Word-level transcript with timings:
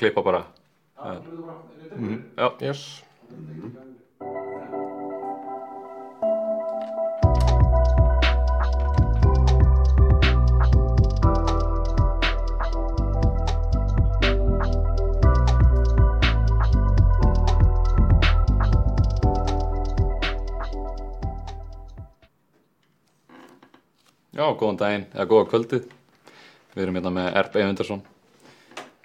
að 0.00 0.08
klippa 0.08 0.22
bara. 0.24 0.44
Mhm, 1.96 2.24
Já, 2.36 2.52
Yes. 2.60 3.02
Já, 24.32 24.56
góðan 24.56 24.76
daginn, 24.78 25.04
eða 25.12 25.26
góða 25.28 25.48
kvöldið. 25.50 25.90
Við 26.72 26.82
erum 26.82 26.94
hérna 26.96 27.10
með 27.12 27.36
Erb 27.36 27.56
Eyvindarsson 27.56 28.02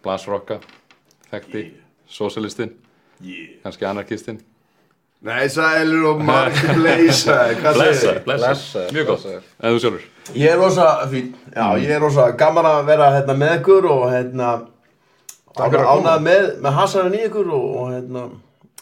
Blasrocka 0.03 0.59
Þekkti, 1.35 1.65
Socialistinn 2.07 2.73
Yeah. 3.23 3.53
Kannski 3.63 3.85
anarkistinn. 3.87 4.41
Nei, 5.25 5.45
sælur 5.49 6.09
og 6.09 6.19
margir 6.27 6.73
bleysaði, 6.75 7.53
hvað 7.61 7.77
segir 7.79 7.95
þið? 8.01 8.17
Blessaður, 8.25 8.89
mjög 8.93 9.05
gott. 9.07 9.23
Eða 9.31 9.71
þú 9.71 9.79
sjálfur? 9.85 10.01
Ég 10.35 10.51
er 10.51 10.59
rosa 10.59 10.87
fín, 11.13 11.29
já, 11.55 11.63
ég 11.79 11.93
er 11.95 12.01
rosa 12.03 12.25
gaman 12.37 12.67
að 12.69 12.81
vera 12.89 13.07
hérna 13.15 13.35
með 13.39 13.53
ykkur 13.61 13.87
og 13.93 14.03
hérna 14.11 14.49
Takk 15.55 15.71
fyrir 15.71 15.85
að 15.85 15.87
koma. 15.87 16.01
ánað 16.03 16.25
með, 16.27 16.49
með 16.65 16.75
hasaran 16.81 17.15
í 17.15 17.21
ykkur 17.29 17.49
og, 17.55 17.65
og 17.79 17.93
hérna 17.95 18.25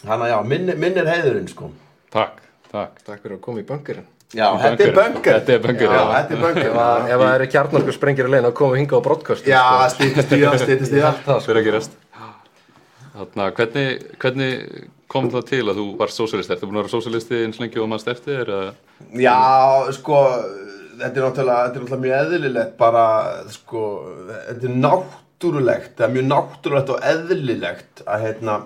Hanna, 0.10 0.32
já, 0.34 0.38
minn, 0.50 0.74
minn 0.82 0.98
er 1.04 1.12
heiðurinn, 1.14 1.48
sko. 1.54 1.70
Takk, 2.18 2.42
takk. 2.74 2.98
Takk 3.06 3.22
fyrir 3.24 3.38
að 3.38 3.44
koma 3.46 3.62
í 3.62 3.68
bunkerinn 3.70 4.10
Já, 4.34 4.48
þetta 4.66 4.88
er 4.90 4.96
böngur 4.98 5.28
Þetta 5.38 5.54
er 5.54 5.62
bunker, 5.68 5.86
Já, 5.86 5.94
já. 5.94 6.08
þetta 6.18 6.34
er 6.34 6.42
böngur 6.48 6.66
Ef 6.74 6.80
að- 6.88 7.06
ef 7.14 7.22
það 7.22 7.36
eru 7.38 7.48
kjarnorku 7.54 7.94
sprengir 8.02 8.26
í 8.26 8.34
legin 8.34 8.50
þá 8.50 8.56
komum 8.58 8.74
við 8.74 8.82
hingað 8.82 8.98
á 8.98 9.06
broadcast 9.08 9.46
Já, 9.54 9.62
stýttist 9.94 10.34
í 10.34 10.42
það, 10.42 10.58
stýttist 10.66 10.96
í 10.98 11.04
það. 11.06 11.22
Það 11.30 11.46
Fyrir 11.46 11.62
að 11.62 11.68
gerast 11.70 12.00
Þarna, 13.14 13.48
hvernig, 13.54 14.06
hvernig 14.22 14.54
kom 15.12 15.28
það 15.30 15.44
til 15.52 15.64
að 15.68 15.80
þú 15.80 15.88
varst 16.00 16.18
sósíalisti? 16.18 16.56
Ertu 16.56 16.70
búin 16.70 16.80
að 16.80 16.86
vera 16.88 16.94
sósíalisti 16.96 17.42
eins 17.44 17.60
lengi 17.62 17.82
og 17.82 17.90
maður 17.92 18.06
sterti? 18.08 18.38
Já, 19.22 19.36
sko, 19.94 20.22
þetta 20.98 21.12
er 21.12 21.28
náttúrulega, 21.28 21.66
þetta 21.68 21.78
er 21.78 21.84
náttúrulega 21.84 22.04
mjög 22.06 22.24
eðlilegt 22.24 22.74
bara, 22.80 23.04
sko, 23.54 23.84
þetta 24.32 24.70
er 24.70 24.80
náttúrulegt, 24.88 25.92
það 26.00 26.08
er 26.08 26.16
mjög 26.16 26.26
náttúrulegt 26.32 26.94
og 26.96 27.06
eðlilegt 27.12 28.04
að, 28.08 28.26
hérna, 28.26 28.58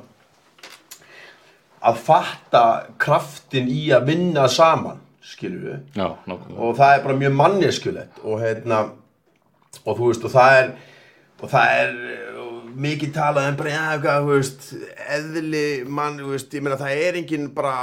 að 1.92 2.00
fatta 2.08 2.64
kraftin 3.04 3.68
í 3.72 3.82
að 3.96 4.08
vinna 4.14 4.48
saman, 4.52 5.04
skilur 5.28 5.74
við, 5.74 5.84
Já, 6.00 6.08
nákvæmlega 6.24 6.64
og 6.64 6.80
það 6.80 6.94
er 6.94 7.04
bara 7.04 7.20
mjög 7.26 7.38
manneskjulegt 7.42 8.24
og, 8.24 8.40
hérna, 8.46 8.84
og 9.84 9.92
þú 9.92 10.14
veist, 10.14 10.24
og 10.24 10.36
það 10.38 10.62
er, 10.62 10.72
og 11.42 11.52
það 11.52 11.82
er 11.82 12.00
mikið 12.78 13.14
talað 13.16 13.50
en 13.50 13.58
bara, 13.60 13.74
já, 13.74 13.86
hvað, 14.04 14.24
þú 14.24 14.34
veist, 14.36 14.68
eðli 15.18 15.66
mann, 15.90 16.20
þú 16.22 16.34
veist, 16.36 16.54
ég 16.54 16.66
meina, 16.66 16.80
það 16.80 17.04
er 17.08 17.20
enginn 17.22 17.52
bara 17.56 17.76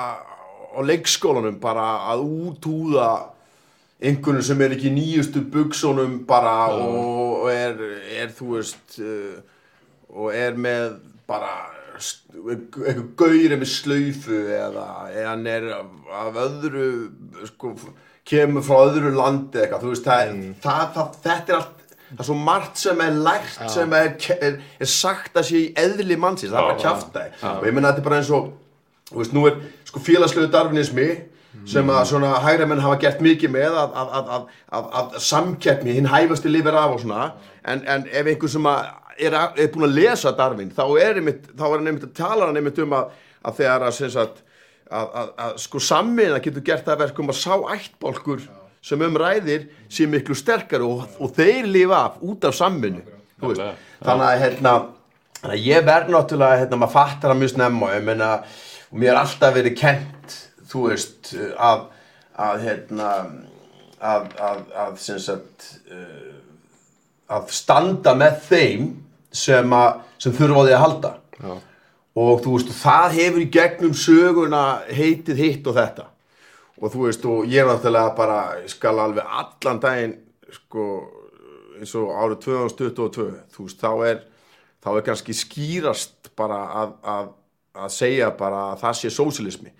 á 0.74 0.80
leikskólanum 0.82 1.60
bara 1.62 1.86
að 2.12 2.24
útúða 2.24 3.10
einhvern 4.04 4.42
sem 4.44 4.62
er 4.64 4.74
ekki 4.74 4.92
nýjustu 4.92 5.44
buksónum 5.52 6.20
bara 6.28 6.54
og, 6.74 7.44
og 7.44 7.50
er, 7.52 7.78
er, 8.18 8.32
þú 8.34 8.56
veist, 8.56 8.98
uh, 9.00 9.38
og 10.14 10.34
er 10.34 10.58
með 10.58 10.98
bara 11.28 11.52
eitthvað 11.94 13.04
gauri 13.18 13.58
með 13.58 13.70
slaufu 13.70 14.40
eða, 14.50 14.88
eða 15.12 15.28
hann 15.30 15.46
er 15.48 15.68
af, 15.74 16.40
öðru, 16.42 16.88
sko, 17.48 17.74
kemur 18.26 18.66
frá 18.66 18.80
öðru 18.88 19.14
landi 19.14 19.62
eitthvað, 19.62 19.86
þú 19.86 19.92
veist, 19.94 20.08
það, 20.08 20.34
það, 20.64 20.84
það, 20.96 21.18
þetta 21.28 21.54
er 21.54 21.60
allt, 21.60 21.83
það 22.14 22.24
er 22.24 22.28
svo 22.30 22.38
margt 22.46 22.80
sem 22.80 23.04
er 23.04 23.20
lært, 23.26 23.60
sem 23.74 23.94
er, 23.98 24.10
er, 24.38 24.58
er 24.80 24.90
sagt 24.90 25.36
að 25.36 25.48
sé 25.50 25.60
í 25.60 25.68
eðli 25.84 26.16
mannsins, 26.20 26.52
það 26.52 26.60
er 26.60 26.68
bara 26.70 26.82
kjafta 26.82 27.28
og 27.58 27.68
ég 27.68 27.76
menna 27.76 27.92
þetta 27.92 28.02
er 28.02 28.08
bara 28.08 28.18
eins 28.22 28.32
og, 28.34 28.50
þú 29.10 29.20
veist, 29.20 29.36
nú 29.36 29.46
er 29.50 29.60
sko 29.88 30.02
félagslegu 30.08 30.50
darwinismi 30.52 31.08
sem 31.70 31.90
að 31.90 32.08
svona 32.10 32.32
hægri 32.42 32.66
menn 32.68 32.82
hafa 32.82 32.98
gert 33.02 33.20
mikið 33.24 33.52
með 33.54 33.76
að, 33.78 33.92
að, 34.00 34.14
að, 34.18 34.30
að, 34.36 34.46
að, 34.78 34.88
að 35.00 35.18
samkeppni, 35.22 35.94
hinn 35.96 36.10
hæfasti 36.10 36.50
lifir 36.50 36.76
af 36.76 36.96
og 36.96 37.04
svona, 37.04 37.28
en, 37.62 37.84
en 37.88 38.08
ef 38.10 38.30
einhver 38.32 38.50
sem 38.50 38.66
er, 38.66 39.36
er 39.38 39.70
búin 39.72 39.86
að 39.88 39.94
lesa 40.00 40.34
Darwin, 40.36 40.72
þá 40.74 40.84
er, 40.98 41.20
einmitt, 41.20 41.46
þá 41.54 41.64
er 41.68 41.76
hann 41.76 41.92
einmitt 41.92 42.08
að 42.08 42.16
tala 42.18 42.48
hann 42.48 42.58
einmitt 42.60 42.82
um 42.82 42.96
að, 42.98 43.14
að 43.46 43.60
þegar 43.60 43.86
að, 43.86 43.96
sem 44.00 44.12
sagt, 44.16 44.42
að, 44.90 45.08
að, 45.22 45.32
að 45.46 45.56
sko 45.64 45.82
sammiðna 45.88 46.42
getur 46.44 46.66
gert 46.66 46.84
það 46.86 46.96
að 46.96 47.04
verkum 47.06 47.32
að 47.32 47.40
sá 47.40 47.54
ættbólkur 47.76 48.44
sem 48.84 49.04
um 49.06 49.16
ræðir 49.20 49.68
sé 49.92 50.06
miklu 50.10 50.36
sterkari 50.36 50.84
og, 50.84 51.06
og 51.18 51.32
þeir 51.36 51.70
lifa 51.70 52.02
af 52.10 52.20
út 52.24 52.44
af 52.44 52.56
já. 53.56 53.70
þannig 54.04 54.26
að 54.28 54.42
hérna, 54.44 54.74
þannig 55.40 55.56
að 55.56 55.66
ég 55.68 55.88
verð 55.88 56.12
náttúrulega 56.12 56.60
hérna, 56.62 56.80
maður 56.82 56.96
fattar 56.98 57.32
það 57.32 57.40
mjög 57.42 57.54
snemma 57.54 57.90
og 57.96 59.00
mér 59.00 59.10
er 59.10 59.20
alltaf 59.22 59.56
verið 59.56 59.76
kent 59.80 60.38
þú 60.70 60.88
veist, 60.90 61.34
að 61.56 61.90
að 62.34 62.64
hérna 62.64 63.10
að, 64.02 64.24
að, 64.42 64.62
að 64.84 64.96
sem 65.02 65.20
sagt 65.22 65.68
uh, 65.92 66.32
að 67.34 67.52
standa 67.54 68.14
með 68.18 68.40
þeim 68.48 68.88
sem, 69.34 69.76
að, 69.76 70.02
sem 70.22 70.34
þurfa 70.34 70.64
á 70.64 70.66
því 70.66 70.74
að 70.74 70.82
halda 70.84 71.12
Já. 71.38 71.54
og 72.24 72.42
þú 72.44 72.56
veist, 72.56 72.74
það 72.80 73.16
hefur 73.18 73.44
í 73.44 73.50
gegnum 73.54 73.94
söguna 73.98 74.64
heitið 74.90 75.42
hitt 75.44 75.70
og 75.70 75.78
þetta 75.78 76.08
og 76.84 76.92
þú 76.92 77.06
veist, 77.06 77.24
og 77.30 77.48
ég 77.48 77.62
er 77.64 77.70
náttúrulega 77.70 78.14
bara, 78.18 78.38
skal 78.70 79.00
alveg 79.00 79.24
allan 79.40 79.80
daginn 79.82 80.14
sko, 80.52 80.86
eins 81.80 81.94
og 81.98 82.12
árið 82.12 82.42
2022, 82.44 83.26
þú 83.56 83.66
veist, 83.68 83.80
þá 83.80 83.92
er 84.10 84.22
þá 84.84 84.90
er 84.98 85.06
kannski 85.06 85.34
skýrast 85.36 86.30
bara 86.36 86.60
að, 86.82 86.94
að, 87.08 87.28
að 87.84 87.92
segja 87.94 88.30
bara 88.36 88.68
að 88.74 88.82
það 88.84 88.98
sé 89.00 89.12
sósilismi 89.14 89.72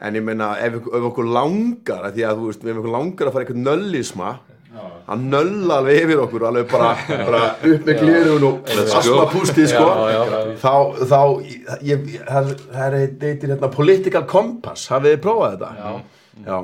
en 0.00 0.16
ég 0.16 0.24
meina, 0.24 0.54
ef, 0.60 0.78
ef 0.80 1.06
okkur 1.10 1.28
langar 1.28 2.06
að 2.08 2.16
því 2.18 2.26
að 2.28 2.38
þú 2.40 2.48
veist, 2.50 2.64
ef 2.64 2.80
okkur 2.80 2.94
langar 2.94 3.28
að 3.28 3.36
fara 3.36 3.46
eitthvað 3.46 3.62
nöllisma 3.66 4.30
hann 5.08 5.24
nöll 5.32 5.72
alveg 5.74 6.04
yfir 6.04 6.20
okkur 6.22 6.44
alveg 6.46 6.68
bara, 6.70 6.92
bara 7.26 7.40
upp 7.56 7.88
með 7.88 7.98
glirun 8.04 8.46
og 8.46 8.70
asma 8.70 9.24
pústið 9.32 9.72
sko 9.72 9.88
Já, 9.88 10.12
já, 10.14 10.20
já. 10.30 10.54
þá, 10.62 10.74
þá 11.10 11.20
ég, 11.88 12.06
það, 12.28 12.52
það 12.68 12.84
er 12.86 12.96
eitthvað 13.00 13.54
hérna, 13.54 13.72
political 13.74 14.24
compass, 14.30 14.86
hafið 14.92 15.16
þið 15.16 15.22
prófað 15.26 15.56
þetta? 15.56 15.72
Já. 15.80 16.19
Já. 16.46 16.58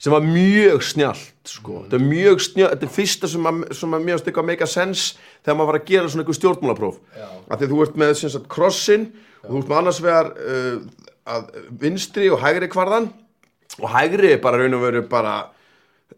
sem 0.00 0.14
var 0.14 0.24
mjög 0.24 0.82
snjallt 0.86 1.50
sko, 1.50 1.82
þetta 1.84 1.98
er 1.98 2.06
mjög 2.06 2.42
snjallt 2.46 2.74
þetta 2.74 2.88
er 2.88 2.94
fyrsta 2.94 3.30
sem 3.30 3.50
að, 3.50 3.62
sem 3.76 3.96
að 3.96 4.06
mjög 4.08 4.22
stykka 4.22 4.46
make 4.46 4.64
a 4.64 4.70
sense 4.70 5.18
þegar 5.44 5.58
maður 5.58 5.72
var 5.72 5.80
að 5.80 5.88
gera 5.92 6.08
svona 6.08 6.24
einhver 6.24 6.38
stjórnmálapróf. 6.38 7.00
Af 7.50 7.54
því 7.58 7.66
að 7.66 7.72
þú 7.74 7.84
ert 7.84 8.00
með 8.02 8.14
sem 8.20 8.34
sagt 8.34 8.50
krossin 8.52 9.08
og 9.44 9.48
þú 9.50 9.62
ert 9.62 9.70
með 9.70 9.78
annars 9.80 10.02
vegar 10.04 10.32
uh, 10.36 11.06
að 11.30 11.48
vinstri 11.80 12.30
og 12.32 12.42
hægri 12.42 12.70
kvarðan 12.70 13.10
og 13.80 13.88
hægri 13.92 14.34
er 14.34 14.42
bara 14.42 14.60
raun 14.60 14.76
og 14.76 14.84
veru 14.84 15.02
bara 15.08 15.34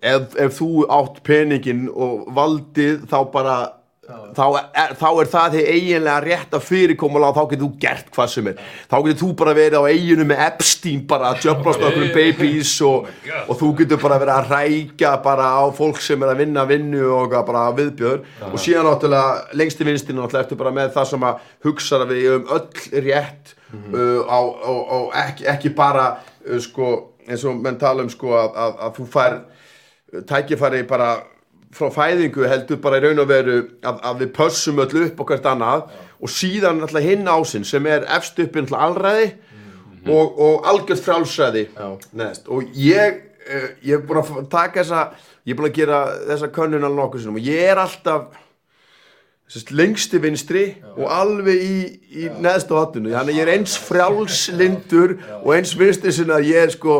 ef, 0.00 0.35
ef 0.38 0.59
þú 0.59 0.87
átt 0.91 1.23
peningin 1.26 1.87
og 1.91 2.26
valdið 2.35 3.06
þá 3.11 3.19
bara 3.32 3.56
þá 4.02 4.46
er, 4.58 4.94
þá 4.99 5.04
er 5.08 5.28
það 5.31 5.52
þið 5.54 5.69
eiginlega 5.72 6.22
rétt 6.25 6.54
að 6.56 6.64
fyrirkomula 6.66 7.28
og 7.31 7.37
þá 7.37 7.43
getur 7.52 7.62
þú 7.62 7.69
gert 7.84 8.08
hvað 8.16 8.31
sem 8.32 8.49
er. 8.50 8.62
Þá 8.90 8.96
getur 9.06 9.19
þú 9.20 9.28
bara 9.38 9.54
verið 9.54 9.76
á 9.78 9.82
eiginu 9.93 10.26
með 10.26 10.43
Epstein 10.49 11.04
bara 11.12 11.31
að 11.31 11.46
jöfnast 11.46 11.84
okkur 11.87 12.08
babies 12.16 12.72
og, 12.88 13.06
og 13.46 13.60
þú 13.60 13.70
getur 13.78 14.02
bara 14.02 14.19
verið 14.25 14.34
að 14.34 14.50
rækja 14.56 15.12
bara 15.22 15.52
á 15.54 15.62
fólk 15.76 16.02
sem 16.02 16.26
er 16.26 16.32
að 16.34 16.43
vinna 16.43 16.66
vinnu 16.66 17.04
og 17.14 17.37
bara 17.46 17.69
viðbjör 17.78 18.25
og 18.50 18.58
síðan 18.58 18.90
náttúrulega 18.90 19.56
lengst 19.60 19.82
í 19.84 19.87
vinstinu 19.87 20.19
náttúrulega 20.19 20.49
ertu 20.49 20.58
bara 20.58 20.75
með 20.75 20.93
það 20.99 21.10
sem 21.12 21.26
að 21.31 21.49
hugsa 21.69 22.02
við 22.10 22.28
um 22.40 22.52
öll 22.58 23.02
rétt 23.06 23.54
uh, 23.70 24.26
á, 24.26 24.40
á, 24.43 24.72
á 24.82 24.99
ekki, 25.28 25.46
ekki 25.54 25.75
bara 25.78 26.08
uh, 26.19 26.58
sko 26.62 26.90
eins 27.28 27.46
og 27.46 27.62
menn 27.62 27.78
tala 27.78 28.02
um 28.02 28.10
sko 28.10 28.34
að, 28.34 28.50
að, 28.58 28.81
að 28.82 28.96
þú 28.99 29.06
fær 29.14 29.38
tækifæri 30.26 30.82
bara 30.90 31.12
frá 31.73 31.89
fæðingu 31.93 32.45
heldur 32.49 32.81
bara 32.83 32.99
í 33.01 33.07
raun 33.07 33.23
og 33.23 33.31
veru 33.31 33.57
að, 33.81 34.03
að 34.05 34.25
við 34.25 34.35
pössum 34.37 34.83
öll 34.85 35.07
upp 35.07 35.23
og 35.23 35.33
hvert 35.33 35.49
annað. 35.49 35.87
Og 36.23 36.31
síðan 36.31 36.85
alltaf 36.85 37.03
hinn 37.05 37.31
ásinn 37.31 37.65
sem 37.67 37.87
er 37.91 38.05
efst 38.13 38.39
uppi 38.43 38.63
alltaf 38.63 38.87
allræði 38.87 39.33
og, 40.11 40.39
og 40.41 40.69
algjört 40.69 41.03
frálsræði 41.05 41.67
Já. 41.77 41.91
og 42.51 42.79
ég 42.79 43.21
uh, 43.47 43.69
ég 43.85 43.99
er 43.99 44.07
búin 44.07 44.23
að 44.23 44.49
taka 44.51 44.83
þessa 44.83 45.03
ég 45.47 45.55
er 45.55 45.61
búin 45.61 45.71
að 45.71 45.77
gera 45.79 46.01
þessa 46.31 46.51
könnun 46.55 46.87
alveg 46.87 46.99
nokkuð 46.99 47.25
sinum 47.25 47.39
og 47.39 47.47
ég 47.47 47.71
er 47.73 47.83
alltaf 47.83 48.41
lengsti 49.76 50.19
vinstri 50.22 50.62
og 50.96 51.06
alveg 51.12 51.60
í, 51.60 51.78
í 52.22 52.28
neðstu 52.40 52.76
hotinu 52.78 53.10
þannig 53.12 53.34
að 53.34 53.38
ég 53.38 53.43
er 53.46 53.50
eins 53.58 53.75
frjálslindur 53.84 55.14
og 55.43 55.52
eins 55.56 55.75
vinstri 55.78 56.12
sinna 56.14 56.38
að 56.40 56.49
ég 56.52 56.66
er 56.66 56.72
sko 56.75 56.96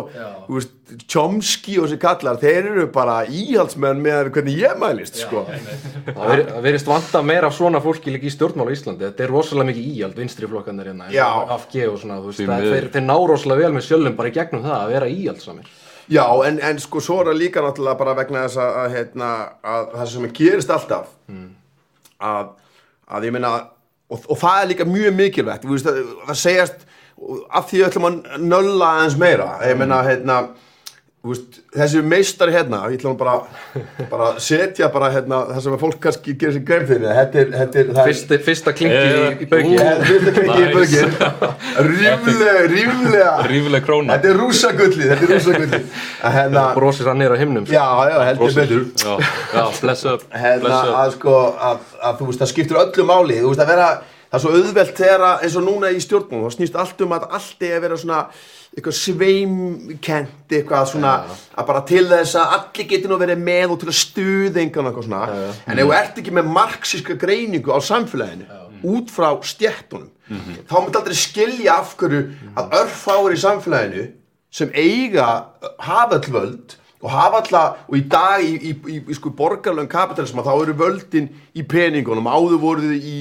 þú 0.47 0.57
veist, 0.59 0.79
Chomsky 1.09 1.79
og 1.81 1.87
þessi 1.89 1.97
kallar 2.03 2.37
þeir 2.43 2.67
eru 2.69 2.83
bara 2.93 3.23
íhaldsmenn 3.25 4.03
með 4.05 4.27
hvernig 4.35 4.59
ég 4.61 4.75
mælist 4.77 5.17
sko. 5.23 5.47
Það 5.49 6.27
veri- 6.29 6.45
það 6.51 6.59
verist 6.67 6.91
vanta 6.91 7.23
meira 7.25 7.49
af 7.49 7.55
svona 7.57 7.81
fólki 7.81 8.13
líka 8.13 8.29
í 8.29 8.33
stjórnmála 8.35 8.75
í 8.75 8.77
Íslandi. 8.77 9.07
Þetta 9.07 9.25
er 9.25 9.33
rosalega 9.33 9.71
mikið 9.71 9.87
íhald 9.95 10.19
vinstri 10.21 10.51
flokkanir 10.51 10.91
hérna 10.91 11.09
Já. 11.15 11.25
AFG 11.57 11.79
og 11.89 11.97
svona 12.03 12.19
þú 12.21 12.29
veist, 12.29 12.45
það, 12.45 12.67
þeir, 12.75 12.89
þeir 12.93 13.07
ná 13.09 13.15
rosalega 13.33 13.65
vel 13.65 13.73
með 13.79 13.87
sjölum 13.89 14.19
bara 14.21 14.29
í 14.29 14.37
gegnum 14.37 14.67
það 14.69 14.77
að 14.83 14.93
vera 14.99 15.09
íhaldsamir 15.17 15.73
Já, 16.13 16.27
en, 16.51 16.61
en 16.61 16.79
sko 16.83 17.01
svo 17.01 17.21
er 17.23 17.31
það 17.33 17.41
líka 17.41 17.63
náttúrulega 17.65 17.99
bara 18.05 18.15
vegna 18.21 18.45
þess 18.45 18.61
að, 18.61 18.77
að, 18.83 18.95
hérna, 18.99 19.33
að 19.65 19.91
það 19.97 20.07
sem 20.13 20.31
gerist 20.43 20.71
alltaf 20.77 21.09
að, 22.23 22.51
að 23.13 23.29
ég 23.29 23.37
meina 23.37 23.53
og, 24.13 24.19
og 24.27 24.37
það 24.39 24.59
er 24.59 24.71
líka 24.73 24.89
mjög 24.89 25.17
mikilvægt 25.19 25.67
þú 25.67 25.77
veist, 25.77 25.91
að, 25.91 26.13
að 26.29 26.41
segjast 26.43 26.85
af 27.53 27.71
því 27.71 27.85
ætlum 27.87 28.09
að 28.09 28.21
nölla 28.43 28.93
aðeins 28.97 29.19
meira 29.21 29.49
ég 29.67 29.79
meina, 29.79 30.03
hérna 30.07 30.39
veist, 31.23 31.61
þessi 31.77 32.01
meistari 32.03 32.55
hérna 32.55 32.81
ég 32.91 32.99
ætlum 32.99 33.15
bara, 33.21 33.37
bara 34.11 34.33
að 34.33 34.41
setja 34.43 34.89
bara 34.93 35.11
hérna, 35.15 35.45
það 35.53 35.61
sem 35.67 35.77
að 35.77 35.83
fólk 35.85 36.01
kannski 36.03 36.35
gerir 36.41 36.57
sér 36.57 36.65
grein 36.67 36.87
fyrir 36.89 37.13
þetta 37.21 37.43
er, 37.43 37.53
þetta 37.61 37.83
er, 37.83 37.93
það 37.99 38.11
er 38.37 38.43
Fyrsta, 38.49 38.75
klingi 38.79 38.97
í, 38.99 39.29
í 39.45 39.49
bauki 39.53 39.77
þetta 39.79 39.93
er 39.95 40.09
fyrsta 40.11 40.35
klingi 40.39 40.65
í 40.65 40.73
bögin 40.75 41.15
ríflega, 41.93 42.55
ríflega. 42.73 43.33
Rífileg 43.49 43.85
króna. 43.87 44.17
Þetta 44.17 44.31
er 44.33 44.41
rúsagullið, 44.41 45.05
þetta 45.13 45.27
er 45.27 45.33
rúsagullið. 45.37 46.01
Hérna, 46.37 46.65
Brosir 46.77 47.11
hann 47.11 47.21
nýra 47.23 47.39
himnum. 47.41 47.67
Já, 47.71 47.85
já, 48.09 48.17
heldur 48.29 48.57
betur. 48.57 48.87
Já, 48.99 49.13
já, 49.53 49.65
bless 49.83 50.07
up 50.09 50.25
hérna 50.33 50.65
Bless 50.65 50.89
up. 50.89 50.97
að 51.03 51.15
sko 51.17 51.37
að, 51.69 51.87
að 52.09 52.19
þú 52.21 52.31
veist 52.31 52.43
það 52.43 52.53
skiptir 52.53 52.81
öllu 52.83 53.07
máli. 53.09 53.39
Þú 53.43 53.53
veist 53.53 53.65
að 53.65 53.73
vera 53.73 53.89
það 54.33 54.39
er 54.39 54.45
svo 54.45 54.55
auðvelt 54.57 54.97
þegar 54.97 55.27
að 55.29 55.47
eins 55.47 55.57
og 55.61 55.67
núna 55.67 55.93
í 55.93 56.03
stjórnmálum 56.03 56.49
þá 56.49 56.57
snýst 56.57 56.79
allt 56.83 57.05
um 57.05 57.17
að 57.19 57.29
allt 57.39 57.67
er 57.69 57.77
að 57.77 57.85
vera 57.87 57.99
svona 58.01 58.21
eitthvað 58.73 58.97
sveimkent 58.97 60.55
eitthvað 60.57 60.87
svona 60.93 61.13
að 61.53 61.67
bara 61.69 61.83
til 61.89 62.07
þess 62.09 62.39
að 62.41 62.55
allir 62.57 62.89
geti 62.93 63.11
nú 63.11 63.19
verið 63.21 63.43
með 63.45 63.75
og 63.75 63.81
til 63.83 63.91
að 63.93 63.99
stuða 64.01 64.63
engan 64.63 64.89
eitthvað 64.89 65.07
svona. 65.09 65.23
En 65.67 65.79
ef 65.79 65.85
þú 65.87 65.95
ert 65.99 66.21
ekki 66.23 66.35
með 66.39 66.51
marxíska 66.57 67.19
greiningu 67.21 67.75
á 67.75 67.81
samfélaginu 67.85 68.49
út 68.93 69.13
frá 69.15 69.29
stjettunum 69.47 70.09
þá 70.67 70.77
myndi 70.81 70.99
aldrei 70.99 71.19
skilja 71.19 71.79
af 71.83 71.93
hverju 72.01 72.23
að 72.57 72.77
örfáir 72.81 73.37
í 73.37 73.43
samfélaginu 73.43 74.07
sem 74.53 74.73
eiga 74.75 75.29
hafa 75.79 76.17
all 76.19 76.33
völd 76.33 76.77
og 77.03 77.11
hafa 77.11 77.41
alltaf, 77.43 77.79
og 77.89 77.97
í 77.99 78.03
dag 78.07 78.43
í, 78.47 78.53
í, 78.71 78.73
í, 78.95 78.99
í 79.11 79.15
sko 79.19 79.33
borgarlögum 79.35 79.91
kapitalisma 79.91 80.45
þá 80.47 80.53
eru 80.55 80.75
völdin 80.79 81.33
í 81.59 81.65
peningunum, 81.67 82.29
áður 82.31 82.61
voruð 82.63 82.93
í 82.95 83.17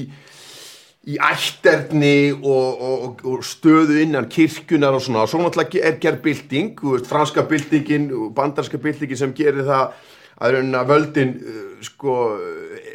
í 1.02 1.16
ætterni 1.18 2.30
og, 2.32 2.82
og, 2.82 3.22
og 3.26 3.42
stöðu 3.46 3.98
innan 4.04 4.28
kirkjunar 4.30 4.94
og 4.94 5.02
svona, 5.02 5.24
og 5.24 5.30
svo 5.30 5.40
náttúrulega 5.42 5.82
er 5.82 5.98
gerð 6.02 6.20
bylting, 6.22 6.76
þú 6.78 6.94
veist, 6.94 7.08
franska 7.10 7.42
byltingin 7.50 8.10
og 8.14 8.28
bandarska 8.36 8.78
byltingin 8.78 9.18
sem 9.18 9.34
gerir 9.34 9.66
það 9.66 9.96
að 10.42 10.56
raunina 10.56 10.82
völdin 10.86 11.34
uh, 11.42 11.64
sko 11.82 12.18
uh, 12.36 12.92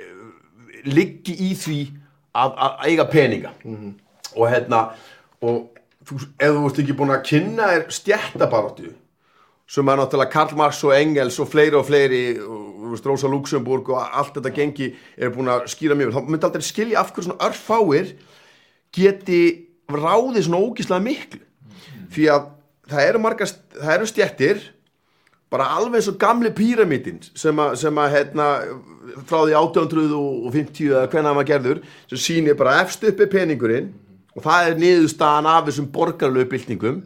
liggi 0.88 1.36
í 1.50 1.52
því 1.60 1.82
að, 2.38 2.54
að 2.56 2.86
eiga 2.88 3.08
peninga. 3.12 3.52
Og 4.38 4.48
hérna 4.52 4.86
og 5.44 5.68
þú, 6.08 6.22
ef 6.40 6.56
þú 6.56 6.64
ert 6.70 6.82
ekki 6.84 6.96
búin 6.98 7.14
að 7.16 7.28
kynna 7.28 7.74
er 7.76 7.86
stjættabaráttu 7.92 8.94
sem 9.68 9.90
er 9.92 10.00
náttúrulega 10.00 10.32
Karl 10.32 10.56
Marx 10.56 10.80
og 10.88 10.96
Engels 10.96 11.40
og 11.44 11.50
fleiri 11.52 11.76
og 11.76 11.86
fleiri 11.90 12.24
og, 12.40 12.67
veist, 12.98 13.10
Rosa 13.10 13.32
Luxemburg 13.32 13.90
og 13.94 14.02
allt 14.02 14.36
þetta 14.38 14.54
gengi 14.56 14.92
er 15.18 15.34
búin 15.34 15.52
að 15.54 15.68
skýra 15.72 15.98
mjög 15.98 16.12
vel. 16.12 16.18
þá 16.18 16.32
myndi 16.32 16.50
aldrei 16.50 16.68
skilja 16.68 17.02
af 17.02 17.14
hverju 17.14 17.30
svona 17.30 17.48
örfáir 17.48 18.14
geti 18.98 19.42
ráðið 19.88 20.48
svona 20.48 20.64
ógíslega 20.64 21.04
miklu. 21.04 21.44
Því 22.12 22.28
að 22.34 22.50
það 22.88 23.10
eru 23.12 23.22
margast 23.24 23.62
það 23.78 23.94
eru 23.96 24.10
stjættir 24.10 24.66
bara 25.52 25.70
alveg 25.78 26.02
eins 26.02 26.10
og 26.12 26.20
gamli 26.20 26.52
píramítin 26.56 27.22
sem 27.32 27.60
að, 27.62 27.78
sem 27.80 28.00
að 28.02 28.14
hérna, 28.16 28.48
frá 29.28 29.40
því 29.46 29.56
1850 29.56 30.90
eða 30.92 31.06
hvenær 31.12 31.38
maður 31.38 31.50
gerður 31.52 31.80
sem 32.12 32.24
sýnir 32.24 32.58
bara 32.60 32.82
efst 32.82 33.06
uppi 33.08 33.30
peningurinn 33.32 33.94
og 34.36 34.44
það 34.46 34.72
er 34.72 34.82
niðurstaðan 34.82 35.50
af 35.54 35.70
þessum 35.70 35.88
borgarlegu 35.94 36.52
byltingum 36.52 37.00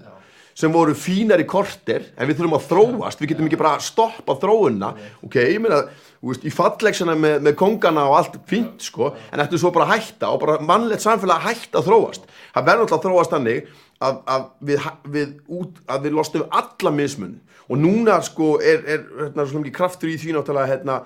sem 0.58 0.74
voru 0.74 0.96
fínar 0.98 1.42
í 1.42 1.48
korter 1.50 2.10
en 2.16 2.30
við 2.30 2.40
þurfum 2.40 2.58
að 2.58 2.68
þróast, 2.70 3.22
við 3.22 3.34
getum 3.34 3.48
ekki 3.48 3.60
bara 3.62 3.76
að 3.78 3.86
stoppa 3.88 4.36
þróunna, 4.42 4.92
ok, 5.26 5.38
ég 5.42 5.62
meina 5.64 5.84
veist, 6.22 6.46
í 6.46 6.54
fallegsana 6.54 7.16
með, 7.18 7.38
með 7.48 7.56
kongana 7.60 8.06
og 8.10 8.18
allt 8.20 8.38
fínt, 8.50 8.84
sko, 8.86 9.12
en 9.32 9.44
eftir 9.44 9.62
svo 9.62 9.72
bara 9.74 9.88
að 9.88 9.96
hætta 9.96 10.32
og 10.34 10.44
bara 10.44 10.60
mannlegt 10.66 11.06
samfélag 11.06 11.42
að 11.42 11.48
hætta 11.50 11.82
að 11.82 11.90
þróast. 11.90 12.28
Það 12.54 12.68
verður 12.70 12.86
alltaf 12.86 13.00
að 13.00 13.08
þróast 13.08 13.36
þannig 13.36 13.72
að, 14.02 14.22
að, 14.36 14.46
við, 14.70 14.88
við, 15.16 15.34
út, 15.62 15.82
að 15.88 16.06
við 16.06 16.16
lostum 16.20 16.46
alla 16.62 16.94
mismun. 16.96 17.36
Og 17.72 17.80
núna 17.80 18.20
sko 18.26 18.54
er, 18.60 18.82
er 18.84 19.04
hérna, 19.24 19.46
svona 19.46 19.64
mikið 19.64 19.78
kraftur 19.78 20.12
í 20.12 20.18
því 20.22 20.36
náttúrulega 20.36 20.74
hérna, 20.74 21.02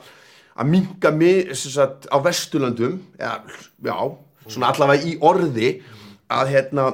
að 0.55 0.71
minka 0.71 1.11
mig 1.11 1.51
sagt, 1.59 2.07
á 2.07 2.17
Vesturlöndum 2.23 2.99
ja, 3.19 3.37
já, 3.83 3.97
svona 4.47 4.71
allavega 4.71 5.03
í 5.03 5.17
orði 5.23 5.71
að 6.31 6.53
hérna 6.53 6.87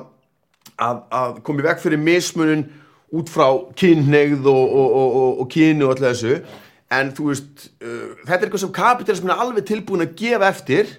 að, 0.81 1.03
að 1.13 1.39
komi 1.45 1.65
veg 1.65 1.79
fyrir 1.81 2.01
mismunin 2.01 2.65
út 3.11 3.29
frá 3.31 3.47
kynneigð 3.77 4.47
og, 4.47 4.65
og, 4.65 4.97
og, 5.01 5.15
og, 5.21 5.39
og 5.43 5.49
kynu 5.51 5.87
og 5.87 5.95
allir 5.95 6.13
þessu. 6.13 6.35
En 6.91 7.11
þú 7.15 7.29
veist, 7.29 7.69
uh, 7.83 8.11
þetta 8.25 8.37
er 8.37 8.45
eitthvað 8.47 8.63
sem 8.65 8.75
kapitalismin 8.75 9.33
er 9.33 9.43
alveg 9.45 9.67
tilbúin 9.67 10.05
að 10.05 10.15
gefa 10.19 10.51
eftir 10.51 10.91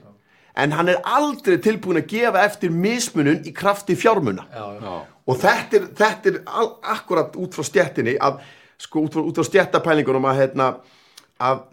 en 0.56 0.74
hann 0.76 0.90
er 0.92 1.00
aldrei 1.08 1.56
tilbúin 1.64 2.00
að 2.02 2.10
gefa 2.12 2.44
eftir 2.44 2.72
mismunun 2.72 3.44
í 3.48 3.54
krafti 3.56 3.96
fjármuna. 3.96 4.44
Já, 4.52 4.96
og 5.22 5.38
þetta 5.40 5.78
er, 5.78 5.86
þetta 5.96 6.32
er 6.32 6.40
al, 6.46 6.74
akkurat 6.94 7.38
út 7.40 7.56
frá 7.56 7.66
stjettinni 7.66 8.18
að, 8.20 8.42
sko, 8.80 9.06
út 9.06 9.16
frá, 9.16 9.24
frá 9.38 9.48
stjettapælingunum 9.48 10.28
að, 10.28 10.42
hérna, 10.42 10.68
að 11.40 11.64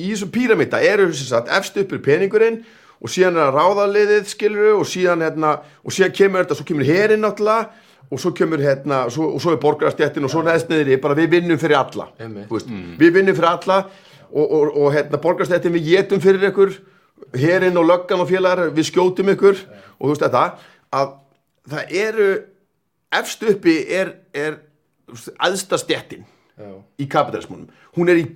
í 0.00 0.10
þessum 0.12 0.32
píramíta 0.34 0.80
eru 0.82 1.10
sem 1.12 1.28
sagt, 1.28 1.50
efst 1.52 1.78
uppur 1.80 2.02
peningurinn 2.04 2.62
og 3.00 3.12
síðan 3.12 3.38
er 3.38 3.48
að 3.48 3.56
ráðaliðið 3.58 4.28
skiluru 4.28 4.74
og 4.78 4.88
síðan, 4.88 5.24
hérna, 5.24 5.54
og 5.84 5.94
síðan 5.96 6.14
kemur 6.16 6.44
þetta, 6.44 6.58
svo 6.58 6.68
kemur 6.68 6.88
herinn 6.88 7.24
náttúrulega 7.24 7.88
og 8.10 8.20
svo 8.20 8.32
kemur 8.36 8.62
hérna, 8.64 9.02
svo, 9.12 9.28
og 9.36 9.42
svo 9.42 9.54
er 9.54 9.60
borgarastjettin 9.62 10.26
og 10.26 10.32
svo 10.32 10.44
neðst 10.44 10.70
niður 10.70 10.92
í, 10.92 11.00
bara 11.00 11.16
við 11.18 11.34
vinnum 11.36 11.60
fyrir 11.62 11.78
alla 11.78 12.08
veist, 12.50 12.70
við 13.00 13.12
vinnum 13.16 13.36
fyrir 13.36 13.52
alla 13.52 13.82
og, 14.30 14.44
og, 14.44 14.72
og 14.74 14.94
hérna, 14.94 15.20
borgarastjettin 15.22 15.76
við 15.78 15.92
getum 15.94 16.22
fyrir 16.22 16.50
ykkur 16.50 16.74
herinn 17.36 17.78
og 17.78 17.86
löggan 17.86 18.22
og 18.22 18.28
félagar 18.30 18.72
við 18.74 18.88
skjótum 18.90 19.32
ykkur. 19.34 19.60
Og 20.00 20.08
þú 20.08 20.12
veist 20.14 20.24
þetta 20.24 20.44
að 20.96 21.14
það 21.70 21.94
eru 22.02 22.28
efst 23.20 23.42
uppi 23.46 23.76
er, 23.94 24.14
er 24.34 24.60
aðsta 25.42 25.78
stjettin 25.80 26.24
Já. 26.24 26.39
Í 27.00 27.06
kapitalismunum 27.10 27.68
hún 27.96 28.10
er 28.12 28.20
í 28.20 28.26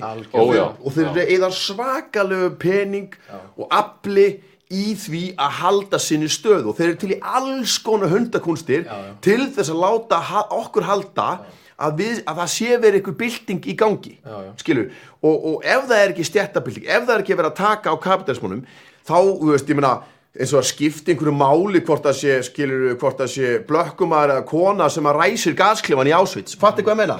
Algjörlega. 0.00 0.32
Ó, 0.32 0.42
já. 0.54 0.66
og 0.80 0.94
þeir 0.94 1.06
eru 1.10 1.24
eða 1.36 1.50
svakalegu 1.58 2.50
pening 2.62 3.16
og 3.58 3.66
afli 3.70 4.28
í 4.74 4.94
því 4.98 5.24
að 5.36 5.58
halda 5.60 6.00
sinni 6.00 6.30
stöð 6.32 6.70
og 6.70 6.78
þeir 6.78 6.88
eru 6.88 7.00
til 7.02 7.12
í 7.14 7.20
alls 7.20 7.76
konar 7.84 8.12
hundakunstir 8.14 8.86
Já, 8.86 8.94
já. 8.94 9.12
til 9.24 9.42
þess 9.52 9.74
að 9.74 9.82
láta 9.84 10.22
ha 10.30 10.46
okkur 10.56 10.88
halda 10.88 11.28
að, 11.74 11.98
við, 12.00 12.22
að 12.24 12.40
það 12.40 12.50
sé 12.54 12.78
verið 12.78 12.98
einhver 13.00 13.18
bylting 13.20 13.68
í 13.68 13.76
gangi 13.78 14.16
Já, 14.16 14.34
já. 14.46 14.50
skilur, 14.62 14.90
og, 15.20 15.36
og 15.50 15.68
ef 15.68 15.86
það 15.90 16.00
er 16.00 16.14
ekki 16.14 16.26
stjettabylting 16.30 16.88
ef 16.88 17.06
það 17.06 17.14
er 17.16 17.24
ekki 17.26 17.38
verið 17.38 17.52
að 17.52 17.60
taka 17.60 17.92
á 17.92 17.96
kapitalismunum 18.08 18.64
þá, 19.04 19.16
þú 19.20 19.52
veist, 19.52 19.68
ég 19.68 19.78
meina 19.78 19.94
eins 20.34 20.52
og 20.54 20.60
að 20.60 20.68
skipta 20.72 21.12
einhverju 21.12 21.34
máli 21.38 21.82
hvort 21.86 22.06
það 22.08 22.16
sé 22.18 22.36
skilur, 22.48 22.86
hvort 22.98 23.20
það 23.22 23.28
sé 23.30 23.50
blökkumar 23.68 24.32
eða 24.34 24.46
kona 24.48 24.88
sem 24.90 25.06
að 25.06 25.18
ræsir 25.20 25.54
gasklifan 25.58 26.10
í 26.10 26.14
Auschwitz. 26.16 26.56
Fattu 26.58 26.82
hvað 26.82 26.96
ég 26.96 27.02
meina? 27.04 27.18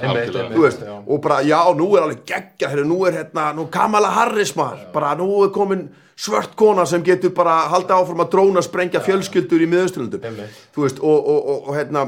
Þú 0.51 0.65
veist, 0.65 0.83
og 0.83 1.21
bara 1.23 1.39
já, 1.47 1.59
nú 1.79 1.91
er 1.95 2.07
alveg 2.07 2.25
geggja 2.27 2.71
heru, 2.73 2.83
nú 2.89 3.05
er 3.07 3.21
hérna, 3.21 3.53
nú 3.55 3.69
Kamala 3.71 4.11
Harris 4.17 4.51
maður, 4.59 4.89
bara 4.95 5.13
nú 5.19 5.29
er 5.45 5.53
komin 5.55 5.87
svört 6.15 6.55
kona 6.55 6.85
sem 6.87 7.03
getur 7.03 7.33
bara 7.35 7.65
halda 7.71 7.97
áfram 7.99 8.23
að 8.23 8.31
dróna 8.35 8.63
sprengja 8.63 9.01
fjölskyldur 9.03 9.63
í 9.63 9.67
miðausturlundum 9.67 10.37
þú 10.75 10.85
veist, 10.85 11.01
og, 11.03 11.17
og, 11.27 11.41
og, 11.41 11.65
og 11.67 11.75
hérna 11.75 12.05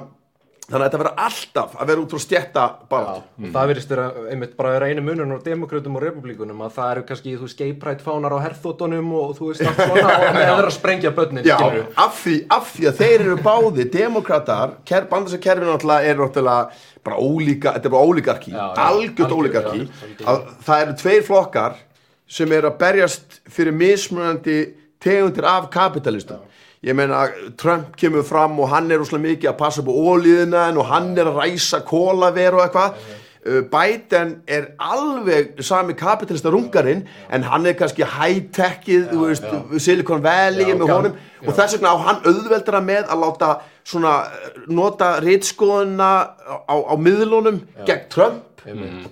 þannig 0.68 0.82
að 0.84 0.88
þetta 0.88 1.00
verður 1.00 1.22
alltaf 1.24 1.76
að 1.80 1.88
vera 1.90 2.02
út 2.04 2.14
frá 2.14 2.20
stjætta 2.24 2.64
bara, 2.92 3.12
og 3.40 3.52
það 3.54 3.70
virðist 3.72 3.92
vera 3.94 4.08
einmitt 4.34 4.56
bara 4.58 4.74
vera 4.74 4.90
einu 4.92 5.04
munun 5.06 5.30
á 5.32 5.38
demokrautum 5.46 5.96
og 5.96 6.04
republikunum 6.04 6.64
að 6.66 6.74
það 6.76 6.90
eru 6.96 7.04
kannski, 7.08 7.36
þú 7.38 7.48
veist, 7.48 7.62
geiprætt 7.62 8.04
fánar 8.04 8.36
á 8.36 8.40
herþóttunum 8.44 9.14
og 9.16 9.32
þú 9.38 9.48
veist, 9.52 9.64
allt 9.64 9.80
svona 9.80 10.10
og 10.18 10.26
með 10.36 10.44
þeirra 10.44 10.66
að 10.68 10.76
sprengja 10.76 11.14
börnin, 11.16 11.48
Já, 11.48 11.56
skilurðu. 11.56 11.86
af 12.04 12.20
því, 12.20 12.36
af 12.58 12.74
því 12.74 12.90
að 12.92 13.00
þeir 13.00 13.16
eru 13.28 13.38
báði 13.48 13.88
demokratar, 13.96 14.76
ker, 14.92 15.08
bandast 15.14 15.40
að 15.40 15.44
kerfinu 15.48 15.72
náttúrulega 15.72 16.12
er 16.12 16.20
náttúrulega 16.20 16.84
bara 17.08 17.22
ólíka 17.24 17.76
þetta 17.78 17.88
er 17.88 17.96
bara 17.96 18.12
ólíkarki, 18.12 18.52
Já, 18.52 18.60
já, 18.68 18.84
algjört 18.90 19.38
ólíkarki 19.40 19.86
já, 19.88 20.28
að 20.34 20.44
það 20.68 20.84
eru 20.84 20.98
tveir 21.06 21.26
flokkar 21.32 21.80
sem 22.28 22.52
eru 22.60 22.74
að 22.74 22.80
berjast 22.84 23.40
fyrir 23.56 23.72
mismunandi 23.72 24.60
tegundir 25.00 25.48
af 25.48 25.70
kapitalistum 25.72 26.44
ég 26.86 26.94
meina 26.98 27.24
Trump 27.58 27.96
kemur 27.98 28.26
fram 28.28 28.60
og 28.62 28.70
hann 28.70 28.92
er 28.92 29.02
úslega 29.02 29.24
mikið 29.24 29.50
að 29.52 29.58
passa 29.62 29.82
upp 29.82 29.90
á 29.90 29.96
ólíðina 29.98 30.66
og 30.78 30.86
hann 30.92 31.14
er 31.18 31.32
að 31.32 31.40
ræsa 31.42 31.80
kólaver 31.88 32.58
og 32.60 32.66
eitthvað. 32.68 33.00
Uh, 33.48 33.62
Biden 33.72 34.34
er 34.52 34.66
alveg 34.84 35.62
sami 35.64 35.94
kapitalista 35.96 36.52
rungarinn 36.52 37.06
en 37.32 37.46
hann 37.48 37.66
er 37.70 37.78
kannski 37.80 38.04
high-techið 38.04 39.14
veist, 39.16 39.46
Silicon 39.80 40.24
Valley 40.26 40.68
Já, 40.68 40.76
með 40.76 40.90
já, 40.90 40.94
honum. 40.98 41.14
Já. 41.16 41.48
og 41.48 41.56
þess 41.56 41.78
vegna 41.78 41.94
á 41.96 41.98
hann 42.10 42.20
auðveldra 42.28 42.82
með 42.84 43.06
að 43.08 43.24
láta 43.24 43.52
svona 43.88 44.14
eh, 44.26 44.58
nota 44.68 45.14
reitskoðuna 45.24 46.10
á, 46.68 46.76
á 46.76 46.94
miðlunum 47.00 47.62
gegn 47.88 48.10
Trump. 48.12 48.44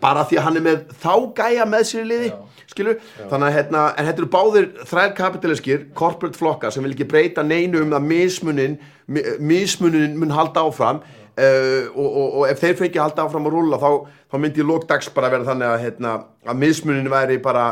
Bara 0.03 0.25
því 0.27 0.41
að 0.41 0.45
hann 0.49 0.59
er 0.59 0.65
með 0.65 0.79
þá 0.99 1.13
gæja 1.37 1.65
með 1.71 1.87
sér 1.87 2.03
í 2.03 2.09
liði 2.09 2.31
skilur, 2.75 2.99
þannig 3.31 3.47
að 3.49 3.55
hérna, 3.57 3.83
en 3.95 4.09
þetta 4.11 4.21
eru 4.25 4.31
báðir 4.37 4.69
þrær 4.91 5.13
kapitaliskir, 5.17 5.85
corporate 5.97 6.37
flokkar 6.37 6.75
sem 6.75 6.83
vil 6.85 6.93
ekki 6.93 7.07
breyta 7.15 7.43
neinu 7.47 7.81
um 7.85 7.95
að 7.95 8.05
mismunin 8.11 8.77
mi- 9.07 9.25
mismunin 9.39 10.17
mun 10.19 10.35
halda 10.35 10.67
áfram 10.67 10.99
uh, 11.01 11.87
og, 11.95 12.05
og, 12.05 12.29
og 12.41 12.47
ef 12.51 12.59
þeir 12.61 12.77
fengi 12.83 12.99
halda 13.01 13.25
áfram 13.25 13.47
að 13.49 13.55
rúlla 13.57 13.79
þá, 13.81 13.89
þá 14.31 14.37
myndi 14.43 14.61
í 14.63 14.67
lókdags 14.69 15.09
bara 15.15 15.31
vera 15.33 15.47
þannig 15.47 15.71
að, 15.71 15.81
hérna, 15.87 16.15
að 16.45 16.61
mismunin 16.67 17.09
væri 17.11 17.39
bara 17.43 17.65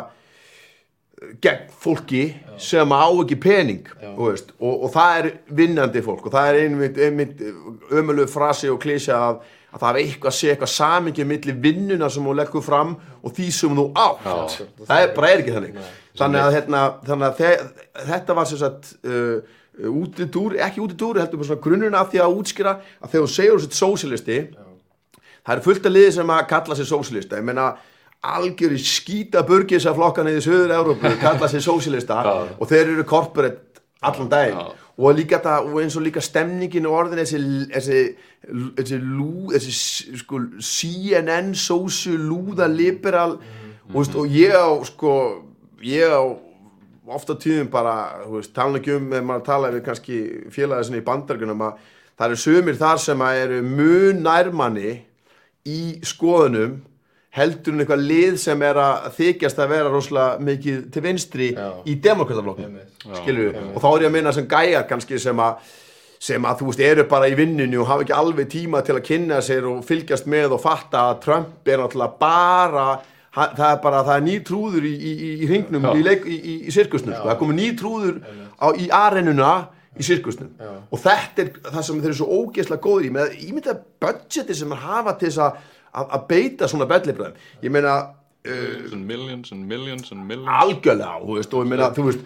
gegn 1.44 1.70
fólki 1.80 2.24
sem 2.60 2.92
á 2.92 3.06
ekki 3.08 3.38
pening 3.40 3.86
og, 4.20 4.42
og 4.60 4.90
það 4.92 5.20
er 5.22 5.28
vinnandi 5.56 6.02
fólk 6.04 6.26
og 6.28 6.34
það 6.34 6.50
er 6.50 6.58
einmitt, 6.66 6.98
einmitt 7.00 7.44
ömulegu 7.96 8.28
frasi 8.32 8.68
og 8.72 8.82
klísja 8.84 9.16
að, 9.30 9.38
að 9.74 9.82
það 9.82 9.90
er 9.90 10.00
eitthvað 10.04 10.30
að 10.30 10.38
sé 10.38 10.52
eitthvað 10.54 10.72
samingi 10.74 11.26
milli 11.28 11.56
vinnuna 11.66 12.10
sem 12.14 12.28
þú 12.28 12.36
leggur 12.38 12.64
fram 12.66 12.94
og 13.24 13.34
því 13.34 13.50
sem 13.58 13.78
þú 13.80 13.86
átt 14.06 14.58
það 14.86 15.00
er 15.00 15.14
bara 15.16 15.32
er 15.32 15.44
ekki 15.44 15.56
þannig. 15.58 15.80
Þannig 16.14 16.44
að, 16.44 16.52
hérna, 16.54 16.82
þannig 17.08 17.28
að 17.28 17.40
þe 17.40 18.04
þetta 18.12 18.36
var 18.38 18.50
sem 18.50 18.60
sagt 18.62 18.92
uh, 19.10 19.38
útidúr, 19.90 20.60
ekki 20.62 20.84
útidúr 20.84 21.18
heldur 21.24 21.42
bara 21.42 21.50
svona 21.50 21.64
grunnurinn 21.64 21.98
af 21.98 22.12
því 22.12 22.22
að 22.22 22.38
útskýra 22.38 22.76
að 23.02 23.16
þegar 23.16 23.26
þú 23.26 23.34
segir 23.34 23.56
þú 23.56 23.64
sett 23.64 23.80
sósilisti 23.80 24.38
það 25.44 25.56
er 25.56 25.64
fullt 25.66 25.90
af 25.90 25.96
liði 25.96 26.14
sem 26.20 26.36
að 26.36 26.46
kalla 26.54 26.78
sig 26.78 26.90
sósilista 26.90 27.40
ég 27.42 27.48
meina 27.48 27.72
algjöri 28.24 28.78
skýta 28.80 29.42
burgis 29.48 29.88
af 29.90 29.98
flokkan 29.98 30.30
í 30.32 30.38
Suður-Európu 30.44 31.16
kalla 31.24 31.50
sig 31.52 31.66
sósilista 31.66 32.22
og 32.24 32.70
þeir 32.70 32.94
eru 32.94 33.08
corporate 33.10 33.82
allan 34.06 34.30
daginn 34.32 34.62
og 34.98 35.16
líka 35.18 35.40
það, 35.42 35.70
og 35.72 35.82
eins 35.82 35.98
og 35.98 36.06
líka 36.06 36.22
stemningin 36.22 36.86
og 36.86 36.98
orðin 37.00 37.24
þessi, 37.24 37.40
þessi, 37.74 38.02
þessi, 38.78 39.00
lú, 39.02 39.50
þessi 39.54 39.74
sko, 40.22 40.42
CNN 40.62 41.54
sósu 41.58 42.14
lúða 42.20 42.68
liberal 42.70 43.40
og, 43.40 43.96
veist, 43.96 44.18
og 44.20 44.30
ég 44.30 44.54
á 44.54 44.70
sko 44.86 45.16
ég 45.84 46.14
á 46.14 46.22
ofta 47.14 47.36
tíðum 47.36 47.72
bara, 47.74 47.96
þú 48.24 48.38
veist, 48.38 48.54
tala 48.56 48.80
ekki 48.80 48.94
um 48.96 49.10
ef 49.18 49.26
maður 49.28 49.48
tala 49.50 49.74
við 49.74 49.84
kannski 49.88 50.20
félagið 50.54 50.88
sinni 50.88 51.02
í 51.02 51.08
bandargunum 51.08 51.66
að 51.66 51.82
það 52.14 52.28
eru 52.30 52.42
sumir 52.46 52.80
þar 52.80 53.02
sem 53.02 53.26
að 53.26 53.40
eru 53.42 53.60
mun 53.66 54.22
nærmanni 54.24 54.94
í 55.68 55.82
skoðunum 56.06 56.78
heldur 57.34 57.74
en 57.74 57.84
eitthvað 57.84 58.04
lið 58.10 58.36
sem 58.42 58.66
er 58.66 58.80
að 58.82 59.08
þykjast 59.18 59.62
að 59.64 59.72
vera 59.74 59.94
rosalega 59.94 60.50
mikið 60.50 60.82
til 60.94 61.06
vinstri 61.06 61.48
Já. 61.54 61.70
í 61.90 61.96
demokrataflokknum 62.04 62.76
skilur 63.22 63.48
við, 63.48 63.64
og 63.74 63.80
þá 63.82 63.88
er 63.90 64.06
ég 64.06 64.12
að 64.12 64.18
minna 64.18 64.36
sem 64.36 64.50
gæjar 64.50 64.86
kannski 64.90 65.22
sem 65.22 65.42
að 65.42 65.72
sem 66.24 66.46
að 66.48 66.62
þú 66.62 66.68
veist 66.70 66.84
eru 66.88 67.04
bara 67.12 67.28
í 67.28 67.34
vinnunni 67.36 67.76
og 67.82 67.90
hafa 67.90 68.06
ekki 68.06 68.14
alveg 68.16 68.52
tíma 68.54 68.80
til 68.86 68.96
að 68.96 69.08
kynna 69.10 69.42
sér 69.44 69.66
og 69.68 69.82
fylgjast 69.84 70.30
með 70.32 70.56
og 70.56 70.62
fatta 70.64 71.10
að 71.10 71.18
Trump 71.26 71.68
er 71.68 71.82
náttúrulega 71.82 72.22
bara 72.22 72.86
það 73.34 73.68
er 73.68 73.80
bara, 73.82 74.04
það 74.06 74.16
er 74.16 74.26
ný 74.28 74.36
trúður 74.46 74.88
í, 74.88 74.94
í, 74.94 75.14
í 75.44 75.50
hringnum 75.50 75.88
í, 75.98 76.38
í, 76.38 76.74
sirkusnum 76.74 77.16
sko. 77.16 77.26
það 77.26 77.34
er 77.34 77.40
komið 77.42 77.60
ný 77.60 77.70
trúður 77.80 78.20
á, 78.62 78.68
í 78.78 78.90
arenuna 78.94 79.54
í 79.98 80.06
sirkusnum. 80.06 80.54
Og 80.90 81.02
þetta 81.02 81.44
er 81.44 81.52
það 81.68 81.86
sem 81.88 82.02
þeir 82.02 82.12
eru 82.12 82.20
svo 82.20 82.40
ógeðslega 82.42 82.84
góður 82.84 83.08
í 83.08 83.12
með 83.14 83.36
ímynda 83.46 83.76
budgeti 84.02 84.58
sem 84.58 84.74
þeir 84.74 84.86
hafa 84.88 85.16
til 85.18 85.30
þess 85.30 85.42
að, 85.46 85.60
að, 85.94 86.08
að 86.18 86.28
beita 86.34 86.68
svona 86.72 86.88
bellibræðum 86.90 87.66
ég 87.68 87.72
meina 87.76 87.96
uh, 88.04 88.96
millions 88.98 89.52
and 89.56 89.68
millions 89.70 90.12
and 90.12 90.26
millions. 90.28 90.50
Algjörlega 90.64 91.20
þú 91.26 91.38
veist, 91.40 91.54
og, 91.54 91.66
ég 91.68 91.70
meina, 91.74 91.92
þú 91.96 92.08
veist, 92.10 92.24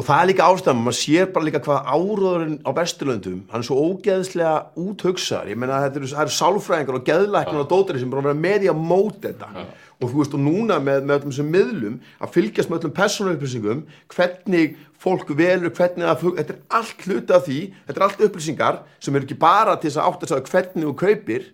og 0.00 0.06
það 0.08 0.22
er 0.22 0.28
líka 0.30 0.46
ástæðan 0.48 0.78
maður 0.80 0.96
sér 0.98 1.26
bara 1.34 1.44
líka 1.44 1.60
hvað 1.66 1.90
áróðurinn 1.92 2.54
á 2.64 2.70
Vesturlöndum 2.78 3.42
hann 3.52 3.60
er 3.60 3.66
svo 3.68 3.76
ógeðslega 3.90 4.54
úthugsaður. 4.80 5.50
Ég 5.52 5.58
meina 5.60 5.82
þetta 5.84 6.00
eru, 6.00 6.08
það 6.14 6.22
eru 6.24 6.34
sálfræðingar 6.38 6.96
og 6.98 7.04
geðlæknar 7.10 7.60
og 7.62 7.68
dótari 7.68 8.00
sem 8.00 8.10
bara 8.14 8.24
vera 8.30 8.38
með 8.40 8.64
í 8.64 8.70
að 8.72 8.80
móta 8.80 9.28
þetta. 9.28 9.66
Og 9.98 10.12
þú 10.12 10.20
veist 10.22 10.34
og 10.38 10.42
núna 10.46 10.78
með, 10.80 11.04
með 11.04 11.14
öllum 11.18 11.32
þessum 11.34 11.48
miðlum 11.52 11.94
að 12.22 12.32
fylgjast 12.38 12.70
með 12.72 12.78
öllum 12.80 12.96
persónuupplýsingum 12.96 13.80
hvernig 14.14 14.76
fólk 15.02 15.30
velur 15.38 15.72
hvernig 15.74 16.06
það, 16.08 16.20
fug- 16.22 16.36
þetta 16.40 16.54
er 16.56 16.60
allt 16.78 17.04
hluti 17.06 17.34
af 17.36 17.44
því 17.48 17.58
þetta 17.88 17.98
er 18.00 18.06
allt 18.08 18.22
upplýsingar 18.28 18.78
sem 19.04 19.18
eru 19.18 19.26
ekki 19.28 19.38
bara 19.42 19.74
til 19.78 19.90
þess 19.90 20.00
að 20.00 20.08
átta 20.12 20.30
sig 20.30 20.38
á 20.38 20.48
hvernig 20.48 20.86
þú 20.88 20.94
kaupir 21.02 21.46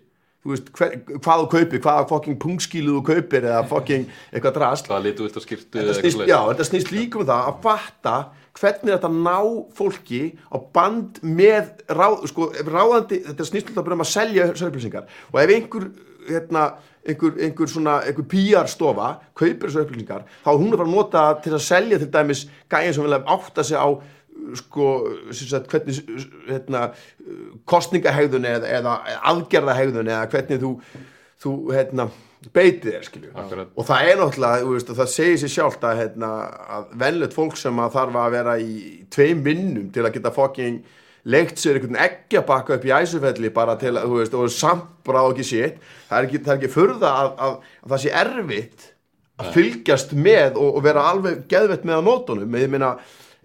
veist, 0.53 0.71
hver, 0.77 0.95
hvað 1.17 1.43
þú 1.43 1.49
kaupir, 1.55 1.83
hvaða 1.83 2.07
fucking 2.11 2.39
pungskílu 2.41 2.97
þú 2.99 3.03
kaupir 3.09 3.47
eða 3.49 3.61
fucking 3.69 4.09
eitthvað 4.31 4.57
drast 4.59 4.89
hvað 4.89 5.05
litu 5.09 5.27
vilt 5.27 5.37
á 5.37 5.41
skýrtu 5.43 5.81
þetta 5.81 5.99
snýst, 5.99 6.25
já, 6.29 6.39
þetta 6.51 6.67
snýst 6.69 6.91
líka 6.95 7.21
um 7.21 7.29
það 7.29 7.51
að 7.51 7.61
fatta 7.65 8.15
hvernig 8.55 8.93
þetta 8.93 9.11
ná 9.11 9.37
fólki 9.75 10.23
á 10.47 10.57
band 10.77 11.21
með 11.25 11.71
ráð, 11.91 12.27
sko, 12.31 12.49
ráðandi, 12.63 13.21
þetta 13.29 13.47
snýst 13.49 13.71
alltaf 13.71 13.87
bara 13.87 13.97
um 13.97 14.05
að 14.05 14.11
selja 14.13 14.49
sörflýsingar 14.53 15.09
og 15.33 15.39
ef 15.41 15.55
einhver 15.57 15.89
hérna, 16.29 16.65
einhver, 17.05 17.35
einhver 17.41 17.69
svona 17.69 17.99
einhver 18.05 18.27
PR 18.29 18.69
stofa 18.71 19.15
kaupir 19.37 19.69
þessu 19.69 19.85
upplýsingar 19.85 20.25
þá 20.43 20.51
er 20.53 20.61
hún 20.61 20.71
að 20.71 20.77
fara 20.77 20.87
að 20.87 20.95
nota 20.95 21.25
til 21.43 21.55
að 21.55 21.65
selja 21.65 21.99
til 22.01 22.11
dæmis 22.13 22.45
gæðin 22.71 22.97
sem 22.97 23.07
vilja 23.07 23.21
átta 23.35 23.65
sig 23.65 23.77
á 23.77 23.87
sko, 24.59 24.91
sagt, 25.35 25.71
hvernig 25.71 25.99
hérna, 26.49 26.85
kostningahegðun 27.69 28.47
eða, 28.49 28.71
eða 28.79 28.95
aðgerðahegðun 29.31 30.11
eða 30.13 30.29
hvernig 30.33 30.63
þú, 30.63 30.71
þú 31.43 31.55
hérna, 31.75 32.09
beitið 32.53 32.91
þér 32.91 33.07
skilju. 33.07 33.31
Og 33.73 33.87
það 33.87 34.09
er 34.09 34.19
náttúrulega, 34.21 34.67
veist, 34.69 34.91
það 34.99 35.11
segir 35.13 35.39
sér 35.41 35.53
sjálft 35.55 35.87
að, 35.87 36.01
hérna, 36.03 36.31
að 36.77 36.91
venlegt 37.01 37.37
fólk 37.37 37.57
sem 37.59 37.81
að 37.81 37.97
þarf 37.97 38.21
að 38.21 38.37
vera 38.37 38.55
í 38.61 38.75
tveim 39.13 39.41
vinnum 39.45 39.89
til 39.93 40.05
að 40.05 40.13
geta 40.17 40.33
fucking 40.35 40.83
leikt 41.25 41.57
sér 41.57 41.79
einhvern 41.79 41.97
eggjabakka 42.05 42.75
upp 42.77 42.83
í 42.85 42.93
æsufelli 42.93 43.49
bara 43.53 43.73
til 43.81 43.95
að, 43.95 44.03
þú 44.05 44.19
veist, 44.19 44.35
og 44.37 44.51
samt 44.53 45.09
á 45.09 45.25
ekki 45.25 45.45
sétt, 45.47 45.79
það 46.09 46.17
er 46.19 46.27
ekki, 46.27 46.41
er 46.43 46.57
ekki 46.59 46.73
furða 46.75 47.13
að, 47.23 47.31
að, 47.47 47.55
að 47.81 47.95
það 47.95 48.03
sé 48.03 48.11
erfitt 48.21 48.89
að 49.41 49.51
fylgjast 49.55 50.13
með 50.15 50.59
og, 50.61 50.69
og 50.77 50.83
vera 50.85 51.05
alveg 51.09 51.45
geðvett 51.51 51.87
með 51.87 51.99
á 51.99 52.01
nótunum, 52.05 52.59
ég 52.61 52.71
meina 52.71 52.93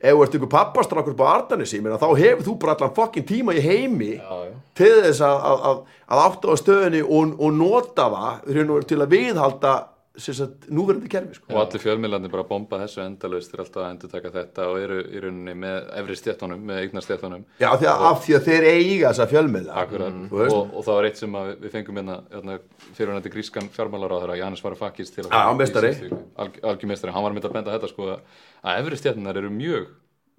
ef 0.01 0.17
þú 0.17 0.25
ert 0.25 0.37
ykkur 0.39 0.51
pappastrákur 0.55 1.17
på 1.17 1.29
Ardanissi 1.29 1.81
þá 1.85 2.09
hefur 2.17 2.45
þú 2.47 2.55
bara 2.63 2.77
allan 2.79 2.95
fucking 2.97 3.27
tíma 3.29 3.53
í 3.57 3.61
heimi 3.65 4.15
Já, 4.17 4.37
já. 4.49 4.55
til 4.81 4.93
þess 5.05 5.21
að, 5.27 5.39
að, 5.51 5.65
að, 5.71 5.81
að 6.09 6.23
átta 6.25 6.49
á 6.49 6.55
stöðunni 6.63 7.03
og, 7.05 7.35
og 7.37 7.53
nota 7.59 8.07
það 8.15 8.85
til 8.89 9.01
að 9.05 9.13
viðhalda 9.17 9.75
sagt, 10.21 10.67
núverandi 10.73 11.09
kerfi 11.11 11.39
sko. 11.39 11.47
og 11.53 11.61
allir 11.63 11.83
fjölmiðlarnir 11.83 12.33
bara 12.33 12.45
bomba 12.49 12.81
þessu 12.83 13.03
endalaust 13.05 13.55
er 13.55 13.63
alltaf 13.65 13.83
að 13.85 13.91
endur 13.95 14.13
taka 14.13 14.33
þetta 14.35 14.67
og 14.71 14.81
eru 14.81 14.99
í 15.05 15.23
rauninni 15.25 15.55
með 15.63 15.79
efri 16.01 16.19
stjættunum, 16.21 16.67
með 16.71 16.83
eignar 16.85 17.07
stjættunum 17.07 17.47
Já, 17.61 17.69
því 17.71 17.89
að, 17.93 18.05
af 18.11 18.21
því 18.27 18.37
að 18.39 18.51
þeir 18.51 18.69
eiga 18.71 19.13
þessa 19.13 19.29
fjölmiðla. 19.31 19.87
Veist. 19.95 20.57
og, 20.57 20.75
og 20.75 20.87
það 20.89 21.01
var 21.01 21.09
eitt 21.11 21.23
sem 21.23 21.41
að 21.41 21.51
við 21.65 21.75
fengum 21.79 22.03
hérna, 22.03 22.19
hérna 22.35 22.59
fyrirhundandi 22.99 23.35
grískan 23.37 23.73
fjármálaráðara 23.75 24.39
Jannis 24.41 24.65
Varoufakis 24.65 25.15
til 25.15 25.27
að 25.27 25.41
algjumestari, 25.41 27.15
hann 27.15 27.27
var 27.27 27.35
myndið 27.35 27.51
að 27.51 27.59
benda 27.59 27.75
þetta 27.79 27.91
sko 27.93 28.13
að 28.15 28.79
efri 28.81 29.01
stjættunar 29.01 29.41
eru 29.41 29.53
mjög 29.55 29.91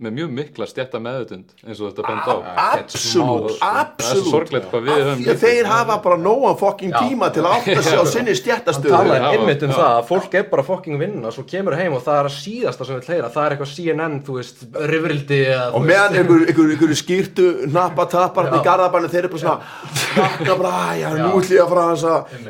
með 0.02 0.16
mjög 0.18 0.30
mikla 0.40 0.66
stjætta 0.70 1.00
meðutund 1.04 1.52
eins 1.66 1.80
og 1.82 1.92
þetta 1.92 2.04
benda 2.08 2.34
á. 2.34 2.38
Það 2.52 2.78
er 4.12 5.10
því 5.22 5.30
að 5.32 5.42
þeir 5.46 5.70
hafa 5.70 5.98
bara 6.04 6.18
nógan 6.18 6.58
fucking 6.60 6.94
tíma 6.96 7.30
til 7.34 7.44
að 7.46 7.52
átta 7.60 7.82
sig 7.86 7.98
á 8.02 8.06
sinni 8.16 8.32
Hann 8.32 8.40
stjættastöðu 8.40 8.94
talaði 8.96 9.20
Já, 9.22 9.26
einmitt 9.36 9.64
um 9.66 9.72
já. 9.72 9.76
það 9.78 9.92
að 9.92 10.06
fólk 10.10 10.32
er 10.40 10.46
bara 10.52 10.64
fucking 10.66 10.98
vinna 11.02 11.32
svo 11.36 11.44
kemur 11.48 11.76
heim 11.78 11.94
og 11.98 12.02
það 12.06 12.18
er 12.22 12.26
að 12.30 12.36
síðasta 12.38 12.88
sem 12.88 12.96
við 12.98 13.10
hleyra 13.12 13.30
það 13.34 13.44
er 13.44 13.52
eitthvað 13.56 13.72
CNN, 13.76 14.16
þú 14.26 14.38
veist, 14.38 14.58
rifrildi 14.92 15.40
eða, 15.52 15.66
þú 15.68 15.76
og 15.78 15.86
meðan 15.90 16.18
einhver, 16.22 16.42
einhver, 16.48 16.68
einhver 16.76 16.96
skýrtu 17.02 17.48
nappa 17.76 18.04
tapar 18.12 18.46
í 18.50 18.62
garðabannu 18.66 19.12
þeir 19.12 19.22
eru 19.26 19.34
bara 19.36 19.44
svona 19.46 19.60
nakka 20.18 20.54
bara, 20.64 20.74
já, 20.98 21.08
nú 21.20 21.30
ætlum 21.42 21.56
ég 21.58 21.64
að 21.66 21.72
fara 21.76 21.86
að 21.92 22.00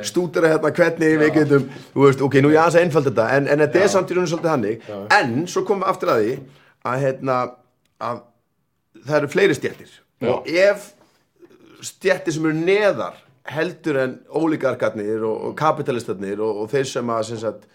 stúdera 0.07 0.53
hérna 0.53 0.73
hvernig 0.79 1.11
við 1.25 1.31
getum 1.39 1.63
þú 1.91 1.99
veist, 2.07 2.25
ok, 2.29 2.35
nú 2.39 2.47
er 2.51 2.55
ég 2.55 2.63
aðeins 2.63 2.79
að 2.79 2.85
einfalda 2.85 3.11
þetta 3.11 3.25
en, 3.37 3.43
en 3.51 3.59
þetta 3.65 3.77
er 3.81 3.89
samt 3.97 4.09
að 6.87 7.03
hérna 7.05 7.37
að 8.01 8.23
það 9.05 9.17
eru 9.17 9.31
fleiri 9.31 9.57
stjættir 9.57 9.93
og 10.31 10.49
ef 10.49 10.89
stjættir 11.85 12.35
sem 12.35 12.47
eru 12.49 12.57
neðar 12.57 13.19
heldur 13.51 13.99
en 14.03 14.17
ólíkarkarnir 14.29 15.23
og, 15.25 15.53
kapitalistarnir 15.57 16.41
og, 16.41 16.63
og 16.63 16.69
þeir 16.71 16.89
sem 16.89 17.13
að 17.13 17.23
sem 17.31 17.41
sagt, 17.41 17.65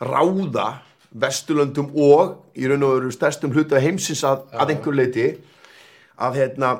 ráða 0.00 0.70
Vesturlöndum 1.10 1.88
og 1.98 2.36
í 2.54 2.68
raun 2.70 2.84
og 2.86 2.92
veru 2.94 3.08
stærstum 3.10 3.50
hluta 3.50 3.80
heimsins 3.82 4.22
að, 4.22 4.44
að 4.54 4.76
einhver 4.76 4.94
leiti 4.94 5.24
að 6.20 6.38
hérna 6.38 6.70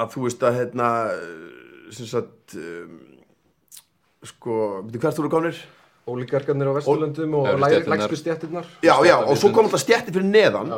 að 0.00 0.16
þú 0.16 0.24
veist 0.24 0.42
að 0.48 0.58
hérna 0.58 0.88
sem 1.94 2.08
sagt 2.10 2.56
um, 2.58 2.96
sko, 4.26 4.56
veitu 4.86 5.02
hvert 5.02 5.20
þú 5.20 5.28
eru 5.28 5.54
konir? 6.10 6.26
ólíkarkarnir 6.26 6.70
á 6.70 6.74
Vesturlöndum 6.78 7.34
og 7.38 7.46
lægstu 7.94 8.16
stjættirnar 8.20 8.66
Já, 8.82 8.94
já, 9.06 9.16
og 9.24 9.36
svo 9.38 9.52
kom 9.54 9.64
alltaf 9.68 9.80
stjætti 9.84 10.12
fyrir 10.12 10.28
neðan 10.30 10.72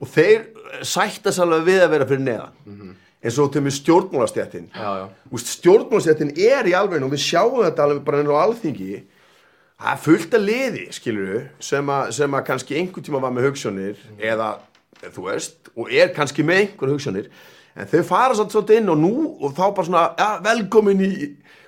og 0.00 0.08
þeir 0.14 0.46
sættast 0.82 1.40
alveg 1.42 1.66
við 1.66 1.82
að 1.84 1.90
vera 1.96 2.06
fyrir 2.06 2.24
neðan. 2.24 2.94
Eins 3.18 3.38
og 3.42 3.50
til 3.52 3.62
með 3.66 3.74
stjórnmálastjættin 3.80 4.68
Já, 4.74 4.90
já, 5.02 5.06
stjórnmálastjættin 5.58 6.30
er 6.38 6.68
í 6.70 6.74
alveg 6.78 7.02
og 7.02 7.10
við 7.12 7.22
sjáum 7.24 7.64
þetta 7.66 7.82
alveg 7.88 8.04
bara 8.06 8.20
ennur 8.22 8.38
á 8.38 8.44
alþingi. 8.46 9.02
Það 9.78 9.92
er 9.92 10.00
fullt 10.02 10.32
að 10.34 10.46
liði 10.48 10.84
skilur 10.94 11.42
sem, 11.62 11.86
að- 11.86 12.10
sem 12.12 12.32
að 12.34 12.44
kannski 12.46 12.74
einhvern 12.78 13.04
tíma 13.06 13.20
var 13.22 13.30
með 13.34 13.46
hugssjónir 13.50 13.96
eða 14.18 14.48
þú 15.14 15.26
veist 15.28 15.70
og 15.76 15.92
er 15.94 16.08
kannski 16.14 16.42
með 16.42 16.62
einhver 16.64 16.90
hugssjónir 16.94 17.28
en 17.78 17.86
þau 17.86 18.02
fara 18.08 18.34
samt 18.34 18.50
svolítið 18.50 18.80
inn 18.80 18.88
og 18.90 18.98
nú 18.98 19.12
og 19.38 19.52
þá 19.54 19.64
bara 19.76 19.86
svona 19.86 20.14
ja, 20.18 20.30
velkomin 20.42 20.98
í 21.06 21.10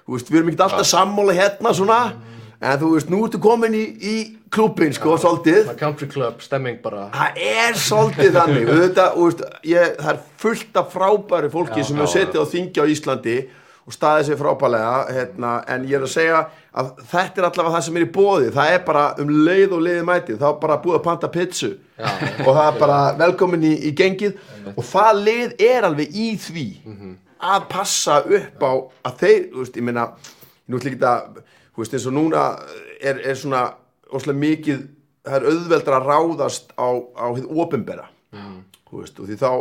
þú 0.07 0.17
veist, 0.17 0.31
við 0.31 0.41
erum 0.41 0.49
ekki 0.51 0.65
alltaf 0.67 0.87
sammála 0.91 1.37
hérna 1.39 1.71
svona 1.75 1.99
en 2.61 2.81
þú 2.81 2.91
veist, 2.95 3.11
nú 3.13 3.23
ertu 3.27 3.41
komin 3.43 3.77
í, 3.77 3.85
í 4.01 4.17
klúbin 4.53 4.93
sko, 4.97 5.17
svolítið. 5.21 5.63
það 5.69 5.73
er 5.75 5.81
country 5.81 6.09
club 6.11 6.43
stemming 6.45 6.83
bara. 6.83 7.07
Það 7.15 7.41
er 7.47 7.79
svolítið 7.81 8.37
þannig. 8.37 8.69
Þetta, 8.83 9.07
veist, 9.17 9.47
ég, 9.71 9.97
það 10.01 10.13
er 10.13 10.21
fullt 10.45 10.83
af 10.83 10.93
frábæri 10.93 11.51
fólki 11.53 11.87
sem 11.87 11.97
hefur 12.01 12.13
setið 12.13 12.45
á 12.45 12.47
þingja 12.53 12.85
á 12.85 12.91
Íslandi 12.93 13.39
og 13.89 13.95
staðið 13.97 14.27
sér 14.29 14.39
frábælega 14.39 14.97
hérna, 15.17 15.53
en 15.73 15.87
ég 15.89 15.97
er 15.99 16.05
að 16.05 16.13
segja 16.13 16.41
að 16.77 16.91
þetta 17.11 17.41
er 17.41 17.47
allavega 17.49 17.73
það 17.75 17.85
sem 17.87 17.97
er 17.97 18.05
í 18.05 18.11
bóði 18.15 18.51
það 18.55 18.73
er 18.75 18.83
bara 18.87 19.05
um 19.19 19.31
leið 19.49 19.73
og 19.75 19.81
leiði 19.87 20.03
mætið 20.07 20.37
þá 20.39 20.45
er 20.51 20.59
bara 20.61 20.77
búið 20.85 20.99
að 20.99 21.07
panta 21.09 21.31
pizzu 21.33 21.71
og 22.45 22.51
það 22.51 22.61
er 22.67 22.77
bara 22.79 22.99
velkomin 23.19 23.65
í, 23.67 23.73
í 23.89 23.95
gengið. 23.97 24.37
Og 24.77 24.85
það 24.87 25.23
lið 25.25 25.65
er 25.71 25.89
alveg 25.89 26.13
í 26.13 26.29
því 26.45 26.67
að 27.41 27.67
passa 27.73 28.21
upp 28.21 28.63
á 28.69 28.73
að 29.09 29.17
þeir, 29.25 29.41
þú 29.55 29.65
veist, 29.65 29.81
ég 29.81 29.89
meina 29.89 30.07
nú 30.69 30.79
ætlum 30.79 30.93
ekki 30.93 31.09
að, 31.09 31.41
þú 31.81 31.85
veist, 31.85 31.95
eins 31.97 32.09
og 32.11 32.17
núna 32.17 32.47
er, 33.01 33.21
er 33.25 33.37
svona 33.39 33.67
óslega 34.13 34.43
mikið 34.45 34.81
það 35.25 35.37
er 35.37 35.47
auðveldar 35.51 35.97
að 35.97 36.09
ráðast 36.11 36.75
á, 36.77 36.89
á 37.17 37.27
hið 37.33 37.47
opinbera. 37.65 38.09
Þú 38.91 39.01
veist, 39.01 39.21
og 39.21 39.31
því 39.31 39.39
þá 39.41 39.53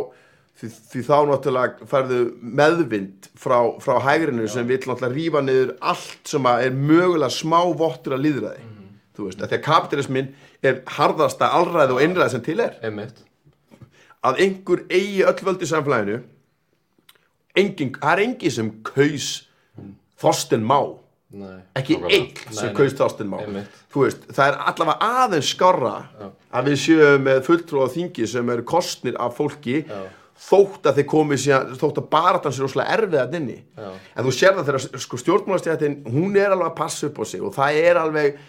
því, 0.60 0.68
því 0.92 1.04
þá 1.06 1.16
náttúrulega 1.30 1.88
færðu 1.88 2.18
meðvind 2.60 3.30
frá, 3.40 3.56
frá 3.80 3.94
hægrinu 4.04 4.48
sem 4.50 4.68
vill 4.68 4.82
náttúrulega 4.82 5.14
rífa 5.14 5.42
niður 5.44 5.72
allt 5.80 6.28
sem 6.28 6.48
er 6.52 6.76
mögulega 6.76 7.32
smá 7.32 7.62
vottur 7.80 8.18
að 8.18 8.26
líðræði 8.26 8.68
þú 9.16 9.28
veist, 9.28 9.40
að 9.40 9.52
því 9.52 9.58
að 9.58 9.64
kapitalismin 9.66 10.30
er 10.64 10.80
harðasta 10.96 11.50
allræði 11.56 11.96
og 11.96 12.02
einræði 12.04 12.34
sem 12.34 12.44
til 12.44 12.58
er. 12.60 12.76
Einmitt. 12.84 13.24
að 14.20 14.42
einhver 14.44 14.82
eigi 14.92 15.22
öll 15.24 15.44
völd 15.46 15.62
í 15.64 15.68
samfélaginu 15.68 16.18
engin, 17.56 17.94
það 17.96 18.12
er 18.12 18.24
engin 18.26 18.52
sem 18.52 18.74
kaus 18.84 19.28
Þorsten 20.20 20.60
Má 20.60 20.99
Nei. 21.30 21.60
ekki 21.78 21.94
einn 22.00 22.24
sem 22.50 22.54
Nei, 22.56 22.62
nei. 22.66 22.74
kaus 22.74 22.94
Þorsten 22.98 23.28
Má 23.30 23.36
Einmitt. 23.44 23.74
þú 23.94 24.00
veist, 24.02 24.24
það 24.34 24.48
er 24.50 24.56
allavega 24.72 25.10
aðeins 25.22 25.50
skárra 25.54 25.92
að 26.50 26.70
við 26.72 26.80
séum 26.84 27.22
með 27.28 27.42
fulltrúa 27.46 27.86
þingi 27.92 28.26
sem 28.32 28.50
eru 28.50 28.64
kostnir 28.66 29.14
af 29.22 29.36
fólki 29.38 29.76
Já. 29.86 30.00
þótt 30.50 30.88
að 30.90 30.98
þeir 30.98 31.06
komi 31.12 31.38
síðan, 31.38 31.74
þótt 31.78 32.00
að 32.02 32.08
baratan 32.10 32.52
sér 32.56 32.66
óslega 32.66 32.96
erfið 32.98 33.20
að 33.22 33.36
inni 33.38 33.58
Já. 33.78 33.90
en 34.16 34.26
þú 34.26 34.32
sér 34.40 34.56
það 34.58 34.70
þegar 34.72 35.02
sko, 35.06 35.20
stjórnmálastjættin 35.22 35.98
hún 36.10 36.34
er 36.40 36.50
alveg 36.56 36.70
að 36.72 36.78
passa 36.82 37.06
upp 37.12 37.22
á 37.22 37.24
sig 37.30 37.42
og 37.46 37.54
það 37.54 37.78
er 37.86 38.00
alveg 38.02 38.40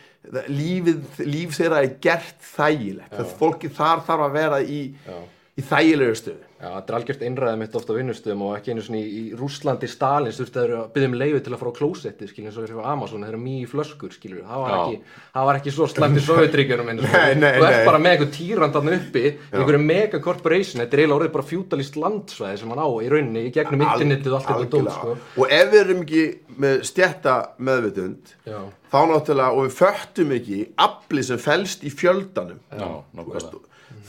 lífið, 0.50 1.00
líf 1.26 1.56
þeirra 1.58 1.84
er 1.86 1.96
gert 2.02 2.42
þægilegt 2.56 3.14
það 3.14 3.36
fólki 3.40 3.70
þar 3.74 4.02
þarf 4.10 4.26
að 4.28 4.36
vera 4.42 4.60
í, 4.66 4.82
Já. 5.06 5.22
í 5.58 5.62
þægilegu 5.70 6.18
stöðu 6.18 6.50
Já, 6.62 6.68
þetta 6.76 6.92
er 6.92 6.96
algjört 7.00 7.24
einræðið 7.26 7.58
mitt 7.58 7.76
ofta 7.80 7.94
á 7.94 7.98
vinnustöðum 7.98 8.42
og 8.46 8.52
ekki 8.54 8.74
einu 8.76 8.84
svona 8.86 9.00
í, 9.00 9.06
í 9.18 9.22
Rúslandi 9.34 9.88
Stalins 9.90 10.38
þurfti 10.38 10.60
að 10.62 10.74
byggja 10.94 11.08
um 11.10 11.16
leiði 11.18 11.40
til 11.42 11.54
að 11.56 11.62
fara 11.62 11.72
á 11.74 11.80
klósetti 11.80 12.28
skilur 12.30 12.52
eins 12.52 12.74
og 12.76 12.84
á 12.86 12.92
Amazon, 12.92 13.24
þeir 13.26 13.32
eru 13.32 13.40
mjög 13.42 13.72
flöskur 13.72 14.14
skilur, 14.14 14.44
það 14.46 14.62
var, 14.62 14.76
ekki, 14.76 15.16
það 15.34 15.48
var 15.50 15.60
ekki 15.62 15.74
svo 15.74 15.88
slæmt 15.90 16.20
í 16.20 16.24
Sovjetríkjunum 16.28 16.92
eins 16.94 17.02
og 17.02 17.16
þú 17.16 17.66
ert 17.72 17.88
bara 17.88 18.02
með 18.04 18.14
einhver 18.14 18.30
týrandarn 18.36 18.94
uppi 19.00 19.24
einhverju 19.32 19.82
mega 19.88 20.22
corporation, 20.22 20.84
þetta 20.84 21.00
er 21.00 21.02
eiginlega 21.02 21.18
orðið 21.18 21.34
bara 21.40 21.48
fjútalist 21.50 21.98
landsvæði 21.98 22.62
sem 22.62 22.76
hann 22.76 22.84
á 22.86 22.90
í 22.94 23.10
rauninni 23.16 23.46
í 23.48 23.56
gegnum 23.58 23.86
internetið 23.88 24.36
og 24.36 24.38
allt 24.38 24.52
þetta 24.52 24.70
dót 24.78 24.94
sko. 25.00 25.18
og 25.42 25.58
ef 25.58 25.74
við 25.74 25.82
erum 25.82 26.06
ekki 26.06 26.28
með 26.62 26.86
stjætta 26.92 27.36
meðvitund 27.58 28.36
Já, 28.46 28.62
þá 28.92 29.00
náttúrulega, 29.10 29.50
og 29.56 29.66
við 29.66 29.76
föttum 29.80 30.38
ekki 30.38 30.62
afli 30.86 31.26
sem 31.26 31.42
felst 31.42 31.86
í 31.88 31.92
fjöldanum. 31.94 32.62
Já, 32.70 32.90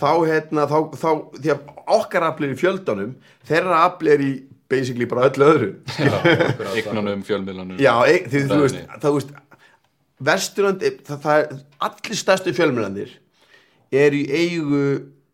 þá 0.01 0.11
hérna, 0.29 0.67
þá, 0.71 0.79
þá, 0.99 1.11
því 1.39 1.53
að 1.55 1.71
okkar 1.99 2.27
afli 2.29 2.49
er 2.49 2.55
í 2.55 2.61
fjöldanum, 2.61 3.15
þeirra 3.49 3.85
afli 3.89 4.15
er 4.15 4.25
í 4.25 4.33
basically 4.73 5.07
bara 5.09 5.29
öllu 5.29 5.49
öðru. 5.49 5.71
Eignunum, 6.73 7.25
fjölmiðlanum 7.27 7.81
já, 7.83 7.93
e, 8.09 8.23
því, 8.25 8.45
þú 8.49 8.61
veist, 8.65 8.79
það, 9.03 9.19
veist 9.19 9.35
Vesturland, 10.23 10.87
það, 11.07 11.19
það 11.25 11.41
er 11.41 11.61
allir 11.83 12.19
stærstu 12.19 12.55
fjölmjölandir 12.55 13.17
er 13.93 14.15
í 14.17 14.23
eigu 14.31 14.83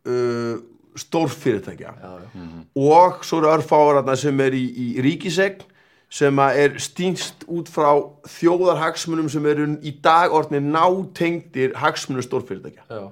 uh, 0.09 0.55
stórfyrirtækja. 0.99 1.93
Já, 2.03 2.13
já. 2.25 2.53
og 2.75 3.25
svo 3.27 3.43
eru 3.43 3.53
örfáararna 3.53 4.17
sem 4.19 4.41
er 4.43 4.57
í, 4.57 4.65
í 4.67 4.87
ríkisegn 5.05 5.63
sem 6.09 6.41
að 6.41 6.59
er 6.63 6.79
stýnst 6.81 7.45
út 7.53 7.69
frá 7.69 7.91
þjóðarhagsmunum 8.39 9.29
sem 9.31 9.45
eru 9.47 9.69
í 9.85 9.93
dag 10.03 10.33
orðinni 10.33 10.73
nátengdir 10.73 11.77
hagsmunum 11.77 12.25
stórfyrirtækja. 12.25 12.87
Já. 12.89 13.05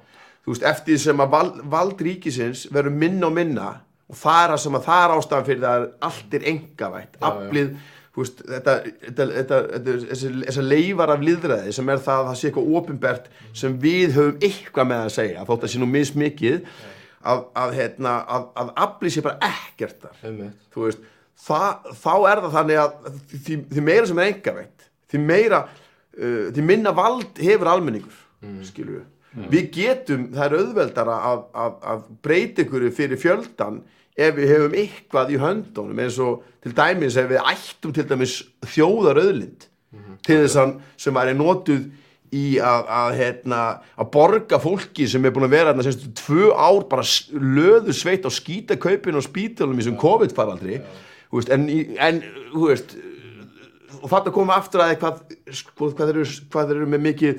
Þú 0.46 0.54
veist, 0.54 0.64
eftir 0.70 1.02
sem 1.02 1.20
að 1.24 1.34
vald, 1.34 1.60
vald 1.74 2.06
ríkisins 2.06 2.68
verður 2.70 2.94
minna 3.02 3.26
og 3.26 3.34
minna 3.34 3.68
og 4.06 4.18
það 4.20 4.40
er 4.44 4.54
að 4.54 4.60
sem 4.62 4.78
að 4.78 4.84
það 4.86 5.04
er 5.04 5.14
ástæðan 5.16 5.46
fyrir 5.48 5.62
það 5.64 5.76
að 5.76 5.86
allt 6.08 6.34
er 6.38 6.44
engavætt, 6.52 7.16
já. 7.16 7.24
aflið 7.26 7.72
þú 8.14 8.22
veist, 8.22 8.42
þetta, 8.48 8.74
þetta, 9.02 9.24
þetta, 9.32 9.56
þetta 9.72 9.96
þessi 10.46 10.62
leifar 10.64 11.12
af 11.12 11.24
liðræði 11.26 11.72
sem 11.76 11.90
er 11.92 12.04
það 12.04 12.20
að 12.20 12.28
það 12.30 12.38
sé 12.40 12.48
eitthvað 12.48 12.70
ofinbert 12.78 13.26
sem 13.62 13.74
við 13.82 14.14
höfum 14.16 14.46
eitthvað 14.48 14.88
með 14.92 15.02
að 15.02 15.10
segja, 15.16 15.48
þótt 15.50 15.66
að 15.66 15.72
sé 15.74 15.82
nú 15.82 15.88
mismikið 15.90 16.60
að, 17.26 17.42
að, 17.64 17.74
hérna, 17.80 18.14
að, 18.36 18.46
að 18.62 18.72
aflið 18.86 19.16
sé 19.16 19.24
bara 19.26 19.50
ekkert 19.50 20.06
þú 20.72 20.86
veist, 20.86 21.02
það, 21.48 21.90
þá 22.04 22.14
er 22.14 22.44
það 22.44 22.56
þannig 22.60 22.80
að 22.84 23.10
því, 23.34 23.58
því 23.74 23.86
meira 23.90 24.06
sem 24.12 24.22
er 24.22 24.30
engavætt 24.30 24.88
því 25.10 25.22
meira, 25.26 25.60
uh, 26.16 26.40
því 26.54 26.66
minna 26.70 26.94
vald 26.96 27.42
hefur 27.42 27.72
almenningur 27.74 28.16
mm. 28.40 28.62
skilur 28.70 29.02
við 29.36 29.52
við 29.52 29.68
getum, 29.74 30.26
það 30.34 30.46
er 30.46 30.56
auðveldara 30.60 31.18
að, 31.30 31.44
að, 31.64 31.76
að 31.92 32.08
breyta 32.24 32.64
ykkur 32.64 32.88
fyrir 32.96 33.20
fjöldan 33.20 33.82
ef 34.16 34.36
við 34.38 34.52
hefum 34.54 34.76
eitthvað 34.80 35.32
í 35.34 35.40
höndunum 35.40 36.02
eins 36.02 36.18
og 36.24 36.44
til 36.64 36.72
dæmis 36.76 37.18
ef 37.20 37.28
við 37.30 37.42
ættum 37.52 37.94
til 37.96 38.06
dæmis 38.08 38.36
þjóðar 38.64 39.20
auðlind 39.20 39.68
til 40.26 40.40
þess 40.42 40.58
að 40.60 40.74
sem 41.00 41.16
væri 41.16 41.36
notuð 41.36 41.84
í 42.34 42.46
að, 42.58 42.88
að, 42.90 43.10
hérna, 43.20 43.60
að 43.96 44.08
borga 44.16 44.58
fólki 44.60 45.06
sem 45.08 45.24
er 45.24 45.34
búin 45.34 45.46
að 45.46 45.54
vera 45.54 45.70
hérna, 45.70 45.84
semst, 45.86 46.08
tvö 46.18 46.48
ár 46.52 46.86
bara 46.90 47.04
löðu 47.32 47.94
sveitt 47.94 48.26
á 48.26 48.30
skítakaupin 48.34 49.18
og 49.18 49.24
spítalum 49.24 49.78
í 49.78 49.86
sem 49.86 49.98
COVID 50.00 50.34
faraldri. 50.36 50.80
Þú 51.30 51.38
veist, 51.38 51.52
en, 51.54 51.68
en 52.02 52.18
veist 52.56 52.96
og 54.00 54.10
þetta 54.10 54.32
koma 54.34 54.58
aftur 54.58 54.82
að 54.84 54.96
hvað, 55.00 55.22
sko, 55.54 55.76
hvað, 55.78 55.94
hvað 56.50 56.72
þeir 56.72 56.80
eru 56.80 56.88
með 56.90 57.04
mikið 57.06 57.38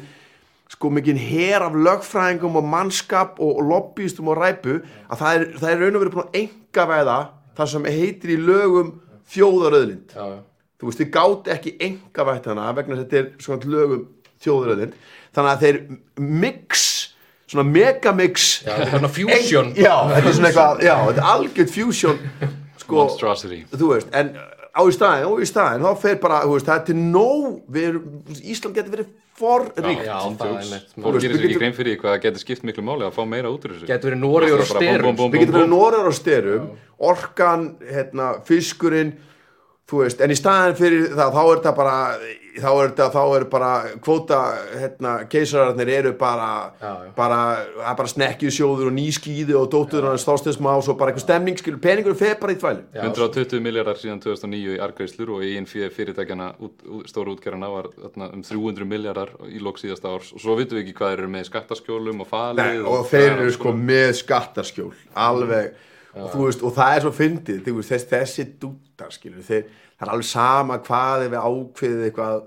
sko 0.73 0.89
mikið 0.91 1.17
her 1.30 1.63
af 1.67 1.75
lögfræðingum 1.88 2.58
og 2.60 2.65
mannskap 2.67 3.39
og, 3.39 3.58
og 3.62 3.69
lobbyistum 3.71 4.27
og 4.34 4.38
ræpu 4.41 4.80
að 5.08 5.21
það 5.21 5.38
er, 5.39 5.45
það 5.62 5.69
er 5.71 5.82
raun 5.84 5.95
og 5.95 6.03
verið 6.03 6.15
búin 6.17 6.27
að 6.27 6.39
enga 6.41 6.86
veða 6.91 7.17
það 7.58 7.71
sem 7.73 7.88
heitir 7.97 8.34
í 8.36 8.39
lögum 8.43 8.89
þjóðaröðlind 9.34 10.15
Já, 10.15 10.25
já. 10.34 10.39
þú 10.80 10.89
veist, 10.89 11.01
þið 11.01 11.12
gátt 11.15 11.47
ekki 11.56 11.73
enga 11.88 12.25
vætt 12.32 12.49
hana 12.51 12.67
vegna 12.77 12.99
þetta 12.99 13.19
er 13.21 13.30
svona 13.43 13.71
lögum 13.73 14.03
þjóðaröðlind 14.43 14.97
þannig 15.38 15.53
að 15.53 15.63
þeir 15.65 15.80
mix 16.43 16.84
svona 17.47 17.63
megamix 17.71 18.47
Já, 18.65 18.73
þetta 18.75 18.86
er 18.86 18.93
svona 18.97 19.13
fusion. 19.15 19.71
já, 19.80 19.95
þetta 20.12 20.27
er 20.32 20.38
svona 20.38 20.51
eitthvað, 20.51 20.84
já, 20.84 20.95
þetta 21.08 21.23
er 21.23 21.32
algjörð 21.34 21.73
fusion 21.77 22.21
sko, 22.84 22.99
Monstrosity 23.01 23.60
þú 23.71 23.91
veist, 23.93 24.12
en 24.19 24.34
á 24.78 24.82
í 24.86 24.94
staðin, 24.94 25.30
og 25.32 25.42
í 25.42 25.48
staðin 25.50 25.86
þá 25.88 26.02
fer 26.04 26.20
bara, 26.22 26.42
þú 26.46 26.54
veist, 26.58 26.68
það 26.70 26.78
er 26.80 26.86
til 26.90 26.98
nóg 27.02 27.48
við 27.74 27.88
erum, 27.90 28.12
Ísland 28.54 28.78
getur 28.78 28.94
verið 28.94 29.10
forríkt 29.38 30.06
Já, 30.06 30.18
það 30.38 30.48
er 30.48 30.62
einmitt. 30.63 30.94
Fólk 30.98 31.18
gerir 31.22 31.36
sér 31.38 31.48
ekki 31.48 31.60
grein 31.62 31.76
fyrir 31.78 32.00
hvað 32.02 32.16
getur 32.24 32.42
skipt 32.42 32.63
miklu 32.66 32.86
máli 32.88 33.06
að 33.06 33.13
fá 33.18 33.24
meira 33.30 33.52
út 33.54 33.66
úr 33.68 33.76
þessu 33.76 33.90
Getur 33.90 34.16
verið 34.16 34.24
Bara 34.24 35.12
búm, 35.13 35.18
styrum. 35.18 35.32
við 35.34 35.44
getum 35.44 35.58
verið 35.60 35.72
norðar 35.74 36.10
á 36.10 36.13
styrum 36.18 36.70
orkan, 37.12 37.68
hérna, 37.86 38.30
fiskurinn 38.48 39.13
þú 39.88 40.04
veist, 40.04 40.21
en 40.21 40.34
í 40.34 40.36
staðin 40.36 40.76
fyrir 40.78 41.08
það, 41.15 41.34
þá 41.38 41.41
er 41.41 41.56
þetta 41.56 41.73
bara 41.78 41.95
þá 42.58 42.67
er 42.71 42.89
þetta, 42.89 43.08
þá 43.13 43.21
er 43.38 43.45
bara 43.52 43.69
kvóta, 44.04 44.39
hérna, 44.82 45.12
keisararnir 45.30 45.91
eru 45.93 46.13
bara 46.17 46.50
Já, 46.82 46.89
já. 47.06 47.12
bara, 47.17 47.39
það 47.78 47.91
er 47.91 47.97
bara 48.02 48.12
snekkju 48.12 48.52
sjóður 48.54 48.89
og 48.89 48.95
nýskíði 48.97 49.56
og 49.58 49.67
dóttur 49.73 50.08
hans 50.10 50.26
þástensmás 50.28 50.89
og 50.89 50.97
bara 51.00 51.13
eitthvað 51.13 51.26
stemning, 51.26 51.60
skilur, 51.62 51.80
peningur 51.84 52.17
fer 52.17 52.38
bara 52.41 52.56
í 52.56 52.60
þvælu 52.60 52.84
Já, 52.97 53.04
120 53.06 53.63
miljardar 53.63 54.02
síðan 54.02 54.21
2009 54.26 54.76
í 54.76 54.82
argreislur 54.88 55.34
og 55.38 55.45
eigin 55.45 55.69
fyrir 55.69 55.93
fyrirtækjana 55.95 56.50
út, 56.58 56.76
út, 56.88 57.06
stóru 57.12 57.36
útgerðana 57.38 57.71
var 57.71 57.91
þarna, 57.95 58.32
um 58.34 58.43
300 58.47 58.89
miljardar 58.89 59.34
í 59.47 59.62
lok 59.63 59.80
síðasta 59.82 60.12
árs. 60.12 60.34
Og 60.36 60.43
svo 60.43 60.58
vitum 60.60 60.80
við 60.80 60.88
ekki 60.88 60.97
hvað 60.97 61.13
þeir 61.13 61.21
eru 61.23 61.32
með 61.38 61.47
skattaskjólum 61.52 62.26
og 62.26 62.32
falið 62.32 62.63
Nei, 62.63 62.82
og 62.82 63.08
þeir 63.12 63.30
eru 63.38 63.54
sko 63.56 63.73
með 63.78 64.10
skattarskjól 64.23 64.91
alveg. 65.28 65.71
Og, 66.17 66.32
þú 66.34 66.45
veist, 66.47 66.63
og 66.65 66.73
það 66.73 66.95
er 66.95 67.04
svo 67.06 67.13
fyndið 67.13 67.65
þú 67.67 67.73
veist, 67.78 67.93
dútar 68.97 69.13
skilur 69.13 69.45
þeir, 69.45 69.67
það 69.97 70.07
er 70.07 70.13
alveg 70.13 70.29
sama 70.29 70.79
hvað 70.86 71.25
ef 71.25 71.33
við 71.33 71.43
ákveðið 71.45 72.05
eitthvað 72.07 72.38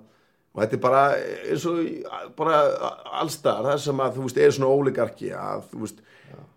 og 0.51 0.63
þetta 0.63 0.77
er 0.77 0.83
bara 0.83 1.03
eins 1.47 1.67
og 1.71 2.33
bara 2.39 2.57
allstar 3.21 3.63
það 3.69 3.83
sem 3.85 4.03
að 4.03 4.17
þú 4.17 4.25
veist 4.27 4.41
er 4.41 4.55
svona 4.57 4.73
óligarki 4.75 5.31
að 5.37 5.63
þú 5.71 5.83
veist 5.85 6.01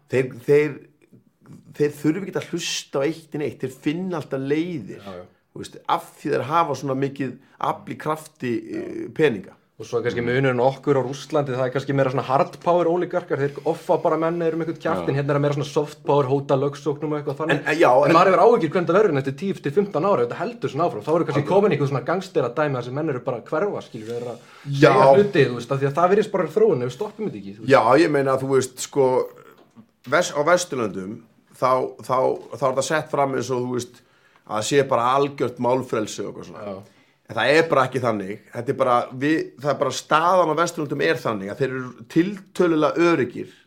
þeir, 0.09 0.31
þeir, 0.47 0.75
þeir 1.77 1.95
þurfi 1.99 2.23
ekki 2.23 2.39
að 2.41 2.49
hlusta 2.51 3.03
á 3.03 3.05
eitt 3.05 3.35
en 3.37 3.45
eitt 3.45 3.61
þeir 3.61 3.75
finna 3.85 4.19
alltaf 4.19 4.41
leiðir. 4.41 5.01
Já, 5.03 5.19
já. 5.21 5.25
veist, 5.59 5.77
af 5.85 6.09
því 6.17 6.33
þeir 6.33 6.47
hafa 6.49 6.79
svona 6.79 6.97
mikið 7.03 7.35
afli 7.69 7.99
krafti 8.01 8.55
eh, 8.73 9.03
peninga 9.13 9.53
Og 9.83 9.87
svo 9.89 9.99
kannski 9.99 10.21
munurinn 10.23 10.61
okkur 10.63 10.95
á 10.95 11.01
Rússlandi, 11.03 11.51
það 11.57 11.65
er 11.67 11.71
kannski 11.73 11.93
meira 11.97 12.11
svona 12.13 12.23
hard 12.23 12.53
power 12.63 12.87
ólíkarkar, 12.87 13.41
þeir 13.41 13.57
offa 13.67 13.97
bara 13.99 14.15
menn 14.21 14.37
erum 14.45 14.61
einhvern 14.63 14.77
kjaftin, 14.79 15.17
hérna 15.17 15.35
er 15.35 15.41
meira 15.43 15.57
svona 15.57 15.67
soft 15.67 15.99
power, 16.07 16.29
hóta 16.31 16.55
lögsóknum 16.61 17.11
og 17.11 17.17
eitthvað 17.19 17.41
þannig. 17.41 17.59
En, 17.67 17.77
já, 17.81 17.89
en, 17.91 18.05
en- 18.07 18.15
maður 18.15 18.31
hefur 18.31 18.43
áhyggjur 18.45 18.71
hvernig 18.77 18.89
það 18.93 18.97
verður 18.99 19.19
eftir 19.19 19.35
10-15 19.41 20.07
ára, 20.07 20.21
þetta 20.23 20.39
heldur 20.39 20.71
svona 20.71 20.87
áfram, 20.87 21.03
þá 21.03 21.11
eru 21.17 21.27
kannski 21.27 21.43
komin 21.49 21.75
einhver 21.75 21.91
svona 21.91 22.03
gangstera 22.07 22.51
dæmi 22.61 22.79
þar 22.79 22.87
sem 22.87 22.95
menn 23.01 23.11
eru 23.11 23.23
bara 23.27 23.41
að 23.41 23.51
hverfa, 23.51 23.83
skilur, 23.89 24.07
þeir 24.13 24.31
að 24.31 24.47
segja 24.63 25.09
hluti, 25.19 25.45
þú 25.51 25.59
veist, 25.59 25.75
af 25.75 25.83
því 25.83 25.89
að 25.91 25.97
það 25.99 26.09
virðist 26.15 26.33
bara 26.37 26.47
þróun 26.55 26.85
ef 26.87 26.89
við 26.93 26.95
stoppum 26.95 27.27
þetta 27.27 27.41
ekki. 27.43 27.67
Já, 27.75 27.81
ég 28.05 28.15
meina 28.15 28.37
að 28.37 28.45
þú 28.45 28.53
veist, 28.55 28.79
sko, 28.87 29.09
á 30.07 30.41
Vesturlöndum, 30.47 31.13
þá, 31.59 31.69
þá, 32.07 32.17
þá 32.55 32.65
er 32.71 32.75
það 32.79 32.87
sett 32.93 33.11
fram 33.11 33.35
eins 33.37 33.51
og, 33.51 33.67
þú 33.67 33.77
veist, 33.77 34.01
að 34.47 34.65
sé 34.71 34.81
bara 34.87 35.11
algjört 35.19 35.59
málfrelsi 35.63 36.23
og 36.23 36.31
eitthvað 36.31 36.49
svona. 36.53 36.79
En 37.29 37.37
það 37.37 37.57
er 37.57 37.67
bara 37.71 37.87
ekki 37.87 38.03
þannig. 38.03 38.45
Þetta 38.53 38.73
er 38.73 38.79
bara, 38.83 38.95
við, 39.23 39.37
það 39.63 39.73
er 39.73 39.81
bara 39.81 39.97
staðan 39.99 40.53
á 40.53 40.61
vesturlundum 40.61 41.03
er 41.05 41.21
þannig 41.21 41.53
að 41.53 41.61
þeir 41.61 41.69
eru 41.69 42.07
tiltölulega 42.15 43.11
öryggir 43.11 43.59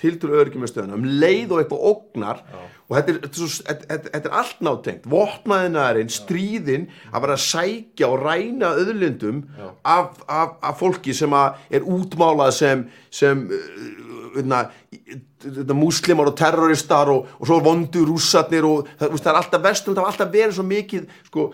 tiltölulega 0.00 0.44
öryggir 0.44 0.62
með 0.62 0.72
stöðuna 0.72 0.98
um 0.98 1.06
leið 1.20 1.54
og 1.54 1.62
eitthvað 1.62 1.86
ógnar. 1.90 2.42
Og 2.88 2.96
þetta 2.96 3.12
er, 3.12 3.18
þetta, 3.22 3.30
er 3.30 3.40
svo, 3.40 3.64
þetta, 3.68 3.88
þetta, 4.06 4.20
er 4.20 4.36
allt 4.40 4.62
nátengt. 4.66 5.08
Vopnaðinarinn, 5.12 6.12
stríðin 6.12 6.86
að 7.10 7.24
vera 7.24 7.36
að 7.36 7.44
sækja 7.44 8.10
og 8.10 8.24
ræna 8.24 8.72
öðlindum 8.80 9.42
af, 9.60 10.22
af, 10.26 10.54
af 10.66 10.80
fólki 10.80 11.14
sem 11.16 11.36
er 11.36 11.86
útmálað 11.86 12.54
sem, 12.56 12.86
sem 13.14 13.44
uh, 13.54 14.40
uh, 14.40 15.74
múslimar 15.76 16.32
og 16.32 16.38
terroristar 16.38 17.12
og, 17.12 17.28
og 17.38 17.50
svo 17.50 17.60
vondu 17.64 18.06
rússarnir 18.08 18.66
og 18.68 18.88
það, 18.96 19.20
það 19.20 19.34
er 19.34 19.42
alltaf 19.42 19.68
vesturlund 19.68 20.00
það 20.00 20.08
hafa 20.08 20.16
alltaf 20.16 20.34
verið 20.34 20.56
svo 20.58 20.66
mikið 20.70 21.14
sko, 21.28 21.50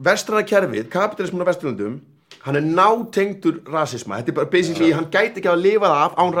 vestrana 0.00 0.46
kerfið, 0.48 0.88
kapitalismin 0.92 1.44
á 1.44 1.50
vesturlundum 1.50 2.00
hann 2.44 2.56
er 2.56 2.64
nátengdur 2.64 3.60
rasisma. 3.68 4.20
Þetta 4.20 4.32
er 4.32 4.36
bara 4.38 4.50
basically, 4.52 4.90
hann 4.96 5.10
gæti 5.12 5.42
ekki 5.42 5.50
að 5.50 5.64
lifa 5.64 5.90
það 5.90 6.04
af 6.04 6.14
án 6.16 6.36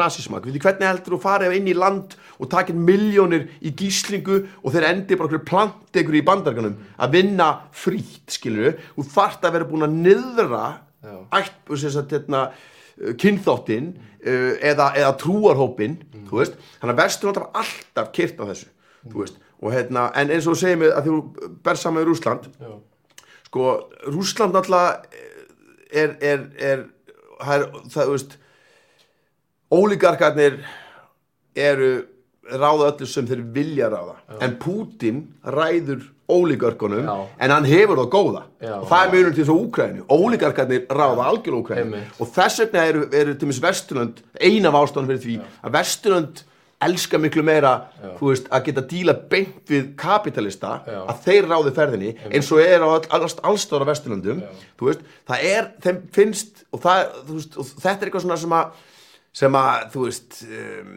Við 0.46 0.54
veitir, 0.54 0.62
hvernig 0.64 0.88
heldur 0.88 1.16
þú 1.16 1.20
farið 1.24 1.56
inn 1.58 1.68
í 1.68 1.76
land 1.76 2.16
og 2.40 2.50
takið 2.54 2.80
miljónir 2.88 3.48
í 3.60 3.72
gíslingu 3.76 4.38
og 4.62 4.72
þeir 4.72 4.88
endi 4.88 5.18
bara 5.18 5.28
okkur 5.28 5.44
plant 5.44 6.00
ykkur 6.00 6.16
í 6.16 6.24
bandarganum 6.24 6.78
að 6.96 7.16
vinna 7.18 7.50
frýtt, 7.76 8.32
skilur 8.32 8.70
við 8.70 8.84
þú 8.96 9.06
þarft 9.12 9.44
að 9.44 9.56
vera 9.58 9.68
búin 9.68 9.88
að 9.88 9.98
niðra 10.06 10.64
sagt, 11.76 12.14
hérna 12.14 12.46
uh, 12.48 13.12
kynþáttinn 13.20 13.92
uh, 13.92 14.52
eða, 14.56 14.92
eða 14.96 15.14
trúarhópin 15.20 16.00
þú 16.30 16.40
veist, 16.40 16.56
þannig 16.80 16.96
að 16.96 17.02
vesturlund 17.04 17.42
var 17.42 17.64
alltaf 17.64 18.12
kyrt 18.16 18.40
á 18.40 18.44
þessu 18.48 18.70
þú 19.04 19.24
veist, 19.24 19.40
og 19.60 19.74
hérna 19.76 20.08
en 20.16 20.32
eins 20.32 20.48
og 20.48 20.56
segir 20.56 20.80
mig 20.80 20.94
að 20.96 21.10
þú 21.10 21.50
ber 21.64 21.80
saman 21.80 22.06
í 22.06 22.08
Rúsland 22.08 22.48
Já. 22.56 22.72
Sko, 23.50 23.90
Rúsland 24.06 24.54
náttúrulega 24.54 25.02
er, 25.90 26.14
er, 26.22 26.46
er, 26.62 26.84
er 27.42 27.66
það, 27.90 28.12
veist 28.14 28.38
ólíkarkarnir 29.74 30.60
eru 31.58 31.90
ráða 32.50 32.92
öllu 32.92 33.06
sem 33.06 33.26
þeir 33.28 33.42
vilja 33.54 33.90
ráða 33.92 34.16
en 34.42 34.56
Putin 34.62 35.20
ræður 35.44 36.06
ólíkarkonum 36.30 37.06
Já. 37.06 37.16
en 37.42 37.50
hann 37.54 37.66
hefur 37.66 37.98
það 38.00 38.10
góða 38.14 38.42
Já. 38.62 38.74
og 38.78 38.86
það 38.90 39.02
er 39.04 39.12
mjög 39.14 39.32
til 39.34 39.40
þess 39.40 39.52
að 39.54 39.62
Úkrænu 39.64 40.04
ólíkarkarnir 40.16 40.84
ráða 40.90 41.26
algjörlega 41.30 41.62
Úkrænu 41.64 41.82
Einmitt. 41.84 42.20
og 42.22 42.30
þess 42.34 42.62
vegna 42.64 42.84
eru, 42.86 43.02
eru 43.22 43.34
til 43.34 43.50
mis 43.50 43.60
Vesturlönd 43.62 44.22
ein 44.40 44.70
af 44.70 44.78
ástæðan 44.80 45.10
fyrir 45.10 45.22
því 45.26 45.36
að 45.66 45.74
Vesturlönd 45.78 46.42
elska 46.86 47.18
miklu 47.20 47.42
meira 47.44 47.74
veist, 48.20 48.46
að 48.48 48.70
geta 48.70 48.84
díla 48.88 49.14
beint 49.30 49.68
við 49.68 49.90
kapitalista 50.00 50.78
Já. 50.86 51.00
að 51.12 51.24
þeir 51.26 51.48
ráði 51.50 51.74
ferðinni 51.76 52.12
eins 52.30 52.48
og 52.54 52.62
er 52.64 52.84
á 52.84 52.88
all, 52.88 53.02
all, 53.18 53.28
allstóra 53.52 53.88
Vesturlöndum 53.88 54.40
þú 54.80 54.88
veist, 54.88 55.02
það 55.28 55.48
er, 55.50 55.72
þeim 55.84 56.00
finnst 56.14 56.64
og, 56.70 56.80
það, 56.84 57.02
veist, 57.34 57.58
og 57.60 57.74
þetta 57.74 57.96
er 57.98 58.10
eitthvað 58.10 58.26
svona 58.26 58.40
sem 58.40 58.56
að 58.60 58.78
sem 59.36 59.56
að, 59.56 59.86
þú 59.92 60.04
veist 60.06 60.40
um, 60.48 60.92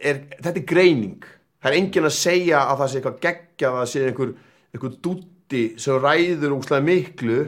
er, 0.00 0.24
þetta 0.38 0.56
er 0.56 0.66
greining. 0.68 1.28
Það 1.60 1.72
er 1.72 1.78
enginn 1.80 2.08
að 2.08 2.16
segja 2.16 2.62
að 2.64 2.80
það 2.80 2.90
sé 2.90 2.98
eitthvað 3.00 3.20
geggja 3.26 3.70
að 3.70 3.78
það 3.78 3.90
sé 3.92 4.04
einhver, 4.08 4.34
einhver 4.74 4.96
dútti 5.06 5.62
sem 5.82 6.00
ræður 6.00 6.56
úslega 6.56 6.86
miklu 6.86 7.38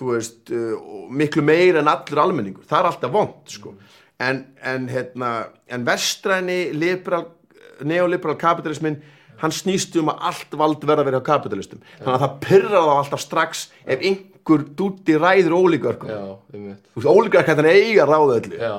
þú 0.00 0.10
veist, 0.14 0.42
uh, 0.52 1.06
miklu 1.12 1.44
meira 1.44 1.80
en 1.82 1.92
allur 1.92 2.22
almenningur, 2.22 2.66
það 2.68 2.78
er 2.80 2.90
alltaf 2.90 3.14
vond 3.14 3.54
sko. 3.54 3.74
En, 4.20 4.44
en 4.62 4.88
hérna 4.90 5.30
en 5.70 5.86
vestræni 5.86 6.60
liberal, 6.76 7.30
neoliberal 7.84 8.36
kapitalismin 8.40 9.00
hann 9.40 9.54
snýst 9.54 9.96
um 10.00 10.10
að 10.12 10.26
allt 10.30 10.58
vald 10.60 10.84
verða 10.84 11.06
vera 11.06 11.20
á 11.22 11.24
kapitalistum. 11.24 11.80
Þannig 12.02 12.16
að 12.16 12.24
það 12.24 12.34
pyrrar 12.44 12.88
þá 12.88 12.92
alltaf 12.96 13.22
strax 13.24 13.62
ef 13.86 14.04
einhver 14.10 14.66
dútti 14.76 15.16
ræður 15.16 15.56
þú 16.92 17.00
veist, 17.00 17.08
ólíkarkættan 17.14 17.70
eiga 17.70 18.06
ráða 18.08 18.36
öllu 18.40 18.60
Já, 18.60 18.74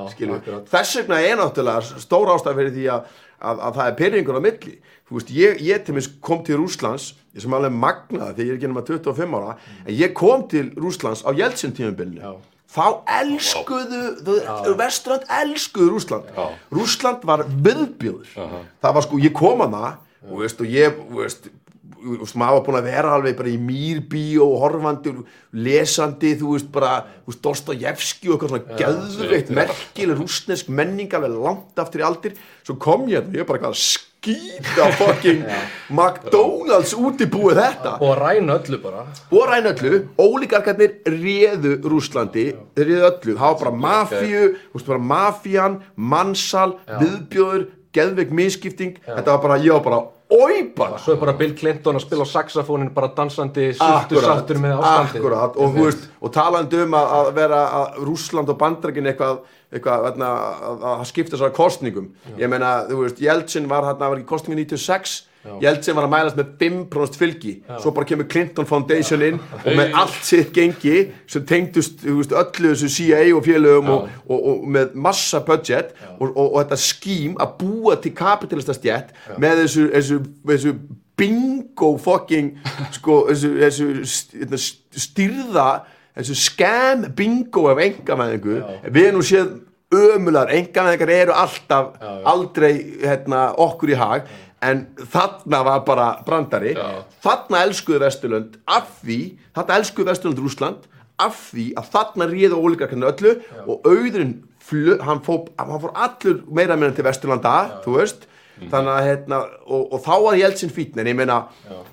þess 0.69 0.99
vegna 1.01 1.21
er 1.25 1.41
náttúrulega 1.41 2.03
stór 2.03 2.33
ástæð 2.35 2.61
fyrir 2.61 2.75
því 2.77 2.85
að, 2.93 3.09
að, 3.39 3.65
að 3.65 3.79
það 3.79 3.87
er 3.87 3.97
pyrringur 4.03 4.37
á 4.37 4.41
milli. 4.45 4.75
Þú 5.09 5.17
veist, 5.17 5.33
ég, 5.35 5.65
ég 5.65 5.83
til 5.85 5.97
mis 5.97 6.11
kom 6.23 6.45
til 6.45 6.61
Rúslands 6.61 7.09
ég 7.33 7.43
sem 7.43 7.57
alveg 7.57 7.73
magnaði 7.73 8.37
þegar 8.37 8.47
ég 8.47 8.53
er 8.53 8.61
genið 8.61 8.77
með 8.77 8.93
25 8.93 9.37
ára 9.39 9.57
en 9.81 9.93
ég 9.97 10.15
kom 10.15 10.45
til 10.51 10.69
Rúslands 10.77 11.25
á 11.25 11.29
Jeltsin 11.33 11.73
tímabilinu. 11.75 12.21
Já. 12.21 12.37
Þá 12.71 12.85
elskuðu 13.19 14.03
þú 14.25 14.75
Vesturland 14.79 15.25
elskuðu 15.41 15.89
Rúsland. 15.95 16.29
Rúsland 16.71 17.25
var 17.27 17.45
viðbjöður 17.47 18.35
það 18.35 18.95
var 18.97 19.07
sko, 19.07 19.19
ég 19.21 19.35
kom 19.35 19.65
að 19.65 19.75
það 19.79 19.91
og 20.21 20.43
veist, 20.43 20.61
og 20.61 20.69
ég, 20.69 21.01
veist 21.17 21.49
maður 22.01 22.55
var 22.55 22.63
búin 22.65 22.77
að 22.79 22.87
vera 22.89 23.13
alveg 23.15 23.35
bara 23.37 23.51
í 23.51 23.57
mýrbíó 23.61 24.45
og 24.47 24.61
horfandi 24.63 25.11
og 25.13 25.19
lesandi 25.53 26.33
þú 26.39 26.55
veist 26.55 26.69
bara, 26.73 26.93
þú 27.25 27.33
veist, 27.33 27.41
Dostojevski 27.45 28.29
og 28.29 28.37
eitthvað 28.37 28.53
svona 28.53 28.79
geðveikt 28.79 29.51
merkileg 29.57 30.21
rúsnesk 30.21 30.71
menning 30.73 31.13
alveg 31.17 31.37
langt 31.37 31.81
aftur 31.81 32.03
í 32.03 32.07
aldir. 32.07 32.39
Svo 32.65 32.77
kom 32.81 33.07
ég 33.11 33.21
þetta, 33.21 33.35
ég 33.37 33.43
er 33.43 33.49
bara 33.49 33.61
eitthvað 33.61 33.75
að 33.75 33.83
skýta 34.21 34.85
fucking 34.99 35.41
McDonalds 35.89 36.93
útibúið 36.93 37.57
þetta. 37.57 37.95
Og 38.05 38.13
ræna 38.19 38.59
öllu 38.59 38.77
bara. 38.83 39.05
og 39.31 39.47
ræn 39.49 39.65
öllu, 39.71 40.01
ólíkarkarnir 40.21 40.91
réðu 41.09 41.79
Rúslandi, 41.81 42.51
þeir 42.77 42.85
réðu 42.91 43.07
öllu. 43.09 43.35
Það 43.39 43.47
var 43.47 43.59
bara 43.63 43.71
mafíu, 43.85 44.43
þú 44.69 44.77
veist 44.77 44.91
bara 44.91 44.99
mafían 45.13 45.79
mannsal, 45.95 46.75
viðbjóður 47.01 47.65
geðveik 47.97 48.31
miskipting, 48.31 48.99
þetta 49.05 49.25
var 49.33 49.41
bara 49.41 49.57
ég 49.65 49.73
var 49.73 49.83
bara, 49.89 50.01
oi 50.31 50.61
bara. 50.77 50.99
Svo 51.01 51.15
er 51.15 51.19
bara 51.21 51.33
Bill 51.39 51.53
Clinton 51.57 51.97
að 51.99 52.05
spila 52.05 52.25
á 52.27 52.29
saxofónin 52.31 52.91
bara 52.95 53.11
dansandi 53.15 53.71
sultur 53.77 54.23
sáttur 54.25 54.61
með 54.63 54.77
ástandi. 54.79 55.19
akkurat. 55.19 55.57
Og, 55.57 55.75
veist, 55.75 56.07
og 56.21 56.33
talandi 56.35 56.83
um 56.85 56.95
að, 56.97 57.15
að 57.17 57.31
vera 57.39 57.63
að 57.79 57.99
Rússland 58.07 58.53
og 58.53 58.59
Bandarækin 58.61 59.11
eitthvað, 59.11 59.41
eitthvað 59.73 60.05
veitna, 60.07 60.29
að, 60.69 60.85
að 60.93 61.03
skipta 61.11 61.35
þessar 61.35 61.55
kostningum 61.57 62.07
ég 62.39 62.51
meina, 62.51 62.71
þú 62.89 63.03
veist, 63.03 63.19
Jeltsin 63.23 63.67
var 63.71 63.89
hérna, 63.89 64.11
var 64.11 64.21
ekki 64.21 64.31
kostningu 64.31 64.61
96 64.63 65.19
Jeltsin 65.61 65.95
var 65.97 66.05
að 66.05 66.11
mælast 66.13 66.37
með 66.37 66.49
5% 66.61 67.15
fylgi. 67.17 67.53
Svo 67.81 67.91
bara 67.95 68.05
kemur 68.05 68.27
Clinton 68.29 68.65
Foundation 68.69 69.21
inn 69.25 69.39
og 69.57 69.69
með 69.77 69.95
allt 69.97 70.19
sitt 70.27 70.51
gengi 70.53 71.07
sem 71.25 71.45
tengdust 71.49 72.03
veist, 72.05 72.31
öllu 72.37 72.73
þessu 72.75 72.89
CIA 72.93 73.23
og 73.35 73.43
félögum 73.47 73.89
og, 73.89 74.09
og, 74.29 74.43
og 74.51 74.67
með 74.75 74.93
massa 74.95 75.39
budget 75.47 75.95
og, 76.19 76.27
og, 76.35 76.45
og 76.53 76.59
þetta 76.61 76.77
skím 76.83 77.39
að 77.41 77.55
búa 77.63 77.95
til 78.03 78.13
kapitalistastjætt 78.17 79.15
með 79.41 79.63
þessu, 79.63 79.87
þessu, 79.95 80.19
þessu 80.51 80.75
bingo 81.17 81.95
fucking 82.01 82.53
sko, 82.97 83.23
þessu, 83.31 83.51
þessu 83.63 83.89
st- 84.05 84.37
hérna, 84.43 84.61
styrða 85.07 85.67
þessu 86.17 86.37
scam 86.37 87.03
bingo 87.17 87.65
af 87.71 87.81
engamæðingu 87.87 88.61
við 88.93 89.09
erum 89.11 89.25
séð 89.25 89.51
ömular. 89.91 90.47
Engamæðingar 90.55 91.09
eru 91.11 91.33
alltaf 91.35 91.97
aldrei 92.31 92.69
hérna, 93.01 93.49
okkur 93.59 93.91
í 93.91 93.97
hag 93.99 94.29
en 94.61 94.85
þarna 95.11 95.63
var 95.65 95.83
bara 95.87 96.07
brandari. 96.25 96.75
Þarna 97.23 97.63
elskuðu 97.65 98.01
Vesturlönd 98.05 98.57
af 98.69 98.89
því, 99.01 99.19
þarna 99.57 99.79
elskuðu 99.81 100.09
Vesturlönd 100.11 100.41
Rúsland 100.43 100.89
af 101.21 101.37
því 101.51 101.67
að 101.77 101.91
þarna 101.93 102.27
réðu 102.31 102.59
ólíkarkarnir 102.61 103.11
öllu 103.13 103.33
og 103.65 103.85
auðurinn 103.85 104.35
hann, 104.71 105.21
hann 105.59 105.81
fór 105.81 105.95
allur 105.95 106.43
meira 106.53 106.77
meira 106.77 106.93
til 106.95 107.05
Vesturlanda 107.07 107.55
þú 107.85 107.97
veist. 107.99 108.27
Þannig 108.61 108.91
að 108.93 109.05
hérna, 109.07 109.37
og, 109.73 109.85
og 109.95 110.01
þá 110.05 110.11
var 110.21 110.35
Jeltsin 110.37 110.69
fítn 110.69 110.99
en 111.01 111.07
ég 111.09 111.15
meina, 111.17 111.37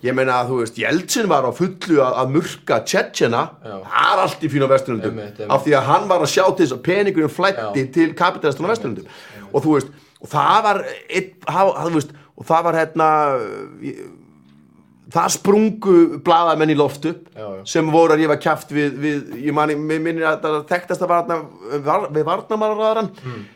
ég 0.05 0.13
meina 0.13 0.35
að 0.43 0.51
þú 0.51 0.59
veist 0.59 0.81
Jeltsin 0.83 1.29
var 1.31 1.47
á 1.49 1.53
fullu 1.57 2.03
að, 2.05 2.17
að 2.21 2.35
murka 2.35 2.81
Tjetjena, 2.85 3.41
það 3.63 4.11
er 4.11 4.23
allt 4.27 4.45
í 4.45 4.51
fínu 4.53 4.69
á 4.69 4.73
Vesturlundum 4.75 5.23
af 5.49 5.65
því 5.65 5.77
að 5.79 5.89
hann 5.89 6.11
var 6.11 6.27
að 6.27 6.33
sjá 6.35 6.43
til 6.51 6.67
þess 6.67 6.77
að 6.77 6.83
peningurinn 6.91 7.33
flætti 7.33 7.87
til 7.95 8.11
kapitalistun 8.19 8.69
á 8.69 8.73
Vesturlundum 8.75 9.09
og 9.49 9.65
þú 9.65 9.79
veist, 9.79 9.95
og 10.21 10.33
það 10.35 10.61
var 10.67 10.83
það, 10.85 11.33
það, 11.49 11.73
þú 11.87 11.95
veist, 11.97 12.13
og 12.39 12.47
það 12.47 12.65
var 12.69 12.79
hérna 12.79 13.09
það 15.09 15.29
sprungu 15.39 15.97
blaðamenn 16.25 16.73
í 16.75 16.77
loft 16.79 17.07
upp 17.09 17.29
Já, 17.33 17.45
já. 17.45 17.61
sem 17.73 17.91
voru 17.93 18.15
að 18.15 18.23
rífa 18.23 18.39
kjaft 18.45 18.73
við, 18.77 18.97
við 19.01 19.37
ég 19.47 19.57
mani, 19.57 19.77
minnir 19.79 20.27
að 20.29 20.43
það 20.45 20.59
þekktast 20.73 21.05
að 21.05 21.13
var 21.13 21.23
þarna 21.25 21.83
var, 21.87 22.09
við 22.13 22.27
varnamálaræðaran 22.29 23.13
mm. 23.17 23.47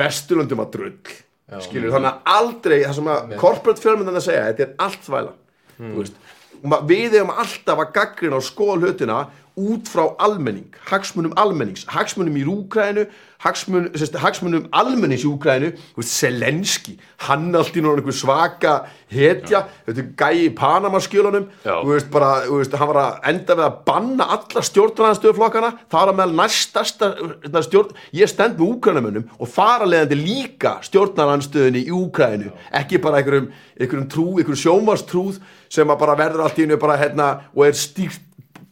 Vesturlundum 0.00 0.62
var 0.62 0.70
drull 0.74 0.96
skilur, 1.64 1.90
þannig 1.90 2.10
að 2.10 2.34
aldrei 2.38 2.76
það 2.84 2.96
sem 3.00 3.08
að 3.10 3.32
corporate 3.40 3.82
fjölmyndan 3.82 4.18
að 4.20 4.26
segja, 4.28 4.42
þetta 4.52 4.62
er 4.62 4.74
allt 4.84 5.06
þvæla. 5.08 5.32
Ma- 6.70 6.78
við 6.86 7.16
hefum 7.16 7.32
alltaf 7.42 7.80
að 7.82 7.90
gaggrina 7.96 8.38
og 8.38 8.44
skoða 8.46 8.76
hlutina 8.84 9.16
út 9.58 9.88
frá 9.90 10.04
almenning, 10.22 10.70
hagsmunum 10.90 11.34
almennings 11.40 11.86
hagsmunum 11.90 12.36
í 12.38 12.44
Úkrænu 12.46 13.06
hagsmun, 13.40 13.88
hagsmunum 14.20 14.66
almennings 14.76 15.24
í 15.24 15.28
Úkrænu 15.30 15.70
þú 15.76 16.02
veist, 16.02 16.12
Selenski, 16.12 16.96
hann 17.24 17.48
allt 17.56 17.76
í 17.76 17.80
náttúrulega 17.80 18.02
einhver 18.02 18.16
svaka 18.16 18.74
hetja. 19.10 19.62
Þetta 19.86 20.04
gæi 20.20 20.44
í 20.44 20.50
Panamaskjölunum 20.56 21.48
hann 21.64 22.90
var 22.92 23.00
að 23.00 23.30
enda 23.32 23.56
við 23.56 23.64
að 23.66 23.78
banna 23.88 24.28
alla 24.36 24.64
stjórnarnarstöðuflokkana 24.68 25.72
það 25.90 26.10
var 26.10 26.18
meðal 26.20 26.36
næstasta 26.42 27.10
stjórn, 27.66 27.94
ég 28.16 28.30
stend 28.30 28.60
með 28.60 28.74
Úkrænumönnum 28.76 29.28
og 29.38 29.50
fara 29.50 29.88
leiðandi 29.88 30.20
líka 30.20 30.76
stjórnarnarstöðinni 30.86 31.86
í 31.88 31.94
Úkrænu, 31.96 32.52
ekki 32.76 33.00
bara 33.02 33.22
einhverjum, 33.22 33.50
einhverjum 33.80 34.10
trú, 34.12 34.26
einhverjum 34.36 34.64
sjómarstrúð 34.66 35.40
sem 35.70 35.88
að 35.88 36.02
bara 36.02 36.18
verður 36.18 36.44
allt 36.44 36.60
í 36.60 36.68
bara 36.80 36.98
hérna 37.00 37.30
og 37.54 37.64
er 37.68 37.78
stýrt, 37.78 38.20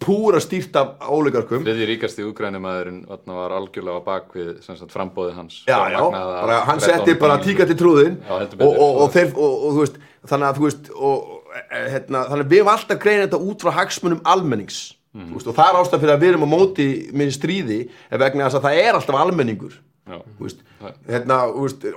púra 0.02 0.40
stýrt 0.42 0.76
af 0.78 1.08
óleikarkum 1.10 1.64
Þriði 1.66 1.88
ríkasti 1.92 2.26
úgrænumæðurinn 2.26 3.00
var 3.08 3.54
algjörlega 3.56 3.98
á 3.98 4.06
bakvið 4.06 4.52
sem 4.64 4.76
sagt, 4.78 4.92
frambóði 4.94 5.34
hans. 5.36 5.62
Já, 5.68 5.78
já, 5.92 5.98
bara, 6.12 6.60
hann 6.68 6.82
setti 6.82 7.16
bara 7.18 7.38
tíka 7.42 7.66
til 7.68 7.78
trúðin 7.78 8.20
Já, 8.22 8.36
og, 8.36 8.68
og, 8.68 9.00
og, 9.04 9.08
þeir, 9.14 9.32
og, 9.34 9.56
og 9.56 9.74
þú 9.74 9.82
veist 9.82 9.98
þannig 10.28 10.48
að 10.48 10.60
þú 10.60 10.68
veist 10.68 10.92
og, 10.94 11.34
e, 11.58 11.82
hérna, 11.94 12.22
þannig 12.30 12.46
að 12.46 12.54
við 12.54 12.62
erum 12.62 12.72
alltaf 12.74 13.02
greina 13.02 13.26
þetta 13.26 13.42
út 13.50 13.66
frá 13.66 13.74
hagsmunum 13.80 14.22
almennings. 14.24 14.80
Mhm. 15.16 15.32
þú 15.32 15.40
veist, 15.40 15.50
og 15.50 15.58
það 15.58 15.68
er 15.72 15.80
ástæð 15.82 16.02
fyrir 16.04 16.14
að 16.14 16.24
við 16.24 16.32
erum 16.34 16.46
á 16.46 16.54
móti 16.54 16.88
með 17.16 17.34
stríði 17.38 17.78
vegna 18.10 18.48
þess 18.48 18.60
að 18.60 18.66
það 18.68 18.82
er 18.84 18.98
alltaf 18.98 19.22
almenningur 19.22 19.78
hérna, 21.08 21.40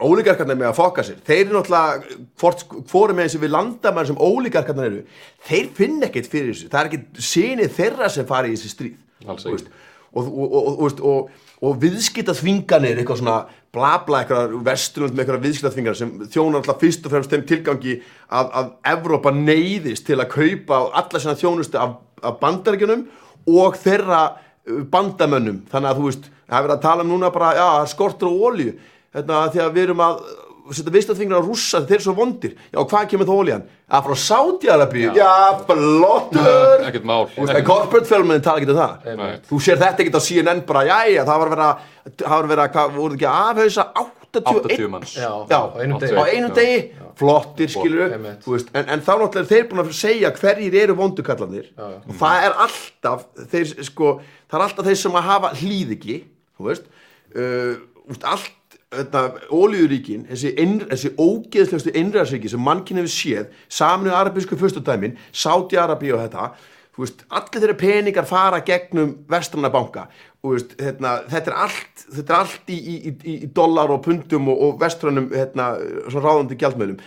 ólíkarkarnir 0.01 0.59
með 0.59 0.71
að 0.71 0.79
fokka 0.79 1.05
sér, 1.07 1.21
þeir 1.27 1.43
eru 1.43 1.59
náttúrulega 1.59 2.81
hvori 2.91 3.15
með 3.17 3.29
þessi 3.29 3.43
við 3.43 3.53
landamenn 3.55 4.09
sem 4.09 4.19
ólíkarkarnir 4.19 4.89
eru, 4.89 5.05
þeir 5.47 5.71
finna 5.77 6.09
ekkert 6.09 6.31
fyrir 6.31 6.51
þessu, 6.53 6.71
það 6.73 6.81
er 6.81 6.91
ekkert 6.91 7.23
sinið 7.31 7.77
þeirra 7.77 8.11
sem 8.11 8.27
fari 8.29 8.51
í 8.51 8.57
þessi 8.57 8.73
stríð. 8.75 8.99
Veist, 9.21 9.71
og, 10.11 10.27
og, 10.27 10.43
og, 10.43 10.51
og, 10.51 10.83
og, 10.85 11.01
og, 11.11 11.49
og 11.61 11.81
viðskipta 11.81 12.33
þvinganir 12.35 12.99
eitthvað 12.99 13.21
svona 13.21 13.39
bla 13.71 13.91
bla 14.05 14.23
eitthvað 14.23 14.55
vesturlund 14.65 15.15
með 15.15 15.23
eitthvað 15.23 15.45
viðskipta 15.45 15.73
þvinganir 15.75 15.99
sem 15.99 16.13
þjónar 16.33 16.61
alltaf 16.61 16.81
fyrst 16.81 17.05
og 17.05 17.13
fremst 17.13 17.33
þeim 17.33 17.45
tilgangi 17.47 17.97
að, 18.27 18.49
að 18.59 18.71
Evrópa 18.91 19.33
neyðist 19.35 20.07
til 20.09 20.19
að 20.19 20.31
kaupa 20.33 20.81
alla 20.99 21.21
sinna 21.21 21.37
þjónustu 21.39 21.79
af, 21.79 21.99
af 22.25 22.39
bandaríkjunum 22.41 23.05
og 23.51 23.77
þeirra 23.81 24.21
uh, 24.27 24.81
bandamönnum. 24.91 25.63
Þannig 25.71 25.91
að 25.91 26.01
þú 26.01 26.09
veist, 26.09 26.29
það 26.51 26.59
er 26.59 26.67
verið 26.67 26.77
að 26.77 26.85
tala 26.85 27.05
um 27.05 27.11
núna 27.15 27.31
bara, 27.33 27.51
já, 27.55 27.67
það 27.79 27.91
skortur 27.95 28.31
á 28.31 28.35
olíu. 28.51 28.77
Hérna, 29.15 29.43
því 29.51 29.61
að 29.63 29.75
við 29.77 29.85
erum 29.87 30.03
að 30.05 30.23
setja 30.71 30.93
viðskiptaþvingar 30.93 31.41
á 31.41 31.47
rússa 31.47 31.81
þeir 31.83 31.97
eru 31.97 32.05
svo 32.05 32.13
vondir. 32.15 32.53
Já, 32.69 32.77
og 32.79 32.89
hvað 32.91 33.07
kemur 33.11 33.27
þá 33.27 33.33
olían? 33.35 33.63
að 33.91 34.05
frá 34.07 34.19
Sáti-Arabíu, 34.23 35.09
já, 35.17 35.31
flottur 35.67 36.85
Ekkert 36.87 37.07
mál. 37.09 37.25
Corporate 37.67 38.07
fjölmennin 38.07 38.45
tala 38.45 38.61
ekki 38.61 38.71
um 38.71 38.79
það. 38.79 39.09
Nei. 39.19 39.33
Þú 39.49 39.59
sér 39.65 39.81
þetta 39.81 40.05
ekkert 40.05 40.15
á 40.15 40.23
CNN 40.23 40.63
bara, 40.69 40.85
jæja, 40.87 41.25
það 41.27 41.41
var 41.43 41.51
verið 41.55 41.65
að, 41.65 41.85
það 42.21 42.35
var 42.37 42.49
verið 42.53 42.63
að, 42.63 42.73
hvað, 42.77 42.95
voru 43.01 43.19
ekki 43.19 43.27
að 43.27 43.41
afhauðsa 43.49 43.87
81 43.91 44.19
80 44.31 44.87
manns. 44.87 45.15
Já, 45.19 45.31
Já, 45.51 45.59
á 45.59 45.75
einum 45.83 45.99
degi. 45.99 46.15
Á 46.15 46.23
einum 46.31 46.53
degi, 46.55 46.77
flottir 47.19 47.71
skilur 47.71 48.13
veist, 48.45 48.69
en, 48.71 48.85
en 48.87 49.01
þá 49.03 49.11
náttúrulega 49.19 49.41
er 49.41 49.49
þeir 49.49 49.65
búin 49.67 49.83
að 49.83 49.89
segja 49.97 50.31
hverjir 50.37 50.77
eru 50.85 50.95
vondukallanir 50.95 51.71
og 51.75 52.13
það 52.21 52.45
er 52.47 52.55
alltaf 52.65 53.25
þeir, 53.51 53.73
sko, 53.89 54.13
það 54.47 54.57
er 54.59 54.65
alltaf 54.67 54.87
þeir 54.87 54.99
sem 55.01 55.17
að 55.19 55.27
hafa 55.27 55.51
hlýð 55.59 55.91
ekki 55.97 56.15
þú 56.61 56.71
veist, 56.71 56.89
uh, 57.35 58.25
allt 58.31 58.77
þetta, 58.91 59.23
ólíuríkin, 59.53 60.25
þessi, 60.29 60.51
þessi 60.91 61.13
ógeðslegustu 61.15 61.95
innræðsríki 61.95 62.51
sem 62.51 62.63
mannkinn 62.63 62.99
hefur 62.99 63.13
séð, 63.13 63.63
saminu 63.71 64.13
arabísku 64.15 64.59
fyrstudæmin, 64.59 65.17
Sáti-Arabí 65.31 66.11
og 66.15 66.23
þetta 66.25 66.51
þú 66.91 67.05
veist, 67.05 67.23
allir 67.31 67.63
þeirra 67.63 67.77
peningar 67.79 68.27
fara 68.27 68.59
gegnum 68.67 69.13
vestrana 69.31 69.71
banka. 69.71 70.09
Veist, 70.43 70.73
hérna, 70.81 71.21
þetta 71.31 71.51
er 71.51 71.59
allt, 71.67 72.03
þetta 72.17 72.33
er 72.33 72.39
allt 72.39 72.71
í, 72.73 72.77
í, 72.77 72.95
í, 73.13 73.35
í 73.45 73.51
dollar 73.55 73.93
og 73.93 74.01
pundum 74.05 74.49
og, 74.51 74.63
og 74.65 74.81
vestrannum 74.81 75.29
hérna, 75.31 75.75
ráðandi 76.11 76.57
gjaldmöðlum 76.59 76.99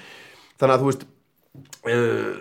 þannig 0.60 0.74
að 0.74 0.82
þú 0.82 0.90
veist 0.90 1.04
uh, 1.90 2.32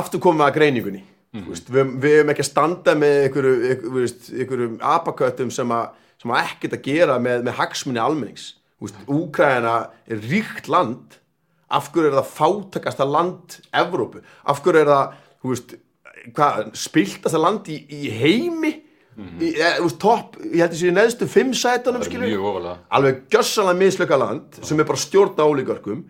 aftur 0.00 0.22
komum 0.24 0.42
við 0.42 0.48
að 0.48 0.58
greiningunni. 0.58 1.04
Mm 1.36 1.44
veist, 1.52 1.68
við, 1.68 1.90
við 2.00 2.14
hefum 2.16 2.32
ekki 2.32 2.44
að 2.44 2.48
standa 2.48 2.94
með 2.96 3.16
einhverju, 3.26 4.68
apaköttum 4.80 5.50
sem, 5.52 5.72
a, 5.76 5.82
sem 6.18 6.34
að 6.34 6.44
ekkert 6.44 6.76
að 6.78 6.84
gera 6.88 7.18
með, 7.22 7.44
með 7.46 7.58
hagsmunni 7.60 8.02
almennings. 8.02 8.50
Úkraina 9.10 9.76
er 10.06 10.22
ríkt 10.22 10.70
land. 10.70 11.18
Af 11.68 11.90
hverju 11.92 12.08
er 12.08 12.16
það 12.16 12.30
fátakasta 12.32 13.04
land 13.04 13.58
Evrópu, 13.76 14.22
af 14.48 14.62
hverju 14.64 14.80
er 14.80 14.88
það 14.88 16.76
spiltasta 16.78 17.40
land 17.40 17.68
í, 17.68 17.82
í 17.92 18.12
heimi? 18.14 18.72
Í, 19.18 19.50
e, 19.50 19.70
þú 19.80 19.88
veist, 19.88 19.98
topp, 19.98 20.36
ég 20.46 20.62
held 20.62 20.70
að 20.70 20.78
sé 20.78 20.88
í 20.92 20.94
neðstu 20.94 21.26
fimm 21.26 21.50
Það 21.98 22.04
ofalega. 22.38 22.74
Alveg 22.94 23.20
gjössalega 23.34 23.80
mislöka 23.80 24.18
land 24.20 24.60
sem 24.62 24.78
er 24.78 24.86
bara 24.86 25.02
stjórn 25.02 25.42
á 25.42 25.44
ólíkörkum 25.44 26.04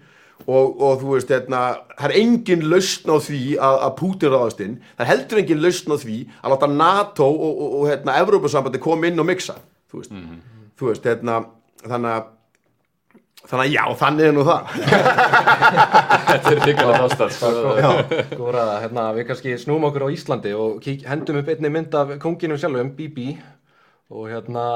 og, 0.44 0.66
og 0.76 1.00
þú 1.00 1.14
veist, 1.14 1.32
hérna, 1.32 1.62
það 1.96 2.10
er 2.10 2.16
engin 2.20 2.66
lausn 2.68 3.08
á 3.08 3.16
því 3.24 3.40
að, 3.56 3.78
að 3.86 3.96
Putin 4.02 4.34
ráðast 4.34 4.60
inn. 4.64 4.76
Það 4.92 5.04
er 5.06 5.10
heldur 5.14 5.40
engin 5.42 5.64
lausn 5.64 5.96
á 5.96 5.96
því 6.04 6.18
að 6.36 6.54
láta 6.54 6.70
NATO 6.74 7.30
og, 7.32 7.48
og, 7.48 7.74
og 7.80 7.88
hérna, 7.88 8.18
Evrópusambandi 8.20 8.82
koma 8.84 9.08
inn 9.08 9.24
og 9.24 9.28
mixa, 9.30 9.56
þú 9.90 10.03
veist. 10.03 10.18
Þú 10.79 10.90
veist, 10.90 11.09
hérna, 11.09 11.38
þannig 11.85 12.12
að 12.16 12.27
þannig 13.48 13.64
að 13.64 13.72
já, 13.72 13.83
þannig 14.01 14.29
er 14.29 14.35
nú 14.35 14.44
það. 14.46 14.72
Þetta 16.29 16.51
er 16.53 16.62
ríkilega 16.64 17.05
ástæð 17.07 17.37
sko. 17.37 17.53
Góð 18.33 18.51
ræða, 18.57 18.74
hérna, 18.85 19.05
við 19.16 19.29
kannski 19.31 19.55
snúum 19.62 19.87
okkur 19.88 20.09
á 20.11 20.14
Íslandi 20.14 20.55
og 20.59 20.81
kík, 20.85 21.07
hendum 21.09 21.38
upp 21.40 21.53
einni 21.53 21.70
mynd 21.72 21.94
af 21.98 22.16
konginum 22.22 22.59
sjálfum, 22.61 22.90
Bibi 22.98 23.31
og 24.11 24.29
hérna 24.33 24.66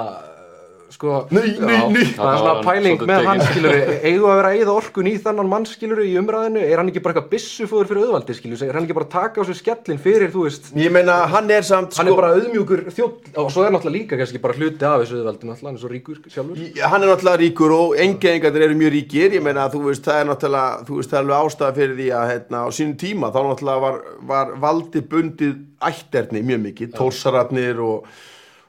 sko, 0.92 1.14
Nei, 1.32 1.54
nei, 1.58 1.78
nei. 1.92 2.04
það 2.12 2.28
er 2.28 2.40
svona 2.42 2.62
pæling 2.66 3.02
með 3.08 3.26
hann 3.28 3.40
skilur 3.48 3.72
við 3.72 4.18
að 4.22 4.36
vera 4.36 4.50
að 4.52 4.56
eigða 4.58 4.74
orkun 4.76 5.08
í 5.08 5.14
þannan 5.24 5.48
mann 5.48 5.66
skilur 5.70 6.02
í 6.04 6.12
umræðinu, 6.20 6.62
er 6.66 6.82
hann 6.82 6.90
ekki 6.92 7.02
bara 7.04 7.14
eitthvað 7.16 7.30
byssufóður 7.32 7.88
fyrir 7.90 8.02
auðvaldi 8.06 8.36
skilur, 8.36 8.62
er 8.68 8.76
hann 8.78 8.86
ekki 8.88 8.96
bara 8.98 9.08
að 9.08 9.14
taka 9.16 9.40
á 9.40 9.44
sig 9.48 9.58
skellin 9.62 10.02
fyrir, 10.04 10.30
þú 10.34 10.44
veist, 10.46 10.70
ég 10.76 10.92
meina, 10.94 11.16
hann 11.32 11.50
er 11.50 11.64
samt 11.66 11.96
hann 11.96 12.06
sko, 12.10 12.14
er 12.14 12.20
bara 12.20 12.32
auðmjúkur 12.36 12.84
þjótt 12.92 13.32
og 13.40 13.50
svo 13.54 13.64
er 13.66 13.72
náttúrulega 13.74 13.96
líka 13.98 14.20
kannski 14.20 14.42
bara 14.44 14.58
hluti 14.60 14.86
af 14.88 15.00
þessu 15.02 15.20
auðvaldi 15.22 15.48
náttúrulega, 15.50 15.68
hann 15.72 15.78
er 15.78 15.82
svo 15.82 15.92
ríkur 15.92 16.20
sjálfur. 16.28 16.60
Í- 16.60 16.84
hann 16.92 17.02
er 17.06 17.12
náttúrulega 17.12 17.40
ríkur 17.42 17.74
og 17.78 17.96
engeðingarnir 18.06 18.66
eru 18.68 18.76
mjög 18.82 18.92
ríkir. 18.98 19.36
Ég 19.38 19.42
meina 19.48 19.68
þú 19.72 19.84
veist 19.88 20.04
það 20.06 20.20
er 20.22 20.28
náttúrulega 20.32 20.84
þú 20.88 20.98
veist 21.00 21.10
það 21.12 21.18
er 21.18 21.24
alveg 21.24 21.46
ástæða 21.52 21.76
fyrir 21.80 21.96
því 22.02 22.08
að 22.20 22.28
hérna, 22.32 22.60
á 22.62 22.68
sínum 22.76 22.96
tíma 23.00 23.32
þá 23.32 23.40
náttúrulega 23.48 23.84
var, 23.86 23.98
var 24.32 24.52
valdi 24.66 25.02
bundið 25.12 25.56
ætterni 25.82 26.42
mjög 26.46 26.60
mikið. 26.68 26.92
Tórsararnir 26.98 27.80
og, 27.82 28.06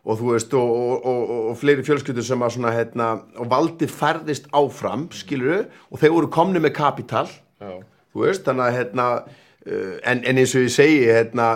og 0.03 0.19
þú 0.19 0.33
veist 0.33 0.53
og, 0.59 0.71
og, 0.73 1.05
og, 1.07 1.33
og 1.51 1.57
fleiri 1.59 1.85
fjölskyldur 1.87 2.25
sem 2.27 2.43
að 2.43 2.55
svona 2.57 2.73
hérna 2.75 3.09
og 3.39 3.49
valdi 3.51 3.87
færðist 3.87 4.49
áfram 4.51 5.07
skiluru 5.15 5.63
og 5.63 6.01
þeir 6.01 6.15
voru 6.17 6.31
komni 6.33 6.61
með 6.63 6.75
kapital 6.79 7.27
Já. 7.29 7.79
þú 8.11 8.25
veist 8.25 8.47
þannig 8.47 8.65
að 8.65 8.77
hérna 8.79 9.07
uh, 9.23 9.95
en, 10.03 10.23
en 10.23 10.41
eins 10.43 10.55
og 10.57 10.65
ég 10.65 10.75
segi 10.75 11.03
hérna 11.07 11.49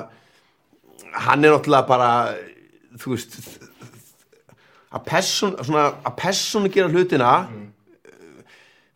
hann 1.27 1.43
er 1.43 1.55
náttúrulega 1.55 1.89
bara 1.89 2.11
þú 2.97 3.15
veist 3.15 3.39
að 4.95 5.03
person, 5.09 5.57
svona, 5.67 5.89
að 6.07 6.15
persónu 6.21 6.71
gera 6.71 6.91
hlutina 6.91 7.33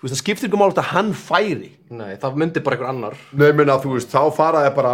þú 0.02 0.08
veist, 0.08 0.16
það 0.16 0.22
skiptir 0.24 0.50
ekki 0.50 0.58
máli 0.58 0.80
að 0.82 0.92
hann 0.96 1.12
færi. 1.14 1.72
Nei, 1.94 2.16
það 2.18 2.38
myndi 2.42 2.64
bara 2.66 2.78
einhver 2.78 2.90
annar. 2.90 3.18
Nei, 3.38 3.52
minna, 3.54 3.76
þú 3.84 3.98
veist, 3.98 4.10
þá 4.10 4.34
fara 4.34 4.64
þeir 4.66 4.78
bara 4.80 4.94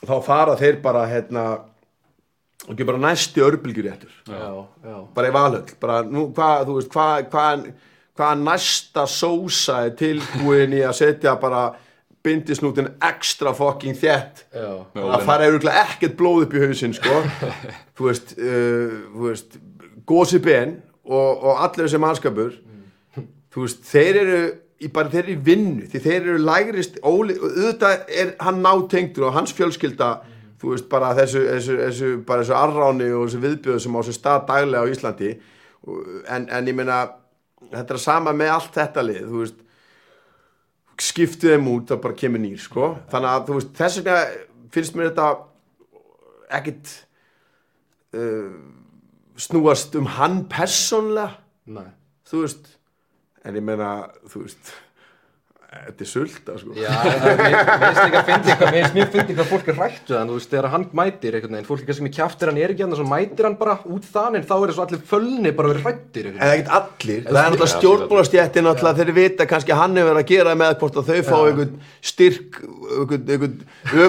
þá 0.00 0.14
fara 0.26 0.56
þeir 0.60 0.80
bara 0.84 1.06
hérna 1.08 1.44
og 2.66 2.72
ekki 2.74 2.86
bara 2.88 3.00
næsti 3.06 3.40
örbylgjur 3.44 3.86
réttur 3.88 4.16
Já, 4.28 4.50
já, 4.84 4.96
bara 5.14 5.30
í 5.30 5.34
valhöll, 5.34 5.76
bara 5.80 6.00
nú 6.06 6.26
hvað, 6.36 6.66
þú 6.68 6.76
veist, 6.80 6.90
hvað 6.94 7.30
hvað 7.32 7.64
hvað 8.20 8.42
næsta 8.44 9.06
sósa 9.08 9.78
er 9.86 9.94
tilbúin 9.96 10.74
í 10.76 10.82
að 10.84 10.98
setja 10.98 11.36
bara 11.40 11.70
bindisnútin 12.20 12.90
ekstra 13.00 13.54
fucking 13.56 13.96
þétt? 13.96 14.42
Já, 14.52 14.66
Með 14.92 15.00
að 15.00 15.08
ólina. 15.08 15.24
fara 15.24 15.46
auðvitað 15.48 15.78
ekkert 15.86 16.16
blóð 16.18 16.42
upp 16.44 16.56
í 16.58 16.64
hausinn 16.66 16.92
sko. 16.92 17.20
Þú 17.96 18.08
veist, 18.10 18.34
uh, 18.36 18.98
þú 19.14 19.24
veist 19.30 19.56
gósi 20.10 20.40
ben 20.44 20.74
og, 21.06 21.30
og 21.46 21.62
allir 21.64 21.86
þessi 21.86 22.00
mannskapur 22.02 22.58
þú 23.54 23.64
veist, 23.64 23.80
þeir 23.88 24.18
eru 24.20 24.40
í, 24.80 24.90
bara 24.92 25.10
þeir 25.12 25.22
eru 25.24 25.32
í 25.38 25.40
vinnu 25.48 25.88
því 25.88 26.02
þeir 26.04 26.18
eru 26.20 26.36
lægrist 26.44 27.00
óli, 27.00 27.38
og 27.40 27.48
auðvitað 27.56 28.12
er 28.20 28.34
hann 28.44 28.60
nátengdur 28.64 29.30
og 29.30 29.36
hans 29.38 29.54
fjölskylda 29.56 30.10
þú 30.60 30.74
veist, 30.74 30.88
bara 30.92 31.14
þessu, 31.16 31.42
þessu, 31.48 31.78
þessu 31.80 32.10
bara 32.28 32.44
þessu 32.44 32.56
arráni 32.58 33.08
og 33.16 33.26
þessu 33.26 33.42
viðbjöðu 33.44 33.84
sem 33.84 33.96
á 33.96 34.00
sér 34.06 34.16
stað 34.18 34.46
daglega 34.50 34.84
á 34.84 34.92
Íslandi. 34.92 35.30
En, 36.28 36.46
en 36.52 36.68
ég 36.68 36.76
meina 36.76 37.00
þetta 37.70 37.86
er 37.86 37.98
að 37.98 38.04
sama 38.04 38.34
með 38.36 38.54
allt 38.54 38.76
þetta 38.76 39.04
lið 39.06 39.22
þú 39.28 39.44
veist. 39.44 39.62
Skiptið 41.00 41.54
þeim 41.54 41.70
út 41.72 41.88
það 41.88 42.02
bara 42.04 42.18
kemur 42.20 42.42
nýr 42.42 42.60
sko. 42.60 42.90
Þannig 43.12 43.30
að 43.30 43.46
þú 43.46 43.56
veist 43.56 43.70
þess 43.78 44.00
vegna 44.00 44.18
finnst 44.74 44.98
mér 44.98 45.08
þetta 45.08 45.28
ekkit 46.60 46.92
uh, 48.20 48.52
snúast 49.40 49.96
um 49.96 50.10
hann 50.18 50.42
persónlega 50.50 51.38
nei. 51.72 51.88
Þú 52.28 52.44
veist 52.44 52.70
en 53.46 53.56
ég 53.56 53.64
meina 53.64 53.90
þú 54.28 54.44
veist 54.44 54.74
þetta 55.70 56.02
er 56.02 56.08
sulta 56.10 56.54
sko. 56.58 56.72
Já, 56.74 56.88
það- 56.90 57.40
finnst 57.80 58.00
líka 58.02 58.18
að 58.20 58.26
fyndi 58.30 58.54
hvað, 58.58 58.70
mér 58.74 58.80
finnst 58.80 58.96
mjög 58.96 59.10
fyndi 59.14 59.34
hvað 59.38 59.50
fólk 59.52 59.68
er 59.70 59.76
rætt 59.78 60.08
við 60.10 60.16
hann, 60.18 60.30
þú 60.32 60.38
veist, 60.40 60.50
þegar 60.50 60.68
hann 60.72 60.86
mætir 60.98 61.36
einhvern 61.38 61.54
veginn, 61.54 61.68
fólk 61.68 61.80
er 61.84 61.86
kannski 61.90 62.04
með 62.06 62.14
kjaftir 62.16 62.50
hann 62.50 62.58
er 62.58 62.72
ekki 62.74 62.82
hann, 62.84 62.96
svo 62.98 63.06
mætir 63.06 63.46
hann 63.46 63.56
bara 63.60 63.76
út 63.86 64.08
þannig, 64.16 64.48
þá 64.50 64.54
er 64.56 64.72
þessu 64.72 64.82
allir 64.86 65.04
fölni 65.12 65.52
bara 65.60 65.70
verið 65.70 65.86
rættir 65.86 66.26
En 66.30 66.34
það 66.40 66.50
er 66.50 66.58
ekkert 66.58 66.74
allir, 66.80 67.22
það 67.22 67.30
er 67.30 67.50
náttúrulega 67.54 67.70
stjórnbólastjættin 67.76 68.66
náttúrulega 68.66 68.98
þeir 68.98 69.14
vita 69.20 69.46
kannski 69.54 69.74
að 69.76 69.80
hann 69.84 69.96
hefur 70.00 70.10
verið 70.10 70.24
að 70.24 70.30
gera 70.34 70.56
með 70.64 70.74
hvort 70.82 71.00
að 71.00 71.10
þau 71.10 71.22
fá 71.30 71.36
einhvern 71.46 71.74
styrk 72.10 72.60
einhvern, 73.30 73.58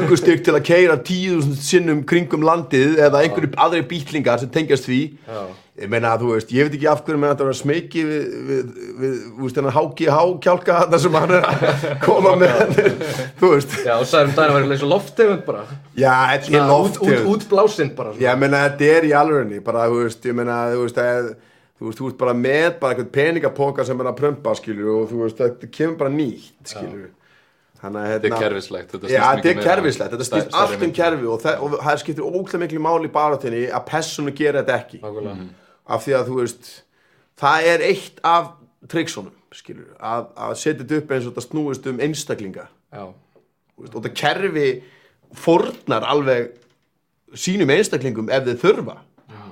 ökustyrk 0.02 0.44
til 0.50 0.58
að 0.58 0.66
keira 0.66 0.98
tíu 0.98 1.42
sinnum 1.62 2.02
kringum 2.10 2.42
landið 2.42 2.98
eða 3.06 3.22
einhverju 3.22 3.54
aðri 3.62 3.86
bítlingar 3.86 4.40
sem 4.42 4.50
tengjast 4.50 4.90
því. 4.90 5.02
Já. 5.30 5.44
Ég 5.80 5.88
meina 5.90 6.10
að 6.14 6.24
þú 6.26 6.32
veist, 6.34 6.50
ég 6.52 6.66
veit 6.68 6.74
ekki 6.76 6.88
af 6.92 7.00
hverju 7.06 7.20
með 7.22 7.30
þetta 7.32 7.44
að 7.46 7.48
vera 7.50 7.58
smeki 7.62 8.02
við, 8.08 8.24
við, 8.50 8.72
við, 9.02 9.14
þú 9.38 9.46
veist, 9.46 9.56
þennan 9.58 9.76
HGH 9.78 10.18
kjálka 10.44 10.80
þarna 10.82 11.00
sem 11.06 11.16
hann 11.16 11.32
er 11.38 11.46
að 11.48 11.86
koma 12.08 12.34
með 12.42 12.74
þú 13.40 13.52
veist, 13.54 13.78
Já, 13.88 13.94
og 13.96 14.04
um 14.04 14.34
daginn 14.36 14.52
að 14.52 14.58
vera 14.58 14.76
eins 14.76 14.84
og 14.84 14.92
lofttegund 14.92 15.46
bara, 15.48 15.62
já, 15.96 16.12
þetta 16.34 16.44
er 16.44 16.50
Svona 16.52 16.82
út, 16.82 17.00
út, 17.06 17.24
útblásinn 17.36 17.94
bara, 17.96 18.12
svona. 18.12 18.26
Já, 18.26 18.34
ég 18.34 18.44
meina, 18.44 18.66
þetta 18.68 18.92
er 18.98 19.08
í 19.08 19.14
alvörinni, 19.22 19.62
bara, 19.64 19.88
þú 19.94 20.04
veist, 20.04 20.28
ég 20.28 20.38
meina, 20.42 20.60
þú 20.76 20.84
veist, 20.84 21.02
að, 21.06 21.32
þú 21.80 21.88
veist, 21.88 22.02
þú 22.04 22.10
veist 22.10 22.20
bara 22.26 22.36
með 22.44 22.68
bara 22.84 22.94
eitthvað 22.98 23.10
peningapoka 23.16 23.88
sem 23.88 24.04
er 24.04 24.12
að 24.12 24.20
prömpa, 24.20 24.58
skilur, 24.60 24.92
og 25.00 25.10
þú 25.14 25.24
veist, 25.24 25.40
þetta 25.42 25.72
kemur 25.80 25.98
bara 26.04 26.14
nýtt, 26.20 26.52
skilur. 26.76 27.10
Þannig 27.82 27.98
að, 27.98 28.12
Þetta 28.12 28.28
er 28.28 28.34
hérna, 28.36 28.40
kerfislegt 28.44 28.92
þetta 28.94 29.08
Já, 29.10 29.10
snýst 29.10 29.24
þetta 29.26 29.38
mikið 29.42 29.50
er 29.50 29.56
meira- 29.58 29.70
kerfislegt, 29.72 30.12
þetta 30.14 30.26
stærri- 30.28 30.44
snýst 30.52 30.58
allt 30.62 30.84
um 30.86 30.92
kerfi 31.00 31.30
og 31.34 31.40
það, 31.42 31.64
og 31.66 31.72
það 31.82 31.96
skiptir 32.04 32.28
ógæðlega 32.28 32.60
miklu 32.62 32.82
máli 32.86 33.10
í 33.10 33.14
barátinni 33.16 33.62
að 33.74 33.88
persónu 33.88 34.34
gera 34.38 34.62
þetta 34.62 34.76
ekki. 34.84 35.00
Nákvæmlega. 35.02 35.48
Af 35.92 36.06
því 36.06 36.16
að, 36.18 36.30
þú 36.30 36.40
veist, 36.40 36.72
það 37.42 37.70
er 37.74 37.86
eitt 37.90 38.22
af 38.28 38.54
trikksunum, 38.92 39.36
skilur, 39.56 39.92
að, 40.00 40.32
að 40.48 40.56
setja 40.62 40.80
þetta 40.84 41.00
upp 41.02 41.14
eins 41.14 41.28
og 41.28 41.34
þetta 41.34 41.46
snúist 41.48 41.92
um 41.92 42.02
einstaklinga. 42.08 42.68
Já, 42.92 43.04
og 43.82 43.96
það 43.98 44.12
kerfi 44.18 44.68
fornar 45.38 46.06
alveg 46.08 46.52
sínum 47.38 47.72
einstaklingum 47.72 48.32
ef 48.32 48.46
þið 48.48 48.62
þurfa. 48.66 48.98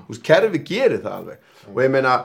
Veist, 0.10 0.24
kerfi 0.26 0.62
gerir 0.66 1.02
það 1.04 1.16
alveg. 1.16 1.42
Og 1.70 1.82
ég 1.84 1.92
meina 1.94 2.16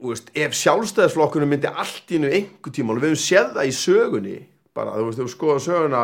veist, 0.00 0.30
ef 0.36 0.56
sjálfstæðisflokkunum 0.56 1.50
myndi 1.54 1.70
allt 1.70 2.12
í 2.12 2.20
einu 2.20 2.30
einhver 2.30 2.74
tíma 2.74 2.94
og 2.94 3.00
við 3.00 3.14
höfum 3.14 3.22
séð 3.22 3.54
það 3.56 3.70
í 3.70 3.76
sögunni 3.76 4.36
bara, 4.76 4.96
þú 4.96 5.06
veist, 5.08 5.20
þú 5.20 5.28
skoða 5.32 5.62
söguna 5.64 6.02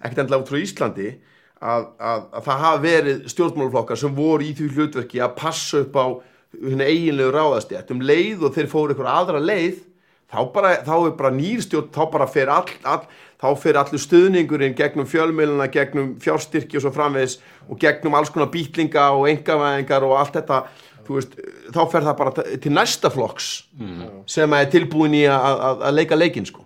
ekkert 0.00 0.22
endilega 0.22 0.42
út 0.42 0.52
frá 0.52 0.60
Íslandi 0.62 1.10
að, 1.60 1.84
að, 1.96 2.24
að 2.36 2.46
það 2.46 2.62
hafa 2.64 2.80
verið 2.84 3.20
stjórnmálaflokkar 3.32 4.00
sem 4.00 4.16
voru 4.16 4.46
í 4.46 4.54
því 4.56 4.70
hlutverki 4.76 5.22
að 5.24 5.36
passa 5.38 5.82
upp 5.84 5.96
á 5.96 6.06
hérna 6.56 6.88
eiginlegu 6.88 7.34
ráðastjætt 7.34 7.92
um 7.94 8.02
leið 8.04 8.46
og 8.46 8.56
þeir 8.56 8.72
fóru 8.72 8.96
ykkur 8.96 9.08
aðra 9.10 9.40
leið 9.42 9.78
þá, 10.32 10.40
bara, 10.52 10.72
þá 10.86 10.94
er 10.98 11.14
bara 11.18 11.32
nýrstjórn 11.36 11.92
þá 11.94 12.02
bara 12.12 12.28
fer 12.30 12.52
all, 12.52 12.68
all 12.84 13.04
þá 13.36 13.48
fer 13.60 13.78
allur 13.80 14.02
stuðningurinn 14.02 14.76
gegnum 14.76 15.08
fjölmiðluna 15.08 15.68
gegnum 15.72 16.14
fjárstyrki 16.22 16.78
og 16.78 16.86
svo 16.86 16.92
framvegis 16.94 17.38
og 17.68 17.80
gegnum 17.82 18.16
alls 18.16 18.32
konar 18.32 18.50
býtlinga 18.52 19.10
og 19.16 19.28
engavæðingar 19.32 20.06
og 20.06 20.16
allt 20.20 20.38
þetta 20.38 20.62
veist, 21.08 21.36
þá 21.74 21.82
fer 21.92 22.06
það 22.08 22.18
bara 22.22 22.46
til 22.64 22.72
næsta 22.72 23.12
flokks 23.12 23.50
sem 24.30 24.56
er 24.56 24.72
tilbúin 24.72 25.14
í 25.16 25.26
að, 25.30 25.60
að, 25.68 25.86
leika 25.94 26.18
leikinn 26.18 26.48
sko. 26.48 26.64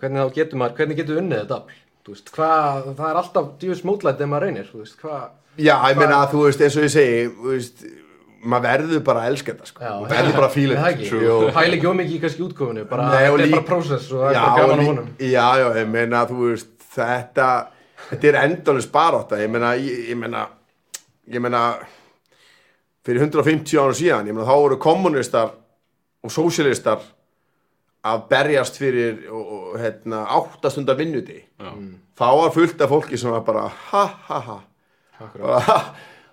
Hvernig 0.00 0.22
þá 0.24 0.34
getur 0.38 0.60
maður, 0.60 0.76
hvernig 0.78 1.00
getur 1.00 1.20
unnið 1.20 1.44
þetta 1.44 1.60
veist, 2.08 2.30
hvað, 2.34 2.88
það 2.98 3.08
er 3.10 3.16
alltaf 3.20 3.48
djúvis 3.60 3.82
mótlætt 3.84 4.20
ef 4.20 4.28
maður 4.28 4.42
reynir, 4.46 4.68
þú 4.72 4.78
veist, 4.82 4.96
hvað... 5.02 5.26
Já, 5.60 5.74
ég 5.90 5.98
meina 6.00 6.20
að 6.24 6.30
þú 6.32 6.44
veist, 6.46 6.60
eins 6.64 6.76
og 6.80 6.82
ég 6.86 6.92
segi 6.94 7.18
þú 7.36 7.50
veist, 7.52 7.84
maður 8.40 8.64
verður 8.70 9.02
bara 9.04 9.20
að 9.26 9.30
elska 9.34 9.52
þetta 9.52 9.66
sko. 9.68 9.82
Já, 9.84 9.90
Þú 10.00 10.08
verður 10.14 10.36
bara 10.38 10.46
að 10.48 10.54
fíla 10.56 10.78
þetta 10.86 11.08
sko. 11.10 11.50
Pæli 11.58 11.76
ekki 11.78 11.90
ómikið 11.90 12.14
í 12.16 12.20
kannski 12.24 12.44
útkominu, 12.46 12.84
bara, 12.88 13.08
Nei, 13.10 13.24
þetta 13.26 13.44
er 13.44 13.52
bara 13.58 13.66
prósess 13.68 14.08
og 14.14 14.22
það 14.24 14.30
er 14.30 14.40
bara 14.40 14.62
gaman 14.62 14.80
á 14.80 14.88
honum. 14.88 15.08
já, 15.20 15.46
já, 15.60 15.66
ég 15.80 15.90
meina 15.92 16.22
þú 16.30 16.38
veist, 16.46 16.70
þetta 16.96 17.48
þetta 18.10 18.30
er 18.32 18.38
endalins 18.46 18.88
barátta 18.90 19.38
ég 19.42 19.50
meina, 19.52 19.74
ég, 19.78 20.06
ég 20.10 20.16
meina 20.18 20.46
ég 21.30 21.42
meina 21.44 21.60
fyrir 23.06 23.22
150 23.26 23.76
ára 23.80 23.94
síðan, 23.96 24.26
ég 24.30 24.34
meina 24.36 24.48
þá 24.48 24.56
voru 24.64 24.78
kommunistar 24.82 25.52
og 26.24 26.32
sósialistar 26.34 27.04
að 28.06 28.22
berjast 28.30 28.78
fyrir 28.80 29.18
hérna, 29.76 30.24
áttastundar 30.38 30.96
vinnuti 30.96 31.36
Já. 31.60 31.72
þá 32.16 32.26
var 32.40 32.54
fullt 32.54 32.80
af 32.80 32.92
fólki 32.94 33.18
sem 33.20 33.32
var 33.32 33.44
bara 33.44 33.66
ha 33.68 34.04
ha 34.28 34.40
ha. 34.46 34.58
Ha, 35.20 35.78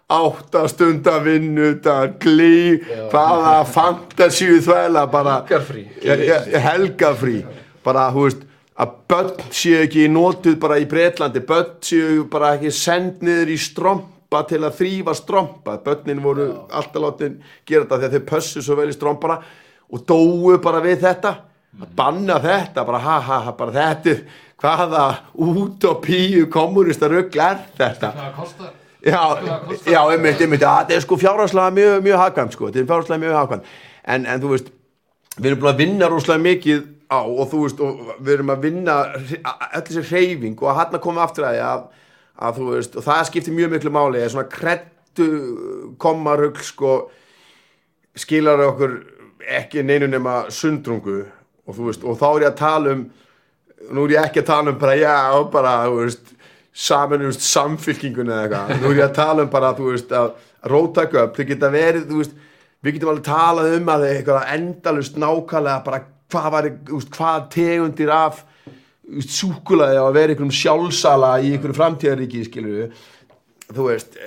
áttastundar 0.07 1.19
vinnuta 1.25 1.97
glý, 2.23 2.79
hvaða 3.11 3.65
fantasíu 3.75 4.61
þvæla 4.63 5.03
bara 5.11 5.41
helgafrí 6.69 7.41
bara, 7.83 8.07
hú 8.15 8.27
veist, 8.27 8.45
að 8.79 8.93
börn 9.09 9.51
séu 9.51 9.81
ekki 9.83 10.07
notuð 10.11 10.55
bara 10.61 10.77
í 10.79 10.87
Breitlandi 10.87 11.41
börn 11.47 11.75
séu 11.83 12.23
bara 12.31 12.53
ekki 12.55 12.71
send 12.71 13.23
niður 13.25 13.51
í 13.51 13.57
strompa 13.59 14.43
til 14.47 14.59
að 14.63 14.75
þrýfa 14.79 15.13
strompa. 15.15 15.77
Börnin 15.83 16.19
voru 16.23 16.49
alltaf 16.67 17.01
látin 17.01 17.37
gera 17.67 17.85
þetta 17.85 17.99
þegar 18.01 18.15
þau 18.15 18.27
pössu 18.31 18.63
svo 18.63 18.75
vel 18.79 18.89
í 18.91 18.95
strompana 18.95 19.39
og 19.87 20.03
dóu 20.07 20.57
bara 20.63 20.81
við 20.83 20.99
þetta 21.05 21.33
að 21.81 21.93
banna 21.95 22.39
þetta, 22.43 22.83
bara 22.87 22.99
ha 23.03 23.19
ha 23.21 23.39
ha 23.47 23.51
bara 23.57 23.71
þetta, 23.75 24.09
er- 24.15 24.43
hvaða 24.57 25.03
út 25.37 25.83
og 25.85 25.99
píu 26.01 26.47
kommunista 26.49 27.07
rugl 27.11 27.39
er 27.43 27.59
þetta? 27.77 28.11
Hvað 28.15 28.35
kostar? 28.39 28.71
Já, 29.05 29.21
já, 29.85 29.99
einmitt, 30.11 30.41
einmitt, 30.41 30.61
já, 30.65 30.71
þetta 30.81 30.95
er 30.97 31.03
sko 31.05 31.17
fjárhagslega 31.21 31.71
mjög, 31.75 31.99
mjög 32.07 32.17
hagkvæm, 32.23 32.49
sko, 32.51 32.69
þetta 32.71 32.81
er 32.81 32.87
fjárhagslega 32.89 33.21
mjög 33.21 33.35
hagkvæm, 33.37 33.61
en, 34.15 34.25
en 34.25 34.41
þú 34.41 34.53
veist, 34.55 34.71
við 35.37 35.51
erum 35.51 35.61
búin 35.61 35.71
að 35.71 35.83
vinna 35.83 36.09
rosalega 36.09 36.43
mikið 36.47 36.81
á 37.13 37.19
og 37.21 37.43
þú 37.51 37.61
veist, 37.67 37.83
og 37.85 38.09
við 38.17 38.33
erum 38.33 38.49
að 38.55 38.65
vinna 38.65 38.95
öll 39.13 39.85
þessi 39.87 40.03
hreyfing 40.09 40.57
og 40.59 40.71
að 40.73 40.79
hann 40.81 40.97
að 40.97 41.03
koma 41.05 41.23
aftur 41.23 41.45
að 41.47 41.53
því 41.55 41.61
að, 41.67 41.85
að 42.49 42.57
þú 42.57 42.67
veist, 42.73 42.97
og 42.97 43.05
það 43.05 43.21
skiptir 43.29 43.55
mjög 43.61 43.71
miklu 43.75 43.93
máli, 43.95 44.23
er 44.25 44.33
svona 44.33 44.49
krettu 44.57 45.29
komarugl, 46.01 46.65
sko, 46.65 46.95
skilar 48.17 48.65
okkur 48.65 48.97
ekki 49.61 49.85
neinu 49.85 50.09
nema 50.09 50.47
sundrungu 50.51 51.21
og 51.67 51.75
þú 51.75 51.89
veist, 51.89 52.03
og 52.07 52.17
þá 52.19 52.27
er 52.29 52.45
ég 52.45 52.51
að 52.51 52.59
tala 52.61 52.95
um 52.95 53.05
nú 53.93 54.07
er 54.07 54.15
ég 54.15 54.25
ekki 54.25 54.41
að 54.41 54.49
tala 54.49 54.73
um 54.73 54.81
bara, 54.81 54.97
já, 54.97 55.15
bara, 55.53 55.75
þú 55.85 56.01
veist 56.01 56.33
samanumst 56.77 57.45
samfylkingun 57.45 58.29
eða 58.29 58.43
eitthvað. 58.45 58.81
Nú 58.81 58.91
er 58.91 58.99
ég 58.99 59.05
að 59.07 59.15
tala 59.17 59.45
um 59.45 59.51
bara, 59.53 59.71
þú 59.77 59.91
veist, 59.91 60.13
að 60.13 60.69
rótaka 60.71 61.23
upp, 61.25 61.37
þau 61.37 61.49
geta 61.51 61.71
verið, 61.73 62.07
þú 62.09 62.21
veist 62.21 62.37
við 62.83 62.97
getum 62.97 63.11
alveg 63.13 63.27
talað 63.27 63.75
um 63.77 63.91
að 63.93 64.07
eitthvað 64.11 64.51
endalust 64.55 65.19
nákvæmlega 65.21 65.83
bara 65.85 66.01
hvað 66.31 66.49
var, 66.53 66.69
þú 66.87 66.99
veist, 66.99 67.13
hvað 67.15 67.47
tegundir 67.53 68.11
af 68.13 68.41
súkulaði 69.23 70.01
á 70.01 70.03
að 70.03 70.17
vera 70.17 70.33
einhverjum 70.33 70.57
sjálfsala 70.57 71.37
í 71.39 71.53
einhverjum 71.53 71.77
framtíðaríki, 71.77 72.43
við 72.65 72.97
þú 73.71 73.87
veist 73.87 74.19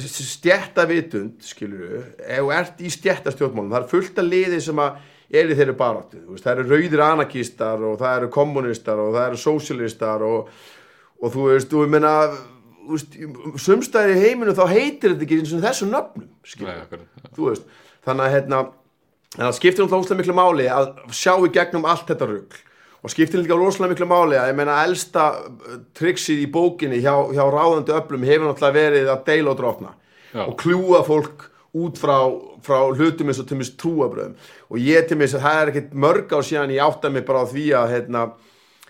stjættavitund, 0.00 1.40
skilur 1.44 1.80
við 1.80 2.04
ef 2.24 2.44
þú 2.44 2.52
ert 2.56 2.78
í 2.80 2.92
stjættastjórnmálum 2.92 3.72
það 3.74 3.82
er 3.82 3.90
fullt 3.90 4.20
af 4.20 4.28
liði 4.28 4.60
sem 4.64 4.80
að 4.80 5.00
er 5.30 5.50
í 5.50 5.56
þeirri 5.58 5.76
baráttu 5.78 6.22
veist, 6.26 6.44
það 6.44 6.52
eru 6.52 6.74
rauðir 6.74 7.04
anarkistar 7.06 7.84
og 7.86 7.98
það 8.00 8.16
eru 8.18 8.30
kommunistar 8.34 9.02
og 9.02 9.12
það 9.16 9.26
eru 9.28 9.42
sósialistar 9.44 10.24
og, 10.26 10.48
og 11.20 11.34
þú 11.34 11.46
veist, 11.52 11.76
og 11.76 11.86
ég 11.86 11.94
veist, 12.90 13.20
sumstæðir 13.62 14.16
í 14.16 14.24
heiminu 14.24 14.56
þá 14.56 14.64
heitir 14.72 15.14
þetta 15.14 15.26
ekki 15.26 15.40
eins 15.42 15.54
og 15.54 15.64
þessum 15.66 15.94
nöfnum 15.94 16.30
þú 17.36 17.50
veist, 17.50 17.68
þannig 18.06 18.26
að 18.26 18.34
hérna 18.36 18.64
það 19.36 19.54
skiptir 19.60 19.86
um 19.86 19.94
óslega 20.00 20.18
miklu 20.22 20.34
máli 20.34 20.66
að 20.72 20.90
sjá 21.14 21.36
í 21.38 21.52
gegnum 21.54 21.86
allt 21.86 22.08
þetta 22.10 22.30
rugl 22.30 22.64
og 23.00 23.12
skiptir 23.12 23.40
líka 23.40 23.56
rosalega 23.56 23.94
miklu 23.94 24.08
máli 24.10 24.36
að 24.36 24.50
ég 24.50 24.58
meina 24.58 24.80
elsta 24.84 25.30
uh, 25.40 25.78
triksið 25.96 26.44
í 26.44 26.48
bókinni 26.52 27.00
hjá, 27.00 27.14
hjá 27.32 27.44
ráðandi 27.48 27.94
öflum 27.96 28.26
hefur 28.28 28.50
náttúrulega 28.50 28.76
verið 28.76 29.12
að 29.14 29.22
deila 29.30 29.54
og 29.54 29.60
drotna 29.60 29.94
Já. 30.34 30.42
og 30.44 30.56
kljúa 30.60 31.00
fólk 31.06 31.46
út 31.76 31.98
frá, 32.00 32.16
frá 32.66 32.78
hlutum 32.90 33.30
eins 33.30 33.40
og 33.42 33.48
til 33.48 33.58
mis 33.60 33.70
trúabröðum 33.78 34.34
og 34.70 34.78
ég 34.82 35.06
til 35.06 35.18
mis 35.20 35.34
að 35.36 35.44
það 35.44 35.58
er 35.60 35.72
ekkert 35.72 35.92
mörg 36.04 36.32
á 36.34 36.38
síðan 36.42 36.72
ég 36.74 36.82
átta 36.82 37.10
mig 37.12 37.26
bara 37.26 37.44
á 37.46 37.50
því 37.50 37.66
að 37.78 37.92
hérna, 37.94 38.24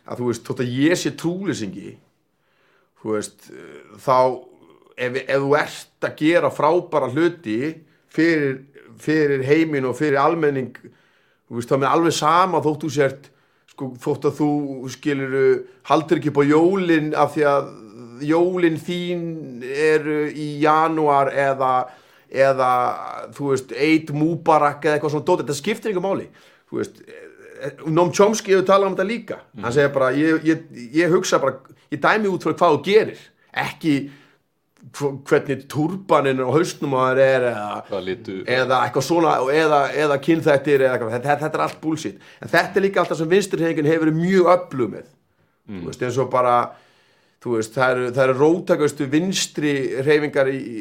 að 0.07 0.23
þú 0.23 0.31
veist, 0.31 0.47
þótt 0.47 0.63
að 0.65 0.79
ég 0.81 1.01
sé 1.01 1.13
trúlýsingi 1.21 1.91
þú 3.03 3.17
veist, 3.17 3.51
þá 4.01 4.17
ef, 4.97 5.21
ef 5.21 5.45
þú 5.45 5.53
ert 5.61 6.09
að 6.09 6.17
gera 6.23 6.53
frábæra 6.55 7.11
hluti 7.13 7.59
fyrir, 8.13 8.63
fyrir 9.01 9.45
heimin 9.45 9.89
og 9.91 9.99
fyrir 10.01 10.21
almenning 10.23 10.73
þú 10.81 11.59
veist, 11.59 11.69
þá 11.69 11.77
mér 11.83 11.93
alveg 11.93 12.17
sama 12.17 12.65
þótt 12.65 12.87
þú 12.87 12.95
sért 12.97 13.31
sko, 13.75 13.93
þótt 14.01 14.31
að 14.31 14.41
þú 14.41 14.51
skilur 14.97 15.39
haldur 15.91 16.21
ekki 16.21 16.33
upp 16.33 16.43
á 16.45 16.45
jólin 16.49 17.13
af 17.13 17.37
því 17.37 17.49
að 17.53 17.71
jólin 18.25 18.77
þín 18.81 19.25
eru 19.65 20.27
í 20.33 20.53
janúar 20.61 21.33
eða 21.33 21.73
eða, 22.31 22.71
þú 23.35 23.51
veist, 23.55 23.73
Eid 23.75 24.13
Mubarak 24.15 24.85
eða 24.87 24.99
eitthvað 24.99 25.15
svona 25.17 25.27
dót, 25.27 25.43
þetta 25.45 25.59
skiptir 25.59 25.91
ykkur 25.95 26.05
máli. 26.07 26.29
Þú 26.71 26.79
veist, 26.81 27.03
Noam 27.91 28.13
Chomsky 28.17 28.55
hefur 28.55 28.65
talað 28.71 28.89
um 28.89 28.95
þetta 28.97 29.09
líka, 29.11 29.37
hann 29.61 29.75
segir 29.75 29.91
bara 29.93 30.13
ég, 30.17 30.47
ég, 30.49 30.63
ég 30.97 31.13
hugsa 31.13 31.41
bara, 31.43 31.59
ég 31.93 32.01
dæmi 32.01 32.31
út 32.33 32.47
frá 32.47 32.55
hvað 32.57 32.77
þú 32.79 32.83
gerir. 32.87 33.21
Ekki 33.53 33.95
hv- 34.97 35.19
hvernig 35.29 35.67
turbanin 35.69 36.41
á 36.41 36.49
hausnum 36.55 36.95
á 36.97 37.13
þær 37.13 37.21
er 37.27 37.45
eða, 37.51 37.67
eða 38.49 38.79
eitthvað 38.87 39.05
svona 39.11 39.35
eða, 39.53 39.81
eða 39.93 40.19
kynþættir 40.25 40.87
eða 40.87 40.95
eitthvað, 40.97 41.13
þetta, 41.19 41.37
þetta 41.45 41.59
er 41.61 41.65
allt 41.67 41.81
bullshit. 41.83 42.23
En 42.41 42.49
þetta 42.55 42.81
er 42.81 42.87
líka 42.87 43.03
alltaf 43.03 43.19
sem 43.21 43.29
vinsturhefingin 43.35 43.91
hefur 43.91 44.07
verið 44.09 44.21
mjög 44.23 44.49
öflug 44.55 44.95
með. 44.95 45.11
Þú 45.71 45.85
veist, 45.91 46.03
eins 46.09 46.17
og 46.25 46.31
bara 46.33 46.55
þú 47.45 47.59
veist, 47.59 47.77
það 47.77 47.93
eru, 47.99 48.09
það 48.17 48.25
eru 48.25 48.39
róttakastu 48.41 49.07
vinstri 49.13 49.75
reyfingar 50.09 50.49
í, 50.51 50.57
í 50.61 50.81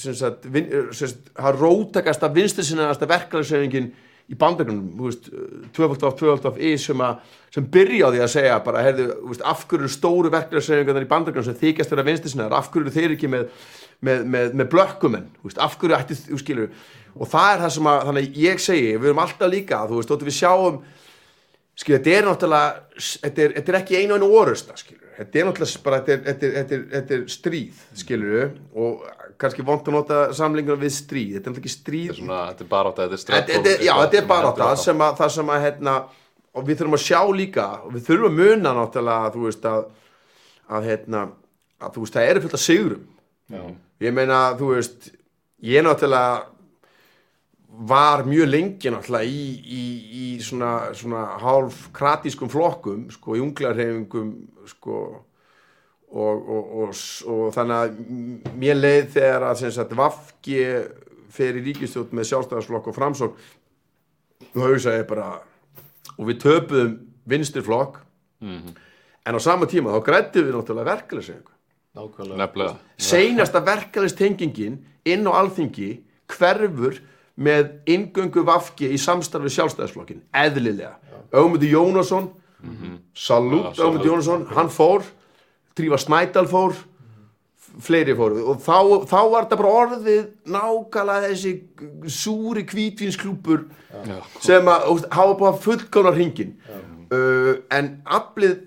sagt, 0.00 0.46
vin, 0.52 0.70
sem 0.92 1.10
sagt 1.10 1.32
það 1.34 1.50
er 1.50 1.60
róttakasta 1.64 2.30
vinstri 2.34 2.66
sinnaðasta 2.68 3.10
verklæðsreyfingin 3.10 3.90
í 4.30 4.36
bandagrunum, 4.38 4.92
þú 4.94 5.08
veist, 5.08 5.28
tvöfald 5.74 6.04
of, 6.06 6.16
tvöfald 6.20 6.44
of 6.52 6.58
í 6.62 6.76
sem, 6.78 7.00
að, 7.02 7.36
sem 7.50 7.64
byrja 7.74 8.06
á 8.06 8.12
því 8.14 8.20
að 8.22 8.32
segja 8.36 8.58
bara, 8.62 8.84
heyrðu, 8.86 9.36
af 9.50 9.64
hverju 9.70 9.90
stóru 9.90 10.30
verklæðsreyfingarnar 10.30 11.06
í 11.06 11.10
bandagrunum 11.10 11.48
sem 11.48 11.58
þykjast 11.58 11.90
þeirra 11.90 12.06
vinstri 12.06 12.30
sinnaðar, 12.30 12.60
af 12.60 12.70
hverju 12.70 12.94
þeir 12.94 13.16
ekki 13.16 13.30
með 13.32 13.48
með, 14.04 14.24
með, 14.32 14.54
með 14.56 14.70
blökkumenn, 14.72 15.28
þú 15.40 15.50
veist, 15.50 15.60
af 15.60 15.76
hverju 15.80 15.96
ætti 15.98 16.16
þú 16.22 16.40
skilur, 16.40 16.86
og 17.16 17.28
það 17.30 17.52
er 17.52 17.62
það 17.64 17.74
sem 17.76 17.90
að 17.90 18.00
þannig 18.08 18.28
að 18.28 18.40
ég 18.44 18.64
segi, 18.64 18.88
við 18.94 19.10
erum 19.10 19.22
alltaf 19.24 19.52
líka, 19.52 19.80
þú 19.90 20.00
veist, 20.00 20.14
við 20.28 20.36
sjáum 20.38 20.80
skilur, 21.80 22.00
þetta 22.00 22.16
er 22.16 22.28
náttúrulega 22.28 23.04
þetta 23.26 23.44
er, 23.44 23.54
þetta 23.58 23.72
er 23.72 23.78
ekki 23.80 24.00
einu 24.00 24.16
einu 24.16 24.30
orusta 24.40 24.76
skilur, 24.80 25.10
þetta 25.18 25.40
er 25.40 25.48
náttúrulega 25.48 25.84
bara 25.84 26.00
þetta 26.00 26.16
er, 26.16 26.38
þetta 26.54 26.76
er, 26.78 26.86
þetta 26.94 27.16
er 27.16 27.26
stríð, 27.36 27.84
skilur. 28.02 28.54
Og 28.80 29.04
kannski 29.40 29.64
vont 29.66 29.88
að 29.88 29.96
nota 29.96 30.20
samlingur 30.36 30.78
við 30.80 30.94
stríð, 30.94 31.36
þetta 31.36 31.48
er 31.48 31.54
náttúrulega 31.54 31.62
ekki 31.64 31.74
stríð. 31.74 32.10
Svona, 32.18 32.40
þetta 32.50 32.64
er 32.66 32.70
bara 32.70 32.92
átta, 32.92 33.06
þetta 33.08 33.36
er 33.36 33.46
þetta, 33.50 33.76
já, 33.86 33.92
þetta 34.02 34.20
er 34.20 34.26
bara 34.30 34.52
það 34.58 34.74
sem 34.84 35.04
að, 35.06 35.14
það 35.20 35.32
sem 35.36 35.52
að 35.54 35.64
hérna, 35.66 35.94
og 36.50 36.66
við 36.66 36.80
þurfum 36.80 36.98
að 36.98 37.04
sjá 37.06 37.20
líka 37.40 37.68
og 37.80 37.94
við 37.94 38.06
þurfum 38.08 38.28
að 38.30 38.40
muna 38.40 38.74
náttúrulega 38.76 39.32
þú 39.36 39.46
veist 39.46 39.70
að, 39.70 39.88
að 40.70 40.90
hérna 40.90 41.24
að 41.80 41.96
þú 41.96 42.04
veist 42.04 42.18
það 42.18 42.30
eru 42.30 42.44
fullt 42.44 42.58
af 42.58 42.64
sigurum. 42.64 43.08
Já. 43.50 43.62
ég 44.06 44.14
meina 44.14 44.40
þú 44.58 44.74
veist 44.76 45.10
ég 45.66 45.84
náttúrulega 45.84 46.44
var 47.90 48.24
mjög 48.26 48.50
lengi 48.50 48.92
náttúrulega 48.92 49.26
í, 49.30 49.42
í, 49.64 49.84
í 50.20 50.26
svona, 50.44 50.92
svona 50.96 51.24
hálf 51.40 51.88
kratískum 51.96 52.50
flokkum 52.52 53.08
sko 53.14 53.38
í 53.38 53.42
unglarhefingum 53.44 54.32
sko 54.68 55.00
og, 56.10 56.48
og, 56.50 56.72
og, 56.82 56.94
og 57.30 57.52
þannig 57.54 57.76
að 57.76 58.54
mér 58.58 58.78
leið 58.80 59.10
þegar 59.14 59.46
að 59.50 59.60
sem 59.62 59.74
sagt 59.74 59.94
Vafki 59.98 60.58
fer 61.30 61.58
í 61.60 61.64
ríkistjótt 61.68 62.14
með 62.16 62.30
sjálfstæðarsflokk 62.32 62.90
og 62.90 62.96
framsók 62.96 63.38
og 64.50 64.62
hausaði 64.64 65.06
bara 65.06 65.28
og 66.16 66.26
við 66.26 66.40
töpuðum 66.42 66.96
vinstirflokk 67.30 68.00
en 68.42 69.36
á 69.36 69.40
sama 69.40 69.68
tíma 69.70 69.94
þá 69.94 70.02
grættum 70.08 70.46
við 70.48 70.56
náttúrulega 70.56 70.90
nefnilega. 72.38 72.76
Seinasta 72.98 73.60
verkeflistengingin 73.66 74.80
inn 75.04 75.26
á 75.26 75.32
alþingi 75.38 75.92
hverfur 76.30 76.98
með 77.40 77.70
ingöngu 77.86 78.44
Vafki 78.46 78.90
í 78.90 78.98
samstarfi 79.00 79.50
sjálfstæðisflokkin 79.54 80.22
eðlilega. 80.34 80.96
Ögmundur 81.32 81.70
Jónasson 81.70 82.30
salút 83.14 83.76
Já, 83.78 83.84
Ögmundur 83.86 84.10
Jónasson, 84.10 84.46
hann 84.54 84.68
fór 84.68 85.06
Drífa 85.80 85.98
Snædal 86.00 86.48
fór 86.50 86.76
fleiri 87.80 88.14
fóru. 88.18 88.40
Og 88.50 88.62
þá, 88.64 88.78
þá 89.08 89.18
var 89.32 89.44
þetta 89.44 89.60
bara 89.60 89.74
orðið 89.84 90.24
nákvæmlega 90.50 91.28
þessi 91.28 91.52
súri 92.10 92.64
kvítvinsklúpur 92.68 93.68
Já. 93.90 94.16
sem 94.42 94.70
að 94.70 95.06
hafa 95.12 95.36
búið 95.36 95.52
að 95.52 95.62
fullkána 95.66 96.16
hringin 96.16 96.56
uh, 96.70 97.54
en 97.74 97.94
aflið 98.10 98.58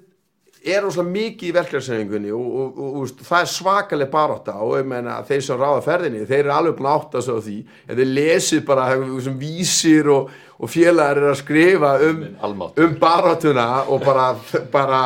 er 0.63 0.85
óslega 0.87 1.11
mikið 1.11 1.49
í 1.49 1.53
verklæðsæfingunni 1.57 2.29
og, 2.31 2.43
og, 2.47 2.77
og, 2.79 2.93
og 3.01 3.23
það 3.27 3.41
er 3.41 3.49
svakaleg 3.51 4.11
barátta 4.13 4.53
og 4.63 4.77
ég 4.79 4.87
meina 4.87 5.17
þeir 5.27 5.43
sem 5.43 5.59
ráða 5.59 5.81
ferðinni 5.83 6.23
þeir 6.29 6.39
eru 6.39 6.53
alveg 6.55 6.77
búin 6.77 6.87
að 6.87 6.99
átta 7.01 7.23
sig 7.25 7.35
á 7.35 7.39
því. 7.47 7.57
En 7.87 7.99
þeir 7.99 8.13
lesið 8.13 8.63
bara 8.69 8.85
sem 9.25 9.35
vísir 9.41 10.09
og, 10.13 10.31
og 10.55 10.71
félagar 10.71 11.19
er 11.19 11.29
að 11.33 11.41
skrifa 11.41 11.91
um, 12.07 12.23
um 12.85 12.95
baráttuna 13.01 13.67
og 13.91 14.07
bara, 14.07 14.29
bara 14.71 15.03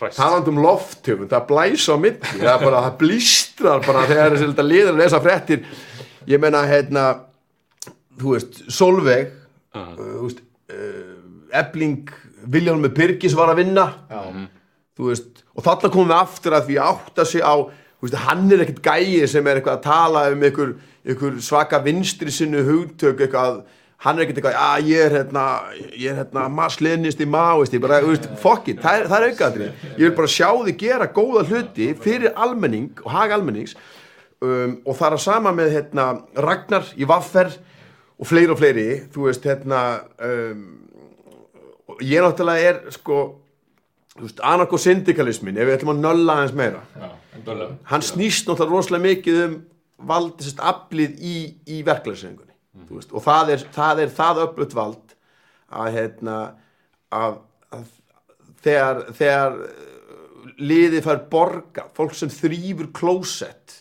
Christ. 0.00 0.16
talandi 0.18 0.52
um 0.52 0.60
lofthjöfum, 0.64 1.28
það 1.30 1.46
blæsa 1.50 1.94
á 1.94 1.98
milli 2.00 2.20
það, 2.32 2.52
er 2.54 2.64
bara, 2.64 2.84
það 2.88 2.96
blístrar 3.02 3.84
bara 3.84 4.06
þegar 4.08 4.36
þessi 4.36 4.64
liður 4.66 4.94
að 4.94 5.02
lesa 5.02 5.20
fréttir. 5.24 5.66
Ég 6.30 6.40
meina 6.42 6.62
hérna 6.68 7.04
þú 8.20 8.34
veist, 8.36 8.62
Solveig 8.72 9.34
uh, 9.76 9.92
þú 9.98 10.24
veist, 10.24 10.40
uh, 10.72 11.60
Ebling 11.60 12.14
Viljálmi 12.50 12.88
Birgis 12.96 13.36
var 13.36 13.52
að 13.52 13.60
vinna. 13.64 13.86
Já, 14.08 14.48
þú 14.96 15.10
veist, 15.10 15.44
og 15.52 15.66
þarna 15.66 15.92
komum 15.92 16.10
við 16.10 16.18
aftur 16.18 16.56
að 16.56 16.70
því 16.70 16.80
að 16.80 16.90
átta 16.94 17.26
sig 17.28 17.44
á 17.44 17.54
veist, 18.00 18.16
hann 18.24 18.48
er 18.52 18.64
ekkert 18.64 18.82
gæi 18.84 19.28
sem 19.28 19.46
er 19.46 19.60
eitthvað 19.60 19.78
að 19.78 19.84
tala 19.84 20.24
um 20.32 20.46
ykkur, 20.48 20.72
ykkur 21.14 21.38
svaka 21.44 21.80
vinstri 21.84 22.32
sinnu 22.32 22.64
hugtök 22.66 23.20
eitthvað, 23.26 23.62
hann 24.00 24.16
er 24.16 24.24
ekkert 24.24 24.40
eitthvað 24.40 24.58
að 24.64 24.86
ég 24.88 25.02
er 25.04 25.14
hérna, 25.18 25.44
ég 25.92 26.10
er 26.10 26.20
hérna 26.22 26.46
masslenist 26.52 27.20
í 27.20 27.28
máist, 27.28 27.74
ég 27.76 27.82
bara, 27.84 28.00
þú 28.00 28.14
veist, 28.14 28.28
fokkin 28.40 28.80
það 28.80 29.06
það 29.10 29.16
er 29.16 29.32
aukaðri, 29.34 29.70
ég 29.90 30.04
vil 30.06 30.12
bara 30.16 30.34
sjá 30.34 30.48
þið 30.50 30.76
gera 30.80 31.10
góða 31.16 31.42
hluti 31.50 31.90
fyrir 32.00 32.32
almenning 32.32 33.02
og 33.04 33.10
hag 33.12 33.34
almennings 33.36 33.76
um, 34.40 34.78
og 34.86 34.96
það 34.96 35.06
er 35.10 35.18
að 35.18 35.24
sama 35.26 35.52
með 35.56 35.74
hérna 35.76 36.06
Ragnar 36.48 36.88
í 36.96 37.08
Vaffer 37.08 37.52
og 38.20 38.28
fleiri 38.28 38.54
og 38.54 38.60
fleiri, 38.60 38.88
þú 39.12 39.28
veist, 39.28 39.48
hérna 39.48 39.82
um, 40.24 40.64
ég 42.00 42.24
náttúrulega 42.24 42.72
er 42.72 42.82
sko 42.96 43.22
anarko-syndikalismin 44.20 45.58
ef 45.60 45.68
við 45.68 45.76
ætlum 45.78 45.94
að 45.94 46.04
nölla 46.04 46.36
aðeins 46.38 46.56
meira. 46.56 46.80
Endulega 47.36 47.76
hann 47.92 48.04
snýst 48.04 48.48
náttúrulega 48.48 48.76
rosalega 48.76 49.06
mikið 49.06 49.42
um 49.44 49.58
vald 50.08 50.40
sérst, 50.40 50.60
aflið 50.64 51.20
í, 51.20 51.36
í 51.68 51.82
verklæðsengunni 52.70 52.96
veist, 53.00 53.12
og 53.12 53.24
það 53.24 53.54
er, 53.54 53.64
það 53.74 54.02
það 54.16 54.42
öflut 54.44 54.74
vald 54.78 55.14
að, 55.70 55.92
hérna, 55.96 56.36
að, 57.14 57.38
að 57.74 57.86
þegar, 58.64 59.02
þegar 59.18 59.58
uh, 59.66 60.50
liðið 60.60 61.06
fær 61.06 61.22
borga 61.30 61.86
fólk 61.96 62.14
sem 62.14 62.32
þrýfur 62.32 62.90
klósett 62.96 63.80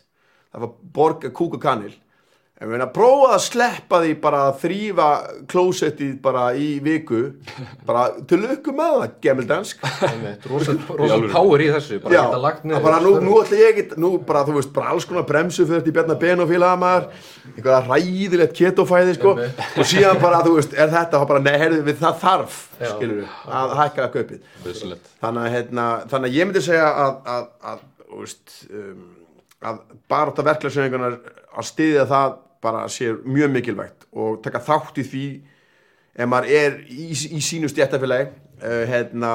það 0.50 0.66
var 0.66 0.76
borga 0.98 1.34
kúk 1.36 1.58
og 1.60 1.64
kanil 1.64 1.94
en 2.60 2.68
við 2.68 2.76
erum 2.76 2.84
að 2.90 2.94
prófa 2.96 3.28
að 3.38 3.44
sleppa 3.46 4.00
því 4.04 4.14
bara 4.20 4.40
að 4.50 4.58
þrýfa 4.66 5.08
klósettið 5.52 6.16
bara 6.24 6.42
í 6.60 6.68
viku 6.84 7.22
bara 7.88 8.02
til 8.28 8.40
lukku 8.42 8.74
með 8.76 8.96
það, 8.98 9.14
gemildansk 9.24 9.86
alvöru. 9.88 11.30
power 11.32 11.64
í 11.64 11.70
þessu 11.72 12.00
bara 12.04 12.18
Já, 12.18 12.22
geta 12.26 12.42
lagt 12.44 12.66
að 12.66 12.68
niður 12.68 12.84
bara 12.84 13.00
nú, 13.06 13.14
nú 13.24 13.38
ætla 13.40 13.60
ég 13.62 13.72
ekki, 13.72 14.00
nú 14.04 14.10
bara 14.28 14.42
þú 14.48 14.58
veist, 14.58 14.74
bara 14.76 14.92
alls 14.92 15.08
konar 15.08 15.28
bremsu 15.30 15.64
fyrir 15.64 15.80
þetta 15.80 15.92
í 15.92 15.96
Bjarnar 16.00 16.20
Ben 16.20 16.44
og 16.44 16.52
félaga 16.52 16.82
maður, 16.82 17.08
einhverja 17.54 17.80
ræðilegt 17.88 18.58
ketofæði, 18.60 19.16
sko, 19.20 19.34
og 19.40 19.90
síðan 19.94 20.20
bara, 20.24 20.42
þú 20.44 20.58
veist, 20.58 20.76
er 20.76 20.92
þetta, 20.92 21.22
þá 21.24 21.32
bara, 21.32 21.44
nei, 21.46 21.56
heyrðu, 21.64 21.80
við 21.88 22.04
það 22.04 22.20
þarf, 22.26 22.60
Já. 22.80 22.90
skilur 22.92 23.22
við, 23.22 23.38
að 23.62 23.74
hækka 23.80 24.10
kaupið. 24.18 24.44
Vissulegt. 24.68 25.10
Þannig 25.24 25.46
að, 25.48 25.56
hérna, 25.56 25.88
þannig 26.12 26.30
að 26.34 26.38
ég 26.42 26.50
myndi 26.50 26.66
segja 26.68 26.92
að, 26.92 27.16
að, 27.38 27.50
að, 27.72 27.88
þú 28.04 28.22
veist, 28.26 28.60
um, 28.70 29.02
að 29.70 29.82
bara 30.12 30.32
þetta 30.34 30.48
verklæðsvegingunar 30.52 31.20
að 31.60 31.68
styðja 31.72 32.06
það 32.10 32.38
bara 32.62 32.88
sé 32.92 33.14
mjög 33.24 33.54
mikilvægt 33.56 34.08
og 34.12 34.42
taka 34.44 34.62
þátt 34.64 35.00
í 35.00 35.08
því 35.08 35.26
ef 36.20 36.30
maður 36.30 36.52
er 36.60 36.78
í, 36.92 37.10
í 37.14 37.42
sínu 37.44 37.70
stjættafélagi 37.72 38.30
uh, 38.30 38.84
hérna, 38.90 39.34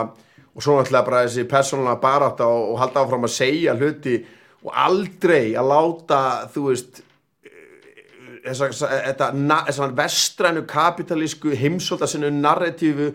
og 0.55 0.63
svo 0.65 0.79
náttúrulega 0.79 1.09
bara 1.09 1.25
þessi 1.27 1.47
persónulega 1.51 2.03
barátta 2.03 2.49
og, 2.49 2.75
og 2.75 2.83
halda 2.83 3.05
áfram 3.05 3.29
að 3.29 3.37
segja 3.37 3.77
hluti 3.79 4.19
og 4.65 4.73
aldrei 4.85 5.55
að 5.59 5.71
láta 5.73 6.21
þú 6.53 6.69
veist 6.71 7.05
þessa, 8.45 8.69
þessa, 8.71 9.31
na, 9.37 9.61
þessa 9.69 9.89
vestrænu 9.97 10.65
kapitalísku 10.69 11.55
heimsólda 11.59 12.09
sinni 12.11 12.31
narratífu 12.35 13.11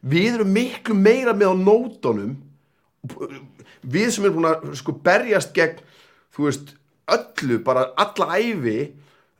við 0.00 0.36
erum 0.36 0.52
miklu 0.54 0.96
meira 0.98 1.34
með 1.36 1.54
á 1.54 1.56
nótunum 1.58 2.36
við 3.82 4.10
sem 4.14 4.26
erum 4.26 4.38
búin 4.38 4.50
að 4.50 4.68
sko 4.78 4.94
berjast 5.04 5.54
gegn 5.56 5.80
þú 6.34 6.46
veist 6.46 6.74
öllu, 7.10 7.60
bara 7.66 7.88
alla 7.98 8.38
æfi 8.38 8.78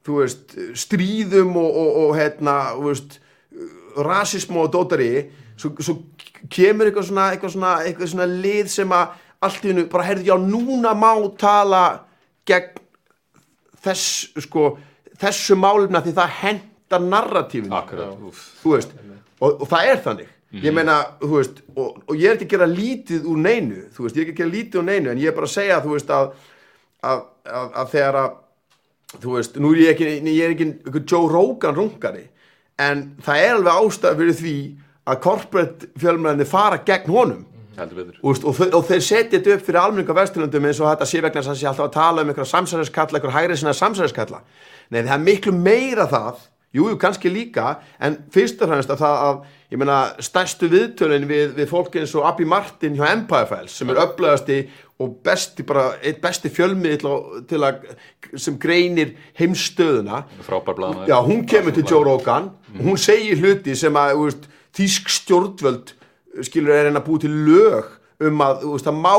þú 0.06 0.20
veist, 0.22 0.54
stríðum 0.78 1.56
og, 1.60 1.70
og, 1.82 1.90
og 2.04 2.14
hérna, 2.18 2.56
þú 2.76 2.86
veist 2.88 3.18
rasismu 4.00 4.62
og 4.64 4.72
dótari 4.72 5.10
svo, 5.58 5.72
svo 5.82 5.96
kemur 6.52 6.88
eitthvað 6.88 7.10
svona, 7.10 7.26
eitthvað 7.34 7.54
svona 7.54 7.72
eitthvað 7.84 8.12
svona 8.14 8.28
lið 8.30 8.70
sem 8.72 8.94
að 8.96 9.16
allt 9.40 9.64
í 9.64 9.72
hennu 9.72 9.86
bara 9.92 10.06
heyrðu, 10.08 10.26
já, 10.28 10.36
núna 10.40 10.92
má 10.96 11.12
tala 11.40 11.84
gegn 12.48 12.80
þess, 13.80 14.34
sko, 14.44 14.74
þessu 15.20 15.56
málumna 15.56 16.02
því 16.04 16.12
það 16.18 16.34
hendar 16.42 17.06
narratífinu. 17.06 17.72
Þú 18.60 18.74
veist, 18.74 18.92
og, 19.40 19.62
og 19.64 19.64
það 19.70 19.88
er 19.88 20.04
þannig. 20.04 20.36
Ég 20.60 20.74
meina, 20.74 20.96
þú 21.22 21.30
veist, 21.38 21.60
og, 21.72 22.00
og 22.04 22.16
ég 22.18 22.26
er 22.26 22.36
ekki 22.36 22.48
að 22.48 22.52
gera 22.56 22.66
lítið 22.68 23.28
úr 23.30 23.40
neinu, 23.40 23.84
þú 23.94 24.04
veist, 24.04 24.16
ég 24.18 24.24
er 24.24 24.26
ekki 24.26 24.34
að 24.34 24.40
gera 24.42 24.54
lítið 24.56 24.80
úr 24.80 24.86
neinu, 24.88 25.12
en 25.12 25.22
ég 25.22 25.30
er 25.30 25.36
bara 25.36 25.48
að 25.48 25.54
segja, 25.54 25.80
þú 25.84 25.94
veist, 25.94 26.10
að 26.10 26.32
að, 27.06 27.24
að, 27.48 27.68
að 27.80 27.92
þegar 27.94 28.18
að 28.20 28.38
þú 29.18 29.36
veist, 29.36 29.58
nú 29.58 29.72
er 29.74 29.82
ég 29.84 29.94
ekki, 29.94 30.10
ég 30.30 30.44
er 30.44 30.54
ekki 30.54 31.04
Joe 31.04 31.30
Rogan 31.30 31.76
rungari 31.76 32.26
en 32.80 33.10
það 33.24 33.44
er 33.44 33.54
alveg 33.58 33.80
ástæð 33.84 34.20
fyrir 34.20 34.38
því 34.40 34.56
að 35.10 35.22
corporate 35.24 35.88
fjölmennir 36.00 36.48
fara 36.48 36.82
gegn 36.86 37.10
honum. 37.10 37.46
Betur. 37.80 38.16
Úst, 38.28 38.44
og, 38.44 38.58
og 38.76 38.82
þeir 38.84 39.00
setja 39.00 39.38
þetta 39.38 39.54
upp 39.56 39.62
fyrir 39.64 39.80
almenninga 39.80 40.14
vesturlöndum 40.18 40.66
eins 40.68 40.80
og 40.82 40.90
þetta 40.90 41.06
sé 41.08 41.20
vegna 41.24 41.40
þess 41.40 41.52
að 41.54 41.60
sé 41.62 41.68
alltaf 41.70 41.86
að 41.86 41.94
tala 41.94 42.22
um 42.22 42.28
einhverja 42.28 42.50
samsæriskalla, 42.50 43.16
einhverja 43.16 43.36
hægri 43.38 43.56
sinna 43.56 43.72
samsæriskalla. 43.78 44.40
Nei, 44.90 44.98
það 45.00 45.14
er 45.14 45.22
miklu 45.24 45.54
meira 45.56 46.04
það 46.10 46.42
Jú, 46.70 46.84
jú, 46.86 46.96
kannski 47.02 47.30
líka 47.32 47.80
en 47.98 48.14
fyrst 48.30 48.60
og 48.62 48.70
fremst 48.70 48.92
að 48.94 49.00
það 49.02 49.22
að 49.26 49.38
ég 49.72 49.80
meina, 49.82 49.96
stærstu 50.22 50.68
viðtölin 50.70 51.26
við, 51.26 51.56
við 51.56 51.66
fólk 51.66 51.96
eins 51.98 52.12
og 52.14 52.28
Abby 52.28 52.46
Martin 52.46 52.94
hjá 52.94 53.08
Empire 53.08 53.48
Files 53.50 53.74
sem 53.74 53.90
er 53.90 53.98
öflugasti 54.04 54.60
og 55.00 55.14
besti 55.24 55.64
bara, 55.64 55.86
eitt 56.04 56.18
besti 56.20 56.50
fjölmiðl 56.52 57.06
á- 57.08 57.46
til 57.48 57.60
að, 57.64 57.86
sem 58.36 58.58
greinir 58.60 59.14
heimstöðuna. 59.40 60.24
Frábær 60.44 60.76
blaðmaður 60.76 61.08
Já, 61.08 61.16
hún 61.24 61.46
kemur 61.48 61.72
til 61.74 61.84
Joe 61.88 62.04
Rogan. 62.04 62.50
Og 62.78 62.84
hún 62.90 62.98
segir 63.00 63.40
hluti 63.40 63.74
sem 63.76 63.96
að 63.96 64.12
veist, 64.20 64.44
þýsk 64.76 65.08
stjórnvöld 65.16 65.94
skilur 66.46 66.74
er 66.76 66.84
henni 66.90 67.00
að 67.00 67.08
búi 67.08 67.20
til 67.24 67.32
lög 67.48 67.88
um 68.20 68.42
að 68.44 68.60
veist, 68.68 68.86
það 68.86 69.00
má 69.00 69.14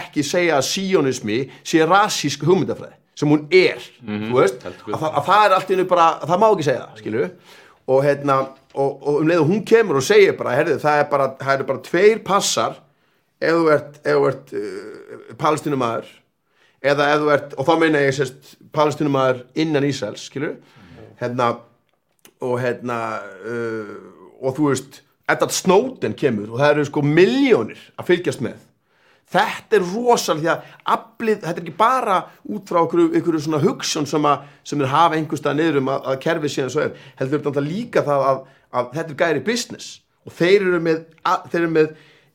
ekki 0.00 0.24
segja 0.26 0.56
að 0.58 0.64
sionismi 0.70 1.36
sé 1.62 1.84
rasísk 1.86 2.42
hugmyndafræði 2.48 2.96
sem 3.16 3.30
hún 3.32 3.44
er 3.54 3.78
þú 4.02 4.34
veist, 4.40 4.58
heldur 4.64 4.96
að, 4.96 5.04
að 5.20 5.28
það 5.28 5.44
er 5.46 5.54
allt 5.56 5.70
innu 5.76 5.84
bara 5.88 6.08
það 6.24 6.40
má 6.42 6.48
ekki 6.50 6.66
segja 6.66 6.82
það, 6.88 6.98
skilur 7.04 7.30
og 7.86 8.02
hérna, 8.04 8.36
og, 8.74 8.90
og 9.06 9.20
um 9.22 9.28
leið 9.30 9.44
og 9.44 9.52
hún 9.52 9.62
kemur 9.68 10.00
og 10.00 10.04
segir 10.08 10.34
bara, 10.40 10.56
herðu, 10.58 10.74
það 10.82 10.98
er 11.04 11.06
bara, 11.12 11.28
það 11.38 11.52
er 11.60 11.64
bara 11.70 11.84
tveir 11.86 12.24
passar 12.26 12.74
ef 13.40 13.58
þú 13.58 13.72
ert, 13.74 13.98
ert 14.06 14.54
uh, 14.56 15.34
palestinumæður 15.40 16.12
eða 16.86 17.08
ef 17.12 17.22
þú 17.22 17.32
ert, 17.34 17.56
og 17.56 17.68
þá 17.68 17.74
meina 17.80 18.04
ég 18.04 18.16
sérst 18.16 18.54
palestinumæður 18.76 19.42
innan 19.58 19.86
Ísraels, 19.88 20.28
skilur 20.28 20.56
hérna 21.20 21.56
og 22.44 22.60
hérna 22.60 23.00
uh, 23.42 23.96
og 24.40 24.56
þú 24.56 24.70
veist, 24.70 25.02
Edward 25.26 25.54
Snowden 25.54 26.14
kemur 26.14 26.52
og 26.52 26.60
það 26.60 26.72
eru 26.72 26.86
sko 26.86 27.02
miljónir 27.02 27.80
að 27.98 28.10
fylgjast 28.12 28.42
með. 28.44 28.58
Þetta 29.26 29.74
er 29.74 29.86
rosalega 29.90 30.42
því 30.42 30.50
að 30.52 30.66
aflið, 30.94 31.38
þetta 31.42 31.58
er 31.58 31.64
ekki 31.64 31.78
bara 31.80 32.18
út 32.46 32.68
frá 32.70 32.78
einhverju, 32.84 33.08
einhverju 33.10 33.40
svona 33.42 33.62
hugsun 33.64 34.06
sem, 34.06 34.28
að, 34.30 34.44
sem 34.62 34.84
er 34.84 34.92
hafa 34.92 35.18
einhverstað 35.18 35.56
niður 35.58 35.80
um 35.80 35.90
að, 35.90 36.04
að 36.12 36.20
kerfi 36.22 36.50
síðan 36.54 36.70
svo 36.70 36.84
er, 36.84 37.00
heldur 37.18 37.42
þetta 37.48 37.64
líka 37.64 38.04
það 38.06 38.26
að, 38.28 38.38
að 38.70 38.92
þetta 38.92 39.14
er 39.16 39.18
gæri 39.24 39.42
business. 39.48 39.88
Og 40.26 40.36
þeir 40.36 40.68
eru 40.68 40.80
með, 40.84 41.02
þeir 41.50 41.60
eru 41.64 41.72
með 41.74 41.90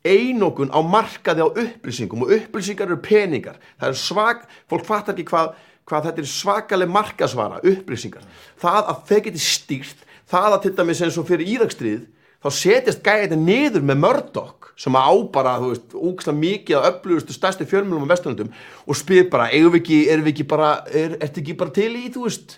einokun 0.06 0.72
á 0.74 0.80
markaði 0.82 1.46
á 1.46 1.50
upplýsingum 1.50 2.26
og 2.26 2.34
upplýsingar 2.38 2.90
eru 2.90 3.02
peningar 3.04 3.60
það 3.80 3.92
er 3.92 4.00
svag, 4.00 4.46
fólk 4.70 4.88
fattar 4.88 5.14
ekki 5.14 5.28
hvað, 5.30 5.52
hvað 5.86 6.08
þetta 6.08 6.24
er 6.24 6.32
svakaleg 6.32 6.90
markasvara 6.90 7.62
upplýsingar, 7.62 8.26
það 8.62 8.82
að 8.82 9.04
þeir 9.12 9.24
geti 9.28 9.44
stýrt 9.46 10.08
það 10.32 10.56
að 10.56 10.64
til 10.66 10.74
dæmis 10.80 11.04
eins 11.06 11.20
og 11.22 11.30
fyrir 11.30 11.54
írakstrið 11.54 12.02
þá 12.42 12.50
setjast 12.58 13.04
gæði 13.06 13.28
þetta 13.28 13.40
niður 13.44 13.86
með 13.86 14.02
Murdoch 14.02 14.72
sem 14.82 14.98
á 14.98 15.14
bara, 15.30 15.60
þú 15.62 15.70
veist, 15.76 15.94
ógæslega 15.94 16.42
mikið 16.42 16.78
að 16.80 16.88
öflugustu 16.90 17.36
stærsti 17.36 17.68
fjölmjölum 17.70 18.08
á 18.10 18.12
vesturlöndum 18.16 18.50
og 18.88 18.98
spyr 18.98 19.30
bara, 19.30 19.52
eigum 19.54 19.76
við 19.76 19.84
ekki, 19.84 20.00
erum 20.10 20.26
við 20.26 20.34
ekki 20.34 20.48
bara 20.50 20.72
er, 20.90 21.18
ertu 21.22 21.44
ekki 21.44 21.58
bara 21.60 21.76
til 21.76 21.92
í, 22.00 22.08
þú 22.10 22.26
veist 22.26 22.58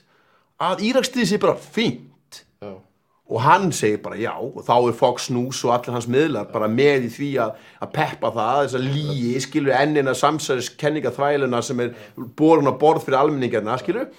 að 0.63 0.85
Írakstriði 0.87 1.33
sé 1.33 1.41
bara 1.43 1.59
fínt 1.59 2.07
Já. 2.07 2.12
Og 3.30 3.39
hann 3.41 3.71
segir 3.71 4.01
bara 4.03 4.19
já 4.19 4.34
og 4.36 4.65
þá 4.67 4.74
er 4.89 4.95
Fox 4.99 5.30
News 5.32 5.63
og 5.63 5.71
allir 5.78 5.95
hans 5.95 6.09
miðlar 6.11 6.49
bara 6.51 6.67
með 6.67 7.07
í 7.07 7.11
því 7.13 7.32
að, 7.45 7.53
að 7.80 7.91
peppa 7.95 8.32
það 8.36 8.61
þess 8.65 8.78
að 8.80 8.88
líi, 8.97 9.34
skilur 9.45 9.78
ennina 9.80 10.13
samsæðis 10.17 10.74
kenninga 10.78 11.13
þvæluna 11.15 11.61
sem 11.63 11.80
er 11.86 11.93
borun 12.38 12.67
á 12.67 12.74
borð 12.76 13.05
fyrir 13.07 13.21
almenningarna, 13.21 13.78
skilur 13.80 14.09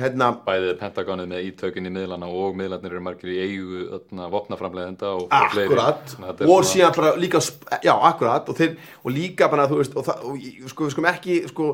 hérna, 0.00 0.30
bæðið 0.46 0.78
Pentagonið 0.80 1.28
með 1.30 1.44
ítökin 1.50 1.86
í 1.86 1.92
miðlana 1.92 2.30
og 2.32 2.56
miðlarnir 2.58 2.94
eru 2.94 3.02
margir 3.04 3.34
í 3.34 3.36
eigu 3.44 3.82
öðna, 3.98 4.30
vopnaframleðenda 4.32 5.10
og, 5.18 5.26
fleiri. 5.52 5.68
akkurat. 5.68 6.14
Að 6.16 6.40
er 6.40 6.48
og 6.48 6.64
svona- 6.64 6.70
síðan 6.70 6.96
bara 6.96 7.12
líka 7.20 7.42
já, 7.84 7.92
akkurat. 8.08 8.48
Og, 8.48 8.56
þeir, 8.56 8.76
og 9.04 9.12
líka 9.12 9.50
bara, 9.52 9.68
þú 9.68 9.82
veist 9.82 9.94
og, 9.96 10.08
og 10.08 10.40
sko, 10.72 10.88
við 10.88 10.94
skum 10.96 11.10
ekki 11.12 11.36
sko, 11.52 11.68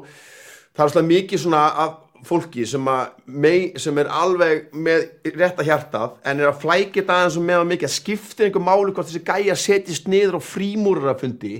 það 0.74 0.84
er 0.84 0.92
svolítið 0.92 1.10
mikið 1.14 1.44
svona 1.44 1.62
af 1.86 1.94
fólki 2.26 2.64
sem, 2.66 2.88
að, 2.90 3.12
mei, 3.26 3.72
sem 3.78 3.98
er 4.02 4.10
alveg 4.10 4.72
með 4.74 5.06
rétta 5.36 5.66
hjartað 5.66 6.16
en 6.26 6.42
er 6.42 6.50
að 6.50 6.60
flækja 6.64 7.02
þetta 7.02 7.16
aðeins 7.16 7.38
og 7.38 7.46
með 7.46 7.62
að 7.62 7.70
mikið 7.72 7.88
að 7.88 7.94
skipta 7.94 8.46
einhver 8.46 8.64
máli 8.66 8.94
hvort 8.96 9.10
þessi 9.10 9.24
gæja 9.28 9.56
setjist 9.58 10.10
niður 10.10 10.38
á 10.38 10.48
frímúrarafundi 10.48 11.54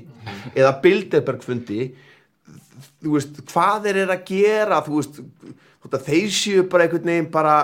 eða 0.54 0.74
Bilderbergfundi? 0.82 1.90
Þú 2.98 3.14
veist, 3.14 3.42
hvað 3.52 3.86
þeir 3.86 4.00
eru 4.04 4.16
að 4.16 4.24
gera? 4.32 4.80
Þú 4.86 4.96
veist, 4.96 5.20
að 5.88 6.08
þeir 6.08 6.32
séu 6.34 6.64
bara 6.70 6.86
einhvern 6.88 7.12
veginn 7.12 7.30
bara 7.32 7.58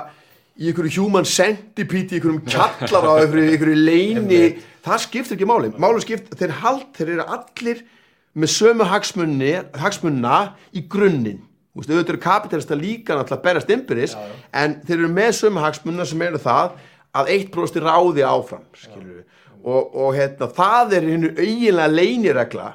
í 0.55 0.71
einhverju 0.71 1.03
human 1.03 1.27
centipede, 1.27 2.15
í 2.15 2.21
einhverjum 2.21 2.45
kallar 2.47 3.09
á 3.11 3.13
einhverju, 3.19 3.49
einhverju 3.51 3.81
leini 3.81 4.45
það 4.85 5.03
skiptir 5.07 5.37
ekki 5.39 5.49
máli, 5.49 5.73
máli 5.81 6.03
skipt 6.05 6.35
þeir 6.39 6.55
hald, 6.61 6.87
þeir 6.95 7.17
eru 7.17 7.27
allir 7.37 7.83
með 8.35 8.53
sömu 8.55 8.87
hagsmunna 8.91 10.39
í 10.75 10.85
grunninn, 10.91 11.43
þú 11.75 11.83
veist, 11.83 11.91
auðvitað 11.91 12.13
eru 12.15 12.23
kapitalista 12.23 12.79
líka 12.79 13.17
náttúrulega 13.17 13.41
að 13.41 13.45
berast 13.49 13.73
innbyrðis 13.75 14.17
en 14.55 14.77
þeir 14.87 14.99
eru 15.01 15.11
með 15.17 15.31
sömu 15.41 15.65
hagsmunna 15.65 16.07
sem 16.09 16.23
eru 16.23 16.41
það 16.43 16.77
að 17.15 17.33
eitt 17.35 17.51
brosti 17.55 17.83
ráði 17.83 18.25
áfram 18.27 18.65
skilur 18.79 19.11
við, 19.19 19.25
og, 19.65 19.95
og 20.05 20.15
hérna, 20.15 20.51
það 20.55 20.97
er 20.99 21.09
hennu 21.11 21.33
eiginlega 21.35 21.91
leiniregla 21.93 22.69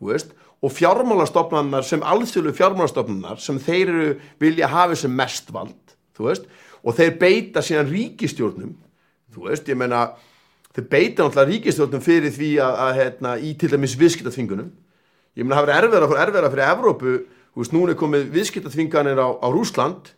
þú 0.00 0.12
veist, 0.12 0.34
og 0.60 0.74
fjármálastofnanar 0.76 1.86
sem 1.86 2.02
alþjóðlu 2.04 2.52
fjármálastofnanar 2.58 3.40
sem 3.40 3.60
þeir 3.62 3.94
eru 3.94 4.10
vilja 4.42 4.68
hafa 4.70 4.98
sem 4.98 5.14
mest 5.14 5.52
vald 5.54 5.94
þú 6.18 6.28
veist, 6.28 6.50
og 6.84 6.96
þeir 6.98 7.16
beita 7.20 7.62
síðan 7.64 7.90
ríkistjórnum 7.92 8.74
þú 9.34 9.46
veist, 9.46 9.68
ég 9.70 9.78
meina 9.78 10.08
þeir 10.74 10.86
beita 10.90 11.24
náttúrulega 11.24 11.50
ríkistjórnum 11.50 12.04
fyrir 12.04 12.34
því 12.34 12.50
að, 12.62 12.78
að 12.84 12.92
hérna, 13.00 13.34
í 13.42 13.52
til 13.58 13.70
dæmis 13.72 13.96
viðskiptaþvingunum. 13.98 14.70
Ég 15.38 15.46
meina 15.46 15.60
það 15.60 15.70
verður 15.70 16.16
erfiðara 16.24 16.50
fyrir 16.52 16.66
Evrópu, 16.68 17.14
þú 17.54 17.62
veist, 17.62 17.74
núna 17.74 17.94
er 17.94 18.00
komið 18.00 18.28
viðskiptaþvinganir 18.34 19.20
á, 19.20 19.28
á 19.40 19.48
Rúsland 19.50 20.12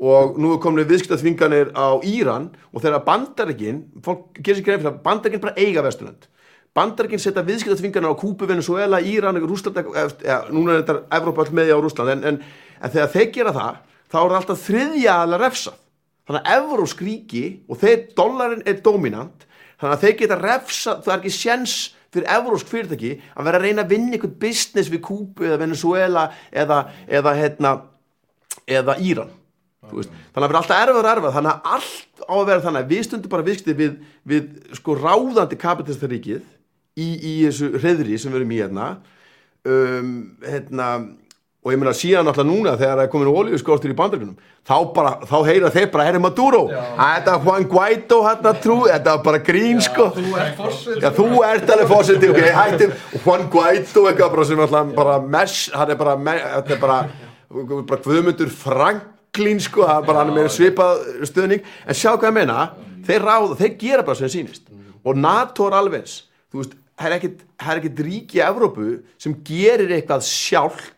og 0.00 0.38
nú 0.40 0.54
er 0.54 0.60
komin 0.64 0.88
viðskiptaþvinganir 0.88 1.72
á 1.76 2.00
Íran 2.08 2.50
og 2.72 2.84
þegar 2.84 3.04
bandaríkin 3.04 3.82
fólk 4.04 4.38
gerir 4.40 4.60
sér 4.60 4.66
greið 4.68 4.82
fyrir 4.82 4.92
að 4.94 5.02
bandaríkin 5.04 5.42
bara 5.44 5.58
eiga 5.60 5.84
vesturland 5.84 6.28
bandaríkin 6.76 7.20
setja 7.20 7.44
viðskiptaþvinganir 7.44 8.14
á 8.14 8.16
Kúpu, 8.16 8.46
Venezuela, 8.48 9.00
Íran, 9.02 9.40
Rúsland 9.42 9.76
ja, 10.24 10.40
núna 10.50 10.78
er 10.78 10.84
þetta 10.84 11.18
Evrópa 11.18 11.44
all 11.44 11.54
með 11.56 11.74
á 11.74 11.78
Rúsland 11.82 12.14
en, 12.14 12.24
en, 12.24 12.42
en 12.80 12.92
þegar 12.94 13.14
þeir 13.14 13.30
gera 13.34 13.54
það 13.56 13.80
þá 14.10 14.18
er 14.20 14.30
það 14.30 14.38
alltaf 14.40 14.66
þriðja 14.66 15.14
alveg 15.24 15.42
refsað. 15.44 15.78
Þannig 16.28 16.46
að 16.46 16.58
Evrósk 16.58 17.00
ríki 17.06 17.44
og 17.66 17.80
þeir, 17.80 18.02
dollarin 18.18 18.66
er 18.68 18.82
dominant 18.84 19.46
þannig 19.80 19.94
að 19.96 20.04
þeir 20.04 20.16
geta 20.20 20.38
refsað, 20.40 21.02
það 21.04 21.12
er 21.14 21.20
ekki 21.20 21.34
sjens 21.34 21.76
fyrir 22.14 22.30
Evrósk 22.36 22.70
fyrirtæki 22.70 23.12
að 23.34 23.48
vera 23.48 23.60
að 23.60 23.66
reyna 23.66 23.84
að 23.84 23.92
vinna 23.94 24.16
einhvern 24.16 24.38
business 24.42 24.92
við 24.92 25.04
Kúpu 25.06 25.46
eða 25.48 25.60
Venezuela 25.62 26.28
eða, 26.50 26.80
eða, 27.08 27.34
hérna, 27.38 27.74
eða 28.66 28.96
Íran 29.00 29.36
veist, 29.90 30.12
þannig 30.34 30.44
að 30.44 30.48
það 30.48 30.54
er 30.54 30.60
alltaf 30.60 30.82
erfið 30.84 31.00
og 31.00 31.10
erfið 31.12 31.36
þannig 31.38 31.52
að 31.52 31.74
allt 31.76 32.24
á 32.26 32.34
að 32.36 32.48
vera 32.50 32.64
þannig 32.66 32.84
að 32.84 32.94
við 32.94 33.04
stundum 33.06 33.32
bara 33.32 33.46
viðskipti 33.46 33.76
við, 33.78 33.94
við 34.32 34.50
sko 34.78 34.96
ráðandi 34.98 35.58
kapitalistaríkið 35.60 36.42
í, 36.98 37.08
í 37.08 37.32
þessu 37.46 37.70
hreðri 37.78 38.18
sem 38.20 38.32
við 38.32 38.42
erum 38.42 38.54
í 38.54 38.60
hérna. 38.60 38.90
Um, 39.60 40.12
hérna 40.40 40.86
og 41.60 41.74
ég 41.74 41.76
meina 41.80 41.92
síðan 41.92 42.28
alltaf 42.30 42.46
núna 42.48 42.72
þegar 42.80 42.94
það 42.96 43.02
er 43.04 43.10
komin 43.12 43.28
ólífuskortur 43.28 43.92
í 43.92 43.96
bandaríkunum 43.96 44.36
þá 44.64 44.76
bara, 44.96 45.10
þá 45.28 45.36
heyra 45.44 45.70
þeir 45.74 45.88
bara 45.92 46.04
herri 46.06 46.20
Maduro, 46.24 46.60
þetta 46.72 47.34
er 47.34 47.42
Juan 47.44 47.66
Guaido 47.68 48.20
hérna 48.24 48.52
trú, 48.64 48.76
þetta 48.88 49.12
er 49.12 49.24
bara 49.26 49.40
grín 49.44 49.82
sko. 49.84 50.06
Þú 50.14 50.36
ert 50.40 50.54
fórsett 50.56 51.04
Já, 51.04 51.10
þú 51.18 51.26
ert 51.44 51.72
alveg 51.74 51.90
fósiti, 51.90 52.30
ok, 52.32 52.40
hættum 52.56 52.94
Juan 53.26 53.44
Guaido 53.52 54.04
eitthvað 54.08 54.32
bara 54.36 54.46
sem 54.48 54.62
alltaf 54.64 54.94
bara 54.96 55.16
mess, 55.36 55.58
hann 55.74 55.92
er 55.92 55.98
bara, 56.00 56.14
þetta 56.54 56.76
er 56.76 56.80
bara 56.80 57.00
bara 57.90 58.00
Guðmundur 58.06 58.52
Franklín 58.54 59.60
sko, 59.60 59.84
hann 59.84 60.00
er 60.00 60.08
bara 60.08 60.22
hann 60.24 60.32
meira 60.36 60.52
svipað 60.52 61.02
stöðning, 61.28 61.66
en 61.84 61.98
sjá 61.98 62.14
hvað 62.14 62.30
ég 62.30 62.38
meina 62.38 62.62
þeir 63.04 63.26
ráða, 63.26 63.58
þeir 63.58 63.74
gera 63.82 64.06
bara 64.06 64.16
sem 64.16 64.30
þeir 64.30 64.36
sýnist. 64.38 64.64
Og 65.04 65.18
NATO 65.18 65.68
er 65.68 65.76
alveg 65.76 66.08
þú 66.08 66.62
veist, 66.62 66.72
það 66.96 67.18
er 67.18 67.28
það 67.60 67.74
er 67.74 67.82
ekkit 67.82 68.02
ríki 68.06 68.40
í 68.40 68.42
Evrópu 68.46 68.88
sem 69.20 69.36
gerir 69.44 69.92
eitthvað 69.96 70.24
sjálft 70.24 70.96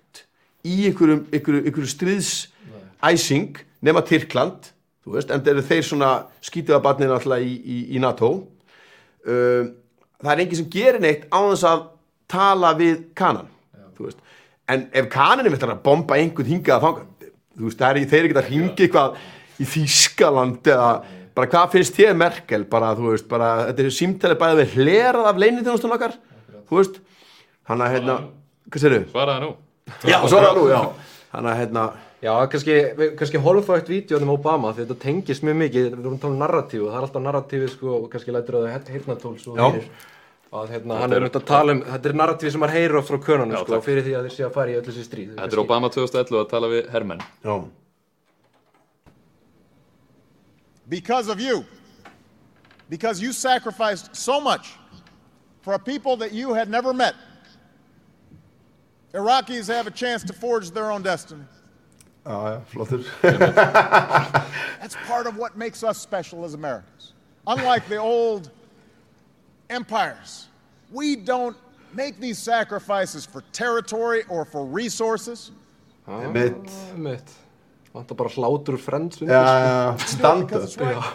í 0.62 0.86
einhverjum, 0.88 1.26
einhverjum, 1.32 1.66
einhverjum 1.66 1.92
stríðsæsing 1.92 3.62
nema 3.82 4.02
Tyrkland, 4.06 4.70
þú 5.02 5.16
veist, 5.16 5.32
en 5.34 5.46
eru 5.50 5.64
þeir 5.66 5.86
svona 5.86 6.10
skítuða 6.44 6.82
barnið 6.84 7.10
náttúrulega 7.10 7.46
í, 7.46 7.54
í, 7.58 7.78
í 7.96 8.02
NATO. 8.02 8.34
Um, 9.26 9.72
það 10.22 10.34
er 10.34 10.44
enginn 10.44 10.60
sem 10.60 10.70
gerir 10.70 11.02
neitt 11.02 11.26
á 11.30 11.38
þess 11.40 11.66
að 11.66 11.82
tala 12.30 12.72
við 12.78 13.00
kanan 13.18 13.50
þú 13.96 14.08
veist. 14.08 14.20
en 14.70 14.86
ef 14.94 15.08
kanan 15.12 15.46
er 15.46 15.56
að 15.68 15.82
bomba 15.84 16.18
einhvern 16.18 16.48
hingað 16.48 16.76
að 16.76 16.84
þanga 16.86 17.30
þú 17.58 17.66
veist, 17.68 17.82
er, 17.82 18.00
þeir 18.08 18.18
eru 18.18 18.30
ekki 18.30 18.40
að 18.40 18.50
ringa 18.50 18.86
eitthvað 18.86 19.18
í 19.62 19.68
Þýskaland 19.72 20.70
eða 20.72 20.92
bara 21.36 21.50
hvað 21.52 21.74
finnst 21.74 21.96
þér 21.96 22.16
Merkel? 22.18 22.64
Bara, 22.68 22.92
þú 22.96 23.10
veist, 23.12 23.28
bara, 23.28 23.50
þetta 23.68 23.84
er 23.84 23.96
símtali 23.96 24.38
bæðið 24.40 24.62
við 24.62 24.78
hlerað 24.78 25.28
af 25.30 25.42
leinithjónustunum 25.42 25.96
okkar 25.98 26.16
þú 26.68 26.78
veist, 26.78 26.98
hann 27.68 27.84
að 27.84 27.94
hérna 27.96 28.18
hvað 28.68 28.84
sér 28.84 28.98
Svaraði 29.12 29.44
nú 29.44 29.52
Já, 30.06 30.18
svona 30.28 30.54
nú, 30.56 30.68
já 30.70 30.80
hann 31.32 31.50
að 31.50 31.60
hérna 31.62 31.90
Já, 32.22 32.36
kannski, 32.46 32.74
kannski 33.18 33.40
holfægt 33.42 33.88
vídjónum 33.90 34.36
Obama 34.36 34.70
því 34.70 34.84
þetta 34.84 34.98
tengist 35.02 35.42
mjög 35.42 35.56
mikið, 35.64 35.88
við 35.90 36.04
erum 36.04 36.14
að 36.14 36.22
tala 36.22 36.36
um 36.36 36.42
narratífu 36.44 36.86
það 36.86 36.98
er 36.98 37.06
alltaf 37.08 37.24
narratífi 37.24 37.70
sko 37.72 37.94
og 37.96 38.08
kannski 38.12 38.34
lætur 38.36 38.60
það 38.60 38.90
heyrnatól 38.94 39.34
svo 39.42 39.56
Já. 39.58 39.64
fyrir 39.72 39.88
að 40.52 40.74
hérna, 40.76 40.98
hann 41.00 41.16
er 41.16 41.24
myndið 41.24 41.40
að 41.40 41.48
tala 41.48 41.74
um, 41.74 41.84
þetta 41.88 42.10
er 42.12 42.18
narratífi 42.20 42.54
sem 42.54 42.62
maður 42.62 42.78
heyrir 42.78 42.98
oft 43.00 43.10
frá 43.10 43.20
könunum 43.26 43.58
sko, 43.58 43.70
takk. 43.72 43.86
fyrir 43.88 44.06
því 44.06 44.14
að 44.18 44.28
þeir 44.28 44.36
sé 44.36 44.46
að 44.46 44.56
fara 44.58 44.70
í 44.70 44.78
öllu 44.78 44.92
þessi 44.92 45.06
stríð 45.08 45.32
Þetta 45.40 45.56
er 45.58 45.64
Obama 45.64 45.90
2011 45.96 46.42
að 46.44 46.50
tala 46.52 46.70
við 46.70 46.92
hermenn 46.94 47.24
Já, 47.42 47.56
because 50.92 51.28
of 51.28 51.40
you. 51.40 51.64
Because 52.90 53.22
you 53.22 53.32
sacrificed 53.32 54.14
so 54.14 54.40
much 54.40 54.74
for 55.62 55.72
a 55.72 55.78
people 55.78 56.16
that 56.18 56.32
you 56.32 56.52
had 56.52 56.68
never 56.68 56.92
met. 56.92 57.14
Iraqis 59.12 59.68
have 59.68 59.86
a 59.86 59.90
chance 59.90 60.22
to 60.24 60.32
forge 60.32 60.70
their 60.70 60.90
own 60.90 61.02
destiny. 61.02 61.44
já, 62.24 62.42
já, 62.44 62.62
That's 64.80 64.96
part 65.06 65.26
of 65.26 65.36
what 65.36 65.56
makes 65.56 65.82
us 65.82 65.98
special 65.98 66.44
as 66.44 66.54
Americans. 66.54 67.12
Unlike 67.46 67.88
the 67.88 67.96
old 67.96 68.50
empires, 69.68 70.48
we 70.92 71.16
don't 71.16 71.56
make 71.92 72.20
these 72.20 72.38
sacrifices 72.38 73.26
for 73.26 73.42
territory 73.52 74.22
or 74.28 74.44
for 74.44 74.64
resources. 74.64 75.50
Mitt, 76.06 76.70
mitt 76.96 77.32
vantar 77.92 78.16
bara 78.16 78.28
hlátur 78.28 78.74
úr 78.74 78.80
frends 78.80 79.20
já, 79.20 79.26
já, 79.26 79.96
We 80.04 80.12
do 80.22 80.40
it 80.40 80.44
because 80.46 80.64
it's 80.64 80.76
right. 80.76 81.14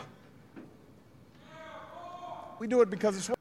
We 2.59 2.67
do 2.67 2.81
it 2.81 2.89
because 2.89 3.17
it's 3.17 3.29
right. 3.29 3.36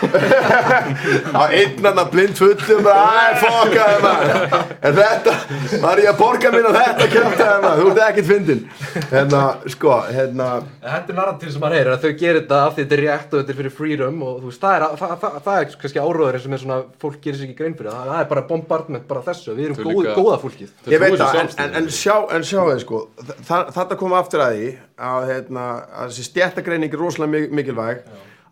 Á 0.00 1.42
einnanna 1.52 2.04
blind 2.10 2.36
fullum 2.38 2.86
æ, 2.90 3.36
fokkaði 3.40 3.98
maður. 4.04 4.54
En 4.88 4.96
þetta, 4.96 5.34
var 5.82 6.00
ég 6.02 6.08
að 6.12 6.18
borga 6.20 6.52
mín 6.54 6.68
á 6.68 6.72
þetta 6.76 7.08
kæmtaði 7.12 7.58
maður, 7.64 7.80
þú 7.80 7.90
ert 7.90 8.02
ekkert 8.06 8.28
fyndin 8.30 8.62
hérna, 9.10 9.42
sko, 9.74 9.96
hérna 10.10 10.48
Þetta 10.80 11.12
er 11.14 11.18
narratífi 11.20 11.54
sem 11.54 11.62
maður 11.64 11.76
heyrir 11.78 11.92
að 11.94 12.04
þau 12.06 12.12
gerir 12.22 12.40
þetta 12.40 12.60
af 12.66 12.74
því 12.76 12.84
þetta 12.84 12.96
er 12.98 13.02
rétt 13.06 13.34
og 13.34 13.40
þetta 13.42 13.54
er 13.54 13.58
fyrir 13.60 13.74
freedom 13.80 14.22
og 14.26 14.38
þú 14.40 14.50
veist, 14.50 14.62
það 14.64 14.76
er, 14.76 14.86
það, 15.02 15.14
það, 15.24 15.36
það 15.46 15.60
er 15.60 15.74
kannski 15.84 16.02
áróðurinn 16.04 16.44
sem 16.46 16.56
er 16.56 16.62
svona, 16.64 16.78
fólk 17.04 17.20
gerir 17.24 17.40
sér 17.40 17.48
ekki 17.50 17.58
grein 17.60 17.76
fyrir 17.78 17.92
það, 17.94 18.08
það 18.10 18.22
er 18.24 18.30
bara 18.32 18.44
bombardment 18.50 19.06
bara 19.10 19.24
þessu, 19.28 19.54
við 19.58 19.68
erum 19.68 19.80
góð, 19.80 19.92
líka- 20.00 20.16
góða 20.20 20.40
fólkið. 20.44 20.72
ég 20.94 21.04
veit 21.04 21.18
það, 21.20 21.40
en, 21.44 21.52
en, 21.66 21.76
en 21.82 21.90
sjá, 22.00 22.16
en 22.36 22.46
sjá 22.50 22.60
þið 22.70 22.82
sko 22.86 23.02
þa- 23.50 23.66
þetta 23.76 24.00
kom 24.00 24.16
aftur 24.18 24.44
að 24.46 24.56
því 24.60 24.70
að, 25.10 25.28
hérna, 25.30 25.68
að 26.00 26.10
þessi 26.12 26.26
stjættagreining 26.30 26.92
er 26.96 27.00
rosalega 27.04 27.32
mi- 27.36 27.60
mikilvæg 27.60 28.02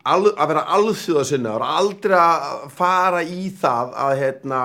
Al, 0.09 0.31
að 0.33 0.51
vera 0.53 0.65
alþjóða 0.77 1.25
sinna 1.29 1.55
og 1.57 1.65
aldrei 1.67 2.17
að 2.19 2.69
fara 2.75 3.23
í 3.23 3.49
það 3.61 3.97
að 4.05 4.13
hérna 4.23 4.61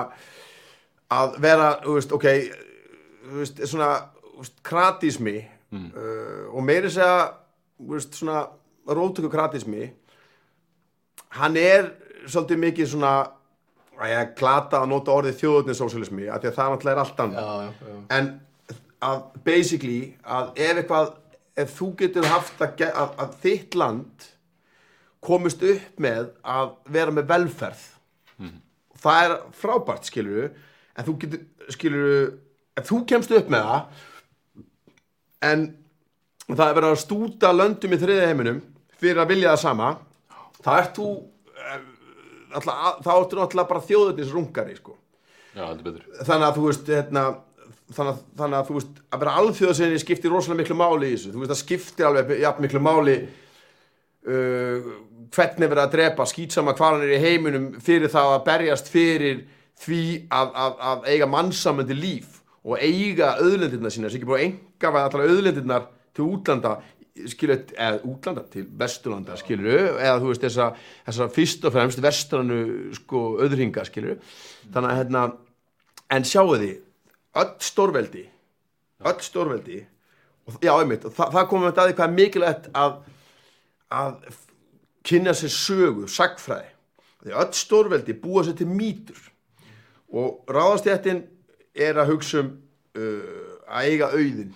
að 1.14 1.38
vera, 1.44 1.70
veist, 1.84 2.14
ok 2.16 2.26
veist, 3.34 3.60
svona 3.68 3.90
veist, 4.38 4.56
kratismi 4.66 5.36
uh, 5.42 6.48
og 6.54 6.64
meiri 6.64 6.90
segja 6.92 7.34
svona 8.06 8.44
rótöku 8.88 9.30
kratismi 9.32 9.90
hann 11.38 11.56
er 11.60 11.90
svolítið 12.30 12.62
mikið 12.64 12.90
svona 12.94 13.14
að 13.94 14.10
ég 14.10 14.32
klata 14.38 14.80
að 14.82 14.90
nota 14.90 15.14
orðið 15.14 15.40
þjóðurnisósialismi 15.42 16.28
af 16.28 16.42
því 16.42 16.50
að 16.50 16.56
það 16.56 16.72
náttúrulega 16.72 16.94
er 16.94 17.02
allt 17.04 17.20
annað. 17.24 17.66
En 18.16 18.30
að 19.04 19.20
basically 19.46 19.98
að 20.24 20.50
ef 20.56 20.80
eitthvað 20.80 21.12
ef 21.62 21.74
þú 21.76 21.90
getur 22.00 22.26
haft 22.26 22.64
að, 22.64 22.82
að, 22.90 23.12
að 23.22 23.36
þitt 23.44 23.76
land 23.78 24.28
komist 25.24 25.62
upp 25.66 26.00
með 26.04 26.30
að 26.44 26.72
vera 26.96 27.14
með 27.16 27.28
velferð. 27.32 27.84
Það 29.04 29.24
er 29.26 29.34
frábært 29.60 30.06
skilur 30.08 30.50
en 30.96 31.04
þú 31.08 31.14
getur 31.24 31.72
skilur 31.74 32.10
ef 32.78 32.86
þú 32.88 33.00
kemst 33.10 33.32
upp 33.36 33.50
með 33.52 33.66
það 33.68 34.04
en 35.50 35.64
það 36.48 36.66
er 36.70 36.76
verið 36.78 36.90
að 36.94 37.00
stúta 37.02 37.50
löndum 37.54 37.94
í 37.96 37.98
þriðja 38.00 38.28
heiminum 38.30 38.60
fyrir 39.00 39.20
að 39.22 39.30
vilja 39.34 39.52
það 39.54 39.62
sama 39.64 39.88
það 40.64 40.78
ert 40.80 40.98
þú 40.98 41.08
eh, 41.60 41.80
náttúrulega- 42.54 42.94
þá 43.04 43.10
ertu 43.14 43.38
náttúrulega 43.40 43.68
bara 43.74 43.84
þjóðurnis 43.88 44.32
rungari 44.32 44.76
sko. 44.78 44.96
Já, 45.54 45.64
þannig 46.24 46.46
að 46.48 46.56
þú 46.58 46.64
veist 46.68 46.88
hérna, 46.90 47.22
þannig, 47.94 48.10
að, 48.14 48.20
þannig 48.40 48.58
að 48.58 48.68
þú 48.70 48.76
veist 48.78 49.00
að 49.14 49.20
vera 49.24 49.34
alþjóðasinni 49.42 50.00
skiptir 50.02 50.32
rosalega 50.32 50.62
miklu 50.62 50.76
máli 50.80 51.10
í 51.10 51.14
þessu. 51.18 51.32
Þú 51.34 51.42
veist 51.44 51.52
það 51.52 51.60
skiptir 51.62 52.08
alveg 52.08 52.32
jafn 52.42 52.64
miklu 52.64 52.80
máli 52.82 53.16
uh, 54.26 54.88
hvernig 55.34 55.70
verið 55.70 55.82
að 55.84 55.92
drepa 55.94 56.26
skýtsama 56.28 56.74
er 56.74 57.12
í 57.16 57.20
heiminum 57.22 57.68
fyrir 57.82 58.12
það 58.12 58.32
að 58.34 58.44
berjast 58.48 58.90
fyrir 58.92 59.44
því 59.84 60.02
að, 60.30 60.50
að, 60.54 60.74
að 60.90 61.06
eiga 61.10 61.28
mannsamöndi 61.30 61.96
líf 61.98 62.40
og 62.64 62.78
eiga 62.80 63.34
auðlendirna 63.40 63.90
sína 63.92 64.10
sem 64.10 64.20
ekki 64.20 64.28
búið 64.28 64.40
að 64.40 64.46
enga 64.48 64.90
að 64.92 65.00
allar 65.02 65.32
auðlendirnar 65.32 65.88
til 66.14 66.28
útlanda 66.28 66.74
skilur, 67.30 67.64
eða 67.74 68.00
útlanda 68.10 68.44
til 68.50 68.64
vesturlanda 68.78 69.36
skilur, 69.38 69.98
eða 70.00 70.20
þú 70.22 70.30
veist 70.30 70.46
þessa, 70.46 70.68
þessa 71.06 71.28
fyrst 71.34 71.66
og 71.66 71.74
fremst 71.74 72.02
vestranu 72.02 72.60
sko 72.96 73.24
auðringa 73.42 73.84
skilur. 73.86 74.22
Þannig 74.74 74.90
að 74.90 75.00
hérna 75.02 75.24
en 76.14 76.26
sjáu 76.26 76.56
því, 76.56 76.70
öll 77.42 77.52
stórveldi 77.62 78.24
öll 79.04 79.20
stórveldi 79.20 79.82
og, 80.46 80.56
já, 80.62 80.72
einmitt, 80.76 81.04
og 81.04 81.14
það, 81.14 81.36
það 81.36 81.50
komum 81.50 81.68
við 81.68 81.78
að 81.78 81.88
því 81.88 81.96
hvað 81.98 82.06
er 82.06 82.16
mikilvægt 82.18 82.70
að 82.76 82.96
að 83.94 84.14
kynna 85.04 85.34
sér 85.36 85.52
sögu, 85.52 86.08
sagfræði 86.08 86.70
því 87.24 87.36
öll 87.40 87.54
stórveldi 87.56 88.16
búa 88.20 88.44
sér 88.44 88.56
til 88.58 88.68
mýtur. 88.68 89.20
Og 90.12 90.44
ráðastjættin 90.50 91.24
er 91.74 91.98
að 91.98 92.12
hugsa 92.12 92.42
um 92.44 92.52
uh, 92.98 93.54
að 93.68 93.90
eiga 93.90 94.10
auðin 94.12 94.54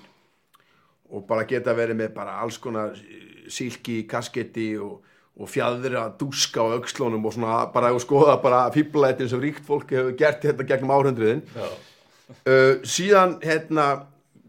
og 1.08 1.24
bara 1.28 1.46
geta 1.48 1.72
verið 1.76 2.02
með 2.02 2.10
bara 2.18 2.36
alls 2.42 2.58
konar 2.60 2.92
eh, 2.92 3.46
silki, 3.48 4.02
kasketti 4.08 4.74
og, 4.84 4.98
og 5.40 5.48
fjæðri 5.48 5.96
að 5.96 6.18
dúska 6.20 6.60
á 6.60 6.76
aukslónum 6.76 7.24
og 7.24 7.32
svona 7.34 7.62
bara 7.72 7.94
að 7.94 8.02
skoða 8.04 8.36
bara 8.42 8.66
fíblætin 8.74 9.30
sem 9.30 9.40
ríkt 9.40 9.64
fólk 9.64 9.94
hefur 9.96 10.12
gert 10.20 10.44
þetta 10.44 10.66
gegnum 10.68 10.92
áhrundriðin 10.92 11.40
uh, 11.48 12.74
síðan 12.84 13.38
hérna 13.40 13.88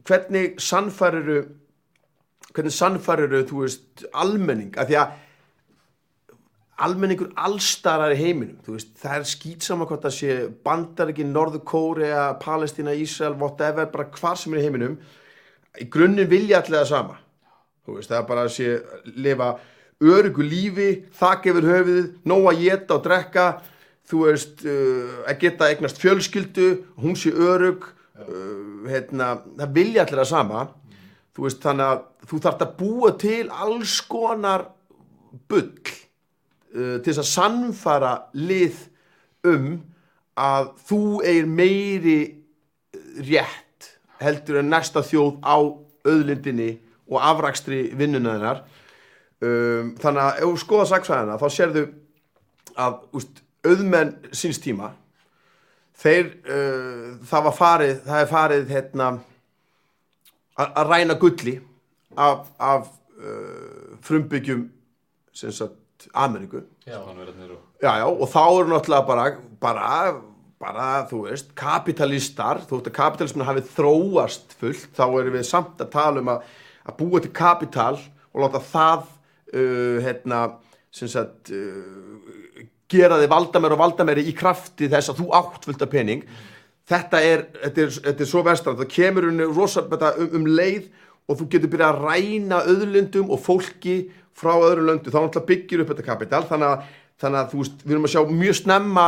hvernig 0.04 0.60
sannfæriru 0.60 1.40
hvernig 2.52 2.76
sannfæriru 2.76 3.46
þú 3.48 3.64
veist 3.64 4.06
almenning? 4.12 4.76
Af 4.76 4.90
því 4.90 5.00
að 5.00 5.18
almenningur 6.86 7.32
allstarar 7.40 8.14
í 8.16 8.20
heiminum. 8.20 8.60
Veist, 8.68 8.94
það 9.02 9.18
er 9.18 9.30
skýtsama 9.32 9.88
hvort 9.90 10.06
það 10.06 10.16
sé 10.16 10.36
bandaríkin, 10.66 11.34
Norður 11.36 11.64
Kórea 11.68 12.28
Palestína, 12.42 12.96
Ísrael, 12.96 13.36
whatever 13.40 13.90
bara 13.92 14.08
hvar 14.16 14.38
sem 14.40 14.56
er 14.56 14.62
í 14.62 14.68
heiminum. 14.68 15.00
Í 15.80 15.90
grunninn 15.92 16.30
vilja 16.32 16.62
allir 16.62 16.82
það 16.82 16.92
sama. 16.94 17.20
Veist, 17.90 18.12
það 18.12 18.22
er 18.22 18.30
bara 18.30 18.46
að 18.46 18.56
sé 18.56 19.12
lifa 19.18 19.52
örugu 20.00 20.46
lífi, 20.46 20.90
þakk 21.20 21.52
yfir 21.52 21.70
höfuðið 21.74 22.10
nóg 22.32 22.50
að 22.54 22.64
geta 22.64 22.96
og 22.96 23.06
drekka 23.08 23.48
þú 24.10 24.26
veist, 24.26 24.66
uh, 24.66 25.24
að 25.30 25.40
geta 25.44 25.70
eignast 25.70 26.02
fjölskyldu, 26.02 26.70
hún 27.04 27.18
sé 27.20 27.34
örug 27.34 27.86
uh, 27.86 28.86
hérna, 28.90 29.36
það 29.60 29.74
vilja 29.76 30.06
allir 30.06 30.24
það 30.24 30.30
sama. 30.32 30.68
Þú 31.36 31.46
veist, 31.46 31.62
þannig 31.64 31.92
að 31.94 32.06
þú 32.30 32.40
þarft 32.46 32.64
að 32.66 32.78
búa 32.80 33.12
til 33.22 33.44
alls 33.54 33.98
konar 34.10 34.66
bull 35.50 35.74
til 36.70 37.02
þess 37.06 37.22
að 37.24 37.30
sannfara 37.32 38.12
lið 38.38 38.84
um 39.50 39.72
að 40.40 40.70
þú 40.88 41.02
eigir 41.24 41.48
meiri 41.50 42.20
rétt 43.26 43.90
heldur 44.20 44.60
en 44.62 44.72
næsta 44.72 45.04
þjóð 45.06 45.40
á 45.44 45.58
auðlindinni 46.08 46.70
og 47.10 47.20
afrakstri 47.24 47.88
vinnuna 47.98 48.36
þennar 48.36 48.62
um, 49.44 49.94
þannig 50.00 50.24
að 50.24 50.42
ef 50.42 50.46
þú 50.46 50.62
skoða 50.64 50.88
saksvæðina 50.94 51.40
þá 51.42 51.48
sérðu 51.56 51.86
að 52.80 53.00
úst, 53.20 53.42
auðmenn 53.68 54.14
síns 54.36 54.62
tíma 54.64 54.94
þeir 56.00 56.32
uh, 56.46 57.18
það 57.28 57.50
var 57.50 57.58
farið 57.58 57.96
það 58.06 58.24
er 58.24 58.32
farið 58.34 58.74
hérna 58.76 59.10
að 60.60 60.92
ræna 60.92 61.16
gulli 61.20 61.56
af, 62.20 62.48
af 62.60 62.90
uh, 63.20 63.96
frumbyggjum 64.04 64.68
sem 65.36 65.54
sagt 65.56 65.79
Ameríku. 66.14 66.58
Og 66.58 67.82
já, 67.82 67.92
já, 68.00 68.06
og 68.08 68.28
þá 68.32 68.44
eru 68.46 68.72
náttúrulega 68.72 69.08
bara, 69.08 69.26
bara, 69.60 69.90
bara, 70.60 70.88
þú 71.10 71.24
veist, 71.28 71.52
kapitalistar, 71.58 72.64
þú 72.68 72.80
veist 72.80 72.90
að 72.92 72.98
kapitalismin 72.98 73.48
hafi 73.48 73.66
þróast 73.76 74.56
fullt, 74.60 74.90
þá 74.98 75.06
erum 75.08 75.38
við 75.38 75.48
samt 75.48 75.82
að 75.84 75.92
tala 75.96 76.24
um 76.24 76.32
að, 76.34 76.46
að 76.88 76.98
búa 77.00 77.24
til 77.24 77.34
kapital 77.36 77.96
og 78.00 78.44
láta 78.44 78.64
það, 78.64 79.08
uh, 79.54 79.98
hérna, 80.06 80.44
sem 80.96 81.12
sagt, 81.12 81.52
uh, 81.52 82.64
gera 82.90 83.20
þig 83.22 83.32
valdameri 83.32 83.76
og 83.76 83.84
valdameri 83.84 84.26
í 84.30 84.36
krafti 84.38 84.90
þess 84.90 85.12
að 85.12 85.22
þú 85.22 85.28
átt 85.38 85.68
fullt 85.68 85.84
af 85.86 85.92
pening. 85.92 86.24
Þetta 86.90 87.20
er, 87.22 87.46
þetta 87.66 87.84
er, 87.84 87.92
þetta 88.08 88.26
er 88.26 88.30
svo 88.32 88.42
verstrand, 88.48 88.80
það 88.82 88.96
kemur 88.96 89.30
um, 89.30 89.44
um 90.40 90.48
leið 90.50 90.88
og 91.30 91.38
þú 91.38 91.50
getur 91.54 91.70
byrjað 91.70 91.92
að 91.92 92.08
ræna 92.08 92.62
öðlundum 92.72 93.30
og 93.30 93.44
fólki 93.46 94.00
frá 94.40 94.54
öðru 94.56 94.88
löndu, 94.88 95.12
þá 95.12 95.20
náttúrulega 95.20 95.50
byggir 95.52 95.84
upp 95.84 95.94
þetta 95.94 96.08
kapital, 96.08 96.44
þannig 96.50 96.70
að, 96.74 96.86
þannig 97.20 97.42
að 97.42 97.52
þú 97.54 97.64
veist, 97.64 97.82
við 97.84 97.96
erum 97.96 98.08
að 98.08 98.14
sjá 98.16 98.22
mjög 98.44 98.60
snemma 98.62 99.08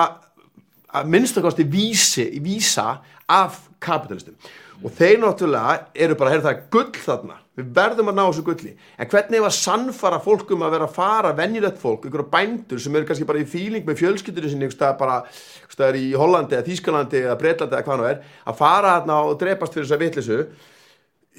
að 0.92 1.14
minnstakosti 1.14 1.68
vísi, 1.72 2.28
vísa 2.44 2.88
af 3.32 3.62
kapitalistum 3.84 4.36
og 4.82 4.94
þeir 4.98 5.20
náttúrulega 5.22 5.78
eru 5.94 6.18
bara, 6.18 6.34
heyrðu 6.34 6.48
það 6.48 6.56
er 6.56 6.62
gull 6.74 7.04
þarna. 7.06 7.36
Við 7.60 7.72
verðum 7.76 8.10
að 8.10 8.16
ná 8.18 8.22
þessu 8.24 8.44
gulli. 8.48 8.72
En 8.98 9.10
hvernig 9.12 9.46
að 9.46 9.54
sannfara 9.58 10.20
fólk 10.24 10.54
um 10.56 10.64
að 10.66 10.74
vera 10.74 10.88
að 10.88 10.96
fara 10.96 11.34
venjulegt 11.38 11.82
fólk, 11.82 12.08
ykkur 12.08 12.24
bændur 12.32 12.82
sem 12.82 12.96
eru 12.98 13.10
kannski 13.10 13.28
bara 13.30 13.42
í 13.44 13.48
fíling 13.50 13.86
með 13.86 14.00
fjölskyldur 14.02 14.48
sinni 14.50 14.66
einhvers 14.66 14.78
staðar 14.80 14.98
bara, 15.02 15.18
einhvers 15.60 15.78
staðar 15.78 16.00
í 16.00 16.06
Hollandi 16.18 16.58
eða 16.58 16.68
Þýskalandi 16.70 17.22
eða 17.26 17.38
Breitlandi 17.44 17.78
eða 17.78 17.88
hvað 17.90 18.02
nú 18.02 18.08
er 18.10 18.24
að 18.48 18.58
fara 18.64 18.96
þarna 18.96 19.20
og 19.28 19.36
drepast 19.44 19.76
fyrir 19.78 19.86
þess 19.86 19.98
að 19.98 20.06
vitlisu 20.06 20.40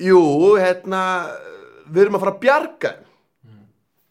jú, 0.06 0.22
hérna 0.60 1.02
við 1.88 2.04
erum 2.04 2.20
að 2.20 2.26
fara 2.26 2.34
að 2.36 2.42
bjarga 2.44 2.94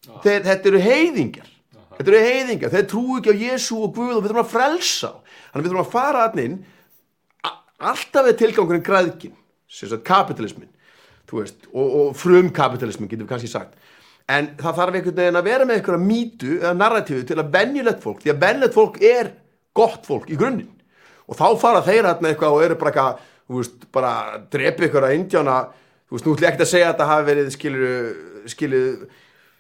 þeir, 0.08 0.46
þetta 0.48 0.72
eru 0.72 0.84
heiðingar 0.86 1.50
þetta 1.98 2.12
eru 2.12 2.22
heiðingar, 2.26 2.74
þeir 2.74 2.88
trú 2.90 3.04
ekki 3.20 3.34
á 3.34 3.42
Jésu 3.46 3.80
og 3.86 3.96
Guð 3.96 4.16
og 4.16 4.22
við 4.22 4.32
þurfum 4.32 4.44
að 4.44 4.54
frelsa 4.56 5.12
þannig 5.22 5.54
að 5.54 5.62
við 5.62 5.72
þurfum 5.72 5.84
að 5.84 5.92
fara 5.92 6.26
þarna 6.26 6.46
inn. 6.48 6.60
Alltaf 7.92 8.30
er 8.30 8.38
tilgangurinn 8.40 8.86
græðkin 8.86 9.38
sagt 9.72 10.06
kapitalismin 10.06 10.70
veist, 11.32 11.68
og, 11.72 11.88
og 11.88 12.16
frum 12.20 12.50
kapitalismin 12.52 13.10
getum 13.10 13.26
við 13.26 13.32
kannski 13.32 13.52
sagt. 13.52 13.78
En 14.32 14.52
það 14.60 14.78
þarf 14.80 14.98
einhvern 14.98 15.18
veginn 15.18 15.40
að 15.40 15.48
vera 15.48 15.68
með 15.68 15.78
einhverja 15.80 16.04
mýtu 16.04 16.58
eða 16.60 16.74
narratífu 16.78 17.24
til 17.28 17.38
að 17.40 17.54
venjulegt 17.56 18.04
fólk 18.04 18.22
því 18.24 18.34
að 18.34 18.42
venjulegt 18.44 18.76
fólk 18.76 19.00
er 19.08 19.32
gott 19.78 20.08
fólk 20.08 20.32
í 20.32 20.40
grunninn. 20.40 20.74
Og 21.32 21.40
þá 21.40 21.46
fara 21.62 21.84
þeir 21.86 22.10
hérna 22.10 22.32
eitthvað 22.32 22.58
og 22.58 22.66
eru 22.66 22.78
bara 22.80 22.92
eitthvað, 22.92 23.24
þú 23.48 23.62
veist, 23.62 23.88
bara 23.96 24.14
ykkur 24.90 25.08
að 25.08 25.16
indjána, 25.16 25.58
þú 26.08 26.18
veist, 26.18 26.28
nú 26.28 26.36
ætlum 26.36 26.44
ég 26.44 26.52
ekkert 26.52 26.66
að 26.66 26.72
segja 26.74 26.90
að 26.90 26.94
þetta 26.94 27.10
hafi 27.12 27.28
verið 27.30 27.52
skilur, 27.56 27.90
skilur 28.52 28.90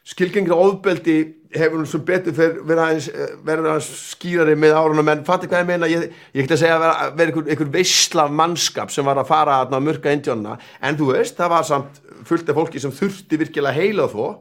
skilgengri 0.08 0.56
ofbeldi 0.56 1.18
hefur 1.54 1.82
nú 1.82 1.88
sem 1.90 2.04
betur 2.06 2.34
verið 2.34 2.82
aðeins, 2.82 3.08
eh, 3.12 3.34
aðeins 3.54 3.90
skýrari 4.14 4.56
með 4.58 4.78
árunum 4.80 5.12
en 5.12 5.26
fattu 5.28 5.50
hvað 5.52 5.64
ég 5.64 5.68
meina, 5.68 5.90
ég, 5.92 6.08
ég 6.34 6.46
ætla 6.46 6.58
að 6.58 6.64
segja 6.64 6.78
að 6.80 7.18
vera, 7.20 7.44
ykkur 7.56 7.74
veisla 7.74 8.28
mannskap 8.32 8.92
sem 8.94 9.06
var 9.06 9.20
að 9.20 9.30
fara 9.30 9.60
að 9.66 9.76
mörka 9.84 10.14
indjónuna 10.16 10.58
en 10.82 10.98
þú 10.98 11.12
veist, 11.14 11.36
það 11.38 11.54
var 11.56 11.68
samt 11.68 12.02
fullt 12.26 12.50
af 12.50 12.56
fólki 12.56 12.82
sem 12.82 12.94
þurfti 12.96 13.40
virkilega 13.42 13.76
heila 13.76 14.08
þó 14.08 14.40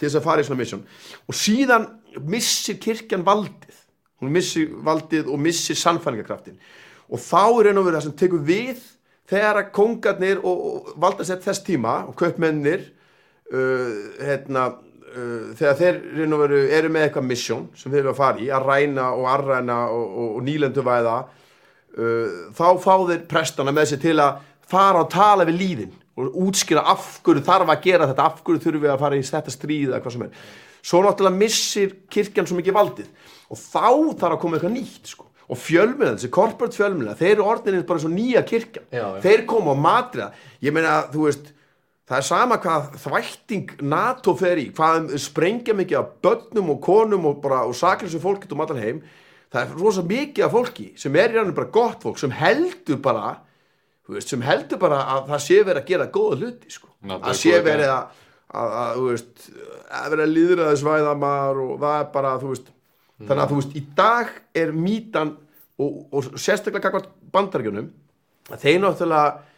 til 0.00 0.08
þess 0.08 0.18
að 0.18 0.26
fara 0.26 0.42
í 0.42 0.46
svona 0.48 0.60
mission. 0.62 0.84
Og 1.28 1.36
síðan 1.36 1.86
missir 2.24 2.78
kirkjan 2.80 3.24
valdið. 3.26 3.76
Hún 4.20 4.32
missir 4.34 4.70
valdið 4.84 5.28
og 5.32 5.40
missir 5.40 5.78
sannfæringarkraftin 5.80 6.58
og 7.10 7.18
þá 7.18 7.42
er 7.60 7.70
einu 7.70 7.82
verið 7.82 7.96
það 7.98 8.04
sem 8.06 8.16
tekur 8.20 8.42
við 8.46 8.82
þegar 9.30 9.60
að 9.60 9.70
kongarnir 9.74 10.42
og, 10.46 10.60
og 10.60 10.90
valdasett 11.02 11.42
þess 11.44 11.64
tíma 11.66 11.94
og 12.06 12.14
kaupmennir 12.18 12.84
uh, 13.50 14.20
hérna, 14.20 14.66
uh, 15.10 15.50
þegar 15.58 15.78
þeir 15.80 16.00
veru 16.42 16.62
eru 16.78 16.92
með 16.92 17.06
eitthvað 17.06 17.28
mission 17.28 17.68
sem 17.76 17.92
þeir 17.92 18.02
eru 18.04 18.14
að 18.14 18.20
fara 18.22 18.42
í 18.42 18.50
að 18.50 18.66
ræna 18.70 19.10
og 19.16 19.28
arræna 19.30 19.80
og, 19.94 20.06
og, 20.10 20.30
og 20.38 20.46
nýlenduvæða 20.46 21.16
uh, 21.20 22.38
þá 22.56 22.66
fá 22.82 22.94
þeir 23.10 23.26
prestana 23.30 23.74
með 23.74 23.92
sér 23.92 24.04
til 24.06 24.16
að 24.22 24.46
fara 24.70 25.04
og 25.04 25.10
tala 25.12 25.46
við 25.48 25.60
líðin 25.60 25.96
og 26.20 26.34
útskýra 26.46 26.84
af 26.90 27.20
hverju 27.24 27.44
þarf 27.46 27.70
að 27.72 27.84
gera 27.86 28.08
þetta 28.10 28.26
af 28.26 28.42
hverju 28.44 28.64
þurfum 28.64 28.84
við 28.84 28.92
að 28.92 29.02
fara 29.04 29.18
í 29.18 29.24
þetta 29.26 29.54
stríð 29.54 29.88
eða 29.90 30.02
hvað 30.04 30.16
sem 30.16 30.26
er 30.26 30.44
svo 30.80 31.02
náttúrulega 31.04 31.40
missir 31.40 31.96
kirkjan 32.12 32.48
svo 32.48 32.58
mikið 32.58 32.76
valdið 32.76 33.10
og 33.50 33.60
þá 33.60 33.88
þarf 34.20 34.34
að 34.34 34.40
koma 34.42 34.58
eitthvað 34.58 34.76
nýtt 34.76 35.12
sko. 35.12 35.26
og 35.50 35.58
fjölmiðan, 35.58 36.18
þessi 36.18 36.30
corporate 36.30 36.78
fjölmiðan 36.78 37.18
þeir 37.18 37.32
eru 37.34 37.46
orðinir 37.50 37.86
bara 37.88 38.02
svo 38.02 38.10
nýja 38.12 38.44
kirkjan 38.46 38.86
Já, 38.86 39.02
já. 39.02 39.22
þeir 39.24 39.46
koma 39.50 39.74
og 39.74 39.80
matriða 39.82 40.30
ég 40.62 40.76
meina, 40.76 41.00
þú 41.12 41.26
veist 41.26 41.50
það 42.10 42.16
er 42.18 42.26
sama 42.26 42.58
hvað 42.58 42.94
þvætting 43.04 43.76
NATO 43.86 44.34
fer 44.38 44.58
í, 44.58 44.70
hvað 44.74 45.12
sprengja 45.22 45.76
mikið 45.78 46.00
af 46.00 46.08
börnum 46.24 46.72
og 46.74 46.80
konum 46.82 47.28
og, 47.30 47.36
bara, 47.44 47.62
og 47.68 47.76
saklisum 47.78 48.22
fólki 48.22 48.50
um 48.50 48.64
allan 48.64 48.82
heim. 48.82 49.04
Það 49.50 49.62
er 49.62 49.76
rosa 49.78 50.02
mikið 50.06 50.46
af 50.46 50.54
fólki 50.54 50.88
sem 50.98 51.14
er 51.18 51.30
í 51.30 51.38
rauninni 51.38 51.54
bara 51.54 51.70
gott 51.74 52.02
fólk 52.02 52.18
sem 52.18 52.34
heldur 52.34 52.98
bara 53.02 53.36
veist, 54.10 54.30
sem 54.30 54.42
heldur 54.42 54.80
bara 54.82 55.04
að 55.14 55.30
það 55.30 55.44
sé 55.44 55.60
verið 55.60 55.82
að 55.82 55.92
gera 55.92 56.08
góða 56.14 56.40
hluti 56.40 56.74
sko. 56.74 56.90
Ná, 57.06 57.16
að 57.18 57.38
sé 57.38 57.60
verið 57.64 57.92
að, 57.94 58.24
að, 58.50 58.74
að, 58.80 59.02
veist, 59.06 59.46
að 60.00 60.08
vera 60.14 60.28
líðræðisvæðamar 60.30 61.62
og 61.64 61.72
það 61.84 61.96
er 62.00 62.08
bara 62.16 62.34
þú 62.42 62.50
veist, 62.54 62.72
þannig 63.20 63.44
að 63.44 63.52
þú 63.52 63.60
veist 63.60 63.78
í 63.78 63.84
dag 64.02 64.34
er 64.64 64.74
mítan 64.74 65.32
og, 65.80 66.02
og 66.10 66.30
sérstaklega 66.34 66.88
kakvart 66.88 67.10
bandaríkjunum 67.34 67.90
að 68.50 68.66
þeir 68.66 68.82
náttúrulega 68.82 69.49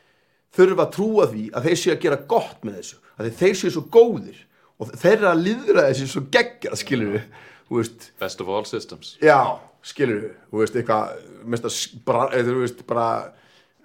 þurfa 0.56 0.86
að 0.86 0.94
trúa 0.96 1.28
því 1.30 1.44
að 1.52 1.68
þeir 1.68 1.80
séu 1.80 1.94
að 1.94 2.02
gera 2.04 2.22
gott 2.28 2.66
með 2.66 2.80
þessu 2.80 3.02
að 3.22 3.30
þeir, 3.38 3.58
séu 3.58 3.72
svo 3.72 3.84
góðir 3.92 4.40
og 4.80 4.94
þeirra 4.98 5.34
líðræði 5.38 5.98
séu 5.98 6.10
svo 6.10 6.24
geggja 6.32 6.76
skilur 6.78 7.16
við, 7.16 7.28
þú 7.68 7.78
veist 7.78 8.08
Best 8.22 8.42
of 8.42 8.50
all 8.52 8.64
systems. 8.68 9.14
Já, 9.22 9.38
skilur 9.86 10.24
við, 10.24 10.34
þú 10.50 10.62
veist, 10.62 10.78
eitthvað, 10.80 11.28
mest 11.54 11.68
að, 11.68 11.78
eða, 12.38 12.46
þú 12.48 12.58
veist, 12.62 12.84
bara 12.88 13.08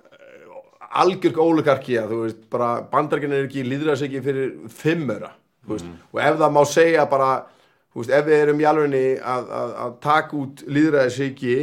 eh, 0.07 0.55
algjörg 1.03 1.41
ólukarkía, 1.43 2.05
þú 2.09 2.21
veist, 2.25 2.45
bara 2.53 2.71
bandarginn 2.91 3.35
er 3.35 3.47
ekki, 3.47 3.65
líðræðs 3.67 4.05
ekki 4.07 4.23
fyrir 4.25 4.53
fimmöra, 4.73 5.33
þú 5.65 5.75
veist, 5.75 5.91
og 6.13 6.23
ef 6.23 6.39
það 6.43 6.55
má 6.57 6.61
segja 6.69 7.07
bara, 7.11 7.31
þú 7.91 8.03
veist, 8.03 8.15
ef 8.19 8.29
við 8.29 8.45
erum 8.45 8.63
í 8.63 8.69
alvegni 8.69 9.03
að, 9.17 9.51
að, 9.61 9.75
að 9.85 9.99
taka 10.07 10.39
út 10.39 10.63
líðræðs 10.77 11.19
ekki, 11.27 11.57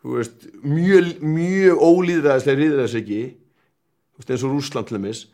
þú 0.00 0.16
veist, 0.16 0.48
mjög, 0.64 1.12
mjög 1.20 1.84
ólíðræðislega 1.90 2.64
veist, 2.64 3.22
eins 4.28 4.44
og 4.44 4.52
Rússland 4.52 4.86
til 4.86 4.98
dæmis, 4.98 5.26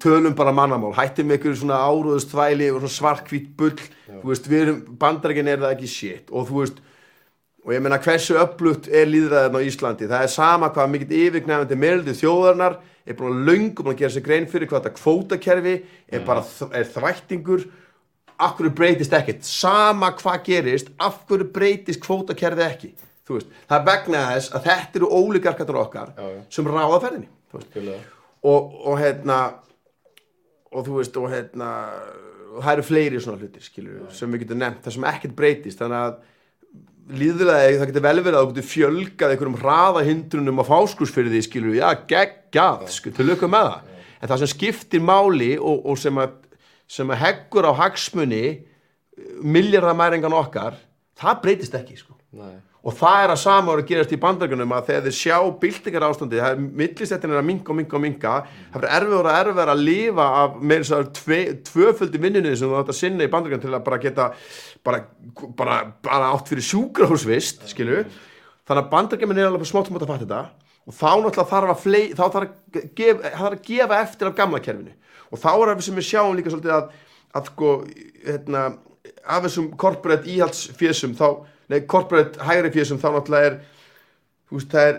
tölum 0.00 0.34
bara 0.38 0.52
mannamál, 0.54 0.94
hættum 0.96 1.30
einhverju 1.34 1.56
svona 1.60 1.82
áróðust 1.82 2.30
þvæli 2.32 2.70
og 2.72 2.80
svona 2.80 2.94
svartkvít 2.94 3.50
bull 3.58 3.74
þú 4.22 4.30
veist, 4.30 4.46
við 4.48 4.62
erum, 4.62 4.80
bandarækinn 5.00 5.48
er 5.48 5.58
það 5.60 5.74
ekki 5.74 5.90
shit. 5.90 6.30
Og 6.30 6.48
þú 6.48 6.62
veist, 6.62 6.78
og 7.64 7.72
ég 7.72 7.80
meina 7.84 7.98
hversu 7.98 8.36
upplutt 8.40 8.88
er 8.88 9.06
líðræðin 9.08 9.56
á 9.56 9.60
Íslandi? 9.64 10.08
Það 10.08 10.22
er 10.24 10.32
sama 10.32 10.68
hvað 10.72 10.90
mikill 10.92 11.16
yfirgnæfandi 11.26 11.78
meðldi 11.80 12.16
þjóðarnar 12.20 12.78
er 13.04 13.20
að 13.20 13.40
löngum 13.48 13.90
að 13.92 13.98
gera 14.00 14.12
sér 14.14 14.24
grein 14.24 14.48
fyrir 14.48 14.68
hvað 14.68 14.84
þetta 14.84 14.98
kvótakerfi 15.00 15.74
er 16.08 16.24
bara 16.24 16.44
er 16.72 16.88
þvættingur. 16.94 17.66
Af 18.34 18.56
hverju 18.58 18.72
breytist 18.74 19.12
ekkert? 19.14 19.44
Sama 19.46 20.08
hvað 20.18 20.40
gerist, 20.48 20.88
af 20.98 21.20
hverju 21.28 21.46
breytist 21.54 22.00
kvótakerfi 22.02 22.64
ekki, 22.66 22.90
þú 23.28 23.36
veist 23.38 23.52
það 23.70 23.84
vegna 23.86 24.24
þess 24.32 24.54
að 24.56 24.64
þetta 24.68 24.98
eru 25.00 25.10
ólíkarkatur 25.20 25.78
okkar 25.84 26.10
Já, 26.16 26.24
já. 26.32 26.40
sem 26.50 26.66
ráða 26.66 27.00
ferðinni. 27.04 27.28
Og, 28.44 28.74
og 28.84 28.98
hérna 29.00 29.38
og 30.74 30.86
þú 30.86 30.98
veist 30.98 31.16
og 31.20 31.30
hérna 31.32 31.70
og 32.54 32.62
það 32.62 32.72
eru 32.76 32.86
fleiri 32.86 33.20
svona 33.22 33.40
hlutir 33.40 33.64
skilur 33.64 34.06
sem 34.14 34.30
við 34.30 34.44
getum 34.44 34.60
nefnt, 34.62 34.84
það 34.84 34.96
sem 34.96 35.06
ekkert 35.10 35.34
breytist. 35.38 35.80
Þannig 35.80 36.00
að 36.00 37.18
líðulega 37.20 37.72
það 37.80 37.90
getur 37.90 38.04
vel 38.06 38.20
verið 38.20 38.38
að 38.38 38.44
þú 38.44 38.52
getur 38.52 38.68
fjölgað 38.70 39.34
einhverjum 39.34 39.58
hraða 39.60 40.04
hindrunum 40.06 40.62
á 40.62 40.64
fáskursfyrði 40.70 41.42
skilur 41.44 41.76
já, 41.76 41.88
geggjað, 42.10 42.86
skilur, 42.94 43.16
til 43.18 43.28
lukka 43.30 43.50
með 43.50 43.70
það. 43.70 43.90
En 44.20 44.30
það 44.30 44.42
sem 44.42 44.52
skiptir 44.54 45.04
máli 45.04 45.50
og, 45.58 45.82
og 45.90 45.98
sem, 46.00 46.20
að, 46.22 46.38
sem 46.88 47.10
að 47.12 47.20
heggur 47.24 47.68
á 47.68 47.72
hagsmunni 47.82 48.44
miljardamæringan 49.44 50.34
okkar 50.34 50.78
það 51.18 51.42
breytist 51.42 51.76
ekki 51.78 51.98
sko. 51.98 52.16
Nei. 52.38 52.56
Og 52.84 52.96
það 52.98 53.22
er 53.22 53.32
að 53.32 53.40
sama 53.40 53.72
ára 53.72 53.82
að 53.82 53.88
gerast 53.88 54.12
í 54.12 54.18
bandaríkunum 54.20 54.74
að 54.76 54.90
þegar 54.90 55.06
þið 55.06 55.16
sjá 55.16 55.36
byltingar 55.62 56.06
ástandi 56.08 56.40
það 56.42 56.52
er 56.52 56.66
millistættin 56.82 57.32
er 57.32 57.40
að 57.40 57.48
minka 57.48 57.72
og 57.72 57.78
minka 57.78 57.96
og 57.96 58.04
minka 58.04 58.34
það 58.74 58.74
fyrir 58.74 58.96
erfiður 58.98 59.30
og 59.30 59.38
erfiður 59.38 59.72
að 59.72 59.84
lifa 59.88 60.26
af 60.42 60.58
meira 60.60 60.88
svo 60.88 61.00
tve, 61.16 61.40
tvöföldi 61.70 62.20
vinnunni 62.20 62.52
sem 62.52 62.68
þú 62.68 62.82
átt 62.82 62.92
að 62.92 63.00
sinna 63.00 63.24
í 63.24 63.32
bandaríkunum 63.32 63.64
til 63.64 63.72
að 63.72 63.86
bara 63.88 64.00
geta 64.02 64.28
bara, 64.84 65.00
bara, 65.56 65.78
bara 66.04 66.34
átt 66.34 66.52
fyrir 66.52 66.68
sjúkrahúsvist 66.68 67.64
skilu 67.72 68.02
þannig 68.68 68.84
að 68.84 68.92
bandaríkunum 68.92 69.40
er 69.40 69.48
alveg 69.48 69.70
smátt 69.70 69.88
smátt 69.88 70.04
að 70.04 70.12
fatta 70.12 70.26
þetta. 70.26 70.42
Og 70.84 70.92
þá 70.92 71.10
náttúrulega 71.16 71.48
þarf 71.48 71.72
að, 71.72 71.80
flei, 71.80 72.02
þá 72.12 72.24
þarf 72.24 72.42
að, 72.44 72.56
það 72.96 73.22
þarf 73.24 73.54
að 73.56 73.62
gefa 73.68 74.00
eftir 74.04 74.28
af 74.28 74.36
gamla 74.36 74.60
kerfinu. 74.64 74.92
Og 75.32 75.40
þá 75.40 75.50
er 75.54 75.70
það 75.70 75.84
sem 75.86 75.98
við 75.98 76.08
sjáum 76.10 76.36
líka 76.36 76.52
svolítið 76.52 76.74
að, 76.76 76.90
að 77.34 77.48
sko, 77.48 77.70
hérna, 78.26 78.64
af 79.24 79.46
þessum 79.46 79.70
corporate 79.80 80.28
íhaldsfésum 80.28 81.14
þá, 81.16 81.28
nei, 81.70 81.80
corporate 81.88 82.40
hægri 82.44 82.72
fésum 82.74 83.00
þá 83.00 83.08
náttúrulega 83.14 83.50
er 83.50 83.56
veist, 84.54 84.70
það 84.70 84.88
er, 84.90 84.98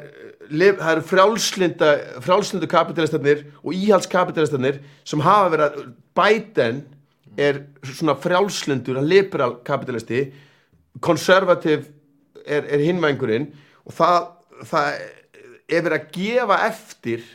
lif- 0.49 0.79
það 0.81 0.91
eru 0.95 1.05
frjálslinda 1.11 1.91
frjálslindu 2.25 2.69
kapitalistarnir 2.71 3.43
og 3.63 3.75
íhaldskapitalistarnir 3.77 4.81
sem 5.07 5.23
hafa 5.25 5.51
verið 5.53 5.65
að 5.67 5.85
Biden 6.15 6.81
er 7.35 7.61
svona 7.83 8.15
frjálslindur, 8.15 9.01
liberal 9.03 9.57
kapitalisti 9.67 10.29
konservativ 11.03 11.89
er, 12.45 12.63
er 12.63 12.83
hinvængurinn 12.85 13.49
og 13.85 13.95
það, 13.97 14.19
það 14.69 14.89
er 15.65 15.85
verið 15.85 15.97
að 15.97 16.11
gefa 16.15 16.59
eftir 16.69 17.25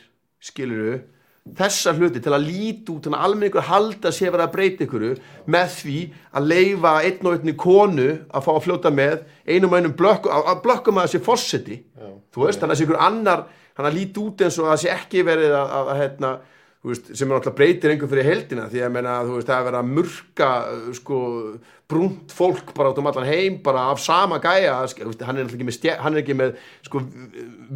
skiluru 0.41 0.95
þessa 1.41 1.95
hluti 1.97 2.21
til 2.21 2.33
að 2.35 2.45
líti 2.45 2.93
út 2.93 3.07
þannig 3.07 3.17
að 3.17 3.27
almenningur 3.27 3.65
halda 3.65 4.11
sé 4.13 4.29
verið 4.29 4.45
að 4.45 4.53
breyta 4.53 4.85
ykkur 4.85 5.05
með 5.49 5.71
því 5.79 5.97
að 6.37 6.51
leifa 6.51 6.91
einn 7.01 7.25
og 7.25 7.33
einni 7.37 7.55
konu 7.57 8.09
að 8.29 8.45
fá 8.45 8.51
að 8.53 8.61
fljóta 8.67 8.91
með 8.93 9.23
einum 9.49 9.73
og 9.73 9.81
einum 9.81 9.97
blökkum 9.97 10.37
að, 10.37 10.61
blökkum 10.61 11.01
að 11.01 11.07
það 11.07 11.15
sé 11.15 11.23
fórseti 11.25 11.79
þú 12.31 12.45
veist, 12.45 12.61
þannig 12.61 12.75
að 12.75 12.79
sé 12.79 12.87
ykkur 12.87 13.03
annar 13.07 13.43
hann 13.77 13.89
að 13.89 13.97
líti 13.97 14.21
út 14.21 14.45
eins 14.45 14.61
og 14.61 14.69
að 14.69 14.75
það 14.75 14.81
sé 14.83 14.93
ekki 14.93 15.27
verið 15.27 15.57
að, 15.57 15.75
að, 15.79 15.91
að 15.91 16.01
hérna, 16.03 16.31
veist, 16.85 17.11
sem 17.11 17.25
er 17.27 17.33
náttúrulega 17.33 17.57
breytir 17.57 17.93
einhver 17.95 18.11
fyrir 18.13 18.29
heldina 18.29 18.69
því 18.69 18.85
að 18.85 18.95
meina, 18.95 19.19
þú 19.25 19.37
veist, 19.39 19.49
það 19.49 19.57
er 19.57 19.69
verið 19.69 19.81
að 19.81 19.93
murka 19.97 20.49
uh, 20.61 20.89
sko, 20.97 21.21
brúnt 21.91 22.35
fólk 22.37 22.73
bara 22.77 22.91
át 22.93 23.01
um 23.01 23.09
allan 23.09 23.31
heim 23.31 23.57
bara 23.65 23.87
af 23.91 24.03
sama 24.03 24.37
gæja 24.43 24.77
veist, 24.85 25.25
hann 25.25 25.41
er 25.41 25.49
náttúrulega 25.49 25.57
ekki 25.57 25.71
með, 25.71 26.03
hann 26.05 26.13
er 26.13 26.21
ekki 26.21 26.37
með 26.37 26.53
sko, 26.85 27.03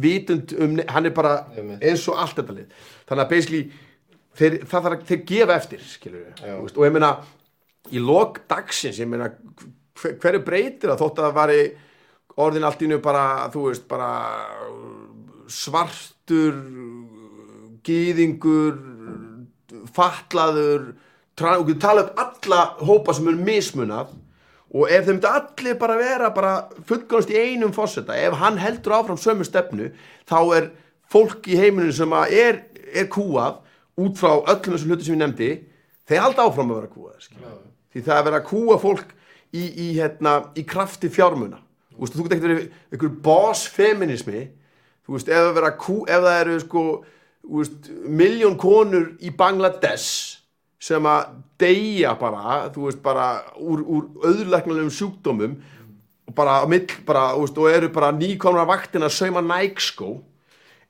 vitund 0.06 0.54
um, 0.60 0.78
hann 0.94 1.10
er 1.10 1.16
bara 1.18 1.40
eins 1.80 2.06
og 2.06 2.22
allt 2.22 2.38
þetta 2.38 2.60
lið 2.60 2.86
þannig 3.06 3.24
að 3.24 3.32
basically 3.32 3.62
þeir, 4.36 4.58
það 4.66 4.86
þarf 4.86 4.96
að 4.96 5.08
þeir 5.10 5.24
gefa 5.30 5.56
eftir 5.56 5.86
skilur 5.86 6.22
við, 6.26 6.44
veist, 6.62 6.78
og 6.78 6.86
ég 6.86 6.94
meina 6.96 7.12
í 7.94 8.02
lok 8.02 8.42
dagsins, 8.50 9.00
ég 9.00 9.10
meina 9.10 9.30
hver, 9.96 10.16
hverju 10.22 10.42
breytir 10.46 10.92
það 10.92 11.02
þótt 11.04 11.22
að 11.22 11.28
það 11.28 11.38
væri 11.40 11.60
orðin 12.46 12.68
allt 12.68 12.84
í 12.84 12.90
nú 12.90 13.00
bara, 13.04 13.24
þú 13.54 13.64
veist, 13.70 13.86
bara 13.88 14.10
svartur 15.52 16.60
gýðingur 17.86 18.78
fatlaður 19.94 20.94
og 21.36 21.66
við 21.68 21.80
tala 21.82 22.06
um 22.06 22.22
alla 22.22 22.60
hópa 22.80 23.14
sem 23.14 23.28
eru 23.28 23.44
mismunað 23.44 24.14
og 24.76 24.90
ef 24.90 25.06
þeim 25.06 25.18
myndi 25.18 25.30
allir 25.30 25.78
bara 25.78 25.98
vera 26.00 26.30
bara 26.34 26.54
fullgóðast 26.88 27.30
í 27.32 27.38
einum 27.38 27.74
fósetta 27.76 28.16
ef 28.18 28.34
hann 28.40 28.58
heldur 28.60 28.96
áfram 28.96 29.20
sömu 29.20 29.46
stefnu 29.46 29.90
þá 30.28 30.38
er 30.56 30.70
fólk 31.12 31.46
í 31.48 31.58
heiminum 31.60 31.94
sem 31.94 32.12
að 32.16 32.34
er, 32.34 32.58
er 32.92 33.08
kúað 33.12 33.62
út 33.96 34.18
frá 34.20 34.32
öllum 34.36 34.76
þessum 34.76 34.92
hlutum 34.92 35.06
sem 35.06 35.16
ég 35.16 35.22
nefndi 35.22 35.50
þeir 36.06 36.22
halda 36.24 36.46
áfram 36.46 36.72
að 36.72 36.80
vera 36.80 36.92
kúað 36.92 37.30
því 37.92 38.04
það 38.04 38.18
er 38.18 38.26
verið 38.26 38.38
að 38.40 38.48
kúa 38.50 38.78
fólk 38.82 39.14
í, 39.56 39.62
í, 39.64 39.86
hérna, 39.96 40.36
í 40.58 40.64
krafti 40.68 41.08
fjármuna. 41.12 41.62
Veist, 41.96 42.12
þú 42.12 42.26
getur 42.26 42.36
ekkert 42.36 42.50
verið 42.50 42.64
einhver 42.92 43.12
boss 43.24 43.66
feminismi 43.72 44.42
þú 45.06 45.14
veist, 45.14 45.30
ef 45.30 45.52
það, 45.56 45.68
kú, 45.80 46.00
ef 46.10 46.24
það 46.26 46.40
eru 46.42 46.56
sko, 46.64 46.82
miljón 48.10 48.58
konur 48.60 49.12
í 49.22 49.30
Bangladesh 49.38 50.42
sem 50.82 51.06
að 51.08 51.38
deyja 51.60 52.12
bara, 52.20 52.66
veist, 52.74 53.00
bara 53.04 53.28
úr, 53.56 53.80
úr 53.86 54.28
öðurleiknulegum 54.28 54.92
sjúkdómum 54.92 55.56
og 56.26 56.34
bara, 56.36 56.58
mill, 56.68 56.84
bara, 57.06 57.30
veist, 57.38 57.56
og 57.56 57.70
eru 57.70 57.90
bara 57.94 58.12
nýkomnar 58.14 58.68
vaktina 58.68 59.08
að 59.08 59.16
sauma 59.16 59.44
nækskó 59.46 60.18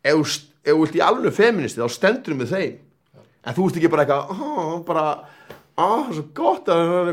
ef 0.06 0.22
ef 0.66 0.74
þú 0.74 0.82
vilt 0.82 0.98
í 0.98 1.06
alveg 1.06 1.38
feministi 1.38 1.80
þá 1.82 1.94
stendur 1.94 2.38
með 2.38 2.52
þeim. 2.56 2.76
En 3.46 3.54
þú 3.54 3.68
veist 3.68 3.78
ekki 3.78 3.92
bara 3.92 4.02
eitthvað 4.02 4.86
bara, 4.88 5.04
ah, 5.78 6.08
svo 6.10 6.24
gott 6.34 6.66
að 6.72 6.80
það 6.90 7.10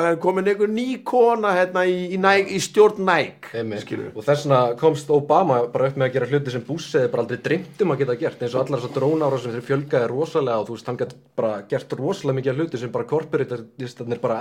er 0.00 0.16
komin 0.22 0.48
einhver 0.50 0.70
ný 0.72 0.86
kona 1.06 1.52
hérna 1.54 1.84
í, 1.86 2.16
í, 2.16 2.18
í 2.18 2.58
stjórn 2.64 3.04
næk 3.06 3.50
og 3.52 4.24
þess 4.24 4.46
vegna 4.48 4.60
komst 4.80 5.12
Obama 5.14 5.60
bara 5.70 5.90
upp 5.90 6.00
með 6.00 6.08
að 6.08 6.16
gera 6.16 6.28
hluti 6.32 6.54
sem 6.54 6.64
Bush 6.66 6.96
hefði 6.96 7.10
bara 7.12 7.22
aldrei 7.26 7.42
dreymt 7.44 7.84
um 7.84 7.92
að 7.94 8.02
geta 8.02 8.16
gert 8.22 8.42
eins 8.42 8.56
og 8.56 8.64
allar 8.64 8.82
þessar 8.82 8.96
drónára 8.96 9.40
sem 9.42 9.54
þeir 9.54 9.66
fjölgaði 9.68 10.08
rosalega 10.10 10.62
og 10.62 10.66
þú 10.70 10.78
veist, 10.78 10.90
hann 10.90 11.00
gæti 11.02 11.20
bara 11.42 11.52
gert 11.70 11.96
rosalega 12.00 12.38
mikið 12.40 12.62
hluti 12.62 12.80
sem 12.82 12.94
bara 12.96 13.08
korporatistarnir 13.12 14.22
bara 14.24 14.40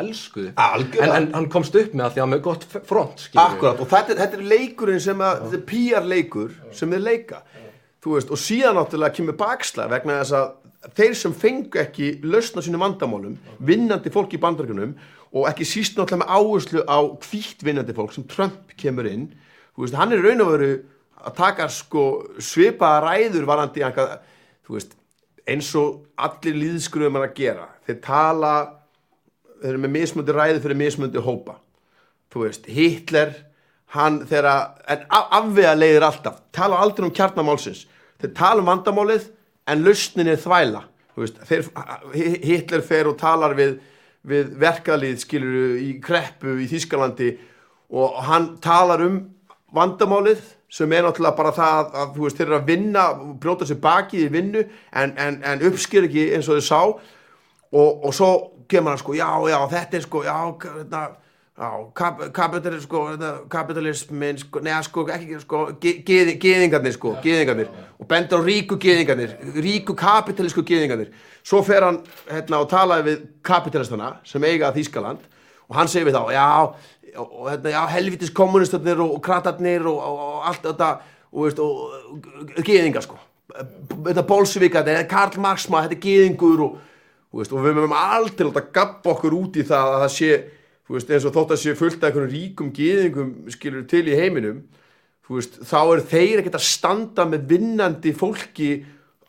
Algjörlega. 0.56 1.12
en, 1.12 1.28
en 1.28 1.30
hann 1.36 1.52
komst 1.54 1.78
upp 1.78 1.94
með 1.94 2.08
að 2.08 2.16
því 2.18 2.26
að 2.26 2.32
með 2.34 2.44
gott 2.48 2.66
front 2.74 3.28
við. 3.28 3.44
Akkurat, 3.44 3.84
og 3.84 3.92
þetta, 3.92 4.18
þetta 4.24 4.40
er 4.40 4.50
leikurinn 4.56 5.04
sem 5.04 5.28
að, 5.30 5.60
PR 5.70 6.10
leikur 6.16 6.58
sem 6.74 6.96
þeir 6.96 7.06
leika 7.12 7.44
veist, 8.14 8.32
og 8.32 8.40
síðan 8.40 8.78
náttúrulega 8.78 9.18
kemur 9.18 9.38
baksla 9.40 9.90
vegna 9.92 10.20
þess 10.22 10.38
að 10.38 10.96
þeir 10.96 11.16
sem 11.18 11.34
fengu 11.34 11.82
ekki 11.82 12.12
lausna 12.24 12.62
sínum 12.62 12.84
vandamálum 12.86 13.40
vinnandi 13.66 14.14
fólk 14.14 14.36
í 14.38 14.42
bandarkunum 14.42 14.94
og 15.34 15.48
ekki 15.50 15.66
síst 15.68 15.98
náttúrulega 15.98 16.22
með 16.22 16.36
áherslu 16.38 16.86
á 16.86 16.98
hvítt 17.26 17.66
vinnandi 17.66 17.96
fólk 17.98 18.14
sem 18.14 18.28
Trump 18.30 18.76
kemur 18.78 19.10
inn 19.10 19.32
veist, 19.78 19.98
hann 19.98 20.14
er 20.14 20.24
raun 20.24 20.44
og 20.46 20.54
veru 20.54 20.72
að 21.26 21.36
taka 21.40 21.68
sko 21.72 22.06
svipaða 22.44 23.02
ræður 23.08 23.48
varandi 23.50 23.84
eitthvað, 23.84 24.20
þú 24.66 24.78
veist, 24.78 24.96
eins 25.50 25.72
og 25.80 26.06
allir 26.22 26.58
líðskruðum 26.62 27.20
er 27.20 27.28
að 27.28 27.36
gera. 27.38 27.68
Þeir 27.86 28.00
tala 28.06 28.54
þeir 29.62 29.72
eru 29.72 29.82
með 29.84 29.94
mismundi 29.96 30.36
ræði 30.36 30.62
fyrir 30.64 30.80
mismundi 30.80 31.24
hópa. 31.24 31.60
Hitler 32.68 33.32
hann 33.96 34.20
þeirra, 34.28 34.56
en 34.92 35.06
afvega 35.14 35.76
leiðir 35.78 36.04
alltaf, 36.04 36.42
tala 36.52 36.82
aldrei 36.84 37.06
um 37.08 37.14
kjarnamálsins 37.16 37.86
þeir 38.26 38.36
tala 38.38 38.64
um 38.64 38.70
vandamálið 38.70 39.30
en 39.72 39.84
lausnin 39.86 40.30
er 40.32 40.42
þvæla. 40.42 40.84
Veist, 41.16 41.38
þeir, 41.48 41.70
Hitler 42.44 42.84
fer 42.84 43.08
og 43.08 43.20
talar 43.20 43.56
við, 43.56 43.78
við 44.28 44.52
verkalið 44.60 45.22
skilur 45.24 45.78
í 45.80 45.94
kreppu 46.04 46.58
í 46.60 46.68
Þískalandi 46.72 47.32
og 47.96 48.20
hann 48.28 48.56
talar 48.64 49.06
um 49.06 49.22
vandamálið 49.76 50.42
sem 50.72 50.92
er 50.92 51.06
náttúrulega 51.06 51.38
bara 51.38 51.54
það 51.56 51.94
að, 52.02 52.18
veist, 52.18 52.40
þeir 52.40 52.50
eru 52.50 52.58
að 52.58 52.72
vinna 52.72 53.04
brjóta 53.42 53.68
sér 53.68 53.80
bakið 53.84 54.26
í 54.26 54.32
vinnu 54.34 54.64
en, 54.66 55.14
en, 55.16 55.40
en 55.46 55.64
uppsker 55.70 56.10
ekki 56.10 56.32
eins 56.36 56.50
og 56.50 56.60
þeir 56.60 56.68
sá. 56.68 56.82
Og, 57.76 58.04
og 58.08 58.12
svo 58.16 58.32
kemur 58.72 58.94
hann 58.94 59.02
sko, 59.02 59.16
já, 59.16 59.30
já, 59.52 59.58
þetta 59.72 59.98
er 59.98 60.04
sko, 60.06 60.24
já, 60.26 60.36
hérna, 60.66 61.06
já, 61.06 61.25
kap, 61.96 62.20
kapital, 62.36 62.74
sko, 62.84 63.02
kapitalismin, 63.50 64.38
sko, 64.42 64.60
neða, 64.66 64.82
sko, 64.84 65.06
ekki, 65.16 65.38
sko, 65.40 65.60
ge- 65.80 66.02
geði- 66.08 66.36
geðingarnir, 66.42 66.96
sko, 66.98 67.14
geðingarnir, 67.24 67.70
og 68.00 68.08
bendur 68.12 68.42
á 68.44 68.48
ríku 68.48 68.76
geðingarnir, 68.82 69.38
ríku 69.64 69.96
kapitalísku 69.96 70.66
geðingarnir. 70.68 71.14
Svo 71.46 71.62
fer 71.64 71.86
hann, 71.88 72.02
hérna, 72.28 72.60
og 72.60 72.68
talaði 72.72 73.06
við 73.08 73.24
kapitalistana 73.46 74.18
sem 74.28 74.44
eiga 74.44 74.74
Þýskaland 74.76 75.24
og 75.70 75.76
hann 75.80 75.88
segir 75.88 76.10
við 76.10 76.18
þá, 76.18 76.34
já, 76.36 76.48
og, 77.16 77.30
og 77.40 77.48
hérna, 77.54 77.72
já, 77.72 77.82
helvitis 77.96 78.34
kommunistarnir 78.36 79.00
og, 79.00 79.14
og 79.16 79.24
kratarnir 79.24 79.88
og, 79.88 80.02
og, 80.02 80.20
og 80.26 80.50
allt 80.52 80.68
þetta, 80.68 80.90
og, 81.32 81.46
veist, 81.46 81.60
og, 81.64 82.20
og 82.58 82.66
geðingar, 82.68 83.06
sko. 83.08 83.18
Þetta 83.56 84.26
bolsvika, 84.28 84.84
þetta 84.84 85.06
er 85.06 85.08
Karl 85.08 85.40
Marx, 85.40 85.70
maður, 85.72 85.94
þetta 85.94 86.02
er 86.02 86.04
geðingur 86.10 86.66
og, 86.68 86.76
þú 87.32 87.40
veist, 87.40 87.54
og 87.56 87.64
við 87.64 87.78
mögum 87.80 87.96
aldrei 87.96 88.50
láta 88.50 88.66
gabba 88.76 89.14
okkur 89.16 89.40
út 89.40 89.56
í 89.62 89.64
það 89.64 89.94
að 89.96 90.04
það 90.04 90.14
sé 90.20 90.32
þú 90.86 90.98
veist, 90.98 91.12
eins 91.12 91.28
og 91.28 91.36
þótt 91.36 91.56
að 91.56 91.62
sé 91.64 91.76
fullt 91.78 92.02
af 92.04 92.10
einhverjum 92.10 92.34
ríkum 92.34 92.72
geðingum 92.76 93.36
skilur 93.54 93.86
til 93.90 94.06
í 94.08 94.18
heiminum 94.20 94.64
þú 95.26 95.40
veist, 95.40 95.60
þá 95.66 95.78
eru 95.82 96.08
þeir 96.14 96.42
ekkert 96.42 96.60
að 96.62 96.68
standa 96.70 97.28
með 97.30 97.46
vinnandi 97.56 98.16
fólki 98.16 98.72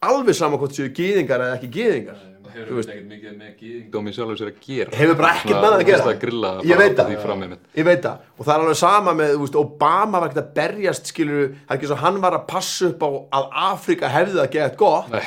alveg 0.06 0.36
saman 0.36 0.60
hvort 0.60 0.76
séu 0.76 0.92
geðingar 0.94 1.46
eða 1.46 1.58
ekki 1.58 1.72
geðingar 1.78 2.24
Það 2.46 2.62
hefur 2.62 2.78
ekkert 2.80 3.08
mikið 3.10 3.32
með 3.36 3.48
gýðingdómi 3.60 4.12
sjálfur 4.16 4.38
sér 4.40 4.48
að 4.48 4.60
gera. 4.64 4.92
Hefur 4.96 5.16
bara 5.18 5.30
ekkert 5.34 5.56
með 5.56 5.66
það 5.66 5.74
að 5.76 5.82
gera. 5.88 5.98
þú 5.98 6.08
veist, 6.08 6.20
grilla 6.22 6.52
ég 6.64 6.78
veit 6.80 6.94
það, 6.96 7.10
ég 7.76 7.88
veit 7.88 8.06
það. 8.06 8.22
Og 8.32 8.46
það 8.46 8.52
er 8.54 8.62
alveg 8.64 8.78
sama 8.80 9.14
með, 9.18 9.32
þú 9.34 9.42
veist, 9.42 9.58
Obama 9.60 10.20
var 10.22 10.30
ekkert 10.30 10.40
að 10.40 10.54
berjast 10.56 11.10
skilur, 11.10 11.42
það 11.66 11.74
er 11.74 11.76
ekki 11.76 11.90
svo 11.90 11.98
hann 12.00 12.20
var 12.22 12.38
að 12.38 12.46
passa 12.54 12.88
upp 12.88 13.04
á 13.04 13.08
að 13.40 13.48
Afrika 13.66 14.12
hefði 14.14 14.38
það 14.38 14.48
gett 14.56 14.78
gott. 14.80 15.18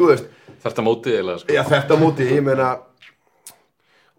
Þú 0.00 0.08
veist, 0.08 0.32
Þetta 0.62 0.82
mótið 0.86 1.16
eiginlega 1.16 1.42
sko. 1.42 1.54
Já, 1.56 1.62
þetta 1.66 1.94
á 1.94 1.98
móti, 1.98 2.26
ég 2.30 2.44
meina 2.46 2.66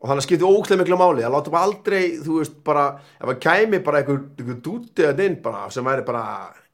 og 0.04 0.10
þannig 0.10 0.20
að 0.20 0.26
skipti 0.28 0.48
ógæslega 0.48 0.82
miklu 0.82 0.98
máli 1.00 1.24
að 1.24 1.36
láta 1.38 1.52
bara 1.54 1.68
aldrei, 1.70 2.02
þú 2.20 2.42
veist, 2.42 2.56
bara 2.68 2.88
ef 3.16 3.30
það 3.30 3.38
kæmi 3.46 3.80
bara 3.86 4.02
einhver, 4.02 4.20
einhver 4.36 4.58
dútið 4.66 5.08
að 5.08 5.22
inn 5.24 5.38
bara, 5.46 5.62
sem 5.72 5.88
væri 5.88 6.04
bara 6.04 6.24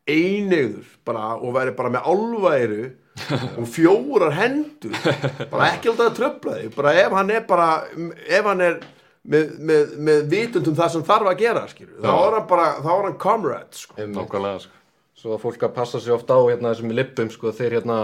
einegður 0.10 0.88
bara, 1.06 1.26
og 1.38 1.54
væri 1.54 1.76
bara 1.78 1.92
með 1.94 2.08
álværu 2.10 2.88
og 3.60 3.68
fjórar 3.70 4.34
hendur 4.34 4.96
bara 5.52 5.68
ekki 5.76 5.92
alltaf 5.92 6.08
að 6.08 6.16
tröfla 6.18 6.56
þig 6.58 6.74
bara 6.78 6.96
ef 7.04 7.18
hann 7.20 7.34
er 7.36 7.46
bara 7.46 7.68
ef 7.92 8.50
hann 8.50 8.64
er 8.66 8.80
með, 9.30 9.54
með, 9.60 9.94
með 10.08 10.26
vitundum 10.32 10.78
það 10.80 10.94
sem 10.96 11.06
þarf 11.06 11.30
að 11.30 11.44
gera, 11.44 11.68
skilur 11.70 12.02
þá 12.02 12.12
er 12.16 12.38
hann 12.40 12.50
bara, 12.50 12.68
þá 12.82 12.90
er 12.96 13.08
hann 13.10 13.20
comrade, 13.22 13.78
sko. 13.78 14.00
Nákvæmlega 14.00 14.64
sko. 14.66 14.76
svo 15.20 15.36
að 15.36 15.46
fólk 15.46 15.68
að 15.68 15.76
passa 15.78 16.02
sig 16.02 16.16
ofta 16.16 16.40
á 16.40 16.42
hérna 16.48 16.74
þessum 16.74 16.98
lippum 16.98 17.30
sko 17.36 17.54
þeir 17.54 17.78
hérna 17.78 18.00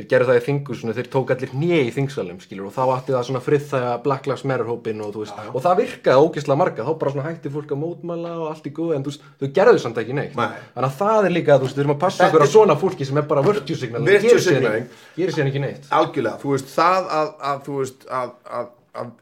þeir 0.00 0.08
gerðu 0.10 0.30
það 0.30 0.38
í 0.40 0.44
þingu 0.46 0.94
þeir 0.96 1.08
tók 1.12 1.30
allir 1.34 1.50
hnið 1.52 1.74
í 1.84 1.92
þingsalum 1.94 2.38
skilur 2.40 2.68
og 2.70 2.74
þá 2.74 2.82
átti 2.94 3.14
það 3.14 3.24
svona 3.28 3.42
friðþæga 3.44 3.90
Black 4.04 4.28
Lives 4.30 4.44
Matter 4.48 4.68
hópin 4.70 5.02
og 5.04 5.12
þú 5.14 5.24
veist 5.24 5.40
og 5.50 5.64
það 5.64 5.80
virkaði 5.80 6.24
ógeðslega 6.24 6.60
marga 6.60 6.86
þá 6.86 6.92
bara 7.02 7.12
svona 7.14 7.26
hætti 7.28 7.52
fólk 7.52 7.74
að 7.74 7.80
mótmæla 7.82 8.32
og 8.40 8.46
allt 8.50 8.68
í 8.70 8.72
góð 8.76 8.94
en 8.96 9.04
þú 9.04 9.12
veist 9.12 9.26
þau 9.40 9.50
gerðu 9.58 9.82
samt 9.84 10.00
ekki 10.02 10.16
neitt 10.16 10.38
Nei. 10.38 10.46
þannig 10.76 10.88
að 10.88 10.96
það 11.00 11.28
er 11.28 11.34
líka 11.36 11.58
þú 11.58 11.66
veist 11.68 11.76
við 11.78 11.84
erum 11.84 11.94
að 11.96 12.00
passa 12.04 12.28
okkur 12.28 12.46
á 12.46 12.48
svona 12.54 12.78
fólki 12.80 13.08
sem 13.08 13.20
er 13.20 13.28
bara 13.30 13.44
virtue 13.44 13.76
signal 13.76 14.02
Virtue 14.06 14.30
gerir 14.30 14.44
signaling. 14.46 14.88
ekki- 14.88 15.64
neitt 15.66 15.90
algjörlega, 15.90 16.40
þú 16.40 16.54
veist, 16.54 16.72
það 16.72 17.12
að, 17.20 17.30
að 17.50 17.62
þú 17.66 17.76
veist, 17.80 18.08
að, 18.08 18.32
að, 18.60 18.72
að 19.00 19.12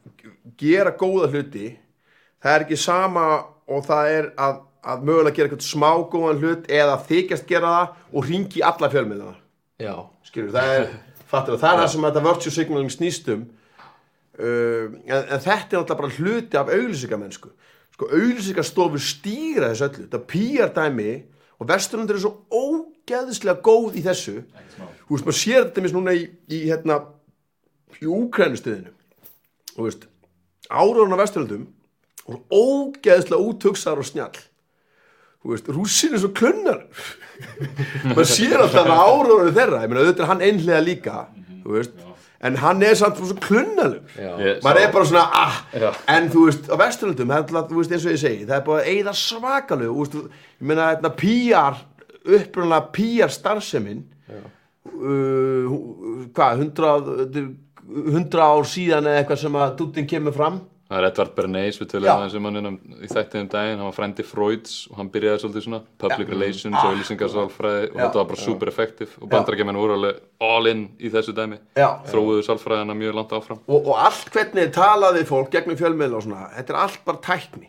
gera 0.62 0.94
góða 1.00 1.32
hluti 1.32 1.66
það 2.38 2.54
er 2.54 2.66
ekki 2.66 2.80
sama 2.80 3.26
og 3.68 3.84
það 3.88 4.12
er 4.14 4.30
að, 4.38 4.62
að 4.88 5.04
mögulega 5.08 5.36
gera 5.36 5.50
eitthvað 5.50 5.66
smá 5.66 5.90
góðan 6.12 6.40
hlut 6.42 6.70
eða 6.70 6.96
þykjast 7.08 7.48
gera 7.50 7.74
það 7.74 8.18
og 8.18 8.28
ringi 8.30 8.64
alla 8.64 8.90
fjölmiðlana 8.92 9.36
já 9.36 9.47
skilur, 10.26 10.50
það 10.54 10.74
er, 10.74 10.90
fattur 11.30 11.60
það 11.60 11.72
er 11.72 11.80
það 11.82 11.90
sem 11.92 12.06
þetta 12.08 12.24
virtue 12.26 12.54
signaling 12.54 12.92
snýst 12.94 13.32
um. 13.34 13.46
Uh, 14.38 14.98
en, 15.06 15.24
en 15.24 15.40
þetta 15.42 15.50
er 15.52 15.80
náttúrulega 15.80 15.98
bara 15.98 16.12
hluti 16.18 16.58
af 16.60 16.72
auglýsingamennsku. 16.74 17.50
Sko, 17.96 18.10
auglýsingastofur 18.14 19.02
stýra 19.02 19.72
þessu 19.72 19.88
öllu. 19.88 20.04
Þetta 20.06 20.22
PR 20.30 20.74
dæmi 20.76 21.14
og 21.58 21.70
vesturlundur 21.70 22.18
er 22.18 22.22
svo 22.22 22.34
ógeðslega 22.54 23.62
góð 23.66 23.98
í 23.98 24.04
þessu. 24.06 24.36
Þú 24.78 25.16
veist, 25.16 25.26
maður 25.26 25.40
sér 25.40 25.64
þetta 25.64 25.86
mis 25.86 25.96
núna 25.96 26.14
í, 26.14 26.28
í 26.54 26.62
hérna 26.68 27.00
í 27.98 28.06
úkrænustuðinu 28.06 28.94
þú 29.78 29.86
veist, 29.86 30.06
áraðun 30.68 31.14
á 31.14 31.22
vesturlundum 31.22 31.66
og 32.28 32.38
ógeðslega 32.50 33.40
útugsaður 33.40 34.02
og 34.02 34.08
snjall 34.08 34.40
þú 35.48 35.54
veist, 35.54 35.70
rússin 35.72 36.12
er 36.12 36.20
svo 36.20 36.28
klunnar 36.36 36.82
maður 38.10 38.28
sér 38.28 38.60
alltaf 38.60 38.84
að 38.84 39.00
áraðun 39.06 39.56
þeirra, 39.56 39.80
ég 39.80 39.90
meina 39.90 40.02
auðvitað 40.04 40.24
er 40.24 40.30
hann 40.32 40.44
einhlega 40.44 40.82
líka 40.84 41.22
þú 41.64 41.76
veist, 41.76 42.02
en 42.48 42.58
hann 42.62 42.82
er 42.86 42.94
samt 42.98 43.18
svo. 43.18 43.94
Ég 44.14 44.60
maður 44.62 44.82
er 44.84 44.92
bara 44.94 45.06
svona, 45.08 45.24
ah, 45.40 45.56
Já. 45.72 45.88
en 46.14 46.28
þú 46.30 46.44
veist 46.46 46.68
á 46.70 46.76
vesturlundum, 46.78 47.32
þú 47.56 47.80
veist, 47.80 47.94
eins 47.96 48.04
og 48.06 48.12
ég 48.14 48.20
segi 48.22 48.44
það 48.44 48.58
er 48.58 48.66
bara 48.68 48.84
þú 49.88 50.02
veist, 50.02 50.18
ég 50.60 50.68
meina, 50.70 50.90
þetta 50.92 51.12
PR, 51.22 51.80
upprunlega 52.38 52.92
PR 52.98 53.34
starfsemin 53.34 54.04
uh, 54.36 55.78
hvað, 56.36 56.62
hundrað 56.62 57.10
hundra 57.88 58.50
ár 58.52 58.66
síðan 58.68 59.06
eða 59.08 59.22
eitthvað 59.22 59.40
sem 59.42 59.56
að 59.56 59.70
dúttin 59.78 60.08
kemur 60.08 60.34
fram 60.36 60.58
Það 60.88 60.98
er 60.98 61.06
Edvard 61.10 61.32
Bernays, 61.36 61.76
við 61.76 61.88
töluðum 61.90 62.14
aðeins 62.14 62.34
um 62.38 62.46
hann 62.48 62.58
innan 62.58 62.76
í 63.04 63.08
þættiðum 63.10 63.48
daginn, 63.52 63.74
hann 63.76 63.90
var 63.90 63.96
frændi 63.96 64.24
Freuds 64.24 64.76
og 64.88 64.96
hann 64.96 65.10
byrjaði 65.12 65.42
svolítið 65.42 65.64
svona 65.66 65.80
public 66.00 66.30
relations 66.32 66.78
og 66.78 66.94
auðlýsingarsálfræði 66.94 67.90
og 67.90 67.98
þetta 67.98 68.20
var 68.20 68.30
bara 68.30 68.40
super 68.40 68.72
effektiv 68.72 69.12
og 69.20 69.28
bandarækjumenn 69.34 69.80
voru 69.82 69.98
alveg 69.98 70.22
all 70.48 70.70
in 70.70 70.86
í 70.96 71.10
þessu 71.12 71.34
dæmi. 71.36 71.60
Já. 71.76 71.90
þróuðu 72.08 72.46
sálfræðina 72.46 72.96
mjög 72.96 73.18
langt 73.20 73.36
áfram. 73.36 73.60
Og, 73.68 73.92
og 73.92 74.00
allt 74.00 74.32
hvernig 74.32 74.72
talaði 74.78 75.26
fólk 75.28 75.52
gegnum 75.52 75.76
fjölmiðla 75.76 76.22
og 76.22 76.24
svona, 76.24 76.48
þetta 76.56 76.74
er 76.74 76.80
allt 76.86 77.04
bara 77.04 77.22
tækni. 77.28 77.68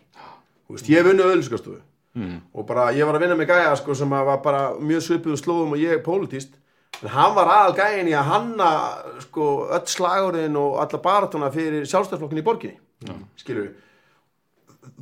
Veist, 0.72 0.88
ég 0.88 1.01
hef 1.01 1.11
vunnið 1.11 1.34
auðlýsingastofu. 1.34 1.82
Mm. 2.20 2.39
og 2.57 2.65
bara, 2.65 2.88
ég 2.97 3.05
var 3.05 3.20
að 3.20 3.22
vinna 3.22 3.36
með 3.38 3.51
gæja 3.51 3.76
sko, 3.78 3.93
sem 3.95 4.09
var 4.09 4.39
bara 4.41 4.63
mjög 4.82 5.03
svipuðu 5.05 5.38
slóðum 5.38 5.76
og 5.76 5.82
ég 5.84 6.01
pólitíst 6.03 6.55
en 7.04 7.12
hann 7.14 7.36
var 7.36 7.52
aðal 7.54 7.76
gæjin 7.78 8.10
í 8.12 8.16
að 8.18 8.32
hanna 8.34 8.70
sko, 9.24 9.45
öll 9.76 9.86
slagurinn 9.88 10.58
og 10.60 10.80
alla 10.84 11.02
baratuna 11.04 11.52
fyrir 11.54 11.88
sjálfstæðsflokkin 11.88 12.41
í 12.41 12.45
borginni 12.45 12.80
mm. 13.08 13.22
skilur 13.39 13.70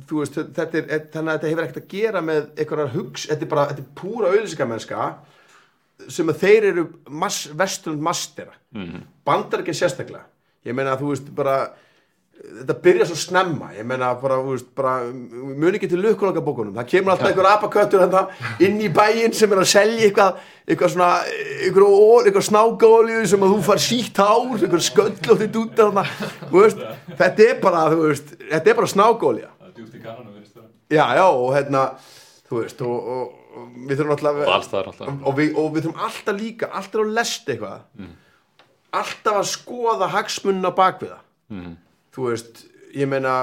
þú 0.08 0.22
veist, 0.22 0.38
þetta 0.56 0.78
er, 0.80 1.08
þannig 1.12 1.32
að 1.32 1.34
þetta 1.34 1.50
hefur 1.50 1.64
ekkert 1.64 1.82
að 1.82 1.90
gera 1.92 2.22
með 2.24 2.46
einhverjar 2.54 2.94
hugs, 2.94 3.26
þetta 3.30 3.44
er 3.44 3.52
bara, 3.52 3.66
þetta 3.72 3.84
er 3.84 3.90
púra 3.98 4.32
auðlýsingamennska 4.32 5.08
sem 6.14 6.30
að 6.30 6.42
þeir 6.44 6.68
eru 6.70 6.86
mass, 7.10 7.48
vestlund 7.58 8.02
mastera 8.04 8.54
mm. 8.76 9.04
bandar 9.26 9.64
ekki 9.64 9.76
sérstaklega 9.76 10.26
ég 10.68 10.76
meina 10.76 10.94
að 10.94 11.04
þú 11.04 11.12
veist 11.12 11.30
bara 11.34 11.58
þetta 12.38 12.74
byrja 12.82 13.06
svo 13.08 13.16
snemma 13.18 13.72
ég 13.74 13.86
meina 13.86 14.12
bara, 14.20 14.36
þú 14.42 14.52
veist, 14.54 14.68
bara 14.78 14.92
mun 15.10 15.74
ekki 15.74 15.88
til 15.90 15.98
lukkulokabókunum, 16.04 16.76
það 16.76 16.88
kemur 16.92 17.12
alltaf 17.14 17.30
einhver 17.32 17.48
apaköttur 17.50 18.02
þarna 18.04 18.22
inn 18.64 18.78
í 18.84 18.90
bæinn 18.94 19.34
sem 19.34 19.52
er 19.54 19.62
að 19.62 19.70
selja 19.72 20.06
eitthvað, 20.06 20.38
eitthvað 20.68 20.92
svona 20.94 21.08
eitthvað, 21.26 22.28
eitthvað 22.28 22.46
snákaolíu 22.48 23.24
sem 23.32 23.46
að 23.46 23.54
þú 23.54 23.58
far 23.68 23.82
sítt 23.82 24.20
hár, 24.22 24.54
eitthvað 24.54 24.84
sköll 24.86 25.32
og 25.34 25.42
þitt 25.42 25.58
út 25.62 25.74
þarna, 25.80 26.04
þú 26.44 26.62
veist, 26.62 26.84
þetta 27.22 27.48
er 27.48 27.58
bara 27.64 27.82
þú 27.94 27.98
veist, 28.04 28.30
þetta 28.44 28.72
er 28.74 28.78
bara 28.82 28.92
snákaolíu 28.94 29.50
Það 29.58 29.66
er 29.68 29.74
djúpt 29.80 29.98
í 29.98 30.04
kananu, 30.04 30.30
verðist 30.36 30.54
það 30.54 30.94
já, 30.94 31.04
já, 31.18 31.26
og 31.26 31.50
hérna 31.56 31.84
þú 32.48 32.62
veist, 32.62 32.86
og, 32.86 33.10
og, 33.16 33.34
og 33.58 33.66
við 33.90 33.98
þurfum 33.98 34.14
alltaf 34.14 34.40
Og 34.44 34.54
alltaf. 34.54 35.10
Og 35.26 35.36
við, 35.36 35.52
og 35.58 35.68
við 35.74 35.88
þurfum 35.88 36.06
alltaf 36.06 36.38
líka, 36.38 36.70
alltaf 36.70 37.02
að 37.02 37.12
lesta 37.18 37.54
eitthvað. 37.54 38.08
Alltaf 38.98 39.42
að 39.42 39.50
skoða 39.50 40.08
hagsmunna 40.14 40.70
bak 40.78 41.02
við 41.02 41.12
það 41.16 41.76
þú 42.14 42.28
veist, 42.30 42.64
ég 42.96 43.08
meina 43.10 43.36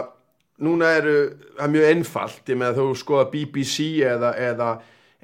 núna 0.64 0.92
eru, 1.00 1.16
það 1.58 1.66
er 1.66 1.74
mjög 1.74 1.90
einfalt 1.92 2.52
ég 2.52 2.60
meina 2.60 2.76
þú 2.78 2.90
skoða 3.00 3.30
BBC 3.34 3.88
eða, 4.08 4.32
eða, 4.40 4.70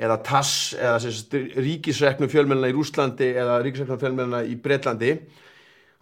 eða 0.02 0.18
TASS 0.28 0.56
eða 0.80 0.98
sagt, 1.06 1.38
ríkisreknum 1.56 2.32
fjölmjölina 2.32 2.72
í 2.72 2.76
Rúslandi 2.76 3.32
eða 3.32 3.62
ríkisreknum 3.64 4.02
fjölmjölina 4.02 4.44
í 4.48 4.58
Bretlandi 4.60 5.16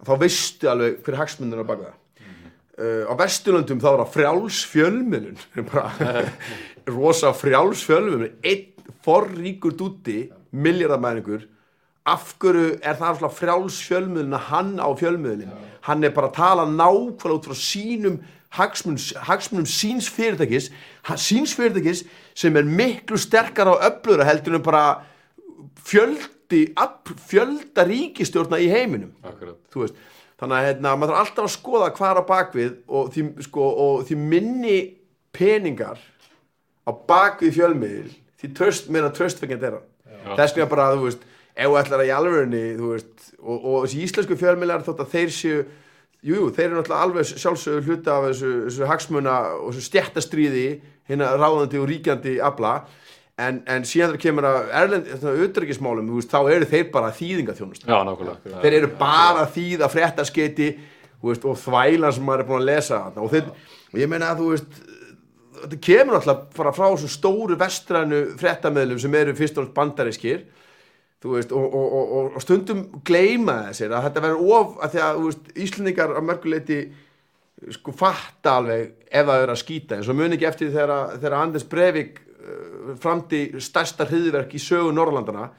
þá 0.05 0.13
veistu 0.21 0.69
alveg 0.71 1.01
hver 1.05 1.19
hagsmunna 1.19 1.65
bak 1.67 1.81
við 1.81 1.89
það. 1.89 1.97
Uh, 2.79 3.03
á 3.11 3.13
Vesturlöndum 3.19 3.79
þá 3.83 3.87
er 3.89 3.99
það 3.99 4.11
frjáls 4.13 4.59
fjölmiðlun 4.71 5.39
bara 5.71 6.21
rosa 6.87 7.33
frjáls 7.35 7.81
fjölmiðlun. 7.83 8.37
Einn 8.39 8.93
forríkur 9.03 9.75
dúti 9.75 10.21
miljardamæningur 10.55 11.43
af 12.07 12.31
hverju 12.39 12.77
er 12.79 12.95
það 12.97 13.27
frjáls 13.35 13.81
fjölmiðlun 13.83 14.37
að 14.39 14.47
hann 14.53 14.71
á 14.79 14.87
fjölmiðlun 14.95 15.51
hann 15.87 16.03
er 16.03 16.13
bara 16.15 16.29
að 16.29 16.37
tala 16.37 16.65
nákvæmlega 16.67 17.37
út 17.37 17.47
frá 17.49 17.57
sínum 17.57 18.19
hagsmunum, 18.49 18.99
hagsmunum 19.27 19.65
síns 19.69 20.09
fyrirtækis 20.09 20.69
síns 21.15 21.53
fyrirtækis 21.55 22.03
sem 22.35 22.57
er 22.57 22.65
miklu 22.65 23.17
sterkar 23.17 23.69
á 23.69 23.75
öflura 23.89 24.25
heldur 24.25 24.57
en 24.57 24.65
bara 24.65 24.83
fjöldi 25.85 26.63
fjölda 27.29 27.85
ríkistjórna 27.85 28.57
í 28.61 28.69
heiminum. 28.71 29.13
Þannig 30.39 30.55
að 30.55 30.65
hérna, 30.65 30.95
maður 30.95 31.17
þarf 31.17 31.27
alltaf 31.27 31.45
að 31.45 31.53
skoða 31.53 31.91
hvað 31.97 32.11
er 32.13 32.21
á 32.23 32.29
bakvið 32.29 32.71
og 32.87 33.09
því, 33.13 33.23
sko, 33.43 33.65
og 33.83 34.07
því 34.07 34.17
minni 34.23 34.77
peningar 35.35 35.99
á 36.87 36.91
bakvið 36.95 37.57
fjölmiðil 37.57 38.13
því 38.39 38.51
tröst, 38.55 38.87
meira 38.89 39.11
tröstfengjand 39.13 39.65
er 39.67 39.75
hann 39.77 40.37
þess 40.39 40.55
vegna 40.55 40.69
bara, 40.71 40.87
þú 40.95 41.09
veist, 41.09 41.27
ef 41.59 41.67
þú 41.67 41.77
ætlar 41.81 42.03
að 42.03 42.09
í 42.09 42.15
alvörunni, 42.15 42.63
þú 42.79 42.93
veist, 42.93 43.29
og, 43.39 43.57
og 43.57 43.77
þessi 43.83 44.01
íslensku 44.05 44.37
fjölmiðlar 44.39 44.85
þótt 44.87 45.03
að 45.03 45.13
þeir 45.15 45.35
séu 45.35 45.59
jú, 45.59 46.33
jú, 46.35 46.47
þeir 46.55 46.65
eru 46.69 46.79
náttúrulega 46.79 47.05
alveg 47.07 47.29
sjálfsögur 47.33 47.87
hluta 47.87 48.15
af 48.15 48.27
þessu, 48.29 48.53
þessu 48.67 48.89
hagsmuna 48.89 49.35
og 49.59 49.69
þessu 49.73 49.85
stjættastríði 49.87 50.65
hérna 51.09 51.31
ráðandi 51.39 51.79
og 51.81 51.87
ríkjandi 51.89 52.35
afla. 52.43 52.73
En, 53.39 53.61
en 53.71 53.85
síðan 53.87 54.11
þegar 54.11 54.23
kemur 54.25 54.45
að 54.49 54.71
erlend, 54.81 55.05
þetta 55.13 55.31
auðvitaðryggismálum, 55.31 56.07
þú 56.11 56.17
veist, 56.19 56.33
þá 56.33 56.55
eru 56.57 56.65
þeir 56.73 56.87
bara 56.91 57.11
þýðingaþjónust 57.15 57.85
Já, 57.87 57.95
nákvæmlega. 58.03 58.55
Þeir 58.65 58.75
eru 58.81 58.89
bara 58.99 59.45
að 59.45 59.53
þýða 59.55 59.89
fréttaskeiti 59.93 60.67
þú 61.21 61.31
veist, 61.31 61.45
og 61.47 61.59
þvælan 61.61 62.15
sem 62.17 62.27
maður 62.27 62.43
er 62.43 62.49
búin 62.49 62.59
að 62.59 62.67
lesa 62.67 62.99
þarna. 63.05 63.23
og, 63.23 63.31
þeir, 63.31 63.77
og 63.93 64.01
ég 64.01 64.11
meina 64.11 64.33
að 64.33 64.41
þú 64.41 64.49
veist 64.53 64.81
þetta 65.59 65.79
kemur 65.87 66.19
alltaf 66.19 66.43
bara 66.55 66.75
frá 66.75 66.85
þessum 66.87 67.13
stóru 67.13 67.57
vestrænu 67.59 68.21
fréttameðlum 68.39 69.01
sem 69.01 69.17
eru 69.19 69.35
fyrst 69.37 69.57
og 69.57 69.65
fremst 69.65 69.77
bandarískir 69.79 70.43
veist, 71.25 71.51
og, 71.51 71.73
og, 71.75 71.93
og, 71.99 72.31
og- 72.35 72.41
stundum 72.43 72.85
gleyma 73.05 73.57
þessir 73.69 73.91
að 73.91 74.05
þetta 74.07 74.23
verður 74.23 74.53
of 74.55 74.77
að 74.85 74.93
því 74.93 75.01
að 75.05 75.21
veist, 75.25 75.51
Íslendingar 75.65 76.15
að 76.15 76.27
mörguleiti 76.29 76.79
sko 77.75 77.91
fatta 77.91 78.53
alveg 78.61 78.93
ef 79.11 79.25
það 79.27 79.43
er 79.43 79.51
að 79.51 79.59
skýta 79.59 79.97
eins 79.97 80.07
og 80.07 80.15
muni 80.15 80.37
ekki 80.37 80.47
eftir 80.47 80.71
þegar, 80.71 81.35
Anders 81.35 81.65
Breivik 81.67 82.21
uh, 82.23 82.95
framdi 83.03 83.41
stærsta 83.59 84.07
hriðverk 84.07 84.55
í 84.55 84.61
sögu 84.63 84.93
Norrlandana 84.95 85.49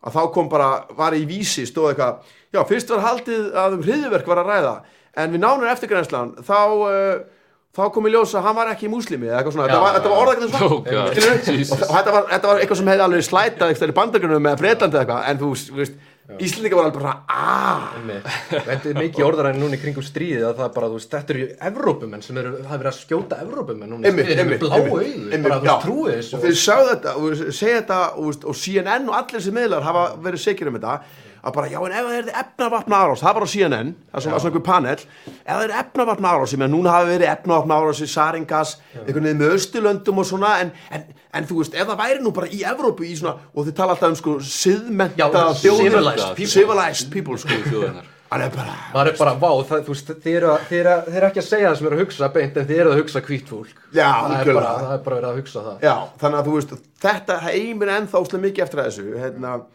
að 0.00 0.16
þá 0.16 0.22
kom 0.34 0.48
bara, 0.52 0.84
var 0.96 1.16
í 1.16 1.24
vísi 1.28 1.66
stóð 1.68 1.90
eitthvað, 1.94 2.20
já 2.52 2.60
fyrst 2.68 2.92
var 2.92 3.04
haldið 3.04 3.50
að 3.56 3.76
um 3.78 3.82
hriðverk 3.84 4.28
var 4.28 4.42
að 4.42 4.52
ræða 4.52 4.74
en 5.20 5.32
við 5.32 5.42
nánur 5.42 5.72
eftirgrænslan 5.72 6.34
þá 6.44 6.58
uh, 6.60 7.39
þá 7.76 7.82
kom 7.94 8.06
í 8.08 8.12
ljós 8.14 8.32
að 8.34 8.46
hann 8.48 8.56
var 8.58 8.70
ekki 8.74 8.88
múslimi 8.90 9.28
eða 9.30 9.40
eitthvað 9.40 9.54
svona, 9.56 9.66
þetta 9.70 9.82
var, 9.84 9.98
þetta 9.98 10.12
var 10.12 10.22
orðakvæðin 10.24 10.54
Oh, 10.60 10.78
svona? 11.14 11.34
Jesus. 11.58 11.74
og 11.86 11.92
þetta 11.96 12.14
var, 12.16 12.24
þetta 12.34 12.48
var 12.52 12.62
eitthvað 12.64 12.80
sem 12.82 12.88
hefði 12.94 13.04
alveg 13.06 13.26
slætað 13.28 13.72
eitthvað 13.74 13.92
í 13.92 13.98
bandagrunum 14.00 14.46
með 14.48 14.62
Breitlandi 14.64 14.98
eða 14.98 15.04
eitthvað 15.04 15.28
en 15.34 15.42
þú 15.44 15.50
veist, 15.80 15.98
Íslendinga 16.30 16.76
var 16.78 16.84
alveg 16.86 17.00
bara 17.02 17.12
aaaah. 17.26 18.34
Þetta 18.68 18.90
er 18.92 18.98
mikið 19.00 19.24
orðaræðin 19.26 19.62
núna 19.64 19.74
í 19.74 19.80
kringum 19.82 20.04
stríðið 20.06 20.44
að 20.46 20.60
það 20.60 20.66
er 20.68 20.74
bara, 20.76 20.90
þú 20.92 20.98
veist, 21.00 21.08
þetta 21.16 21.34
eru 21.34 21.46
Evrópumenn 21.70 22.22
sem 22.22 22.38
eru, 22.38 22.52
það 22.60 22.74
er 22.76 22.82
verið 22.84 22.90
að 22.92 22.98
skjóta 23.00 23.38
Evrópumenn 23.42 23.90
núna. 23.90 24.04
Í 24.04 24.10
einmitt, 24.12 24.30
með 24.46 24.62
blá 24.62 24.76
einmitt, 24.78 25.42
bara 25.48 25.58
þú 25.58 25.66
já. 25.66 25.74
trúið 25.82 26.14
þessu. 26.20 26.36
Og 26.38 26.44
þeir 26.46 26.60
sagðu 26.62 26.92
þetta 26.92 27.14
og 27.18 27.42
segja 27.58 27.80
þetta 27.80 27.98
og, 28.22 28.38
og 28.52 28.58
CNN 28.62 29.10
og 29.10 29.18
allir 29.18 29.40
þessi 29.40 29.56
miðlar 29.58 29.88
hafa 29.90 30.04
verið 30.28 30.44
sikir 30.46 30.70
um 30.70 30.78
þetta 30.78 30.94
að 31.40 31.56
bara 31.56 31.70
já 31.70 31.78
en 31.80 31.94
ef 31.94 32.08
það 32.08 32.18
er 32.18 32.30
efnavapna 32.42 33.00
árás 33.04 33.24
það 33.24 33.36
var 33.38 33.46
á 33.46 33.52
CNN, 33.54 33.94
það 34.10 34.20
er 34.20 34.26
svona, 34.26 34.42
einhver 34.50 34.64
panel 34.66 34.94
ef 34.98 35.48
það 35.48 35.64
er 35.64 35.74
efnavapna 35.80 36.34
árás, 36.34 36.54
ég 36.54 36.62
meina 36.62 36.74
núna 36.74 36.94
hafa 36.94 37.10
verið 37.10 37.32
efnavapna 37.32 37.80
árás 37.80 38.04
í 38.04 38.10
Saringas 38.10 38.76
einhvern 38.94 39.28
veginn 39.30 39.42
með 39.42 39.56
Östurlöndum 39.56 40.22
og 40.22 40.30
svona 40.30 40.54
en, 40.64 40.72
en, 40.92 41.10
en 41.40 41.50
þú 41.50 41.62
veist, 41.62 41.74
ef 41.74 41.90
það 41.90 42.00
væri 42.04 42.22
nú 42.24 42.34
bara 42.36 42.52
í 42.52 42.62
Evrópu 42.74 43.08
í 43.08 43.16
svona, 43.18 43.36
og 43.54 43.68
þið 43.68 43.76
tala 43.80 43.96
alltaf 43.96 44.14
um 44.14 44.20
sko 44.20 44.38
siðmenta 44.44 45.30
civilized 45.60 46.32
people. 46.36 46.54
civilized 46.54 47.12
people 47.14 47.40
sko. 47.40 47.60
Þjóðinnar 47.70 48.16
hann 48.30 48.44
er 48.44 48.52
bara 48.54 48.74
maður 48.94 49.10
er 49.10 49.16
bara, 49.18 49.32
vá, 49.40 49.48
það, 49.66 49.80
þú 49.86 49.94
veist, 49.94 50.12
þið 50.22 50.36
eru, 50.38 50.52
þið 50.68 50.80
eru, 50.80 50.94
þið 51.06 51.18
eru 51.18 51.28
ekki 51.28 51.42
að 51.42 51.48
segja 51.48 51.70
það 51.70 51.78
sem 51.80 51.88
eru 51.88 51.96
að 51.96 52.02
hugsa 52.04 52.28
beint 52.36 52.60
en 52.60 52.68
þið 52.68 52.82
eru 52.84 52.92
að 52.92 53.00
hugsa 53.00 53.22
hvít 53.26 53.50
fólk. 53.50 53.80
Já, 53.90 54.06
það, 54.06 54.34
er 54.36 54.50
bara, 54.52 54.74
það 54.76 54.94
er 54.94 55.02
bara 55.06 55.18
verið 55.18 55.30
að 55.30 55.40
hugsa 55.40 55.64
það. 55.64 55.82
Já, 55.88 55.94
þannig 56.22 56.40
að 56.40 56.50
þú 56.50 56.54
veist, 56.56 56.74
þetta 57.04 57.38
heimir 57.48 57.92
ennþá 57.96 58.22
óslega 58.22 58.44
mikið 58.44 58.64
eftir 58.66 58.82
þessu 58.84 59.06
hérna, 59.16 59.54
um, 59.58 59.66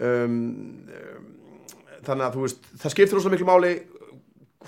um, 0.00 0.36
þannig 2.02 2.26
að 2.26 2.36
þú 2.36 2.44
veist, 2.46 2.68
það 2.82 2.94
skiptir 2.94 3.18
óslega 3.20 3.34
miklu 3.36 3.48
máli 3.48 3.72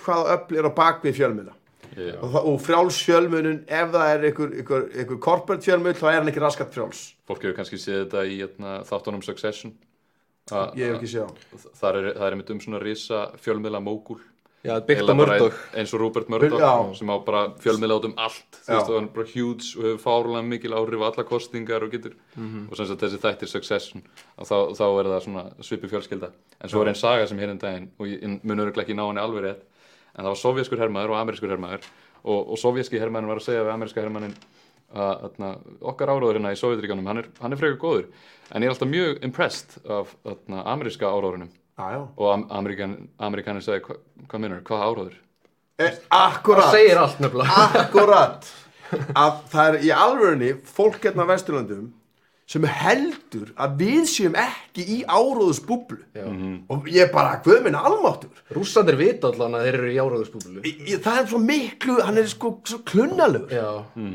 hvaða 0.05 0.35
öfl 0.39 0.59
er 0.59 0.69
á 0.69 0.73
bakvið 0.75 1.21
fjölmiðla. 1.21 1.55
Já. 1.95 2.17
og, 2.27 2.33
og 2.51 2.57
frjáls 2.59 2.97
fjölmiðlun 3.07 3.61
ef 3.71 3.91
það 3.95 4.09
er 4.11 4.25
einhver, 4.27 4.55
einhver, 4.59 4.87
einhver 4.99 5.19
corporate 5.23 5.63
fjölmiðl 5.63 5.99
þá 6.01 6.07
er 6.11 6.17
hann 6.19 6.31
ekki 6.33 6.43
raskat 6.43 6.73
frjáls. 6.75 7.03
Fólk 7.29 7.45
hefur 7.45 7.55
kannski 7.61 7.79
séð 7.79 8.01
þetta 8.01 8.25
í 8.27 8.39
hérna, 8.41 8.73
þáttunum 8.89 9.23
Succession. 9.23 9.77
A- 10.51 10.73
ég 10.75 10.91
hef 10.91 10.97
ekki 10.99 11.13
séð 11.13 11.29
á. 11.31 11.31
Það 11.79 12.01
er, 12.01 12.09
það 12.17 12.27
er 12.27 12.35
einmitt 12.35 12.51
um 12.51 12.63
svona 12.65 12.81
risa 12.83 13.21
fjölmiðla 13.45 13.81
mógul 13.85 14.19
Já, 14.65 14.79
byggt 14.81 15.05
á 15.05 15.15
Murdoch. 15.15 15.57
eins 15.77 15.93
og 15.93 16.01
Rupert 16.01 16.29
Murdoch 16.33 16.59
Já. 16.61 16.95
sem 16.97 17.09
á 17.13 17.17
bara 17.25 17.43
fjölmiðla 17.61 17.99
át 18.01 18.05
um 18.09 18.15
allt. 18.17 18.47
Þú 18.65 18.71
Já. 18.73 18.77
veist, 18.79 18.93
hann 18.95 19.05
er 19.05 19.13
bara 19.13 19.27
huge 19.35 19.67
og 19.77 19.85
hefur 19.85 20.01
fárlega 20.05 20.45
mikil 20.49 20.73
áhrif 20.73 21.01
á 21.05 21.07
alla 21.13 21.25
kostingar 21.29 21.83
og 21.85 21.91
getur 21.93 22.15
Mhm. 22.37 22.69
og 22.71 22.77
sem 22.77 22.87
sagt 22.87 23.01
þessi 23.03 23.19
þættir 23.21 23.49
Succession 23.49 24.03
og 24.39 24.47
þá, 24.47 24.57
þá 24.73 24.85
er 25.01 25.05
það 25.13 25.23
svona 25.27 25.45
svipi 25.61 25.89
fjölskylda. 25.93 26.31
En 26.63 26.69
svo 26.71 26.81
er 26.83 26.87
einn 26.89 26.95
saga 26.97 27.27
sem 27.27 27.39
hérna 27.39 27.51
um 27.53 27.59
daginn 27.59 27.91
og 28.01 28.07
ég 28.07 28.41
mun 28.45 28.57
öruglega 28.59 28.85
ekki 28.89 28.97
ná 28.97 29.05
henni 29.07 29.21
alveg 29.21 29.43
rétt 29.45 29.63
en 30.17 30.25
það 30.25 30.33
var 30.33 30.43
sovjaskur 30.43 30.79
hermaður 30.79 31.11
og 31.11 31.21
amerískur 31.29 31.51
hermaður. 31.53 31.83
Og, 32.25 32.49
og 32.53 32.57
sovjaski 32.57 32.99
hermaðurinn 32.99 33.29
var 33.29 33.37
að 33.37 33.45
segja 33.45 33.65
við 33.65 33.75
ameríska 33.75 34.01
hermaðurinn 34.01 34.37
að 34.95 35.25
atna, 35.27 35.59
okkar 35.83 36.09
áráður 36.09 36.39
hérna 36.39 36.53
í 36.55 36.57
Sovjetríkanum 36.57 37.05
hann 37.07 37.19
er, 37.19 37.27
hann 37.43 37.53
er 37.53 37.57
frekar 37.59 37.77
góður. 37.83 38.07
En 38.55 38.63
ég 38.63 38.67
er 38.71 38.73
alltaf 38.73 38.89
mjög 38.89 39.19
impressed 39.25 39.77
af 39.91 40.15
atna, 40.25 40.63
ameríska 40.65 41.05
áráðurinnum 41.05 41.51
Já. 41.79 42.01
Og 42.17 42.29
am 42.33 42.47
Amerikan, 42.55 43.09
Amerikanin 43.19 43.63
segi 43.65 43.83
hva, 43.89 43.97
hvað 44.31 44.41
minnur, 44.45 44.61
hvað 44.67 44.85
áráður? 44.89 45.17
Eh, 45.83 45.91
Það 46.07 46.29
Akkurat 46.31 46.71
segir 46.71 47.01
allt 47.03 47.19
nefnilega. 47.25 47.67
Akkurat. 47.81 48.47
Að 49.19 49.39
það 49.51 49.69
er 49.73 49.77
í 49.83 49.91
alvörunni 49.97 50.51
fólk 50.71 51.01
hérna 51.03 51.25
á 51.27 51.31
Vesturlöndum 51.33 51.89
sem 52.47 52.63
heldur 52.69 53.49
að 53.57 53.79
við 53.81 54.03
séum 54.07 54.35
ekki 54.37 54.85
í 54.85 54.99
áróðusbúblu 55.09 55.97
Já. 56.15 56.27
og 56.69 56.85
ég 56.93 57.09
bara, 57.11 57.39
hvað 57.43 57.63
minn 57.65 57.79
almáttur 57.79 58.29
Rússandir 58.53 58.99
vita 59.01 59.31
allan 59.33 59.57
að 59.57 59.65
þeir 59.65 59.79
eru 59.79 59.89
í 59.89 59.97
í- 60.93 60.99
það 61.01 61.21
er 61.23 61.31
svo 61.33 61.41
miklu, 61.41 61.97
hann 62.05 62.19
er 62.21 62.29
sko 62.29 62.51
svo 62.69 62.83
klunnalegur 62.85 63.49
Já, 63.57 63.65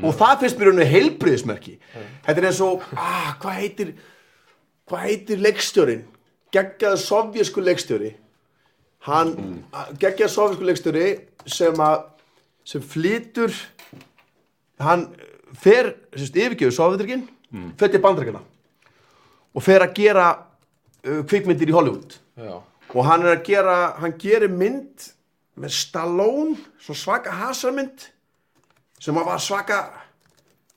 og 0.06 0.14
það 0.22 0.38
finnst 0.44 0.60
mér 0.62 0.70
henni 0.70 0.86
heilbriðismerki 0.94 1.74
þetta 2.24 2.36
er 2.38 2.48
eins 2.52 2.62
og, 2.64 2.86
ah, 2.94 3.34
hvað 3.42 3.58
heitir 3.64 3.92
hvað 4.86 5.04
heitir 5.10 5.42
leikstjórin 5.48 6.06
geggjaði 6.54 7.00
sovjasku 7.02 7.64
leikstjóri 7.64 8.14
hann, 9.06 9.34
mm. 9.34 9.58
geggjaði 10.00 10.32
sovjasku 10.32 10.66
leikstjóri 10.68 11.06
sem 11.48 11.82
að 11.82 12.06
sem 12.70 12.82
flytur 12.84 13.54
hann 14.80 15.08
fer, 15.56 15.94
sérst, 16.14 16.36
yfirgjöfu 16.36 16.76
sovjetrikinn, 16.76 17.24
mm. 17.50 17.70
fer 17.80 17.92
til 17.92 18.02
bandrækina 18.02 18.42
og 19.50 19.64
fer 19.64 19.82
að 19.84 19.96
gera 19.96 20.26
uh, 20.34 21.22
kvikmyndir 21.28 21.72
í 21.72 21.74
Hollywood 21.74 22.18
já, 22.38 22.60
og 22.94 23.06
hann 23.06 23.24
er 23.26 23.36
að 23.36 23.46
gera, 23.48 23.78
hann 24.02 24.16
gerir 24.20 24.52
mynd 24.52 25.10
með 25.60 25.74
Stallone, 25.76 26.56
svona 26.80 27.00
svaka 27.00 27.34
hasarmynd 27.40 28.06
sem 29.00 29.16
að 29.16 29.28
var 29.28 29.42
svaka 29.42 29.80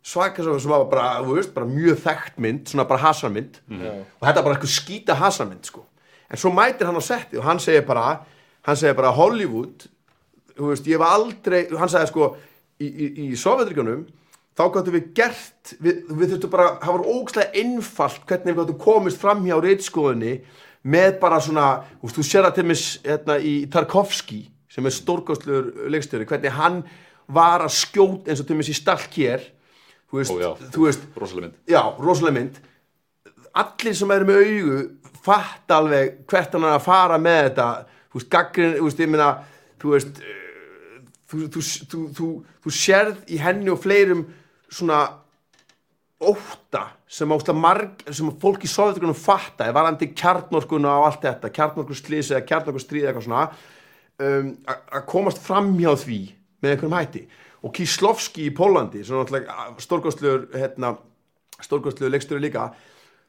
svaka 0.04 0.44
sem 0.44 0.70
var 0.70 0.86
bara, 0.92 1.08
þú 1.24 1.38
veist, 1.38 1.54
bara 1.56 1.70
mjög 1.70 2.00
þekkt 2.04 2.40
mynd, 2.44 2.68
svona 2.68 2.86
bara 2.90 3.00
hasarmynd. 3.06 3.60
Já, 3.72 3.92
og 4.20 4.28
þetta 4.28 4.40
er 4.40 4.46
bara 4.48 4.56
eitthvað 4.58 4.74
skýta 4.76 5.16
hasarmynd 5.20 5.70
sko. 5.70 5.86
en 6.34 6.38
svo 6.42 6.50
mætir 6.50 6.88
hann 6.90 6.98
á 6.98 7.04
setti 7.04 7.38
og 7.38 7.44
hann 7.46 7.60
segir 7.60 7.86
bara 7.86 8.26
hann 8.66 8.76
segir 8.80 8.96
bara 8.98 9.12
Hollywood 9.14 9.86
þú 10.58 10.70
veist, 10.72 10.88
ég 10.88 10.98
var 11.00 11.14
aldrei 11.14 11.68
hann 11.78 11.90
sagði 11.92 12.10
sko, 12.10 12.36
í, 12.82 12.88
í, 12.88 13.08
í 13.28 13.36
Sovjetryggjunum 13.38 14.04
þá 14.58 14.64
gáttum 14.74 14.94
við 14.96 15.14
gert 15.18 15.74
við, 15.80 16.04
við 16.10 16.34
þurftum 16.34 16.52
bara, 16.54 16.68
það 16.82 16.98
var 16.98 17.08
ógstlega 17.14 17.62
einfalt 17.62 18.26
hvernig 18.30 18.54
við 18.54 18.60
gáttum 18.64 18.82
komist 18.82 19.22
fram 19.22 19.46
hjá 19.46 19.56
reitskoðunni 19.62 20.34
með 20.84 21.20
bara 21.22 21.40
svona 21.40 21.68
þú 22.02 22.08
veist, 22.10 22.18
þú 22.18 22.26
sér 22.28 22.48
það 22.48 22.56
til 22.58 22.68
mis 22.72 22.86
hérna, 23.06 23.38
í 23.40 23.54
Tarkovski 23.72 24.42
sem 24.74 24.86
er 24.90 24.94
stórkostlegur 24.96 25.90
leikstjóri, 25.94 26.26
hvernig 26.26 26.58
hann 26.58 26.82
var 27.30 27.62
að 27.62 27.76
skjóta 27.78 28.32
eins 28.34 28.42
og 28.42 28.50
til 28.50 28.58
mis 28.58 28.72
í 28.74 28.78
Stalkier 28.78 29.42
þú 29.44 29.54
veist, 30.14 30.34
Ó, 30.34 30.38
já. 30.42 30.52
veist 30.78 31.08
rosaleg 31.20 31.48
mynd. 31.48 31.58
Já, 31.70 31.82
rosalega 32.00 32.38
mynd. 32.40 32.60
Allir 33.64 33.98
sem 33.98 34.14
eru 34.16 34.30
með 34.30 34.44
augu 34.44 34.78
fatt 35.24 35.72
alveg 35.72 36.22
hvert 36.28 36.56
hann 36.56 36.68
er 36.68 36.78
að 36.78 36.86
fara 36.86 37.20
með 37.22 37.42
þetta. 37.48 37.68
Þú 38.14 38.20
veist, 38.20 38.32
gaggrin, 38.34 38.78
þú 38.78 38.88
veist, 38.88 39.04
ég 39.04 39.12
meina 39.14 39.32
þú 39.84 39.92
veist 39.96 40.22
eh, 40.24 41.02
þú, 41.28 41.42
þú, 41.52 41.66
þú, 42.16 42.30
þú, 42.64 42.74
sérð 42.78 43.20
í 43.34 43.40
henni 43.42 43.72
og 43.74 43.82
fleirum 43.84 44.24
svona 44.72 45.02
óta 46.24 46.86
sem 47.12 47.32
ósla 47.36 47.56
marg 47.58 48.04
sem 48.16 48.30
fólk 48.40 48.64
í 48.64 48.72
sovjetugunum 48.72 49.18
fattaði 49.18 49.76
varandi 49.76 50.10
kjarnorkuna 50.16 50.94
og 51.02 51.08
allt 51.10 51.26
þetta 51.26 51.52
kjarnorkuslýs 51.58 52.32
eða 52.32 52.46
kjarnorkustríð 52.48 53.10
eitthvað 53.10 53.28
svona 53.28 53.48
um, 54.24 54.54
að 54.64 55.04
komast 55.10 55.42
fram 55.44 55.74
hjá 55.82 55.92
því 56.00 56.22
með 56.64 56.76
einhverjum 56.76 56.96
hætti 56.96 57.26
og 57.64 57.74
Kislovski 57.76 58.50
í 58.50 58.56
Pólandi 58.56 59.04
sem 59.06 59.16
náttúrulega 59.16 59.70
stórkostlegur 59.82 60.50
hérna, 60.54 60.98
stórkostlegur 61.64 62.12
leikstöru 62.12 62.44
líka 62.44 62.72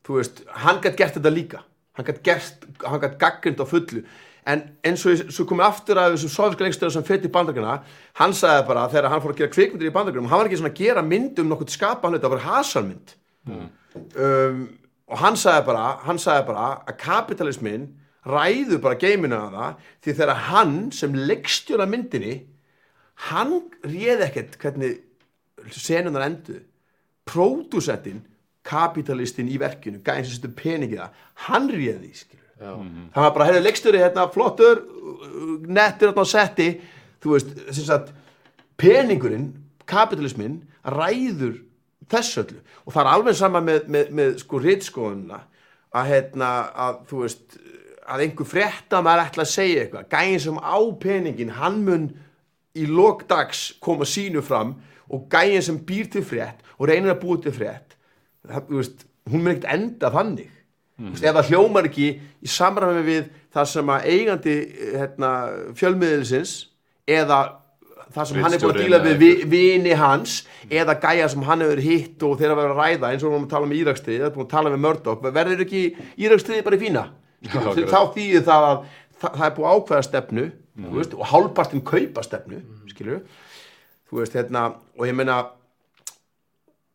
þú 0.05 0.20
veist, 0.20 0.45
hann 0.64 0.82
gætt 0.85 0.99
gert 0.99 1.18
þetta 1.18 1.32
líka. 1.32 1.64
Hann 1.95 2.07
gætt 2.09 2.22
gert, 2.26 2.68
hann 2.85 3.03
gætt 3.03 3.18
gaggrind 3.20 3.62
á 3.62 3.66
fullu. 3.68 4.05
En 4.45 4.62
eins 4.85 5.05
og 5.09 5.22
svo 5.32 5.47
komið 5.49 5.66
aftur 5.70 6.01
að 6.01 6.16
þessum 6.16 6.32
sovjerska 6.35 6.66
leikstöru 6.66 6.93
sem 6.93 7.05
fyrir 7.07 7.30
í 7.30 7.32
bandakana 7.32 7.78
hann 8.20 8.35
sagði 8.37 8.66
bara 8.68 8.89
þegar 8.93 9.14
hann 9.14 9.22
fór 9.24 9.32
að 9.32 9.39
gera 9.39 9.53
kvikmyndir 9.55 9.89
í 9.89 9.95
bandakunum 9.95 10.28
hann 10.28 10.43
var 10.43 10.51
ekki 10.51 10.59
svona 10.61 10.72
að 10.74 10.82
gera 10.82 11.05
mynd 11.07 11.41
um 11.41 11.49
nokkuð 11.49 11.72
skapa 11.72 12.11
hann 12.11 12.20
það 12.20 12.35
var 12.35 12.45
hasarmynd. 12.45 13.14
Um, 13.49 14.59
og 15.09 15.22
hann 15.22 15.39
sagði 15.41 15.64
bara 15.70 15.87
hann 16.05 16.20
sagði 16.20 16.49
bara 16.51 16.66
að 16.85 16.99
kapitalismin 17.01 17.87
ræður 18.28 18.82
bara 18.85 19.01
geiminu 19.01 19.39
að 19.39 19.57
það 19.57 19.89
því 20.05 20.16
þegar 20.20 20.45
hann 20.51 20.76
sem 20.93 21.16
leikstjóra 21.32 21.89
myndinni 21.89 22.37
hann 23.31 23.59
réði 23.87 24.29
ekkert 24.29 24.57
hvernig 24.62 25.01
senunar 25.73 26.27
enduðu. 26.29 26.62
Pródúsettin 27.25 28.23
kapitalistin 28.65 29.49
í 29.53 29.59
verkinu 29.61 30.01
gæðin 30.05 30.27
sem 30.27 30.39
setur 30.39 30.55
peningið 30.57 31.03
það 31.03 31.23
hann 31.47 31.69
réði 31.73 31.99
því 32.01 32.19
skilur 32.19 32.45
já, 32.61 32.73
það 33.15 33.27
var 33.27 33.35
bara, 33.37 33.47
heyrðu, 33.49 33.62
leikstjóri 33.67 34.01
hérna, 34.03 34.27
flottur 34.33 34.83
nettur 35.69 36.11
hérna 36.11 36.25
á 36.25 36.29
setti. 36.29 36.69
Þú 37.25 37.35
veist, 37.35 37.53
sem 37.73 37.87
sagt 37.87 38.12
peningurinn, 38.81 39.51
kapitalismin 39.89 40.61
ræður 40.85 41.59
þess 42.12 42.41
öllu. 42.43 42.61
Og 42.85 42.93
það 42.93 43.03
er 43.03 43.12
alveg 43.15 43.39
sama 43.39 43.62
með, 43.65 43.87
með, 43.89 44.11
með 44.17 44.35
sko 44.43 44.61
rítskoðunna 44.61 45.41
að 45.95 46.11
hérna, 46.11 46.51
að 46.85 46.99
þú 47.11 47.23
veist 47.25 47.59
að 48.05 48.27
einhver 48.27 48.49
frétta 48.49 49.01
maður 49.05 49.25
ætla 49.25 49.47
að 49.47 49.55
segja 49.55 49.85
eitthvað. 49.85 50.09
Gæðin 50.12 50.45
sem 50.45 50.61
á 50.61 50.79
peningin, 51.01 51.55
hann 51.57 51.81
mun 51.87 52.11
í 52.75 52.87
lokdags 52.91 53.66
koma 53.83 54.07
sínu 54.09 54.43
fram 54.45 54.75
og 55.12 55.27
gæðin 55.33 55.64
sem 55.64 55.81
býr 55.87 56.11
til 56.11 56.25
frétt 56.27 56.62
og 56.79 56.89
reynir 56.91 57.14
að 57.14 57.22
búa 57.22 57.41
til 57.43 57.55
frétt 57.55 57.97
það, 58.45 58.70
veist, 58.70 59.05
hún 59.31 59.45
mun 59.45 59.55
ekkert 59.55 59.72
enda 59.75 60.12
þannig 60.14 60.49
mm. 60.51 61.11
veist, 61.11 61.25
ef 61.25 61.37
það 61.39 61.51
hljómar 61.53 61.91
ekki 61.91 62.09
í 62.18 62.51
samræmi 62.51 63.05
við 63.07 63.29
það 63.55 63.68
sem 63.75 63.93
að 63.95 64.09
eigandi 64.14 64.57
hérna, 64.95 65.35
fjölmiðlisins 65.79 66.55
eða 67.07 67.43
það 68.14 68.29
sem 68.31 68.45
hann 68.45 68.57
er 68.57 68.62
búin 68.62 68.75
að 68.75 68.83
díla 68.83 69.03
við 69.05 69.18
vi- 69.22 69.49
vini 69.51 69.95
hans 69.99 70.39
eða 70.70 70.97
gæja 71.03 71.29
sem 71.33 71.45
hann 71.47 71.64
hefur 71.64 71.83
hitt 71.83 72.22
og 72.27 72.39
þeir 72.39 72.55
að 72.55 72.61
vera 72.62 72.75
að 72.75 72.81
ræða 72.83 73.11
eins 73.11 73.25
og 73.25 73.31
við 73.31 73.37
erum 73.37 73.47
að 73.47 73.55
tala 73.55 73.68
um 73.68 73.77
Írakstrið, 73.79 74.22
það 74.22 74.31
er 74.31 74.35
búin 74.37 74.49
að 74.49 74.55
tala 74.55 74.72
með 74.75 74.83
Murdoch 74.85 75.29
verður 75.29 75.64
ekki 75.66 75.85
Írakstriði 76.27 76.66
bara 76.66 76.79
í 76.79 76.83
fína 76.85 77.05
þá 77.45 78.01
þýðir 78.14 78.45
það 78.47 78.66
að 78.70 78.85
það, 79.25 79.35
það 79.41 79.49
er 79.49 79.57
búið 79.59 79.75
ákveða 79.75 80.07
stefnu 80.09 80.47
þú 80.79 80.95
veist, 80.99 81.18
og 81.18 81.29
hálfpartin 81.31 81.85
kaupa 81.87 82.25
stefnu 82.27 82.62
þú 82.95 84.20
veist, 84.20 84.35
hérna, 84.37 84.66
og 84.99 85.07
ég 85.09 85.16
meina 85.16 85.39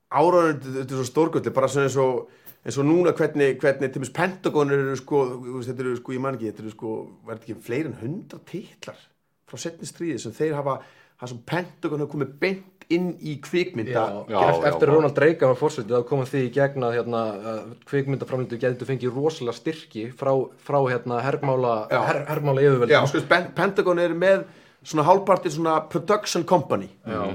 áraður, 0.09 0.59
þetta 0.63 0.85
er 0.85 0.97
svo 0.97 1.07
stórgöldi 1.07 1.53
bara 1.53 1.69
eins 1.83 1.97
og, 2.01 2.29
eins 2.65 2.79
og 2.81 2.87
núna 2.87 3.13
hvernig, 3.17 3.57
hvernig 3.61 3.89
til 3.89 3.99
dæmis 3.99 4.13
Pentagon 4.15 4.73
eru 4.73 4.95
sko, 4.97 5.21
þetta 5.65 5.85
eru 5.85 5.95
sko, 5.99 6.15
ég 6.15 6.23
man 6.23 6.37
ekki, 6.37 6.49
þetta 6.51 6.65
eru 6.65 6.73
sko 6.73 6.95
verður 7.27 7.43
ekki 7.43 7.59
fleiri 7.67 7.91
en 7.91 7.99
hundra 8.01 8.41
titlar 8.49 9.03
frá 9.49 9.61
setni 9.61 9.89
stríði 9.89 10.19
sem 10.21 10.35
þeir 10.35 10.57
hafa 10.59 10.79
það 11.19 11.33
sem 11.33 11.41
Pentagon 11.53 12.03
hafa 12.03 12.13
komið 12.13 12.35
beint 12.41 12.78
inn 12.89 13.11
í 13.21 13.35
kvikmynda 13.45 13.91
já, 13.93 14.13
Já, 14.33 14.39
eftir, 14.71 14.89
já. 14.89 14.93
Ronald 14.95 15.19
Reagan 15.21 15.51
var 15.51 15.57
fórsetið 15.59 15.91
þá 15.93 16.05
komað 16.09 16.31
því 16.31 16.39
í 16.47 16.53
gegn 16.55 16.85
að 16.87 16.95
hérna, 16.97 17.19
kvikmyndaframlindu 17.89 18.57
getur 18.61 18.89
fengið 18.89 19.13
rosalega 19.13 19.57
styrki 19.59 20.07
frá, 20.17 20.31
frá 20.65 20.79
hérna, 20.89 21.19
hermála, 21.21 21.75
Já. 21.91 21.99
her, 22.07 22.23
hermála 22.31 22.63
yfirvöld 22.65 22.93
Já, 22.95 23.03
sko, 23.11 23.21
Pen- 23.29 23.51
Pentagon 23.57 24.01
er 24.01 24.15
með 24.17 24.47
svona 24.81 25.05
hálfpartir 25.05 25.53
svona 25.53 25.75
production 25.91 26.43
company 26.49 26.89
Já. 27.05 27.27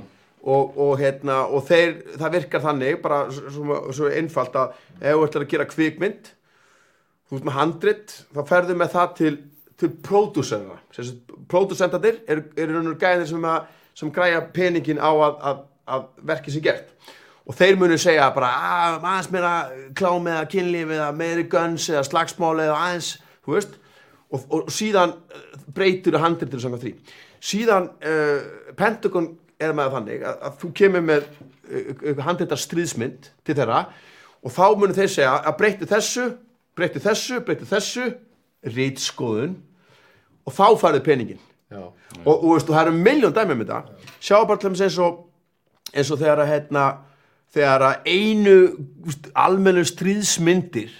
og, 0.42 0.74
og, 0.74 0.96
hérna, 0.98 1.44
og 1.46 1.62
þeir, 1.70 1.94
það 2.18 2.34
virkar 2.40 2.64
þannig 2.66 2.98
bara 3.04 3.20
svo, 3.30 3.54
svo, 3.54 3.78
svo 4.00 4.10
einfalt 4.10 4.58
að 4.58 4.74
ef 4.98 5.14
þú 5.14 5.28
ætlar 5.28 5.46
að 5.46 5.52
gera 5.54 5.68
kvikmynd 5.70 6.32
þú 7.30 7.38
ert 7.38 7.46
með 7.46 7.58
handrit, 7.60 8.18
þá 8.34 8.42
ferðu 8.50 8.74
með 8.82 8.90
það 8.98 9.14
til, 9.22 9.32
til 9.80 9.94
pródúsera 10.04 10.80
pródúsentarnir 11.50 12.18
eru 12.30 12.44
er 12.58 12.70
raunur 12.74 12.98
gæðir 13.00 13.26
sem, 13.30 13.46
að, 13.48 13.70
sem 13.94 14.10
græja 14.12 14.40
peningin 14.54 15.00
á 15.00 15.10
að, 15.10 15.36
að, 15.50 15.62
að 15.86 16.04
verki 16.30 16.54
sér 16.54 16.64
gert. 16.68 16.92
Og 17.44 17.56
þeir 17.58 17.76
munu 17.76 17.98
segja 18.00 18.30
bara 18.34 18.48
"Ah, 18.48 18.98
aðeins 18.98 19.30
meira 19.32 19.52
klám 19.94 20.28
eða 20.32 20.46
kynlíf 20.48 20.94
eða 20.96 21.10
meiri 21.12 21.44
guns 21.50 21.88
eða 21.92 22.04
slagsmál 22.08 22.56
eða 22.64 22.78
aðeins, 22.78 23.10
þú 23.44 23.56
veist. 23.58 23.74
Og, 24.32 24.46
og 24.50 24.70
síðan 24.72 25.12
eh, 25.30 25.42
breytur 25.74 26.18
handritur 26.18 26.62
samkvæmt 26.62 26.86
því. 26.86 26.94
Síðan 27.44 27.90
uh, 28.00 28.72
Pentagon 28.76 29.34
er 29.60 29.74
með 29.76 29.84
það 29.90 29.96
þannig 29.98 30.22
að, 30.24 30.38
að 30.48 30.54
þú 30.62 30.70
kemur 30.80 31.04
með 31.04 31.26
uh, 31.28 32.22
handritar 32.24 32.58
stríðsmynd 32.62 33.28
til 33.44 33.56
þeirra 33.58 33.82
og 34.40 34.52
þá 34.52 34.64
munu 34.80 34.96
þeir 34.96 35.12
segja 35.12 35.34
að 35.44 35.58
breytu 35.60 35.88
þessu 35.90 36.24
breytu 36.74 37.02
þessu, 37.04 37.40
breytu 37.44 37.68
þessu 37.68 38.06
rítskoðun 38.74 39.58
og 40.44 40.54
þá 40.56 40.66
færðu 40.80 41.02
peningin. 41.04 41.42
Og, 41.80 42.34
og, 42.34 42.46
veist, 42.52 42.70
það 42.70 42.86
eru 42.86 42.94
miljón 42.98 43.34
dæmi 43.34 43.56
um 43.56 43.64
þetta. 43.64 43.80
Sjá 44.20 44.38
bara 44.44 44.60
til 44.60 44.70
dæmis 44.70 44.84
eins 44.86 45.00
og 45.02 45.24
eins 45.94 46.10
og 46.10 46.20
þegar 46.22 46.44
að 46.44 46.52
hérna, 46.52 46.84
þegar 47.54 47.88
að 47.88 48.08
einu 48.10 48.56
almennu 49.34 49.84
stríðsmyndir 49.86 50.94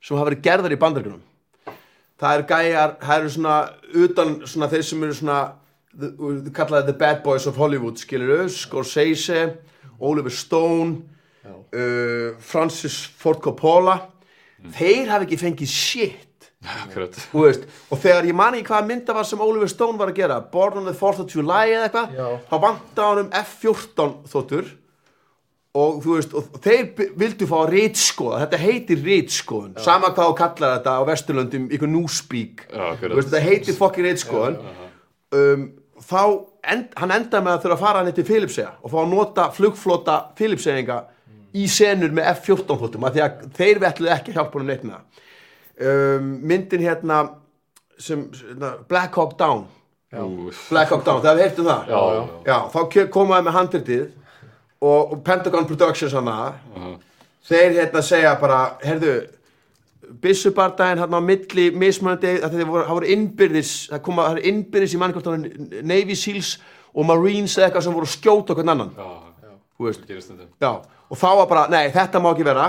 sem 0.00 0.16
hafa 0.16 0.30
verið 0.30 0.46
gerðar 0.46 0.76
í 0.76 0.80
bandaríkunum 0.80 1.26
það 2.20 2.36
eru 2.36 2.46
gæjar, 2.50 2.94
það 3.00 3.18
eru 3.18 3.32
svona 3.34 3.56
utan 4.04 4.32
svona 4.44 4.68
þeir 4.70 4.86
sem 4.86 5.04
eru 5.06 5.16
svona 5.16 5.38
the, 5.96 6.10
kallaði 6.56 6.90
the 6.90 6.98
bad 7.02 7.22
boys 7.24 7.46
of 7.48 7.58
Hollywood 7.60 8.00
skilur 8.00 8.48
Scorsese, 8.52 9.56
Oliver 9.98 10.32
Stone 10.32 11.00
uh, 11.46 12.36
Francis 12.38 13.02
Ford 13.16 13.40
Coppola. 13.44 13.96
Þeir 14.76 15.08
hafa 15.08 15.24
ekki 15.24 15.40
fengið 15.40 15.72
shit. 15.72 16.26
Þú 16.26 16.29
og 17.90 18.00
þegar 18.02 18.26
ég 18.28 18.36
man 18.36 18.56
ekki 18.58 18.68
hvaða 18.68 18.88
mynda 18.90 19.14
var 19.16 19.24
sem 19.24 19.40
Oliver 19.40 19.70
Stone 19.72 19.96
var 20.00 20.10
að 20.12 20.18
gera 20.20 20.40
Born 20.52 20.82
on 20.82 20.84
the 20.90 20.92
4th 20.92 21.22
of 21.24 21.32
July 21.32 21.70
eða 21.72 21.86
eitthvað 21.88 22.18
þá 22.50 22.56
vanta 22.66 23.06
hann 23.06 23.20
um 23.22 23.30
F-14 23.40 24.12
þóttur 24.28 24.68
og 25.80 26.00
þú 26.02 26.16
veist, 26.18 26.32
og 26.34 26.58
þeir 26.64 27.12
vildu 27.16 27.46
fá 27.46 27.56
að 27.62 27.72
rítskoða, 27.76 28.40
þetta 28.42 28.58
heitir 28.60 29.02
rítskoðun 29.06 29.76
sama 29.80 30.10
hvað 30.10 30.32
þú 30.32 30.36
kallar 30.40 30.74
þetta 30.76 30.94
á 30.98 31.02
Vesturlöndum 31.08 31.68
ykkur 31.76 31.92
núspík, 31.92 32.64
þetta 33.30 33.42
heitir 33.44 33.78
fokkin 33.78 34.08
rítskoðun 34.08 34.58
um, 35.38 35.64
þá 36.02 36.20
end, 36.74 36.92
hann 36.98 37.14
endaði 37.14 37.46
með 37.46 37.54
að 37.54 37.64
þurfa 37.64 37.78
að 37.78 37.84
fara 37.86 38.02
hann 38.02 38.18
til 38.18 38.26
Filipsega 38.26 38.74
og 38.82 38.92
fá 38.92 38.98
að 39.04 39.10
nota 39.14 39.48
flugflota 39.54 40.18
Filipseyinga 40.36 41.00
í 41.56 41.64
senur 41.70 42.12
með 42.14 42.32
F-14 42.34 42.82
þóttum 42.84 43.06
af 43.08 43.16
því 43.16 43.24
að 43.24 43.42
þeir 43.56 43.82
velluðu 43.86 44.12
ekki 44.16 44.34
að 44.34 44.40
hjálpa 44.40 44.58
honum 44.58 44.74
neitt 44.74 44.84
með 44.84 44.98
það 44.98 45.26
um, 45.80 46.30
myndin 46.50 46.84
hérna 46.84 47.20
sem, 47.98 48.24
hérna, 48.48 48.74
Black 48.88 49.16
Hawk 49.16 49.36
Down. 49.38 49.66
Úf. 50.12 50.68
Black 50.70 50.90
Hawk 50.90 51.04
Down, 51.04 51.20
það 51.22 51.30
hefur 51.30 51.44
heyrtum 51.44 51.68
það. 51.68 51.90
Já, 51.90 52.00
já. 52.14 52.22
Já, 52.46 52.56
þá 52.72 53.10
komaði 53.14 53.46
með 53.46 53.56
handritið 53.58 54.06
og, 54.80 55.12
og 55.12 55.20
Pentagon 55.26 55.68
Productions 55.68 56.16
hana. 56.16 56.38
Þeir 57.50 57.76
hérna 57.78 58.02
segja 58.04 58.34
bara 58.40 58.58
heyrðu, 58.84 59.14
byssubardaginn 60.20 61.00
hérna 61.04 61.20
á 61.20 61.22
milli 61.22 61.70
mismunandi, 61.78 62.34
að 62.42 62.56
þeir 62.58 62.68
voru, 62.68 62.84
það 62.88 62.98
voru 62.98 63.10
innbyrðis 63.14 63.72
það 63.92 64.04
koma, 64.08 64.26
það 64.26 64.40
er 64.40 64.50
innbyrðis 64.50 64.94
í 64.96 65.00
mannkvæmst 65.00 65.82
Navy 65.86 66.16
Seals 66.18 66.52
og 66.90 67.06
Marines 67.06 67.54
eða 67.56 67.68
eitthvað 67.68 67.86
sem 67.86 67.96
voru 67.96 68.08
að 68.08 68.16
skjóta 68.16 68.54
okkur 68.54 68.72
annan. 68.74 68.90
Já, 68.98 69.08
það 69.38 69.54
já, 70.60 70.72
og 71.06 71.20
þá 71.20 71.28
var 71.38 71.48
bara, 71.54 71.64
nei, 71.72 71.84
þetta 71.94 72.22
má 72.22 72.30
ekki 72.32 72.48
vera. 72.50 72.68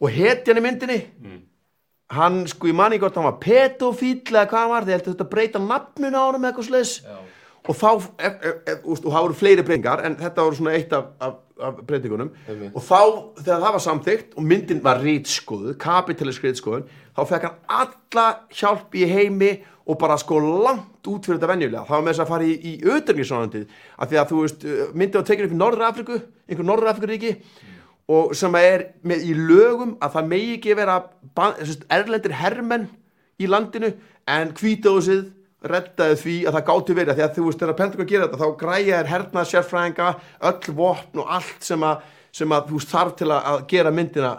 Og 0.00 0.08
hetjan 0.14 0.56
í 0.56 0.64
myndinni 0.64 0.98
hann, 2.16 2.40
sko, 2.50 2.70
ég 2.70 2.76
man 2.76 2.94
ekki 2.94 3.04
hvort 3.04 3.18
hann 3.20 3.28
var 3.28 3.36
pedofíl 3.42 4.16
eða 4.30 4.46
hvað 4.50 4.64
hann 4.64 4.72
var, 4.74 4.88
heldur 4.88 5.14
þetta 5.14 5.26
að 5.26 5.34
breyta 5.34 5.62
nafnun 5.62 6.16
á 6.16 6.22
honum 6.22 6.42
eða 6.44 6.50
eitthvað 6.52 6.70
slis 6.70 6.94
og 7.68 7.76
þá, 7.76 7.90
ef, 8.24 8.44
ef, 8.72 8.78
úst, 8.88 9.04
og 9.04 9.12
það 9.12 9.24
voru 9.26 9.36
fleiri 9.36 9.64
breytingar 9.66 10.02
en 10.08 10.16
þetta 10.18 10.46
voru 10.46 10.56
svona 10.58 10.72
eitt 10.78 10.94
af, 10.96 11.10
af, 11.20 11.34
af 11.60 11.82
breytingunum. 11.86 12.30
Og 12.72 12.82
þá, 12.82 13.00
þegar 13.42 13.60
það 13.66 13.74
var 13.76 13.82
samþykkt 13.84 14.38
og 14.40 14.46
myndin 14.48 14.80
var 14.84 15.02
rítskoðu, 15.04 15.74
kapitalisk 15.78 16.46
rítskoðun 16.48 16.86
þá 17.14 17.20
fekk 17.28 17.46
hann 17.46 17.58
alla 17.82 18.26
hjálp 18.56 18.96
í 18.96 19.04
heimi 19.10 19.52
og 19.90 19.98
bara 20.00 20.16
sko 20.20 20.38
langt 20.40 21.10
út 21.10 21.26
fyrir 21.26 21.38
þetta 21.38 21.50
venjulega, 21.50 21.84
það 21.88 21.96
var 21.96 22.04
með 22.06 22.14
þess 22.14 22.24
að 22.24 22.32
fara 22.32 22.46
í, 22.46 22.54
í 22.56 22.72
auðvitaðnisvonandi, 22.86 23.62
af 23.98 24.10
því 24.10 24.20
að 24.20 24.30
þú 24.30 24.40
veist 24.44 24.66
myndin 24.94 25.18
var 25.20 25.28
tekin 25.30 25.48
upp 25.48 25.54
í 25.54 25.60
Norður 25.60 25.86
Afriku, 25.88 26.18
einhver 26.48 26.68
Norður 26.68 26.90
Afrikuríki 26.92 27.32
og 28.10 28.32
sem 28.38 28.56
er 28.58 28.86
með 29.06 29.26
í 29.28 29.34
lögum 29.36 29.96
að 30.02 30.16
það 30.16 30.30
megi 30.32 30.54
ekki 30.56 30.78
vera 30.78 30.96
erlendir 31.94 32.34
hermenn 32.40 32.88
í 33.40 33.48
landinu 33.50 33.92
en 34.30 34.54
hvítáðsið 34.56 35.28
reddaði 35.70 36.16
því 36.22 36.36
að 36.48 36.56
það 36.56 36.66
gáti 36.70 36.96
verið 36.96 37.18
því 37.18 37.24
að 37.24 37.34
þú 37.36 37.46
veist 37.46 37.62
þegar 37.62 37.78
Pentagon 37.78 38.08
gera 38.08 38.28
þetta 38.28 38.40
þá 38.40 38.60
græja 38.62 39.00
er 39.00 39.10
hernað 39.10 39.50
sérfræðinga 39.50 40.12
öll 40.50 40.76
vopn 40.78 41.20
og 41.20 41.34
allt 41.36 41.66
sem 41.66 41.84
að, 41.84 42.06
sem 42.32 42.54
að 42.56 42.70
þú 42.70 42.80
þarf 42.92 43.18
til 43.18 43.28
að, 43.34 43.66
gera 43.68 43.92
myndina 43.92 44.32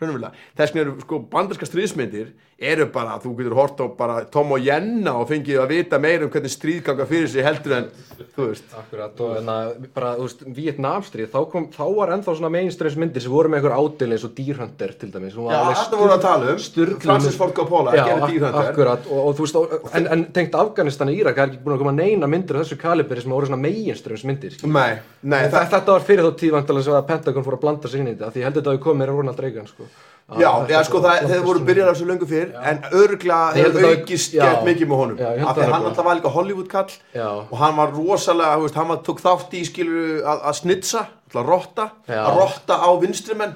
raunverulega. 0.00 0.32
Þess 0.56 0.72
vegna 0.72 0.84
eru 0.86 1.04
sko 1.04 1.20
bandarska 1.34 1.68
stríðsmyndir 1.68 2.32
eru 2.58 2.86
bara, 2.92 3.16
þú 3.18 3.32
getur 3.38 3.56
hort 3.58 3.80
á 3.82 3.86
bara 3.98 4.20
Tom 4.30 4.52
og 4.54 4.62
Jenna 4.62 5.16
og 5.18 5.26
fengið 5.30 5.58
að 5.58 5.72
vita 5.72 5.98
meira 5.98 6.26
um 6.26 6.30
hvernig 6.30 6.52
stríðganga 6.52 7.06
fyrir 7.10 7.26
sig 7.30 7.42
heldur 7.42 7.74
en 7.80 7.88
þú 8.36 8.46
veist 8.46 8.76
Akkurat 8.78 9.22
og 9.26 9.32
en 9.40 9.50
að 9.50 9.72
bara, 9.94 10.12
þú 10.20 10.28
veist, 10.28 10.44
Vietnamstrið, 10.58 11.30
þá, 11.32 11.40
kom, 11.50 11.66
þá 11.74 11.84
var 11.96 12.12
ennþá 12.14 12.36
svona 12.38 12.52
mainstreams 12.54 12.98
myndir 13.00 13.24
sem 13.24 13.34
voru 13.34 13.50
með 13.50 13.58
einhver 13.58 13.74
ádil 13.74 14.14
eins 14.14 14.26
og 14.28 14.34
Dýrhunter 14.38 14.94
til 15.00 15.10
dæmis. 15.10 15.34
Já, 15.34 15.60
þetta 15.72 15.98
voru 15.98 16.14
að 16.14 16.22
tala 16.22 16.54
um 16.54 16.62
Francis. 17.02 17.38
Ford 17.40 17.56
Coppola 17.58 17.96
gerði 17.96 18.14
ak 18.14 18.24
Dýrhunter 18.30 18.70
akkurat 18.70 19.10
og, 19.10 19.20
og 19.24 19.36
þú 19.38 19.48
veist, 19.48 19.60
en, 19.98 20.08
en 20.14 20.24
tengt 20.38 20.58
Afganistan 20.58 21.10
og 21.10 21.18
Írak, 21.18 21.34
það 21.34 21.44
er 21.44 21.52
ekki 21.52 21.62
búin 21.66 21.76
að 21.76 21.84
koma 21.84 21.96
neina 21.98 22.30
myndir 22.30 22.60
af 22.60 22.68
þessu 22.68 22.78
kaliberi 22.80 23.24
sem 23.24 23.34
voru 23.34 23.50
svona 23.50 23.62
mainstreams 23.66 24.26
myndir. 24.30 24.58
Nei, 24.70 24.90
nei, 25.26 25.42
þetta 25.50 25.84
var 25.90 26.06
fyrir 26.06 26.30
þá 26.30 26.38
tíð 26.38 26.56
vantilega 26.60 26.86
sem 26.86 26.98
að 26.98 27.06
Pentagon 27.10 27.46
fór 27.46 27.58
að 27.58 27.64
blanda 27.66 27.90
sig 27.90 28.02
inn 28.02 28.12
í 28.12 28.14
þetta, 28.14 28.30
því 28.30 28.44
ég 28.44 28.48
held 28.48 28.54
að 28.54 28.62
þetta 28.62 28.74
hafi 28.74 28.84
komið 28.86 29.00
með 29.02 30.13
Já, 30.24 30.50
já, 30.72 30.78
sko, 30.88 31.02
það, 31.04 31.26
þeir 31.28 31.42
voru 31.44 31.60
byrjar 31.68 31.90
á 31.90 31.92
þessu 31.92 32.06
löngu 32.08 32.26
fyrr 32.26 32.52
en 32.56 32.78
það- 32.80 33.88
aukist 33.90 34.32
gett 34.32 34.62
mikið 34.64 34.88
með 34.88 35.00
honum. 35.02 35.18
Af 35.20 35.56
því 35.58 35.64
að 35.66 35.72
hann 35.74 35.84
alltaf 35.90 36.04
var 36.06 36.16
líka 36.16 36.30
Hollywood 36.32 36.68
kall 36.72 36.94
Já. 37.12 37.26
og 37.44 37.58
hann 37.60 37.76
var 37.76 37.92
rosalega, 37.92 38.56
þú 38.56 38.62
veist, 38.64 38.74
hann 38.80 39.02
tók 39.04 39.20
þátt 39.20 39.52
í 39.52 39.60
skilur 39.68 40.22
að, 40.24 40.40
að 40.48 40.56
snitsa, 40.62 41.02
að 41.34 41.44
rotta 41.50 41.90
að 42.08 42.38
rotta 42.40 42.78
á 42.80 42.88
vinstrimenn 43.02 43.54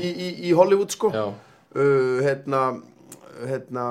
í, 0.00 0.08
í, 0.08 0.28
í 0.48 0.54
Hollywood, 0.56 0.90
sko. 0.90 1.10
Uh, 1.76 2.18
hérna 2.24 2.80
hérna 3.46 3.84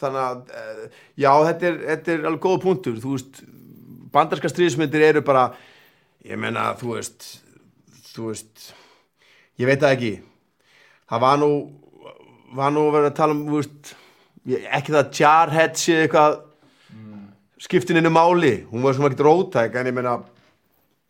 þannig 0.00 0.22
að 0.24 0.40
uh, 0.56 0.88
já, 1.20 1.30
þetta 1.50 1.68
er, 1.68 1.76
þetta 1.90 2.12
er 2.14 2.24
alveg 2.24 2.40
góða 2.40 2.62
punktur. 2.64 2.96
Þú 3.04 3.12
veist, 3.18 3.42
bandarska 4.16 4.48
stríðismyndir 4.48 5.04
eru 5.10 5.20
bara 5.22 5.50
ég 6.24 6.40
meina, 6.40 6.70
þú 6.80 6.96
veist 6.96 7.28
þú 8.14 8.30
veist 8.32 8.72
ég 9.60 9.68
veit 9.68 9.80
það 9.84 9.94
ekki 9.98 10.12
það 11.10 11.20
var 11.20 11.36
nú 11.42 11.50
var 12.54 12.70
nú 12.74 12.86
að 12.88 12.92
vera 12.96 13.10
að 13.10 13.16
tala 13.18 13.32
um 13.36 13.44
þú 13.46 13.56
veist, 13.60 13.94
ég- 14.46 14.64
ekki 14.74 14.92
það 14.92 15.02
að 15.04 15.18
Jarhead 15.20 15.76
sé 15.78 15.98
eitthvað 16.06 16.40
skiptin 17.60 17.96
innu 18.00 18.10
máli, 18.10 18.64
hún 18.70 18.82
var 18.82 18.94
svona 18.96 19.10
ekkert 19.10 19.26
rótæk 19.26 19.74
en 19.76 19.86
ég 19.90 19.94
meina 19.94 20.14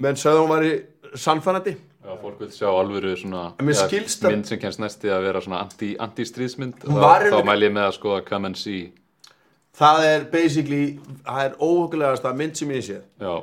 menn 0.01 0.17
sögðu 0.19 0.43
hún 0.47 0.53
væri 0.57 0.73
sannfænandi 1.15 1.77
Já, 2.01 2.15
fólk 2.17 2.39
vil 2.41 2.49
sjá 2.49 2.67
alvöru 2.73 3.13
svona 3.17 3.53
að- 3.61 4.31
mynd 4.33 4.47
sem 4.49 4.59
kemst 4.59 4.81
næsti 4.81 5.09
að 5.13 5.23
vera 5.23 5.41
svona 5.41 5.59
anti- 5.61 5.97
anti-stríðsmynd. 6.01 6.79
Hún 6.89 6.97
þá, 6.97 7.01
var 7.01 7.21
þá 7.29 7.45
mæl 7.45 7.61
ég 7.63 7.73
með 7.77 7.85
að 7.91 7.99
skoða 7.99 8.25
Come 8.27 8.47
and 8.47 8.57
See. 8.57 8.93
Það 9.77 10.01
er 10.09 10.25
basically, 10.33 10.99
það 11.27 11.45
er 11.45 11.53
óhugulegasta 11.61 12.33
mynd 12.35 12.57
sem 12.57 12.69
ég 12.71 12.83
séð 12.89 13.03
Já, 13.21 13.43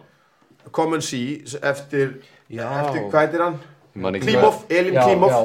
Come 0.72 0.94
and 0.96 1.04
See 1.04 1.44
eftir, 1.62 2.18
Já. 2.50 2.66
eftir 2.82 3.06
hvað 3.12 3.22
heitir 3.28 3.44
hann? 3.46 3.60
Já, 4.68 4.78
Elín 4.78 4.98
Klímov. 5.02 5.38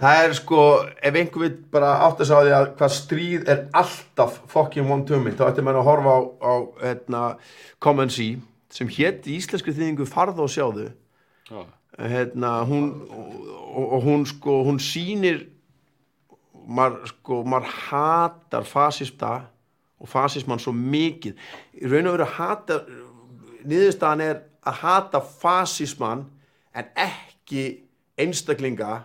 það 0.00 0.24
er 0.24 0.34
sko, 0.38 0.64
ef 1.02 1.14
einhver 1.20 1.44
vil 1.44 1.54
bara 1.72 1.92
átt 2.06 2.20
að 2.20 2.28
sá 2.30 2.34
því 2.40 2.52
að 2.56 2.66
hvað 2.78 2.92
stríð 2.98 3.48
er 3.54 3.62
alltaf 3.72 4.40
fucking 4.52 4.90
one 4.90 5.06
to 5.08 5.20
me, 5.20 5.32
þá 5.32 5.46
ættir 5.50 5.64
maður 5.66 5.80
að 5.82 5.88
horfa 5.88 6.12
á, 6.14 6.20
á 6.44 6.52
hérna, 6.82 7.22
Come 7.80 8.02
and 8.02 8.12
See 8.12 8.36
sem 8.74 8.88
hétt 8.90 9.26
í 9.30 9.38
íslenskri 9.38 9.72
þýðingu 9.76 10.06
farða 10.10 10.42
og 10.44 10.50
sjáðu. 10.50 10.88
Já, 11.50 11.60
hérna, 11.98 12.52
hún 12.66 12.88
og, 13.06 13.84
og 13.96 14.06
hún 14.06 14.24
sko, 14.26 14.62
hún 14.66 14.80
sýnir 14.82 15.44
maður 16.66 17.12
sko, 17.12 17.42
maður 17.46 17.70
hatar 17.88 18.66
fasista 18.66 19.34
og 20.00 20.10
fasismann 20.10 20.60
svo 20.62 20.72
mikið. 20.74 21.36
Í 21.80 21.88
raun 21.90 22.10
og 22.10 22.16
veru 22.18 22.28
hata 22.34 22.80
niðurstaðan 23.64 24.24
er 24.24 24.42
að 24.66 24.80
hata 24.82 25.20
fasismann 25.22 26.26
en 26.74 26.90
ekki 26.96 27.33
einstaklinga 28.18 29.04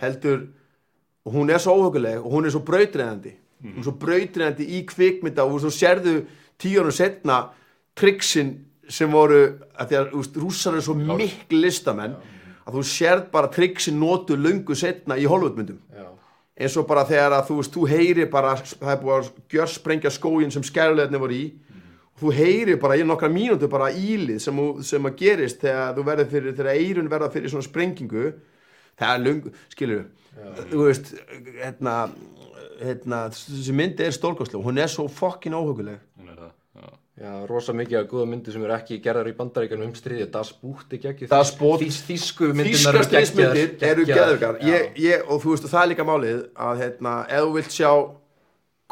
heldur 0.00 0.46
og 1.24 1.32
hún 1.32 1.50
er 1.50 1.58
svo 1.58 1.72
óhuguleg 1.78 2.18
og 2.20 2.30
hún 2.32 2.46
er 2.46 2.50
svo 2.50 2.60
brautræðandi 2.60 3.32
hún 3.64 3.78
er 3.80 3.86
svo 3.86 3.96
brautræðandi 4.00 4.64
í 4.78 4.84
kvikmynda 4.86 5.44
og 5.44 5.60
svo 5.60 5.70
sérðu 5.72 6.24
tíu 6.60 6.80
árum 6.80 6.92
setna 6.92 7.50
triksin 7.96 8.54
sem 8.88 9.10
voru 9.10 9.58
að 9.80 9.88
því 9.88 9.96
að 9.96 10.38
rússar 10.42 10.74
eru 10.76 10.82
svo 10.84 10.94
miklu 10.94 11.60
listamenn 11.62 12.16
að 12.64 12.78
þú 12.78 12.82
sérð 12.88 13.30
bara 13.32 13.48
triksin 13.52 13.98
notu 14.00 14.36
löngu 14.36 14.74
setna 14.76 15.16
í 15.20 15.24
Hollywoodmyndum. 15.28 15.78
Já. 15.92 16.08
eins 16.56 16.76
og 16.76 16.86
bara 16.86 17.04
þegar 17.04 17.32
að 17.32 17.48
þú 17.48 17.56
veist, 17.58 17.72
þú 17.74 17.86
heyri 17.90 18.24
bara, 18.30 18.54
það 18.56 18.92
er 18.92 19.00
búið 19.02 19.14
að 19.16 19.30
gjör 19.50 19.70
sprengja 19.72 20.10
skógin 20.10 20.52
sem 20.54 20.62
skærulegarnir 20.62 21.20
voru 21.20 21.34
í 21.34 21.46
þú 22.20 22.32
heyri 22.34 22.76
bara 22.80 22.96
í 23.00 23.04
nokkra 23.06 23.30
mínútur 23.32 23.70
bara 23.72 23.90
ílið 23.90 24.38
sem, 24.42 24.60
sem 24.86 25.08
að 25.10 25.16
gerist 25.22 25.62
þegar 25.64 25.96
þú 25.96 26.04
verður 26.10 26.30
fyrir, 26.34 26.56
þegar 26.58 26.74
eirun 26.78 27.10
verða 27.10 27.30
fyrir 27.34 27.50
svona 27.52 27.66
sprengingu. 27.66 28.28
Það 28.94 29.14
er 29.14 29.24
lung, 29.24 29.48
skilur 29.74 30.04
þú 30.70 30.86
veist, 30.88 31.10
hérna 31.60 31.94
hérna, 32.80 33.28
þessi 33.34 33.74
myndi 33.76 34.06
er 34.06 34.14
stórkostlega 34.14 34.64
hún 34.64 34.80
er 34.82 34.90
svo 34.90 35.06
fokkin 35.12 35.54
óhuguleg 35.56 36.00
hún 36.18 36.32
er 36.32 36.40
það 36.40 36.52
Já, 36.74 36.88
Já, 37.22 37.32
rosa 37.46 37.72
mikið 37.76 38.00
af 38.00 38.08
góða 38.10 38.26
myndir 38.26 38.54
sem 38.56 38.64
eru 38.66 38.74
ekki 38.74 38.96
gerðar 39.02 39.28
í 39.30 39.34
um 39.78 39.92
stríði, 39.94 40.26
Das 40.32 40.50
Boot 40.52 40.92
er 40.92 40.98
geggjur 40.98 41.28
Das 41.30 41.52
Boot. 41.54 41.80
Þís, 41.84 42.00
Þísku 42.08 42.48
myndirnar 42.50 42.98
Þískar 42.98 42.98
eru 42.98 43.04
geggjaðar- 43.04 43.06
stríðsmyndir 43.06 43.84
eru 43.92 44.98
ég, 44.98 45.22
og 45.28 45.42
þú 45.42 45.54
veist, 45.54 45.64
og 45.64 45.70
það 45.70 45.82
er 45.84 45.90
líka 45.92 46.08
málið 46.08 46.40
að 46.58 46.82
hérna, 46.82 47.12
ef 47.30 47.44
þú 47.44 47.52
vilt 47.54 47.70
sjá 47.70 47.90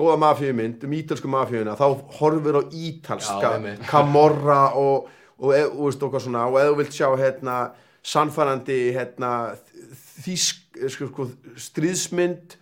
góða 0.03 0.19
mafíumynd 0.27 0.83
um 0.85 0.95
ítalsku 0.99 1.31
mafíuna 1.31 1.77
þá 1.79 1.87
horfur 2.19 2.59
á 2.59 2.63
Já, 2.67 2.73
ítalska 2.91 3.53
einmitt. 3.57 3.85
Camorra 3.91 4.63
og, 4.75 5.07
og, 5.39 5.53
ef 6.65 6.73
þú 6.73 6.81
vilt 6.83 6.97
sjá 6.99 7.09
hérna, 7.21 7.57
sannfærandi 8.03 8.81
hérna, 8.97 9.31
þísk, 10.25 10.83
sko, 10.91 11.09
sko, 11.13 11.29
stríðsmynd 11.69 12.59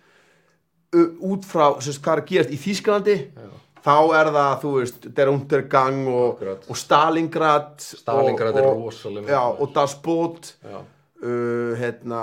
út 1.23 1.45
frá 1.47 1.65
sagt, 1.79 2.01
hvað 2.03 2.17
er 2.17 2.21
að 2.21 2.29
gerast 2.31 2.51
í 2.51 2.57
Þísklandi 2.59 3.15
þá 3.81 3.93
er 4.19 4.29
það, 4.35 4.55
þú 4.61 4.71
veist, 4.75 5.05
Der 5.17 5.29
Untergang 5.31 6.01
og, 6.11 6.41
og 6.69 6.77
Stalingrad 6.77 7.79
Stalingrad 7.81 8.57
og, 8.57 8.59
er 8.59 8.67
og- 8.67 8.81
rosaleg 8.85 9.23
mynd. 9.23 9.31
já, 9.31 9.41
og 9.63 9.71
Das 9.73 9.95
Boot 10.03 10.51
Já. 10.61 10.81
uh, 11.23 11.71
hérna 11.79 12.21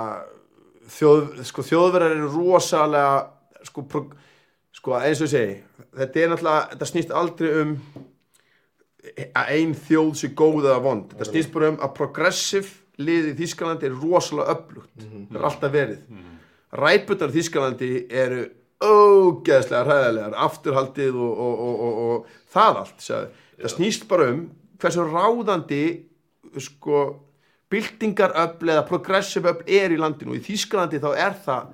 þjóð, 0.89 1.41
sko, 1.49 1.65
þjóðverðar 1.65 2.15
eru 2.15 2.29
rosalega 2.37 3.65
sko, 3.67 3.83
pro, 3.89 4.05
sko 4.79 4.95
eins 4.97 5.19
og 5.19 5.27
ég 5.27 5.33
segi 5.35 5.57
þetta 5.99 6.21
er 6.21 6.31
náttúrulega, 6.33 6.69
þetta 6.73 6.89
snýst 6.89 7.15
aldrei 7.15 7.49
um 7.63 7.75
að 9.37 9.51
ein 9.55 9.73
þjóð 9.77 10.11
sé 10.19 10.29
góð 10.37 10.67
eða 10.67 10.83
vond. 10.83 11.13
Þetta 11.13 11.29
snýst 11.31 11.51
bara 11.53 11.71
um 11.71 11.79
að 11.83 11.93
progressive 11.97 12.73
liðið 12.99 13.29
í 13.31 13.37
Þískalandi 13.39 13.87
er 13.87 13.95
rosalega 13.95 14.55
öflugt. 14.55 15.05
Það 15.05 15.39
er 15.39 15.47
alltaf 15.49 15.73
verið. 15.73 16.17
Ræputar 16.79 17.31
í 17.31 17.37
Þískalandi 17.37 17.91
eru 18.23 18.41
ógeðslega 18.79 19.85
hræðilegar 19.87 20.35
afturhaldið 20.45 21.15
og, 21.19 21.39
og, 21.45 21.63
og, 21.63 21.79
og, 21.87 22.03
og 22.03 22.53
það 22.53 22.83
allt 22.83 23.01
sagði. 23.03 23.31
það 23.59 23.73
snýst 23.75 24.05
bara 24.11 24.29
um 24.33 24.45
hversu 24.79 25.07
ráðandi 25.07 25.81
sko 26.63 27.01
byltingaröfl 27.69 28.71
eða 28.71 28.85
progressive 28.87 29.51
öfl 29.51 29.73
er 29.79 29.95
í 29.95 29.99
landinu. 29.99 30.35
Og 30.35 30.39
í 30.39 30.45
Þískalandi 30.47 31.01
þá 31.03 31.11
er 31.15 31.35
það 31.45 31.73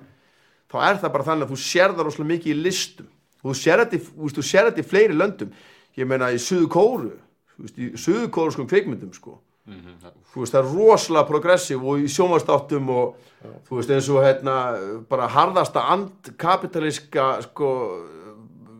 þá 0.72 0.76
er 0.88 1.00
það 1.02 1.14
bara 1.14 1.28
þannig 1.30 1.46
að 1.46 1.54
þú 1.54 1.60
sér 1.62 1.94
það 1.94 2.08
rosalega 2.08 2.32
mikið 2.34 2.52
í 2.52 2.58
listum. 2.62 3.08
Og 3.42 3.52
þú 3.52 3.56
sér 3.62 4.68
þetta 4.70 4.82
í, 4.82 4.86
fleiri 4.86 5.16
löndum. 5.16 5.52
Ég 5.96 6.08
meina 6.08 6.32
í 6.34 6.40
Suðu 6.42 6.68
Kóru 6.72 7.14
þú 7.56 7.66
veist, 7.66 7.78
í 7.78 7.90
Suðu 8.00 8.30
Kóruskum 8.32 8.68
kveikmyndum 8.70 9.12
sko. 9.16 9.38
Þú 9.66 10.42
veist, 10.42 10.54
það 10.54 10.60
er 10.60 10.74
rosalega 10.76 11.26
progressiv 11.26 11.82
og 11.82 12.02
í 12.04 12.10
sjómanstáttum 12.12 12.90
og 12.94 13.16
þú 13.66 13.80
veist, 13.80 13.92
eins 13.96 14.10
og 14.12 14.22
hérna 14.22 14.56
bara 15.10 15.30
harðasta 15.32 15.86
andkapitalíska 15.94 17.30
sko 17.48 17.70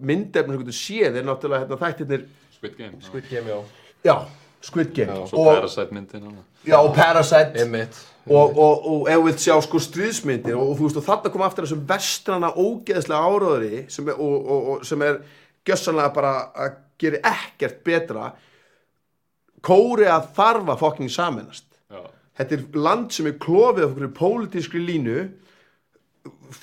myndefnum 0.06 0.60
sem 0.60 0.68
þú 0.68 0.76
séð 0.76 1.20
er 1.20 1.26
náttúrulega 1.26 1.64
hérna 1.64 1.80
þættirnir 1.80 2.26
Squid 2.56 2.76
Game. 2.78 3.00
Squid 3.02 3.30
Game, 3.30 3.50
já. 3.50 3.58
Já, 4.06 4.16
Squid 4.66 4.92
Game. 4.94 5.14
Svo 5.30 5.44
og, 5.44 5.54
Parasite 5.54 5.94
myndin 5.94 6.38
já, 6.66 6.76
og 6.80 6.94
Parasite. 6.94 7.62
Einmitt. 7.62 7.98
Og, 8.26 8.58
og, 8.58 8.86
og 8.90 9.10
ef 9.10 9.20
við 9.22 9.36
sjá 9.44 9.54
sko 9.62 9.78
stríðsmyndir 9.78 10.56
og, 10.58 10.72
og 10.72 10.78
þú 10.80 10.88
veist 10.88 10.98
og 10.98 11.04
þarna 11.06 11.30
kom 11.30 11.44
aftur 11.46 11.66
þessum 11.66 11.84
vestrana 11.86 12.50
ógeðslega 12.58 13.20
áróðri 13.22 13.84
sem 13.92 14.08
er, 14.10 14.18
og, 14.18 14.34
og, 14.50 14.70
og 14.72 14.88
sem 14.88 15.04
er 15.06 15.20
gjössanlega 15.66 16.14
bara 16.16 16.32
að 16.50 16.80
gera 16.98 17.20
ekkert 17.30 17.78
betra. 17.86 18.32
Kóri 19.62 20.08
að 20.10 20.32
þarfa 20.34 20.78
fokking 20.80 21.12
saminast 21.12 21.68
Já. 21.86 22.02
þetta 22.40 22.58
er 22.58 22.80
land 22.88 23.14
sem 23.14 23.30
er 23.30 23.38
klofið 23.42 23.86
okkur 23.92 24.12
pólitískri 24.18 24.82
línu. 24.82 25.28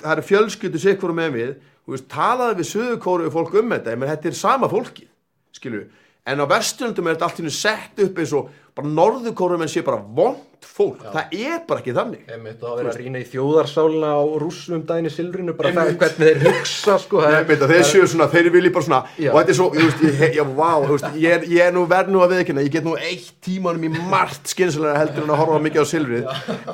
Það 0.01 0.11
eru 0.17 0.27
fjölskyldu 0.33 0.83
sikkur 0.83 1.15
með 1.15 1.39
við. 1.39 1.55
Þú 1.83 1.95
veist, 1.95 2.11
talaði 2.11 2.59
við 2.59 2.71
söðu 2.73 2.99
kóru 3.03 3.31
fólk 3.31 3.55
um 3.59 3.71
þetta, 3.71 3.95
menn 3.99 4.11
þetta 4.11 4.29
er 4.29 4.39
sama 4.39 4.67
fólkið 4.71 5.07
skilju, 5.53 5.83
en 6.23 6.39
á 6.39 6.45
vesturlundum 6.47 7.07
er 7.09 7.17
þetta 7.17 7.29
allt 7.29 7.39
í 7.39 7.43
hennu 7.43 7.55
sett 7.55 8.03
upp 8.05 8.19
eins 8.23 8.33
og 8.37 8.51
bara 8.73 8.89
norðukórum 8.89 9.61
en 9.61 9.69
sé 9.69 9.83
bara 9.85 9.99
vond 10.01 10.49
fólk. 10.63 11.01
Það 11.13 11.33
er 11.35 11.57
bara 11.67 11.81
ekki 11.81 11.93
þannig. 11.93 12.21
Einmitt, 12.31 12.61
og 12.63 12.71
að 12.71 12.77
vera 12.79 12.91
að 12.93 12.99
rýna 13.01 13.19
í 13.19 13.25
þjóðarsálina 13.29 14.11
á 14.15 14.21
rússum 14.41 14.83
daginn 14.87 15.09
í 15.09 15.11
silfrinu, 15.13 15.53
bara 15.57 15.73
það, 15.75 15.89
hvernig 15.99 16.29
þeir 16.29 16.39
hugsa, 16.47 16.95
sko, 17.03 17.19
það 17.21 17.35
beita, 17.49 17.67
þeir 17.69 17.83
séu 17.89 18.05
svona, 18.09 18.27
þeir 18.31 18.47
vilji 18.53 18.71
bara 18.73 18.87
svona 18.87 19.01
Já. 19.19 19.29
og 19.33 19.37
þetta 19.37 19.53
er 19.53 19.57
svo, 19.59 19.67
þú 19.75 19.83
veist, 19.89 20.05
ég, 20.07 20.37
já, 20.39 20.43
vá, 20.57 20.69
veist, 20.87 21.09
ég, 21.19 21.35
er, 21.35 21.45
ég 21.51 21.67
er 21.67 21.75
nú 21.75 21.83
verð 21.91 22.13
nú 22.15 22.23
að 22.23 22.35
viðkynna, 22.37 22.63
ég 22.65 22.73
get 22.77 22.87
nú 22.87 22.95
eitt 22.97 23.27
tímanum 23.43 23.85
í 23.89 23.91
margt 24.13 24.53
skynsalega 24.53 25.03
heldur 25.03 25.27
en 25.27 25.35
að 25.35 25.41
horfa 25.43 25.59
mikið 25.67 25.83
á 25.83 25.87
silfrið. 25.91 26.31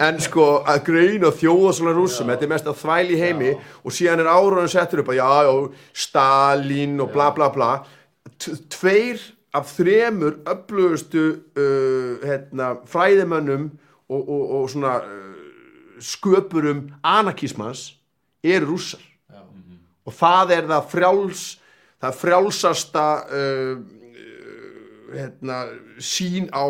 En 0.10 0.22
sko, 0.24 0.48
að 0.70 0.84
greina 0.92 1.34
þjóðasála 1.42 1.96
rússum, 1.98 2.30
þetta 2.32 2.48
er 2.48 2.54
mest 2.54 2.70
að 2.70 2.80
þvæli 2.84 3.18
í 3.18 3.22
heimi 3.26 3.56
og 3.58 3.98
síðan 3.98 4.24
er 4.24 4.32
áraðan 4.32 4.72
settur 4.72 5.04
upp 5.04 5.12
að 5.12 5.20
já, 5.20 5.28
já, 5.50 5.84
Stalin 6.06 6.96
og 7.04 7.12
bla 7.18 7.34
bla 7.36 7.50
bla. 7.58 7.74
Tveir 8.40 9.20
af 9.54 9.72
þremur 9.74 10.40
öflugustu 10.50 11.24
uh, 11.58 12.20
hérna, 12.24 12.76
fræðimönnum 12.86 13.70
og, 14.10 14.22
og, 14.22 14.44
og 14.60 14.70
svona 14.70 15.00
uh, 15.02 15.40
sköpurum 16.00 16.90
anarkismans 17.04 17.94
eru 18.44 18.74
rússar. 18.74 19.04
Og 20.08 20.14
það 20.16 20.56
er 20.56 20.70
það 20.70 20.86
frjáls 20.90 21.42
það 22.00 22.22
frjálsasta 22.22 23.08
uh, 23.28 23.74
uh, 23.80 25.12
hérna, 25.18 25.60
sín 26.00 26.48
á 26.56 26.66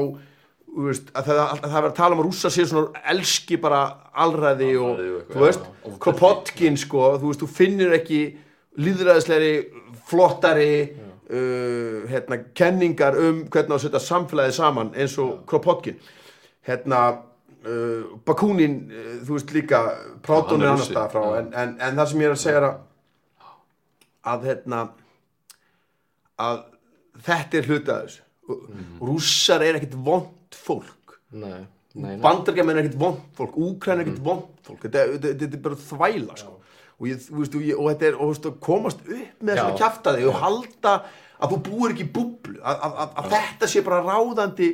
veist, 0.77 1.11
að 1.13 1.29
það, 1.29 1.41
að 1.43 1.63
það 1.63 1.75
verður 1.75 1.89
að 1.89 1.97
tala 1.99 2.15
um 2.15 2.21
að 2.23 2.29
rússa 2.29 2.51
sér 2.53 2.69
svona 2.69 3.03
elski 3.13 3.59
bara 3.61 3.81
alræði 4.23 4.71
og, 4.77 4.93
Alræði 4.93 5.11
og 5.11 5.19
eitthvað, 5.19 5.35
þú 5.35 5.45
veist, 5.45 5.65
já, 5.65 5.75
ofbeldi. 5.81 5.99
Kropotkin 6.05 6.79
sko, 6.79 7.05
þú 7.19 7.31
veist, 7.31 7.43
þú 7.43 7.51
finnir 7.59 7.95
ekki 7.99 8.21
líðræðislegri, 8.79 9.53
flottari 10.09 10.73
uh, 11.29 12.09
hérna, 12.09 12.37
kenningar 12.55 13.17
um 13.17 13.43
hvernig 13.51 13.75
að 13.77 13.83
setja 13.85 13.99
samfélagið 13.99 14.55
saman 14.59 14.93
eins 14.95 15.17
og 15.21 15.43
Kropotkin. 15.49 15.99
Hérna 16.67 17.01
uh, 17.65 18.17
Bakunin, 18.25 18.79
uh, 18.91 19.17
þú 19.25 19.37
veist 19.37 19.53
líka 19.55 19.83
Práton 20.25 20.61
er 20.61 20.71
annars 20.71 20.87
Rússi, 20.87 20.93
staðar 20.95 21.11
frá 21.13 21.39
en, 21.41 21.53
en, 21.53 21.75
en 21.79 21.95
það 22.01 22.11
sem 22.11 22.21
ég 22.23 22.29
er 22.31 22.37
að 22.37 22.43
segja 22.43 22.61
er 22.63 22.69
að 22.69 22.85
að 24.29 24.49
hérna 24.49 24.79
að 26.39 26.57
þetta 27.25 27.57
er 27.59 27.69
hluti 27.69 27.93
að 27.93 28.01
þessu. 28.07 28.23
Mhm. 28.49 28.95
og 28.99 29.09
rússar 29.11 29.61
er 29.61 29.75
ekkit 29.77 29.93
vond 29.93 30.55
fólk. 30.57 31.19
Nei, 31.37 31.67
bandargemenn 32.23 32.79
er 32.79 32.87
ekkit 32.87 32.97
vond 32.97 33.19
fólk. 33.37 33.53
Úkræn 33.53 33.99
er 33.99 34.05
Mhm. 34.05 34.07
ekkit 34.09 34.23
vond 34.25 34.47
fólk. 34.65 34.81
Þetta 34.81 35.53
er 35.53 35.61
bara 35.61 35.75
þvæla 35.75 36.37
sko. 36.37 36.58
Og, 36.99 37.07
ég, 37.07 37.25
veist, 37.31 37.55
og, 37.55 37.63
ég, 37.63 37.79
og 37.79 37.89
þetta 37.93 38.07
er 38.09 38.19
veist, 38.19 38.47
komast 38.63 39.01
upp 39.05 39.41
með 39.43 39.53
þess 39.55 39.65
að 39.65 39.73
Já. 39.73 39.79
kjafta 39.81 40.15
þig 40.17 40.29
og 40.29 40.39
halda 40.43 40.93
að 41.39 41.53
þú 41.53 41.59
búir 41.69 41.95
ekki 41.95 42.07
búblu 42.15 42.59
að, 42.59 42.79
að, 42.85 42.95
að, 43.03 43.11
að 43.21 43.35
þetta 43.35 43.69
sé 43.71 43.83
bara 43.85 43.99
ráðandi. 44.03 44.71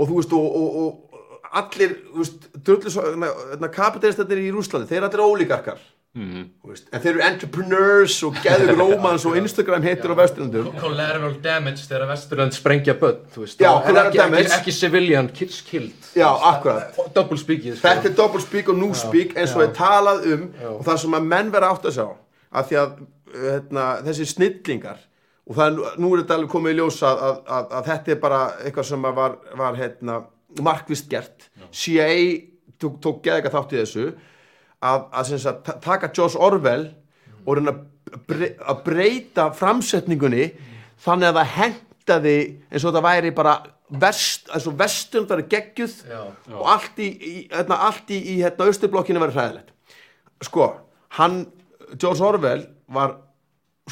Og 0.00 0.08
þú 0.08 0.18
veist 0.18 0.36
og, 0.36 0.54
og, 0.56 0.76
og 0.82 1.12
allir 1.52 1.96
drullu 2.64 3.68
kapitalistatnir 3.74 4.40
í 4.40 4.52
Rúslandi, 4.54 4.88
þeir 4.88 5.04
allir 5.08 5.24
ólíkarkar 5.26 5.82
Þú 6.12 6.68
veist, 6.68 6.90
en 6.92 7.00
þeir 7.00 7.10
eru 7.14 7.22
entrepreneurs 7.24 8.14
og 8.28 8.34
geður 8.44 8.74
romans 8.76 9.22
og 9.28 9.36
Instagram 9.40 9.86
hittir 9.86 10.12
á 10.12 10.16
vesturlundum 10.18 10.66
Collateral 10.76 11.38
damage 11.40 11.86
þegar 11.88 12.02
vesturland 12.10 12.52
sprengja 12.52 12.94
börn. 13.00 13.22
Já, 13.32 13.70
en 13.70 13.86
collateral 13.86 14.10
ekki, 14.10 14.18
damage. 14.20 14.42
Ekki, 14.44 14.56
ekki 14.58 14.74
civilian 14.76 15.30
kids 15.32 15.62
killed. 15.64 16.10
Já, 16.18 16.26
akkurat. 16.50 16.98
Double 17.16 17.38
speakið, 17.40 17.78
sko. 17.78 17.86
Þetta 17.86 18.10
er 18.10 18.16
double 18.18 18.42
speak 18.44 18.68
og 18.68 18.76
new 18.82 18.90
speak 18.98 19.32
eins 19.40 19.54
og 19.56 19.64
er 19.64 19.72
talað 19.78 20.26
um 20.34 20.42
Já. 20.60 20.68
og 20.74 20.82
það 20.90 21.00
sem 21.06 21.16
að 21.16 21.30
menn 21.32 21.48
vera 21.54 21.70
átt 21.72 21.88
að 21.88 21.96
sjá 21.96 22.06
af 22.52 22.68
því 22.68 22.78
að 22.82 22.92
hérna, 23.32 23.86
þessi 24.10 24.26
snillingar 24.34 24.98
og 25.48 25.56
það 25.56 25.64
er, 25.70 25.96
nú- 26.04 26.10
er 26.12 26.20
þetta 26.26 26.36
alveg 26.36 26.50
komið 26.52 26.74
í 26.74 26.78
ljós 26.82 26.98
að, 27.08 27.22
að, 27.30 27.38
að, 27.56 27.72
að 27.78 27.88
þetta 27.88 28.12
er 28.12 28.20
bara 28.26 28.42
eitthvað 28.66 28.88
sem 28.90 29.08
að 29.08 29.16
var, 29.22 29.38
var 29.62 29.80
hérna, 29.80 30.18
markvist 30.60 31.08
gert 31.08 31.48
CIA 31.72 32.10
tók, 32.76 33.00
tók 33.00 33.24
eitthvað 33.32 33.56
þátt 33.56 33.72
í 33.72 33.80
þessu 33.80 34.04
að, 34.82 35.04
að 35.12 35.28
sem 35.30 35.40
sagt, 35.42 35.62
ta- 35.66 35.78
taka 35.84 36.10
George 36.14 36.38
Orwell 36.42 36.88
og 37.46 37.56
reyna 37.58 37.74
að 37.74 38.24
bre- 38.28 38.52
að 38.58 38.82
breyta 38.86 39.48
framsetningunni 39.56 40.48
þannig 41.04 41.30
að 41.30 41.38
það 41.40 41.54
hentaði 41.58 42.36
eins 42.70 42.84
og 42.88 42.94
það 42.96 43.06
væri 43.08 43.32
bara 43.36 43.56
vest, 44.02 44.48
eins 44.54 44.66
og 44.70 44.76
vestum 44.80 45.26
það 45.28 45.42
er 45.42 45.48
geggjuð 45.56 45.96
Já. 46.10 46.20
og 46.58 46.68
allt 46.76 47.02
í, 47.02 47.08
í, 47.12 47.34
hérna, 47.52 47.78
allt 47.88 48.10
í, 48.14 48.18
í 48.34 48.38
hérna, 48.42 48.68
austurblokkinu 48.70 49.20
verið 49.22 49.36
hræðilegt. 49.40 49.74
Sko, 50.42 50.70
hann 51.18 51.42
George 52.00 52.24
Orwell 52.24 52.64
var 52.92 53.18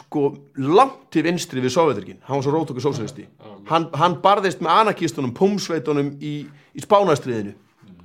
sko 0.01 0.31
langt 0.57 1.09
til 1.13 1.25
vinstri 1.27 1.61
við 1.61 1.75
Sovjeturkin, 1.75 2.21
hann 2.27 2.39
var 2.39 2.45
svo 2.47 2.53
rótöku 2.55 2.81
sósinisti 2.83 3.25
hann, 3.69 3.89
hann 3.99 4.15
barðist 4.23 4.61
með 4.63 4.71
anarkistunum 4.85 5.33
pumsveitunum 5.37 6.13
í, 6.23 6.35
í 6.47 6.81
spánastriðinu 6.85 7.53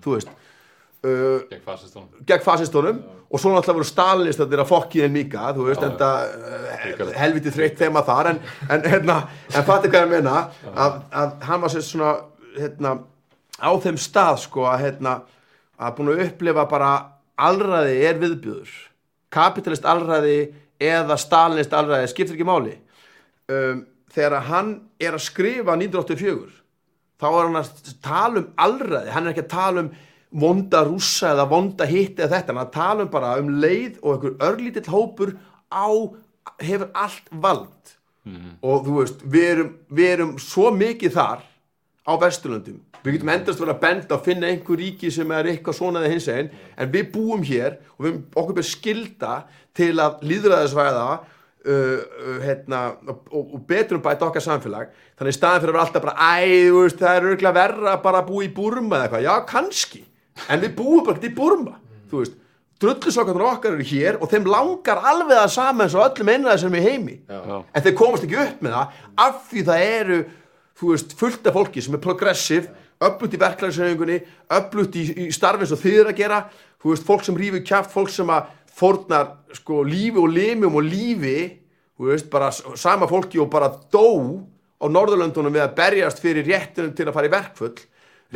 þú 0.03 0.15
veist 0.15 0.31
uh, 1.05 1.43
gegn 1.51 1.63
fasistunum 1.65 2.25
gegn 2.27 2.43
fasistunum 2.45 3.01
og 3.25 3.41
svo 3.41 3.51
náttúrulega 3.51 3.77
voru 3.79 3.89
stalinistarnir 3.89 4.63
að 4.63 4.69
fokki 4.69 5.03
þeim 5.03 5.17
líka 5.19 5.49
þú 5.55 5.67
veist, 5.69 5.83
þetta 5.83 6.09
uh, 6.25 6.71
Hrikalegt. 6.83 7.17
helviti 7.19 7.53
þreytt 7.55 7.79
þema 7.81 8.03
þar. 8.07 8.31
En, 8.31 8.41
en, 8.69 8.87
hérna, 8.93 9.19
en 9.51 9.67
fattu 9.67 9.91
hvað 9.91 10.05
ég 10.05 10.11
meina 10.13 10.35
að, 10.71 10.99
að 11.11 11.37
hann 11.49 11.63
var 11.63 11.73
sér 11.73 11.85
svona 11.87 12.11
hérna, 12.55 12.97
á 13.59 13.69
þeim 13.83 14.01
stað 14.01 14.41
sko 14.45 14.67
að 14.69 14.85
hérna, 14.85 15.15
að 15.75 15.97
búin 15.97 16.13
að 16.13 16.25
upplifa 16.29 16.67
bara 16.71 16.91
alræði 17.35 17.97
er 18.07 18.21
viðbjöður 18.21 18.75
kapitalist 19.35 19.87
alræði 19.89 20.37
eða 20.79 21.17
stalinist 21.19 21.73
alræði 21.75 22.11
skiptir 22.11 22.37
ekki 22.37 22.47
máli. 22.47 22.77
Um, 23.51 23.83
þegar 24.15 24.39
að 24.39 24.49
hann 24.49 24.69
er 25.01 25.17
að 25.17 25.25
skrifa 25.25 25.75
1984 25.75 26.53
þá 27.19 27.27
er 27.29 27.41
hann 27.41 27.59
að 27.59 27.95
tala 28.03 28.41
um 28.41 28.47
alræði, 28.67 29.11
hann 29.13 29.25
er 29.25 29.33
ekki 29.33 29.45
að 29.45 29.53
tala 29.55 29.83
um 29.85 29.91
vonda 30.35 30.83
rússa 30.83 31.31
eða 31.31 31.47
vonda 31.49 31.87
hitti 31.87 32.23
eða 32.23 32.39
þetta, 32.39 32.53
hann 32.53 32.61
er 32.61 32.67
að 32.67 32.75
tala 32.75 33.05
um 33.05 33.11
bara 33.13 33.33
um 33.39 33.51
leið 33.63 33.99
og 34.01 34.15
einhver 34.15 34.37
örlítill 34.49 34.91
hópur 34.91 35.35
á, 35.71 35.87
hefur 36.59 36.89
allt 36.93 37.29
vald. 37.31 37.95
Og 38.65 38.87
þú 38.87 38.95
veist, 38.99 39.21
við 39.21 39.47
erum, 39.51 39.69
við 39.93 40.11
erum 40.15 40.33
svo 40.41 40.71
mikið 40.73 41.13
þar 41.13 41.43
á 42.05 42.13
Vesturlöndum. 42.21 42.79
Við 43.05 43.19
getum 43.19 43.29
endast 43.35 43.61
verið 43.61 43.75
að 43.75 43.83
benda 43.83 44.15
að 44.17 44.25
finna 44.25 44.49
einhver 44.49 44.79
ríki 44.81 45.11
sem 45.13 45.31
er 45.35 45.51
eitthvað 45.51 45.77
svona 45.77 46.01
eða 46.01 46.15
hins 46.15 46.27
einn 46.33 46.49
en 46.73 46.91
við 46.93 47.11
búum 47.13 47.45
hér 47.45 47.77
og 47.99 48.07
við, 48.07 48.17
okkur 48.33 48.57
ber 48.57 48.65
skilda 48.65 49.35
til 49.77 49.91
að 50.01 50.25
líðræðisvæða 50.25 51.05
uh, 51.13 51.21
uh, 51.69 52.39
hérna, 52.41 52.81
og, 53.05 53.29
og, 53.29 53.59
betur 53.69 53.99
um 53.99 54.03
bæta 54.05 54.25
okkar 54.25 54.45
samfélag. 54.45 54.89
Þannig 55.19 55.35
í 55.35 55.37
staðin 55.37 55.61
fyrir 55.61 55.75
að 55.75 55.77
vera 55.77 55.85
alltaf 55.85 56.07
bara 56.07 56.17
æ, 56.17 56.65
þú 56.65 56.81
veist, 56.81 56.99
það 57.03 57.19
er 57.19 57.29
örgulega 57.29 57.59
verra 57.59 57.93
að 57.93 58.03
bara 58.07 58.25
búa 58.25 58.45
í 58.47 58.51
Burma 58.57 58.97
eða 58.97 59.05
eitthvað, 59.05 59.25
já, 59.27 59.33
kannski 59.53 60.03
en 60.49 60.63
við 60.63 60.75
búum 60.77 61.05
bara 61.05 61.17
ekki 61.17 61.31
í 61.31 61.35
Burma 61.35 61.77
þú 62.11 62.21
veist, 62.21 62.39
drullusokkarnir 62.81 63.47
okkar 63.49 63.75
eru 63.75 63.85
hér 63.87 64.17
og 64.19 64.31
þeim 64.31 64.49
langar 64.51 65.03
alveg 65.11 65.39
að 65.39 65.53
sama 65.55 65.85
eins 65.85 65.95
og 65.95 66.05
öllum 66.09 66.31
einræði 66.33 66.63
sem 66.65 66.75
er 66.75 66.87
heimi. 66.89 67.19
Já. 67.29 67.61
en 67.63 67.85
þeir 67.85 67.95
komast 67.99 68.25
ekki 68.27 68.41
upp 68.43 68.65
með 68.65 68.75
það 68.75 69.05
af 69.25 69.37
því 69.51 69.63
það 69.69 69.85
eru 69.91 70.19
þú 70.75 70.91
veist, 70.91 71.15
fullt 71.19 71.47
af 71.47 71.55
fólki 71.55 71.83
sem 71.83 71.95
er 71.95 72.03
progressiv 72.03 72.67
öflutt 73.05 73.35
í 73.35 73.39
verklagsreifingunni 73.39 74.19
öflutt 74.55 74.95
í, 74.99 75.05
í 75.25 75.27
starfi 75.35 75.65
eins 75.65 75.73
og 75.75 75.81
þið 75.81 75.99
er 76.01 76.11
að 76.11 76.19
gera. 76.19 76.41
Þú 76.81 76.91
veist, 76.91 77.07
fólk 77.07 77.25
sem 77.25 77.37
rífur 77.39 77.63
kjaft, 77.65 77.91
fólk 77.91 78.11
sem 78.13 78.31
að 78.31 78.51
fórnar 78.75 79.31
sko 79.55 79.81
lífi 79.87 80.19
og 80.19 80.31
limum 80.35 80.77
og 80.79 80.85
lífi 80.85 81.39
þú 81.95 82.11
veist, 82.11 82.29
bara 82.31 82.51
sama 82.51 83.07
fólki 83.07 83.39
og 83.39 83.49
bara 83.51 83.71
dó 83.91 84.07
á 84.75 84.85
Norðurlöndunum 84.91 85.55
við 85.55 85.63
að 85.63 85.75
berjast 85.77 86.19
fyrir 86.23 86.47
réttunum 86.47 86.91
til 86.95 87.07
að 87.07 87.15
fara 87.15 87.29
í 87.29 87.33
verkfull 87.33 87.75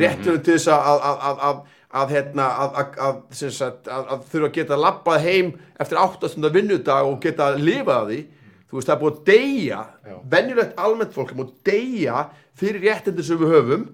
réttunum 0.00 0.40
til 0.44 0.56
þess 0.56 0.70
að 0.72 1.60
að, 1.90 2.02
að, 2.02 2.02
að, 2.02 2.02
að, 2.02 2.02
að, 2.02 2.12
hérna, 2.14 2.44
að, 2.44 2.76
að, 2.76 2.98
að, 3.06 3.64
að, 3.90 4.10
að 4.14 4.26
þurfa 4.30 4.48
að 4.50 4.54
geta 4.58 4.78
labbað 4.78 5.24
heim 5.26 5.48
eftir 5.80 5.98
áttastundar 5.98 6.54
vinnudag 6.54 7.08
og 7.08 7.18
geta 7.22 7.50
lifað 7.58 7.96
af 7.96 8.06
því. 8.10 8.20
Þú 8.70 8.78
veist, 8.78 8.86
það 8.86 8.94
er 8.94 9.00
búið 9.00 9.16
að 9.16 9.24
deyja 9.26 9.80
venjulegt 10.30 10.76
almennt 10.78 11.14
fólk 11.16 11.32
er 11.32 11.38
búið 11.40 11.48
að 11.50 11.70
deyja 11.70 12.20
fyrir 12.60 12.84
réttindi 12.86 13.24
sem 13.26 13.40
við 13.40 13.54
höfum 13.56 13.86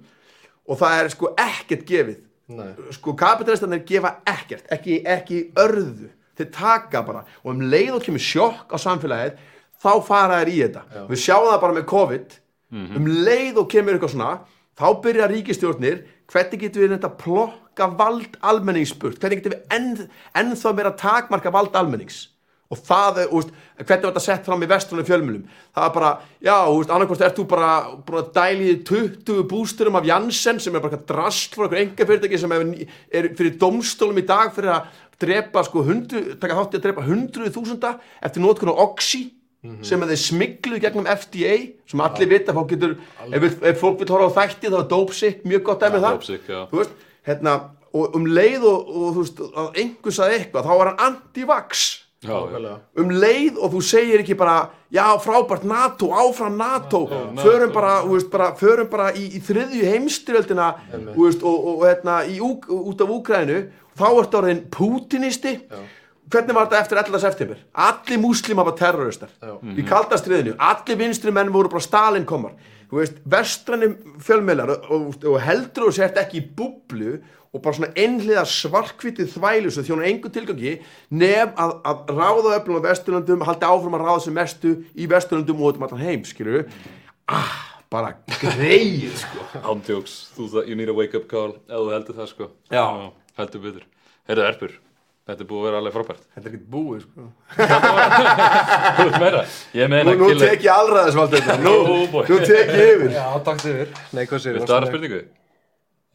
og 0.66 0.81
það 0.82 0.97
er 1.01 1.12
sko 1.14 1.31
ekkert 1.40 1.86
gefið. 1.89 2.23
Nei. 2.47 2.68
sko 2.94 3.10
kapitalistanir 3.18 3.81
gefa 3.82 4.20
ekkert 4.31 4.68
ekki, 4.70 5.01
ekki 5.02 5.39
örðu. 5.59 6.12
Þeir 6.36 6.51
taka 6.55 7.01
bara 7.02 7.24
og 7.40 7.55
um 7.55 7.64
leið 7.64 7.97
og 7.97 8.05
kemur 8.05 8.23
sjokk 8.23 8.70
á 8.70 8.77
samfélagið 8.78 9.40
þá 9.82 9.90
fara 10.05 10.43
þær 10.43 10.51
í 10.52 10.59
þetta. 10.60 10.82
Við 11.09 11.23
sjáum 11.24 11.48
það 11.48 11.62
bara 11.64 11.77
með 11.78 11.89
COVID. 11.94 12.36
Um 12.77 13.09
leið 13.09 13.62
og 13.62 13.70
kemur 13.73 13.97
eitthvað 13.97 14.12
svona 14.12 14.31
þá 14.77 14.86
byrja 15.02 15.31
ríkistjórnir 15.32 16.05
hvernig 16.31 16.60
getum 16.60 16.85
við 16.85 16.94
þetta 16.98 17.12
plokka 17.77 17.97
vald 17.98 18.39
almennings 18.43 18.94
burt? 18.97 19.20
Hvernig 19.20 19.43
getum 19.43 19.55
við 19.55 19.77
enn, 19.77 20.09
ennþá 20.35 20.73
meira 20.74 20.97
takmarka 20.97 21.53
vald 21.53 21.77
almennings? 21.77 22.31
Og 22.66 22.81
það 22.82 23.20
úst, 23.31 23.53
hvernig 23.78 24.03
var 24.03 24.11
þetta 24.11 24.23
sett 24.24 24.47
fram 24.48 24.62
í 24.65 24.66
vestunum 24.66 25.07
fjölmjölum 25.07 25.44
það 25.77 25.85
er 25.85 25.93
bara, 25.94 26.09
já, 26.43 26.57
annarkvæmst 26.57 27.23
ert 27.23 27.36
þú 27.39 27.44
bara 27.53 27.69
búin 28.03 28.24
að 28.24 28.32
dæli 28.35 28.70
í 28.73 28.81
20 28.89 29.44
bústurum 29.47 29.98
af 30.01 30.09
Janssen 30.09 30.59
sem 30.59 30.74
er 30.74 30.82
bara 30.82 30.98
drast 30.98 31.55
fyrir 31.55 31.78
einhver 31.78 31.85
enga 31.85 32.09
fyrirtæki 32.09 32.40
sem 32.43 32.57
er, 32.57 32.66
er 33.15 33.31
fyrir 33.39 33.55
domstólum 33.61 34.19
í 34.19 34.27
dag 34.27 34.51
fyrir 34.57 34.74
að 34.74 34.90
drepa 35.23 35.62
sko 35.65 35.85
hundru, 35.86 36.24
taka 36.40 36.59
þátti 36.59 36.81
að 36.81 36.89
drepa 36.89 37.07
hundruð 37.07 37.55
þúsunda 37.55 37.94
eftir 38.19 38.43
nótkunn 38.43 38.74
á 38.74 38.82
Oxy 38.82 39.28
sem 39.86 40.03
að 40.03 40.12
þeir 40.12 40.23
smigluð 40.23 40.82
gegnum 40.82 41.09
FDA 41.11 41.55
sem 41.89 42.03
allir 42.03 42.31
vita, 42.31 42.55
fólk 42.55 42.73
getur 42.74 42.97
ef, 43.31 43.47
ef 43.62 43.81
fólk 43.81 44.01
vil 44.03 44.11
horfa 44.12 44.28
á 44.31 44.36
þætti 44.40 44.70
þá 44.73 44.78
er 44.78 44.89
Dopesick 44.90 45.47
mjög 45.48 45.65
gott 45.66 45.82
dæmi 45.82 45.98
um 45.98 46.05
það. 46.05 46.19
Dopesick, 46.19 46.51
já. 46.51 46.61
þú 46.70 46.81
veist, 46.82 47.06
hérna 47.27 47.57
og 47.97 48.16
um 48.16 48.27
leið 48.28 48.65
og, 48.69 48.90
og 48.90 49.07
þú 49.16 49.23
veist, 49.23 49.39
að 49.57 49.78
einhver 49.82 50.15
saði 50.15 50.40
eitthvað, 50.40 50.66
þá 50.69 50.74
var 50.81 50.90
hann 50.90 51.07
anti-vax. 51.11 51.86
Já, 52.24 52.32
já. 52.32 52.36
Nákvæmlega. 52.40 52.77
um 53.03 53.11
leið 53.12 53.59
og 53.61 53.73
þú 53.74 53.81
segir 53.85 54.23
ekki 54.23 54.35
bara 54.40 54.55
já 54.93 55.05
frábært 55.20 55.66
NATO, 55.69 56.09
áfram 56.16 56.57
NATO. 56.59 57.03
Förum 57.39 57.73
bara, 57.74 57.98
þú 58.07 58.15
veist, 58.16 58.31
bara 58.32 58.48
förum 58.57 58.89
bara 58.90 59.11
í, 59.12 59.27
í 59.36 59.40
þriðju 59.44 59.90
heimstyrjöldina 59.93 60.70
þú 61.12 61.27
veist, 61.27 61.44
og, 61.44 61.69
og 61.73 61.85
hérna 61.86 62.23
í, 62.27 62.39
út 62.40 63.05
af 63.05 63.12
Úkrænu, 63.19 63.61
þá 63.97 64.07
ertu 64.09 64.40
orðin 64.40 64.65
pútinisti. 64.73 65.59
Hvernig 66.32 66.57
var 66.57 66.66
þetta 66.66 66.81
eftir 66.82 66.98
11. 67.05 67.20
september? 67.23 67.59
Allir 67.86 68.19
múslima 68.19 68.65
var 68.66 68.74
terroristar. 68.81 69.31
Í 69.77 69.85
kaldastriðinu, 69.86 70.57
allir 70.59 70.98
vinstri 70.98 71.31
menn 71.31 71.53
voru 71.55 71.70
bara 71.70 71.85
Stalin 71.85 72.27
komar 72.27 72.57
þú 72.91 73.01
veist, 73.01 73.19
vestranum 73.37 73.97
fjölmeilar 74.23 74.75
og, 74.77 74.87
og, 74.93 75.25
og 75.33 75.41
heldur 75.43 75.89
þú 75.89 75.97
sért 75.99 76.21
ekki 76.23 76.41
í 76.41 76.47
búblu 76.59 77.17
og 77.57 77.63
bara 77.65 77.79
svona 77.79 77.93
einhliða 77.97 78.45
svarkvitið 78.51 79.31
þvælu 79.33 79.73
sem 79.73 79.87
þjónar 79.87 80.09
engu 80.11 80.31
tilgangi 80.33 80.75
nef 81.17 81.55
að, 81.57 81.73
að 81.89 82.13
ráða 82.13 82.57
öflum 82.59 82.81
á 82.83 82.87
vesturlöndum 82.91 83.45
haldi 83.49 83.69
áfram 83.71 83.97
að 83.97 84.05
ráða 84.05 84.25
sem 84.27 84.37
mestu 84.37 84.75
í 84.93 85.09
vesturlöndum 85.11 85.63
og 85.63 85.73
út 85.73 85.81
um 85.81 85.87
allan 85.89 86.05
heim, 86.05 86.25
skilur 86.29 86.67
ah, 87.33 87.57
bara 87.93 88.17
greið 88.41 89.15
sko. 89.23 89.47
Ándjóks, 89.73 90.17
þú 90.37 90.51
það, 90.53 90.71
you 90.71 90.79
need 90.79 90.93
a 90.93 90.97
wake 90.97 91.17
up 91.17 91.29
call 91.31 91.55
þú 91.71 91.87
heldur 91.95 92.21
það 92.21 92.33
sko 92.35 92.51
Já. 92.73 92.85
heldur 93.41 93.65
betur 93.69 93.87
Heyrðu 94.27 94.49
Erpur, 94.51 94.73
þetta 95.27 95.43
er 95.43 95.48
búið 95.51 95.61
að 95.61 95.66
vera 95.66 95.78
alveg 95.82 95.94
frábært 95.97 96.20
þetta 96.36 96.47
er 96.47 96.53
ekki 96.53 96.69
búið 96.74 97.01
sko. 97.03 97.27
Þú 97.57 99.07
veist 99.07 99.19
meira 99.23 99.40
Ég 99.77 99.90
meina 99.93 100.12
nú, 100.15 100.28
nú 100.31 100.39
tek 100.40 100.62
ég 100.66 100.73
alræðisvald 100.73 101.35
þetta 101.36 101.57
nú, 101.65 101.74
Oh, 101.82 102.05
boy. 102.12 102.24
nú 102.31 102.39
tek 102.47 102.70
ég 102.70 102.93
yfir 102.94 103.11
Já, 103.16 103.27
takk 103.48 103.61
yfir. 103.66 103.89
Nei, 104.16 104.24
hvað 104.31 104.39
séu? 104.44 104.55
Viltu 104.57 104.73
aðra 104.77 104.90
spurningu? 104.93 105.20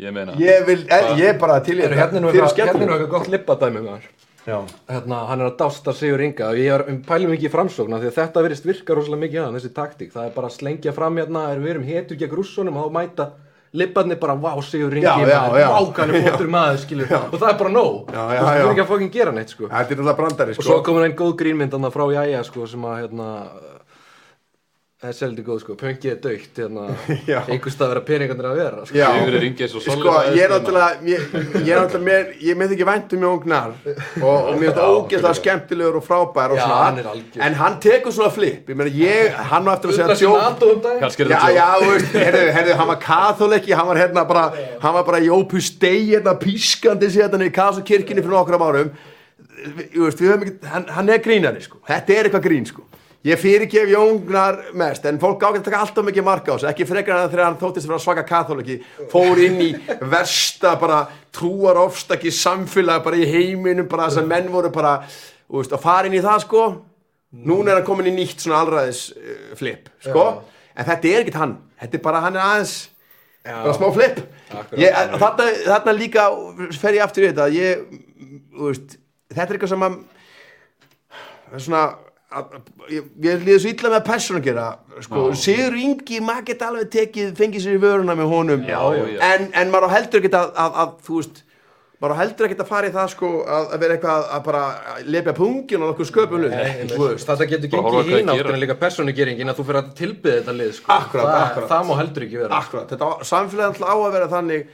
Ég 0.01 0.15
meina 0.15 0.31
ég 0.39 0.65
vil, 0.65 0.81
er, 0.89 1.11
ég 1.19 1.27
er 1.33 1.38
bara 1.41 1.59
til 1.61 1.77
í 1.77 1.85
Hérna 1.85 2.17
er 2.17 2.23
nú 2.23 2.31
þetta 2.31 2.47
eitthvað 2.47 2.71
hérna 2.71 2.81
er 2.81 2.88
nú 2.89 2.95
eitthvað 2.95 3.13
gott 3.17 3.29
lippadæmi 3.35 3.79
með 3.83 3.91
hann. 3.91 4.07
já, 4.47 4.57
Hérna, 4.89 5.17
hann 5.29 5.41
er 5.43 5.51
að 5.51 5.57
dásta 5.59 5.93
Sigur 5.93 6.23
Inga 6.25 6.47
og 6.49 6.57
ég 6.57 6.71
er, 6.73 6.81
um, 6.89 7.01
pælum 7.05 7.35
ekki 7.35 7.45
í 7.45 7.53
framsókna 7.53 7.99
því 8.01 8.07
að 8.09 8.17
þetta 8.17 8.41
verðist 8.47 8.65
virka 8.65 8.95
rosalega 8.97 9.21
mikið 9.27 9.43
að 9.45 9.59
þessi 9.59 9.73
taktík. 9.75 10.09
Það 10.15 10.25
er 10.25 10.33
bara 10.39 10.47
að 10.49 10.55
slengja 10.57 10.95
fram 10.97 11.15
hérna, 11.21 11.43
lipparnir 13.73 14.18
bara, 14.19 14.35
vá, 14.35 14.52
Sigur 14.68 14.93
Ingi, 14.98 15.06
Já, 15.06 15.15
já, 15.27 15.41
já. 15.60 15.68
vákan 15.72 16.10
er 16.11 16.22
flottur 16.26 16.48
maður, 16.52 16.77
skilur. 16.84 17.07
Og 17.31 17.38
það 17.39 17.49
er 17.53 17.57
bara 17.61 17.69
já, 18.35 18.41
Þú 18.41 18.52
er 18.65 18.72
ekki 18.73 18.84
að 18.84 18.89
fokkin 18.91 19.11
gera 19.14 19.31
neitt, 19.31 19.49
sko. 19.53 19.68
þetta 19.72 19.80
er 19.80 19.98
náttúrulega 20.02 20.18
brandari 20.19 20.56
Og 20.57 20.64
svo 20.64 20.77
sko. 20.80 20.84
komur 20.89 21.06
einn 21.07 21.15
góð 21.15 21.35
grínmynd 21.39 21.73
annað 21.77 21.93
frá 21.95 22.06
Jæja 22.18 22.43
sko 22.43 22.68
sem 22.68 22.81
að 22.84 22.98
hérna 23.06 23.27
þessi 25.01 25.23
heldur 25.25 25.45
góð 25.47 25.59
sko, 25.63 25.73
pöngið 25.79 26.11
er 26.11 26.17
dögt 26.21 26.59
hérna, 26.61 26.83
einhvers 27.49 27.73
stað 27.73 27.89
vera 27.95 28.01
peningarnir 28.05 28.47
að 28.51 28.59
vera 28.59 28.83
sko. 28.85 28.97
Er 29.01 29.71
sko, 29.71 29.79
solid 29.81 30.35
ég 30.37 30.43
er 30.45 30.51
náttúrulega 30.53 30.89
ég, 31.09 31.23
ég 31.65 31.71
er 31.73 31.79
náttúrulega 31.81 32.03
mér, 32.05 32.27
ég 32.45 32.59
með 32.59 32.75
ekki 32.75 32.85
vænt 32.85 33.15
um 33.17 33.25
Jón 33.25 33.39
Gnar 33.41 33.71
og, 33.71 34.27
og 34.27 34.59
mér 34.59 34.67
er 34.67 34.75
þetta 34.75 34.85
ógeðslega 34.93 35.39
skemmtilegur 35.39 35.97
og 35.97 36.05
frábær 36.05 36.53
og 36.53 36.61
Já, 36.61 36.65
svona. 36.67 36.83
hann 36.83 37.01
er 37.01 37.47
en 37.47 37.57
hann 37.63 37.79
tekur 37.81 38.13
svona 38.13 38.29
flip, 38.35 38.69
ég 38.69 38.77
meina 38.77 38.93
ég 38.93 39.41
hann 39.49 39.65
á 39.65 39.71
eftir 39.73 39.95
að 39.95 39.97
segja 39.97 40.19
tjók 40.21 40.67
um 40.69 40.85
er 40.85 41.33
Já, 41.33 41.41
já, 41.57 41.67
herðu, 42.13 42.45
herðu, 42.59 42.77
hann 42.83 42.93
var 42.93 43.01
katholiki, 43.07 43.75
hann 43.81 43.89
var 43.89 44.03
hérna 44.03 44.27
bara, 44.29 44.45
hann 44.85 44.97
var 44.99 45.09
bara 45.09 45.23
í 45.25 45.33
Opus 45.33 45.73
Dei, 45.81 46.11
hérna, 46.11 46.37
pískandi 46.37 47.09
sér 47.09 47.25
hérna 47.25 47.49
í 47.49 47.55
Kasakirkini 47.57 48.21
fyrir 48.21 48.37
nokkrum 48.37 48.69
árum, 48.69 48.93
þú 49.97 50.05
veist, 50.05 50.21
við 50.21 50.35
höfum 50.35 50.45
ekki, 50.45 50.57
hann, 50.77 50.89
hann 50.93 51.09
er 51.09 51.25
grínari, 51.25 51.65
sko, 51.65 51.81
þetta 51.89 52.19
er 52.19 52.29
eitthvað 52.29 52.49
grín, 52.51 52.69
sko. 52.69 52.85
Ég 53.22 53.38
fyrirgef 53.38 53.85
Jóngnar 53.85 54.56
mest, 54.73 55.03
en 55.06 55.19
fólk 55.22 55.43
ágætt 55.45 55.60
að 55.60 55.65
taka 55.68 55.80
alltaf 55.84 56.06
mikið 56.07 56.23
marka 56.26 56.53
á 56.53 56.57
þessu, 56.57 56.69
ekki 56.72 56.88
frekar 56.89 57.19
en 57.22 57.27
þegar 57.30 57.45
hann 57.45 57.57
þóttist 57.60 57.85
að 57.85 57.91
vera 57.91 58.02
svaka 58.02 58.23
katholiki, 58.26 58.77
fór 59.11 59.41
inn 59.45 59.60
í 59.61 59.68
versta 60.10 60.72
bara 60.81 61.03
trúar 61.30 61.77
ofstakki 61.84 62.34
samfélag 62.34 63.03
bara 63.06 63.22
í 63.22 63.27
heiminum, 63.30 63.85
bara 63.91 64.10
þess 64.10 64.23
að 64.23 64.31
menn 64.34 64.49
voru 64.49 64.73
bara, 64.73 64.95
þú 65.45 65.61
veist, 65.61 65.77
að 65.77 65.85
fara 65.85 66.10
inn 66.10 66.18
í 66.18 66.23
það, 66.26 66.48
sko, 66.48 66.65
núna 67.45 67.76
er 67.76 67.81
hann 67.84 67.88
komin 67.91 68.10
í 68.10 68.18
nýtt 68.18 68.41
svona 68.41 68.64
alræðis 68.65 69.06
uh, 69.14 69.53
flip, 69.61 69.93
sko, 70.02 70.27
en 70.73 70.89
þetta 70.89 71.14
er 71.14 71.22
ekkert 71.22 71.41
hann, 71.43 71.57
þetta 71.85 72.02
er 72.02 72.06
bara, 72.10 72.26
hann 72.26 72.41
er 72.41 72.45
aðeins, 72.49 72.76
bara 73.45 73.77
smá 73.77 73.89
flip. 74.02 74.22
Ég, 74.81 75.02
þarna, 75.22 75.52
þarna 75.69 75.99
líka 76.02 76.30
fer 76.73 76.98
ég 76.98 77.06
aftur 77.06 77.30
í 77.30 77.35
þetta, 77.35 77.52
ég, 77.53 77.85
þú 78.57 78.72
veist, 78.72 79.02
þetta 79.30 79.45
er 79.45 79.60
eitthvað 79.60 79.77
sem 79.77 79.91
að, 79.91 80.06
það 81.52 81.60
er 81.61 81.69
svona, 81.69 81.89
ég, 82.91 83.05
líður 83.43 83.61
svo 83.63 83.71
illa 83.73 83.91
með 83.91 83.99
að 83.99 84.07
persónu 84.07 84.39
að 84.41 84.49
gera, 84.49 84.65
sko, 85.05 85.27
Sigur 85.37 85.77
Ingi, 85.81 86.19
maður 86.23 86.49
geta 86.51 86.71
alveg 86.71 86.91
tekið, 86.95 87.31
fengið 87.37 87.65
sér 87.65 87.77
í 87.77 87.81
vöruna 87.83 88.15
með 88.17 88.29
honum, 88.31 88.67
Já, 88.67 88.81
já. 88.97 89.07
En, 89.27 89.47
en 89.53 89.71
maður 89.73 89.91
á 89.91 89.95
heldur 89.97 90.21
ekki 90.21 90.31
að, 90.37 90.51
að, 90.63 90.77
að, 90.83 90.93
þú 91.07 91.17
veist, 91.19 91.41
maður 92.01 92.15
á 92.15 92.21
heldur 92.21 92.47
ekki 92.47 92.57
að 92.63 92.71
fara 92.71 92.89
í 92.89 92.93
það, 92.95 93.09
sko, 93.15 93.31
að, 93.45 93.65
að 93.75 93.83
vera 93.83 93.97
eitthvað 93.97 94.27
að 94.37 94.43
bara 94.47 94.63
lepja 95.15 95.33
pungin 95.37 95.85
og 95.85 95.93
okkur 95.93 96.09
sköpum. 96.09 96.45
Þetta 96.51 97.49
getur 97.51 97.73
gengið 97.75 97.89
hvað 97.91 98.11
hín 98.11 98.15
gera. 98.21 98.37
áttur 98.37 98.55
en 98.55 98.63
líka 98.63 98.77
persónugeringin 98.81 99.51
að 99.51 99.59
þú 99.59 99.67
fyrir 99.69 99.81
að 99.83 99.91
tilbyða 99.99 100.37
þetta 100.39 100.55
lið 100.61 100.71
sko. 100.79 100.93
Akkurat, 100.95 101.27
það, 101.27 101.43
akkurat. 101.49 101.73
það 101.75 101.89
má 101.91 101.93
heldur 102.01 102.27
ekki 102.27 102.41
vera 102.41 102.61
Akkurat, 102.63 102.95
þetta 102.95 103.11
samfélagið 103.33 103.85
á 103.85 103.95
að 103.95 104.13
vera 104.15 104.31
þannig 104.31 104.71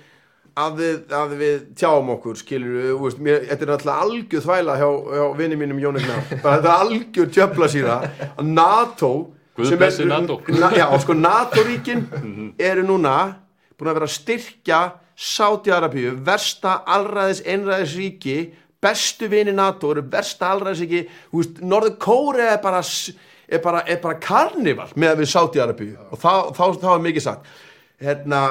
að 0.58 0.78
við, 0.82 1.00
að 1.14 1.34
við 1.38 1.58
tjáum 1.78 2.12
okkur 2.16 2.38
skilur 2.40 2.94
veist, 3.02 3.20
mér, 3.24 3.44
þetta 3.52 3.66
er 3.66 3.72
alltaf 3.76 4.04
algjör 4.04 4.46
þvæla 4.46 4.78
hjá, 4.80 4.88
hjá 5.18 5.26
vinni 5.38 5.58
mínum 5.60 5.82
Jónir 5.82 6.06
þetta 6.30 6.54
er 6.60 6.70
algjör 6.74 7.34
tjöfla 7.34 7.70
síra 7.72 7.98
að 8.34 8.46
NATO 8.52 9.12
blessi 9.58 10.06
NATO. 10.06 10.40
na, 10.62 10.72
já, 10.76 10.88
sko 11.02 11.18
NATO-ríkin 11.18 12.06
eru 12.70 12.86
núna 12.86 13.18
búin 13.78 13.92
að 13.92 14.00
vera 14.00 14.10
að 14.10 14.16
styrkja 14.16 14.82
Sáti-Arabíu, 15.18 16.12
versta 16.22 16.84
allræðis 16.86 17.40
einræðis 17.50 17.96
ríki 17.98 18.36
bestu 18.82 19.26
vini 19.32 19.54
NATO 19.56 19.90
eru 19.96 20.04
versta 20.12 20.52
allræðis 20.54 20.84
ríki 20.84 21.64
Norður 21.66 21.98
Kóri 22.02 22.46
er 22.46 22.62
bara 22.62 22.84
er 23.48 23.62
bara, 23.64 23.82
er 23.88 24.02
bara 24.04 24.20
karnival 24.22 24.90
með 24.96 25.24
við 25.24 25.32
Sáti-Arabíu 25.34 25.96
og 26.12 26.22
þá, 26.22 26.54
þá, 26.54 26.64
þá 26.84 26.90
er 26.94 27.06
mikið 27.06 27.26
sagt. 27.26 27.54
Hérna 28.04 28.42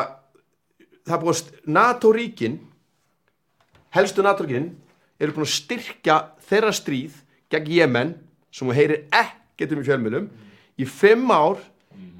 það 1.06 1.22
búið 1.22 1.36
að 1.36 1.42
NATO-ríkin 1.76 2.54
helstu 3.96 4.20
NATO-ríkin 4.24 4.68
eru 5.20 5.32
búin 5.36 5.46
að 5.46 5.54
styrkja 5.54 6.16
þeirra 6.48 6.72
stríð 6.74 7.14
gegn 7.52 7.72
Jemen 7.72 8.14
sem 8.50 8.68
þú 8.68 8.74
heyrir 8.76 9.00
ekkert 9.14 9.72
um 9.72 9.82
í 9.82 9.86
fjölmjölum 9.86 10.26
í 10.76 10.84
fimm 10.88 11.30
ár 11.32 11.56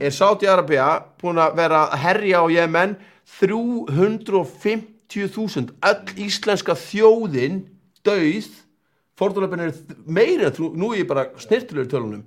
er 0.01 0.13
Sáti-Arabia 0.15 1.05
búin 1.21 1.39
að 1.41 1.57
vera 1.59 1.81
að 1.91 1.99
herja 2.05 2.39
á 2.45 2.47
Jemen 2.53 2.91
350.000 3.41 5.71
öll 5.91 6.09
íslenska 6.23 6.75
þjóðin 6.79 7.57
dauð. 8.07 8.49
Fórtunaröfin 9.17 9.65
er 9.65 9.73
meira 10.05 10.53
nú 10.59 10.93
er 10.93 10.99
ég 11.01 11.09
bara 11.09 11.31
snirtilegur 11.41 11.89
tölunum. 11.91 12.25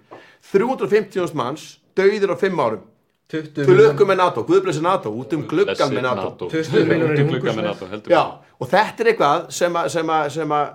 350.000 0.51 1.35
manns 1.37 1.79
dauðir 1.97 2.33
á 2.33 2.35
fimm 2.41 2.59
árum 2.59 2.83
20 3.29 3.49
til 3.53 3.77
lukku 3.77 4.05
með 4.09 4.17
NATO, 4.23 4.43
guðblessi 4.47 4.81
NATO. 4.81 5.11
Út 5.13 5.33
um 5.37 5.43
gluggan 5.49 5.91
með 5.93 6.05
NATO. 6.07 6.47
20 6.49 6.87
milljónir 6.89 7.19
í 7.21 8.13
Já, 8.13 8.23
og 8.57 8.69
þetta 8.71 9.03
er 9.03 9.11
eitthvað 9.11 9.43
sem 9.53 9.75
að 9.77 9.89
sem 9.93 10.13
að, 10.15 10.29
sem 10.33 10.55
að, 10.57 10.71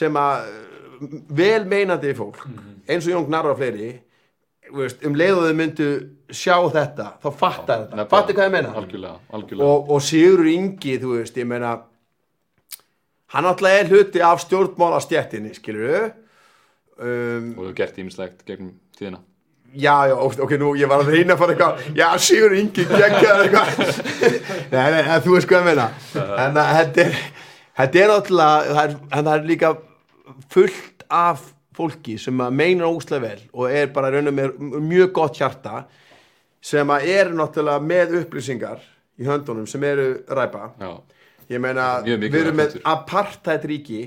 sem 0.00 0.18
að 0.22 0.48
uh, 0.48 1.20
vel 1.42 1.60
meinandi 1.70 2.14
fólk 2.18 2.42
eins 2.90 3.06
og 3.06 3.14
Jón 3.14 3.28
Gnarra 3.28 3.54
og 3.54 3.60
fleiri 3.60 3.92
þú 4.72 4.80
veist, 4.80 5.06
um 5.06 5.16
leið 5.18 5.38
og 5.38 5.46
þau 5.46 5.56
myndu 5.60 5.88
sjá 6.32 6.56
þetta 6.74 7.08
þá 7.22 7.28
fattar 7.30 7.82
þetta, 7.84 7.96
Nefnilega. 8.00 8.10
fattar 8.12 8.38
hvað 8.38 8.48
ég 8.48 8.54
meina? 8.56 8.74
Algjörlega, 8.82 9.16
algjörlega. 9.38 9.72
Og, 9.72 9.90
og 9.94 10.04
Sigur 10.06 10.46
Ingi, 10.52 10.98
þú 11.02 11.16
veist, 11.18 11.38
ég 11.38 11.48
meina 11.48 11.74
hann 13.36 13.48
alltaf 13.48 13.72
er 13.72 13.90
hluti 13.92 14.22
af 14.24 14.42
stjórnmálastjettinni, 14.42 15.54
skilur 15.56 15.86
við 15.86 16.06
um, 16.08 17.52
Og 17.58 17.68
þú 17.68 17.74
gert 17.78 18.00
ímislegt 18.02 18.42
gegnum 18.48 18.74
tíðina 18.98 19.22
Já, 19.72 19.94
já, 20.10 20.14
ok, 20.20 20.52
nú 20.60 20.74
ég 20.76 20.90
var 20.90 21.00
að 21.00 21.14
reyna 21.14 21.34
að 21.36 21.40
fara 21.40 21.54
eitthvað. 21.54 21.86
Já, 21.96 22.06
Sigur 22.20 22.52
Ingi 22.58 22.84
geggjaður 22.90 23.46
eitthvað. 23.46 24.02
Nei, 24.72 24.84
nei, 24.92 25.00
en 25.00 25.22
þú 25.24 25.36
veist 25.36 25.48
hvað 25.48 25.62
ég 25.62 25.68
meina. 25.70 25.86
En 26.42 26.60
að 26.60 26.74
þetta 26.78 27.06
er 27.06 27.16
Þetta 27.72 28.00
er 28.02 28.10
náttúrulega 28.12 28.74
það 28.76 28.82
er, 28.82 28.94
En 29.08 29.24
það 29.24 29.34
er 29.34 29.46
líka 29.48 29.70
fullt 30.52 31.04
af 31.12 31.44
fólki 31.76 32.18
sem 32.20 32.40
að 32.44 32.56
meina 32.58 32.88
óslega 32.88 33.24
vel 33.24 33.44
og 33.56 33.72
er 33.72 33.88
bara 33.94 34.10
raunum 34.12 34.36
með 34.36 34.58
mjög 34.84 35.12
gott 35.16 35.38
hjarta 35.40 35.86
sem 36.62 36.92
að 36.92 37.06
er 37.14 37.30
náttúrulega 37.32 37.80
með 37.84 38.12
upplýsingar 38.20 38.82
í 39.16 39.24
höndunum 39.24 39.64
sem 39.68 39.82
eru 39.88 40.10
ræpa. 40.28 40.68
Já, 40.80 40.92
ég 41.54 41.64
meina, 41.64 41.86
við 42.04 42.36
erum 42.42 42.60
með 42.60 42.76
apartheid 42.92 43.64
ríki 43.72 44.02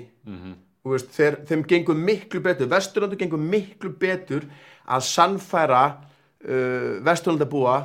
þú 0.86 0.94
veist, 0.94 1.10
þeir, 1.18 1.40
þeim 1.50 1.66
gengur 1.74 1.98
miklu 1.98 2.44
betur 2.46 2.70
Vesturlandu 2.70 3.18
gengur 3.18 3.42
miklu 3.42 3.90
betur 3.98 4.46
að 4.86 5.06
sannfæra 5.10 5.84
uh, 5.92 7.04
Vesturlandabúa 7.06 7.78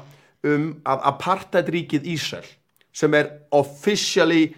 um 0.47 0.73
að 0.89 1.07
apartheid 1.11 1.69
ríkið 1.75 2.09
Ísrael 2.15 2.49
sem 2.97 3.15
er 3.15 3.29
officially 3.55 4.51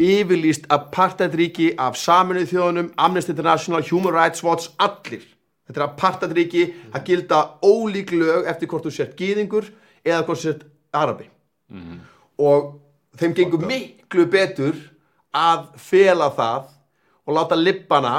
yfirlýst 0.00 0.66
apartheid 0.74 1.34
ríki 1.38 1.70
af 1.78 1.98
saminuð 1.98 2.50
þjóðunum, 2.50 2.90
Amnesty 2.98 3.32
International 3.34 3.82
Human 3.90 4.14
Rights 4.14 4.42
Watch, 4.42 4.70
allir. 4.78 5.22
Þetta 5.64 5.80
er 5.80 5.86
apartheid 5.86 6.34
ríki 6.36 6.64
að 6.92 7.04
gilda 7.08 7.40
ólík 7.64 8.12
lög 8.14 8.48
eftir 8.50 8.70
hvort 8.70 8.86
þú 8.86 8.94
sért 8.94 9.14
gýðingur 9.18 9.70
eða 10.04 10.24
hvort 10.26 10.40
þú 10.40 10.46
sért 10.48 10.64
arabi. 10.94 11.28
Og 12.38 12.74
þeim 13.18 13.36
gengur 13.38 13.66
miklu 13.66 14.26
betur 14.30 14.74
að 15.34 15.70
fela 15.80 16.30
það 16.34 16.70
og 17.24 17.38
láta 17.38 17.58
lippana 17.58 18.14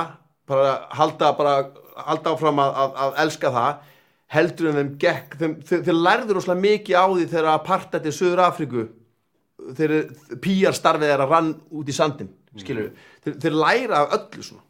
bara 0.47 0.87
halda, 0.95 1.31
bara, 1.37 1.55
halda 1.95 2.35
áfram 2.35 2.61
að, 2.63 2.77
að, 2.83 2.95
að 3.05 3.19
elska 3.25 3.51
það 3.55 3.91
heldur 4.35 4.69
en 4.69 4.79
þeim 4.79 4.93
gekk 5.01 5.35
þeim, 5.39 5.57
þeir, 5.69 5.81
þeir 5.87 5.99
lærður 6.07 6.39
óslega 6.41 6.63
mikið 6.65 6.97
á 6.97 7.05
því 7.11 7.25
þegar 7.31 7.49
apartheid 7.53 8.07
í 8.09 8.13
Suður 8.15 8.43
Afríku 8.45 8.85
þeir 9.77 9.93
píjar 10.43 10.75
starfið 10.75 11.13
að 11.15 11.27
rann 11.29 11.51
út 11.71 11.89
í 11.89 11.95
sandin 11.95 12.31
skilur 12.59 12.91
þeir, 13.23 13.37
þeir 13.43 13.57
læra 13.59 14.03
af 14.03 14.15
öllu 14.19 14.45
svona. 14.45 14.63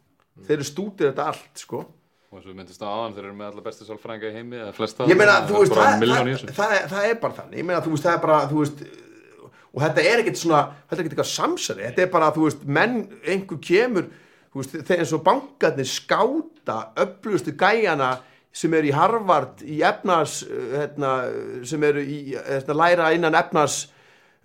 Þeir 0.46 0.58
eru 0.58 0.68
stútir 0.68 1.10
þetta 1.10 1.30
allt 1.32 1.62
sko. 1.62 1.82
Og 2.26 2.38
eins 2.38 2.44
og 2.44 2.50
við 2.50 2.58
myndist 2.58 2.82
á 2.84 2.88
aðan 2.90 3.16
þeir 3.16 3.24
eru 3.24 3.36
með 3.38 3.50
alla 3.52 3.64
bestu 3.64 3.86
sálfrænga 3.86 4.28
í 4.28 4.34
heimi 4.34 4.58
eða 4.58 4.74
flesta. 4.76 5.06
Ég 5.08 5.18
meina, 5.18 5.38
þú 5.48 5.62
veist, 5.62 5.76
það, 5.76 6.04
það, 6.04 6.54
það, 6.58 6.74
það 6.92 7.08
er 7.08 7.18
bara 7.22 7.36
þannig. 7.38 7.60
Ég 7.60 7.68
meina, 7.68 7.82
þú 7.84 7.94
veist, 7.94 8.06
það 8.06 8.16
er 8.16 8.22
bara, 8.26 8.40
þú 8.50 8.62
veist 8.62 8.84
og 9.76 9.82
þetta 9.84 10.04
er 10.10 10.22
ekkert 10.22 10.40
svona, 10.40 10.60
þetta 10.88 10.96
er 10.96 11.02
ekkert 11.02 11.14
eitthvað 11.14 11.30
samsari. 11.30 11.86
Þetta 11.86 12.04
er 12.04 12.12
bara, 12.12 12.28
þú 12.34 12.44
veist, 12.46 12.66
menn 12.78 12.98
einhver 13.22 13.60
kemur, 13.64 14.10
þú 14.52 14.62
veist, 14.62 14.76
þegar 14.76 15.02
eins 15.04 15.14
og 15.16 15.24
bankarnir 15.26 15.90
skáta 15.90 16.55
öflustu 16.96 17.54
gæjana 17.58 18.16
sem 18.56 18.72
eru 18.74 18.88
í 18.88 18.94
Harvard 18.96 19.60
í 19.66 19.82
efnas, 19.84 20.40
hérna, 20.48 21.12
sem 21.68 21.82
eru 21.84 22.00
í, 22.00 22.20
hérna, 22.36 22.76
læra 22.80 23.10
innan 23.12 23.36
efnas 23.36 23.82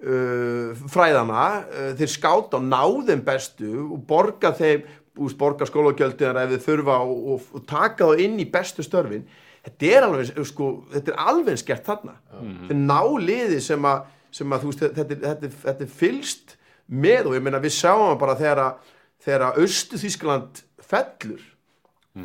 uh, 0.03 0.75
fræðana 0.91 1.45
uh, 1.61 1.91
þeir 1.99 2.11
skáta 2.11 2.59
og 2.59 2.67
ná 2.67 2.81
þeim 3.07 3.23
bestu 3.27 3.71
og 3.87 4.01
borga 4.09 4.51
þeim 4.57 4.83
úst, 5.21 5.37
borga 5.39 5.67
skólagjöldina 5.67 6.43
ef 6.43 6.55
þið 6.55 6.65
þurfa 6.67 6.99
og, 7.05 7.25
og, 7.35 7.49
og 7.55 7.65
taka 7.69 8.11
þá 8.11 8.25
inn 8.25 8.39
í 8.41 8.47
bestu 8.51 8.83
störfin. 8.85 9.27
Þetta 9.61 9.91
er 9.93 10.07
alveg, 10.07 10.31
sko, 10.49 10.71
þetta 10.91 11.13
er 11.13 11.19
alveg 11.31 11.59
skert 11.61 11.85
þarna. 11.85 12.15
Þetta 12.33 12.73
er 12.73 12.79
náliði 12.81 13.59
sem 13.61 13.85
að, 13.85 14.07
sem 14.33 14.55
að 14.55 14.65
veist, 14.65 14.87
þetta, 14.87 15.19
þetta, 15.27 15.51
þetta 15.67 15.85
er 15.85 15.91
fylst 15.99 16.55
með 16.91 17.29
og 17.29 17.37
ég 17.37 17.45
meina 17.45 17.61
við 17.61 17.75
sjáum 17.77 18.17
bara 18.19 18.35
þegar 18.39 18.63
að 18.65 18.89
þegar 19.21 19.47
að 19.47 19.61
Östu 19.65 19.99
Þískland 20.01 20.61
fellur 20.91 21.43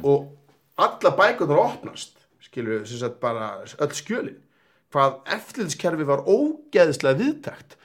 og 0.03 0.33
alla 0.79 1.13
bækurnar 1.17 1.63
opnast 1.63 2.17
skilur 2.43 2.79
við, 2.79 2.89
sem 2.91 3.03
sagt 3.03 3.21
bara 3.23 3.53
öll 3.65 3.95
skjölin. 3.97 4.41
Hvað 4.95 5.19
eftirlitskerfi 5.37 6.07
var 6.09 6.25
ógeðslega 6.31 7.19
viðtækt 7.21 7.77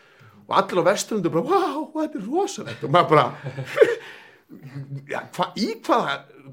og 0.48 0.58
allir 0.58 0.84
á 0.84 0.90
vesturlundu 0.92 1.32
bara, 1.32 1.48
wow, 1.48 1.86
þetta 1.96 2.20
er 2.20 2.28
rosalegt. 2.28 2.84
Og 2.84 2.92
maður 2.92 3.10
bara 3.16 3.26
ja, 5.14 5.24
hva, 5.36 5.48
í 5.56 5.70
hvað 5.86 6.12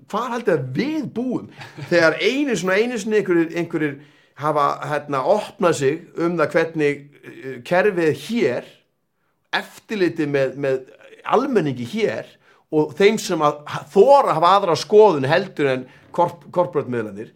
hvað 0.09 0.31
heldur 0.35 0.55
að 0.55 0.69
við 0.77 1.09
búum? 1.15 1.51
Þegar 1.91 2.17
einu 2.23 2.57
svona 2.57 2.79
einu 2.79 2.99
svona 3.01 3.21
einhverjir, 3.21 3.51
einhverjir 3.59 3.97
hafa 4.39 4.67
hérna 4.87 5.23
opnað 5.27 5.79
sig 5.81 6.01
um 6.17 6.37
það 6.39 6.55
hvernig 6.55 7.01
uh, 7.03 7.57
kerfið 7.67 8.05
er 8.07 8.19
hér 8.25 8.73
eftirliti 9.59 10.29
með, 10.31 10.59
með 10.61 10.81
almenningi 11.29 11.87
hér 11.89 12.29
og 12.75 12.95
þeim 12.99 13.19
sem 13.23 13.43
að 13.45 13.63
þóra 13.93 14.37
hafa 14.37 14.55
aðra 14.59 14.77
skoðun 14.79 15.29
heldur 15.29 15.71
en 15.73 15.87
korp, 16.13 16.45
korporatmiðlanir 16.53 17.33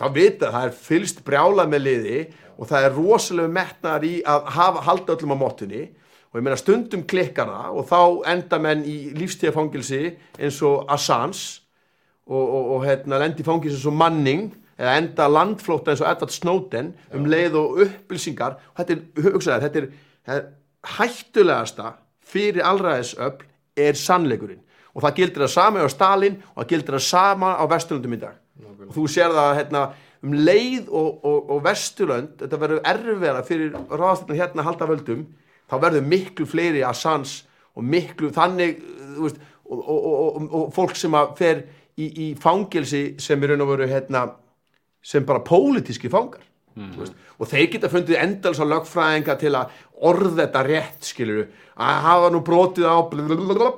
þá 0.00 0.06
vita 0.14 0.48
að 0.48 0.54
það 0.54 0.66
er 0.66 0.76
fylst 0.86 1.24
brjálað 1.26 1.72
með 1.72 1.82
liði 1.86 2.20
og 2.60 2.68
það 2.70 2.86
er 2.86 2.94
rosalega 2.96 3.52
metnar 3.52 4.04
í 4.06 4.12
að 4.28 4.46
hafa, 4.54 4.84
halda 4.86 5.16
öllum 5.16 5.34
á 5.36 5.42
móttunni 5.42 5.82
og 6.30 6.38
ég 6.38 6.46
meina 6.46 6.60
stundum 6.60 7.02
klikkar 7.10 7.50
það 7.50 7.80
og 7.80 7.88
þá 7.90 8.00
enda 8.32 8.60
menn 8.62 8.84
í 8.86 8.96
lífstíðafangilsi 9.18 10.00
eins 10.38 10.60
og 10.66 10.86
Assange 10.94 11.60
og, 12.30 12.44
og, 12.44 12.70
og 12.76 12.86
hérna, 12.86 13.18
lendi 13.20 13.42
í 13.42 13.48
fangilsi 13.48 13.80
eins 13.80 13.88
og 13.90 13.98
Manning 13.98 14.46
eða 14.80 14.96
enda 15.02 15.26
landflóta 15.28 15.92
eins 15.92 16.04
og 16.04 16.08
Edward 16.08 16.32
Snowden 16.32 16.94
um 17.16 17.26
leið 17.28 17.58
og 17.60 17.82
upplýsingar. 17.84 18.56
Og 18.72 18.80
þetta 18.80 18.96
er, 18.96 19.02
hugsaði, 19.26 19.66
þetta 19.66 19.82
er, 19.82 19.88
þetta 20.28 20.38
er 20.38 20.94
hættulegasta 20.96 21.94
fyrir 22.30 22.64
allræðisöfl 22.70 23.49
er 23.76 23.98
sannleikurinn. 23.98 24.62
Og 24.94 25.04
það 25.04 25.18
gildir 25.20 25.44
það 25.44 25.52
sama 25.54 25.82
á 25.86 25.88
Stalin 25.90 26.38
og 26.54 26.62
það 26.62 26.70
gildir 26.72 26.96
það 26.96 27.04
sama 27.06 27.50
á 27.54 27.64
Vesturlundum 27.70 28.16
í 28.16 28.20
dag. 28.20 28.38
Og 28.88 28.94
þú 28.96 29.04
sér 29.10 29.34
það 29.34 29.52
hérna, 29.60 29.84
um 30.26 30.34
leið 30.36 30.88
og, 30.88 31.20
og, 31.24 31.52
og 31.54 31.62
Vesturlönd 31.64 32.34
þetta 32.42 32.58
verður 32.60 32.82
erfiðara 32.92 33.44
fyrir 33.46 33.76
ráðastættan 33.88 34.40
hérna 34.40 34.64
að 34.64 34.68
halda 34.68 34.88
völdum 34.90 35.22
þá 35.70 35.76
verður 35.86 36.10
miklu 36.10 36.46
fleiri 36.50 36.82
Assange 36.84 37.46
og 37.78 37.86
miklu 37.86 38.32
þannig 38.34 38.82
veist, 39.16 39.40
og, 39.64 39.78
og, 39.78 39.98
og, 39.98 40.20
og, 40.26 40.54
og 40.58 40.74
fólk 40.74 40.96
sem 40.98 41.14
að 41.16 41.32
fer 41.38 41.62
í, 41.96 42.06
í 42.10 42.28
fangilsi 42.40 43.04
sem 43.22 43.40
er 43.42 43.54
raun 43.54 43.64
og 43.64 43.72
veru 43.72 43.88
hérna, 43.88 44.26
sem 45.00 45.24
bara 45.26 45.44
pólitíski 45.46 46.10
fangar 46.12 46.44
þú 46.76 47.02
veist, 47.02 47.14
og 47.38 47.50
þeir 47.50 47.70
geta 47.74 47.90
fundið 47.92 48.20
endals 48.22 48.60
á 48.62 48.66
lögfræðinga 48.70 49.36
til 49.40 49.54
að 49.58 49.78
orða 50.10 50.36
þetta 50.44 50.64
rétt 50.66 51.08
skilur 51.10 51.46
að 51.76 52.02
hafa 52.06 52.30
nú 52.30 52.42
brotið 52.46 52.88
á 52.88 52.96
blablabla, 53.10 53.70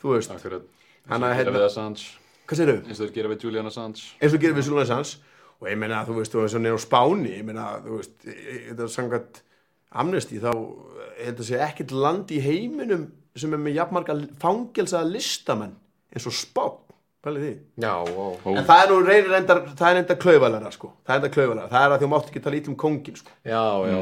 þú 0.00 0.14
veist. 0.14 0.30
Akkurat. 0.34 0.66
Eins 1.04 1.20
og 1.20 1.28
hérna- 1.28 1.44
gera 1.44 1.58
við 1.58 1.66
Assange. 1.68 2.04
Hvað 2.44 2.60
segirðu? 2.60 2.86
eins 2.88 3.00
og 3.00 3.14
gera 3.14 3.28
við 3.28 3.44
Julian 3.44 3.66
Assange. 3.66 4.02
Eins 4.20 4.34
og 4.34 4.40
gerir 4.40 4.54
við 4.56 4.68
Julian 4.68 4.84
Assange. 4.84 5.16
Og 5.60 5.68
ég 5.70 5.78
meina 5.78 6.04
þú 6.04 6.18
veist, 6.18 6.32
þú 6.32 6.40
veist, 6.42 6.54
svona 6.54 6.74
á 6.74 6.78
Spáni 6.82 7.38
ég 7.38 7.44
meina, 7.44 7.80
þú 7.84 7.98
veist, 8.00 8.16
þetta 8.24 8.82
er 8.82 8.92
samkvæmt 8.92 9.42
amnesti, 9.94 10.40
þá 10.42 10.50
að 11.24 11.44
sé 11.46 11.60
ekkert 11.62 11.92
land 11.94 12.32
í 12.34 12.40
heiminum 12.42 13.12
sem 13.36 13.52
er 13.54 13.58
með 13.62 13.78
jafnmarga 13.78 14.16
fangelsaða 14.42 15.10
listamenn 15.10 15.76
eins 16.12 16.26
og 16.26 16.34
Spán 16.36 16.83
pælið 17.24 17.42
því. 17.44 17.52
Já, 17.84 17.92
ó. 18.04 18.26
en 18.54 18.64
það 18.68 18.80
er 18.84 18.88
nú 18.92 18.96
reynir 19.06 19.30
reyndar, 19.32 19.60
það 19.78 19.88
er 19.88 19.94
reyndar 19.98 20.18
klaufalara 20.22 20.70
sko, 20.74 20.90
það 21.06 21.10
er 21.10 21.16
reyndar 21.18 21.32
klaufalara, 21.34 21.68
það 21.72 21.84
er 21.86 21.94
að 21.94 22.02
því 22.04 22.08
mátt 22.12 22.28
ekki 22.30 22.42
tala 22.44 22.58
ítlum 22.60 22.76
kongin 22.82 23.16
sko, 23.18 23.30
Já, 23.48 23.62
já. 23.88 23.98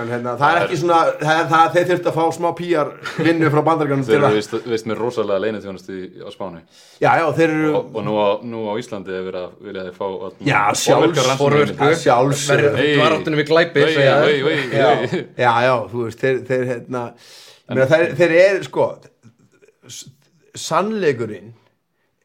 en 0.00 0.10
hérna, 0.14 0.34
það 0.40 0.50
er 0.50 0.60
ekki 0.66 0.78
svona 0.82 0.98
það, 1.20 1.40
það, 1.52 1.66
þeir 1.76 1.86
þurft 1.92 2.08
að 2.10 2.16
fá 2.18 2.24
smá 2.38 2.48
píjar 2.60 2.92
vinnu 3.22 3.50
frá 3.54 3.62
bandarganum 3.70 4.04
þeir 4.04 4.12
til 4.16 4.18
eru 4.20 4.28
að, 4.30 4.38
vist, 4.40 4.54
vist 4.74 4.86
með 4.90 5.00
rosalega 5.04 5.44
leinithjónustu 5.46 6.00
á 6.26 6.28
Spáni. 6.34 6.60
Já, 7.00 7.10
já, 7.22 7.26
þeir 7.38 7.50
eru 7.56 7.70
og, 7.80 7.94
og 7.94 8.06
nú, 8.10 8.14
á, 8.20 8.28
nú 8.44 8.58
á 8.66 8.72
Íslandi 8.82 9.14
hefur 9.14 9.30
verið 9.30 9.42
að 9.46 9.50
vilja 9.70 9.86
þeir 9.86 9.96
fá 10.00 10.06
að- 10.10 10.42
Já, 10.50 10.60
sjálfs- 10.84 11.30
að 11.30 11.94
sjálfsögðu. 12.02 12.74
Verður 12.74 12.94
dvaráttunum 12.98 13.40
við 13.40 13.48
glæpi, 13.50 13.80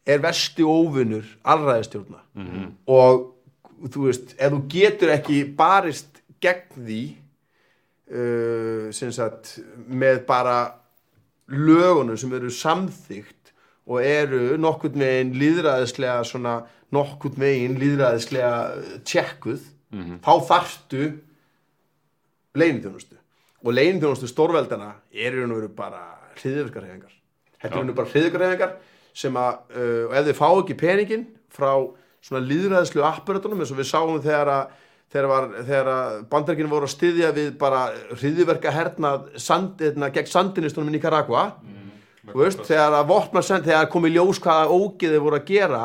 Eru, 0.06 0.14
er 0.14 0.22
versti 0.22 0.62
óvinnur 0.62 1.26
allræðistjórna 1.42 2.22
og 2.86 3.32
þú 3.90 4.06
veist, 4.06 4.34
ef 4.38 4.52
þú 4.52 4.60
getur 4.70 5.12
ekki 5.12 5.44
barist 5.58 6.22
gegn 6.40 6.86
því 6.86 7.02
uh, 8.14 8.92
sem 8.94 9.12
sagt, 9.12 9.58
með 9.88 10.24
bara 10.26 10.58
lögunum 11.48 12.16
sem 12.16 12.32
eru 12.32 12.50
samþygt 12.50 13.52
og 13.86 14.02
eru 14.02 14.56
nokkurn 14.58 14.98
veginn 14.98 15.36
líðræðislega 15.38 16.24
svona 16.26 16.56
nokkurn 16.94 17.38
veginn 17.38 17.78
líðræðislega 17.78 19.02
tjekkuð 19.06 19.62
þá 20.22 20.32
þarftu 20.48 21.04
leinithjónustu 22.56 23.16
og 23.62 23.72
leinithjónustu 23.74 24.28
stórveldana 24.30 24.94
er 25.12 25.38
og 25.44 25.54
veru 25.54 25.68
bara 25.68 26.02
hriðvirkarhefingar 26.40 27.14
þetta 27.62 27.74
er 27.74 27.80
og 27.80 27.86
veru 27.86 27.96
bara 28.00 28.12
hriðvirkarhefingar 28.12 28.74
sem 29.16 29.36
að, 29.40 29.62
uh, 29.72 30.02
og 30.08 30.18
ef 30.18 30.26
þið 30.28 30.38
fá 30.40 30.48
ekki 30.50 30.80
peningin 30.80 31.28
frá 31.56 31.70
svona 32.26 32.42
líðræðislu 32.44 33.04
apparatunum 33.06 33.62
eins 33.62 33.72
og 33.72 33.80
við 33.80 33.88
sáum 33.88 34.20
þegar 34.20 34.52
að 34.52 34.74
þegar, 35.12 35.28
var, 35.30 35.46
þegar 35.62 35.90
að 35.92 36.18
bandarækinu 36.32 36.70
voru 36.70 36.88
að 36.88 36.94
styðja 36.94 37.32
við 37.36 37.50
bara 37.60 37.86
hriðiverka 38.16 38.72
hernað 38.74 39.28
sand, 39.42 39.80
hérna, 39.80 40.10
gegn 40.14 40.30
sandinistunum 40.30 40.90
í 40.90 40.96
Nicaragua. 40.96 41.46
Þú 42.26 42.40
veist, 42.40 42.62
þegar 42.66 42.96
að 42.98 43.08
vopna 43.12 43.42
send, 43.46 43.66
þegar 43.68 43.88
kom 43.92 44.08
í 44.08 44.12
ljós 44.16 44.40
hvaða 44.42 44.66
ógeði 44.74 45.22
voru 45.22 45.38
að 45.38 45.48
gera 45.52 45.82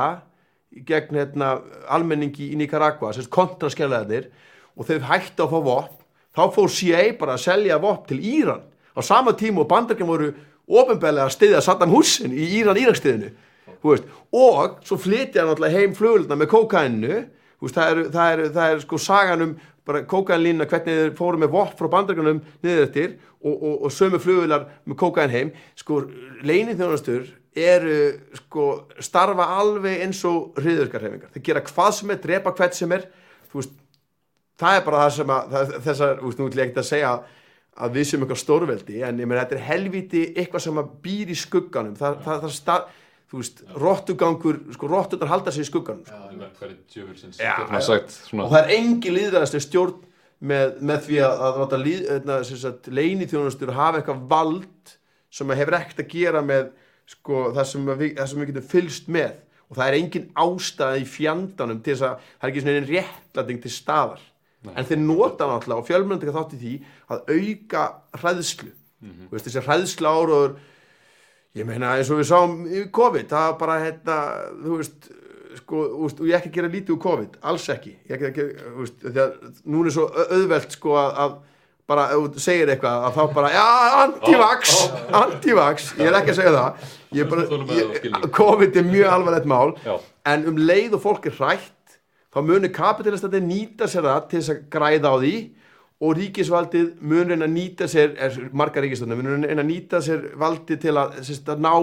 gegn 0.88 1.20
hérna, 1.20 1.52
almenningi 1.92 2.50
í 2.50 2.58
Nicaragua, 2.58 3.12
sérst 3.14 3.30
kontraskjælaðir 3.34 4.32
og 4.74 4.88
þau 4.88 4.98
hættu 5.12 5.46
að 5.46 5.54
fá 5.54 5.60
vopn 5.68 5.98
þá 6.32 6.44
fór 6.56 6.72
CIA 6.72 7.04
bara 7.20 7.36
að 7.36 7.44
selja 7.44 7.80
vopn 7.82 8.08
til 8.10 8.22
Íran. 8.24 8.64
Á 8.96 9.00
sama 9.06 9.36
tíma 9.38 9.64
og 9.64 9.70
bandarækinu 9.70 10.10
voru 10.10 10.32
ofinbeglega 10.72 11.28
að 11.28 11.36
styðja 11.36 11.64
Saddam 11.66 11.94
Hussein 11.96 12.34
í 12.36 12.48
Íran-Íraksstyðinu 12.62 13.32
veist, 13.82 14.08
og 14.32 14.80
svo 14.88 14.98
flytja 15.02 15.44
hann 15.44 15.54
alltaf 15.56 15.74
heim 15.74 15.96
flugulna 15.98 16.38
með 16.40 16.52
kókainu 16.54 17.18
veist, 17.18 17.76
það, 17.76 17.92
er, 17.92 18.02
það, 18.14 18.32
er, 18.32 18.46
það 18.56 18.76
er 18.76 18.84
sko 18.86 19.02
sagan 19.02 19.46
um 19.48 19.58
bara 19.88 20.04
kókainlínuna 20.06 20.68
hvernig 20.70 20.98
þeir 21.00 21.14
fóru 21.18 21.42
með 21.42 21.54
vopn 21.56 21.78
frá 21.80 21.90
bandarækjunum 21.96 22.42
niður 22.62 22.84
eftir 22.86 23.14
og, 23.42 23.54
og, 23.56 23.76
og 23.88 23.94
sömu 23.94 24.20
flugular 24.22 24.68
með 24.86 25.00
kókain 25.02 25.34
heim. 25.34 25.50
Sko 25.80 26.04
leinið 26.46 26.84
þjónastur 26.84 27.32
eru 27.58 27.98
sko 28.38 28.68
starfa 29.04 29.50
alveg 29.58 30.06
eins 30.06 30.22
og 30.28 30.56
hriðurkarhefingar 30.62 31.34
þeir 31.34 31.46
gera 31.50 31.64
hvað 31.68 31.92
sem 31.98 32.14
er, 32.14 32.22
drepa 32.24 32.54
hvert 32.56 32.78
sem 32.78 32.94
er 32.96 33.08
veist, 33.52 33.74
það 34.62 34.78
er 34.78 34.86
bara 34.86 35.02
það 35.04 35.14
sem 35.18 35.34
að 35.36 35.56
það, 35.56 35.74
þessar, 35.88 36.14
þú 36.22 36.30
veist, 36.30 36.40
nú 36.40 36.48
ég 36.48 36.64
ekkert 36.64 36.84
að 36.84 36.90
segja 36.92 37.12
að 37.12 37.38
að 37.80 37.98
við 37.98 38.08
séum 38.10 38.26
eitthvað 38.26 38.42
stórveldi 38.42 39.02
en 39.08 39.22
ég 39.22 39.30
meina 39.30 39.46
þetta 39.46 39.58
er 39.58 39.68
helviti 39.70 40.24
eitthvað 40.36 40.66
sem 40.66 40.82
að 40.82 40.92
býr 41.06 41.32
í 41.32 41.38
skugganum. 41.40 41.96
Það, 42.00 42.18
það, 42.26 42.40
það 42.44 42.56
stað, 42.58 42.88
þú 43.32 43.42
veist, 43.42 43.62
rottugangur 43.80 44.62
sko, 44.76 44.90
rottunar 44.92 45.32
halda 45.32 45.54
sig 45.56 45.64
í 45.64 45.70
skugganum 45.70 46.06
sko. 46.08 46.72
djöfulsins 46.92 47.40
Já, 47.40 47.54
getur 47.56 47.72
maður 47.72 47.88
sagt 47.88 48.18
og 48.36 48.52
það 48.52 48.60
er 48.62 48.74
engin 48.76 49.16
líðræðastir 49.18 49.64
stjórn 49.64 50.02
með, 50.42 50.74
með 50.82 51.06
því 51.08 51.22
að, 51.24 51.46
að, 51.48 51.62
að, 51.62 52.66
að 52.68 52.92
leinithjónustur 52.98 53.74
hafa 53.78 54.02
eitthvað 54.02 54.26
vald 54.34 54.98
sem 55.32 55.54
að 55.54 55.62
hefur 55.62 55.78
ekkert 55.80 56.04
að 56.04 56.12
gera 56.12 56.44
með 56.44 56.74
sko, 57.08 57.46
það, 57.56 57.64
sem 57.72 57.88
við, 57.94 58.12
það 58.18 58.30
sem 58.32 58.42
við 58.42 58.52
getum 58.52 58.68
fylst 58.74 59.10
með. 59.12 59.40
Og 59.72 59.78
það 59.78 59.88
er 59.88 59.98
engin 60.02 60.28
ástæða 60.44 61.00
í 61.00 61.08
fjandanum 61.08 61.80
til 61.80 61.94
þess 61.94 62.08
að 62.10 62.26
það 62.28 62.46
er 62.48 62.52
ekki 62.52 62.64
svona 62.66 62.80
einn 62.82 62.90
réttlæting 62.90 63.62
til 63.64 63.72
staðar 63.72 64.26
en 64.70 64.86
þeir 64.86 65.00
nota 65.02 65.48
náttúrulega 65.50 65.82
og 65.82 65.88
fjölmjörnum 65.88 66.20
taka 66.22 66.36
þátt 66.38 66.54
í 66.54 66.60
því 66.62 66.74
að 67.10 67.32
auka 67.36 67.86
hræðslu. 68.22 68.72
Mm 69.02 69.32
veist, 69.32 69.48
þessi 69.48 69.64
hræðslu 69.66 70.06
áraður 70.12 70.52
ég 71.58 71.66
meina 71.68 71.96
eins 71.98 72.12
og 72.14 72.20
við 72.22 72.30
sáum 72.30 72.60
í 72.70 72.84
COVID 72.94 73.28
það 73.32 73.48
var 73.50 73.58
bara 73.60 73.80
hérna 73.82 74.18
þú 74.62 74.78
veist 74.78 75.08
sko, 75.58 75.80
veist, 76.04 76.20
og 76.22 76.28
ég 76.30 76.38
ekki 76.38 76.52
gera 76.56 76.70
lítið 76.72 76.94
úr 76.96 77.02
COVID 77.08 77.40
alls 77.50 77.66
ekki, 77.74 77.96
ég 78.08 78.14
ekki 78.16 78.30
gera 78.38 78.76
veist, 78.78 79.00
því 79.02 79.24
að 79.26 79.34
núna 79.66 79.90
er 79.90 79.96
svo 79.98 80.06
au- 80.08 80.28
auðvelt 80.38 80.78
sko 80.78 80.94
að, 81.02 81.10
að 81.26 81.34
bara, 81.92 82.06
ef 82.14 82.22
þú 82.38 82.40
segir 82.46 82.70
eitthvað 82.72 83.04
að 83.10 83.18
þá 83.18 83.34
bara, 83.36 83.50
já, 83.52 83.66
anti-vax 84.06 84.78
anti-vax, 85.26 85.90
ég 86.00 86.08
er 86.08 86.18
ekki 86.22 86.32
að 86.32 86.38
segja 86.38 86.54
það. 86.56 86.86
Ég 87.18 87.28
bara, 87.28 87.44
ég. 87.76 88.30
COVID 88.38 88.78
er 88.80 88.86
mjög 88.88 89.10
alvarlegt 89.18 89.50
mál 89.52 89.74
Já. 89.84 89.98
en 90.32 90.46
um 90.48 90.62
leið 90.62 90.94
og 90.96 91.02
fólk 91.04 91.26
er 91.28 91.36
hrætt 91.36 91.81
þá 92.32 92.40
munir 92.48 92.72
kapitalistandi 92.76 93.42
nýta 93.44 93.90
sér 93.92 94.08
það 94.08 94.30
til 94.32 94.40
þess 94.40 94.54
að 94.54 94.64
græða 94.74 95.12
á 95.12 95.16
því 95.22 95.36
og 96.02 96.16
ríkisvaldið 96.18 96.88
mun 97.06 97.30
reyna 97.30 97.46
að 97.46 97.56
nýta 97.56 97.88
sér 97.92 98.16
er, 98.18 98.38
margar 98.58 98.86
ríkisvaldið, 98.86 99.22
mun 99.22 99.46
reyna 99.46 99.62
að 99.62 99.70
nýta 99.70 100.02
sér 100.02 100.32
valdið 100.42 100.82
til 100.86 100.96
að, 100.98 101.20
sérst, 101.28 101.52
að 101.52 101.62
ná 101.62 101.74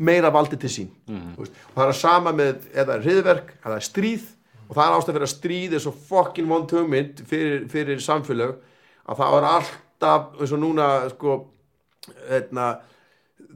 meira 0.00 0.30
valdið 0.32 0.62
til 0.62 0.72
sín 0.72 0.92
mm. 1.10 1.32
og 1.36 1.50
það 1.74 1.84
er 1.84 1.92
að 1.92 1.98
sama 2.00 2.32
með 2.36 2.68
eða 2.72 2.96
er 2.96 3.04
hriðverk, 3.04 3.54
eða 3.60 3.76
er 3.76 3.84
stríð 3.84 4.28
og 4.70 4.76
það 4.76 4.84
er 4.84 4.96
ástæð 4.96 5.16
fyrir 5.16 5.26
að 5.26 5.32
stríð 5.34 5.76
er 5.76 5.84
svo 5.84 5.94
fokkin 6.08 6.48
vond 6.48 6.74
hugmynd 6.76 7.24
fyrir, 7.28 7.64
fyrir 7.72 8.04
samfélög 8.04 8.54
að 9.10 9.20
það 9.20 9.36
er 9.36 9.48
alltaf 9.50 10.38
eins 10.38 10.54
og 10.54 10.62
núna 10.62 10.86
sko 11.10 11.36
hérna, 12.30 12.70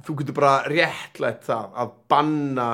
þú 0.04 0.18
getur 0.20 0.36
bara 0.36 0.56
réttlætt 0.68 1.46
það 1.46 1.78
að 1.80 1.94
banna 2.10 2.68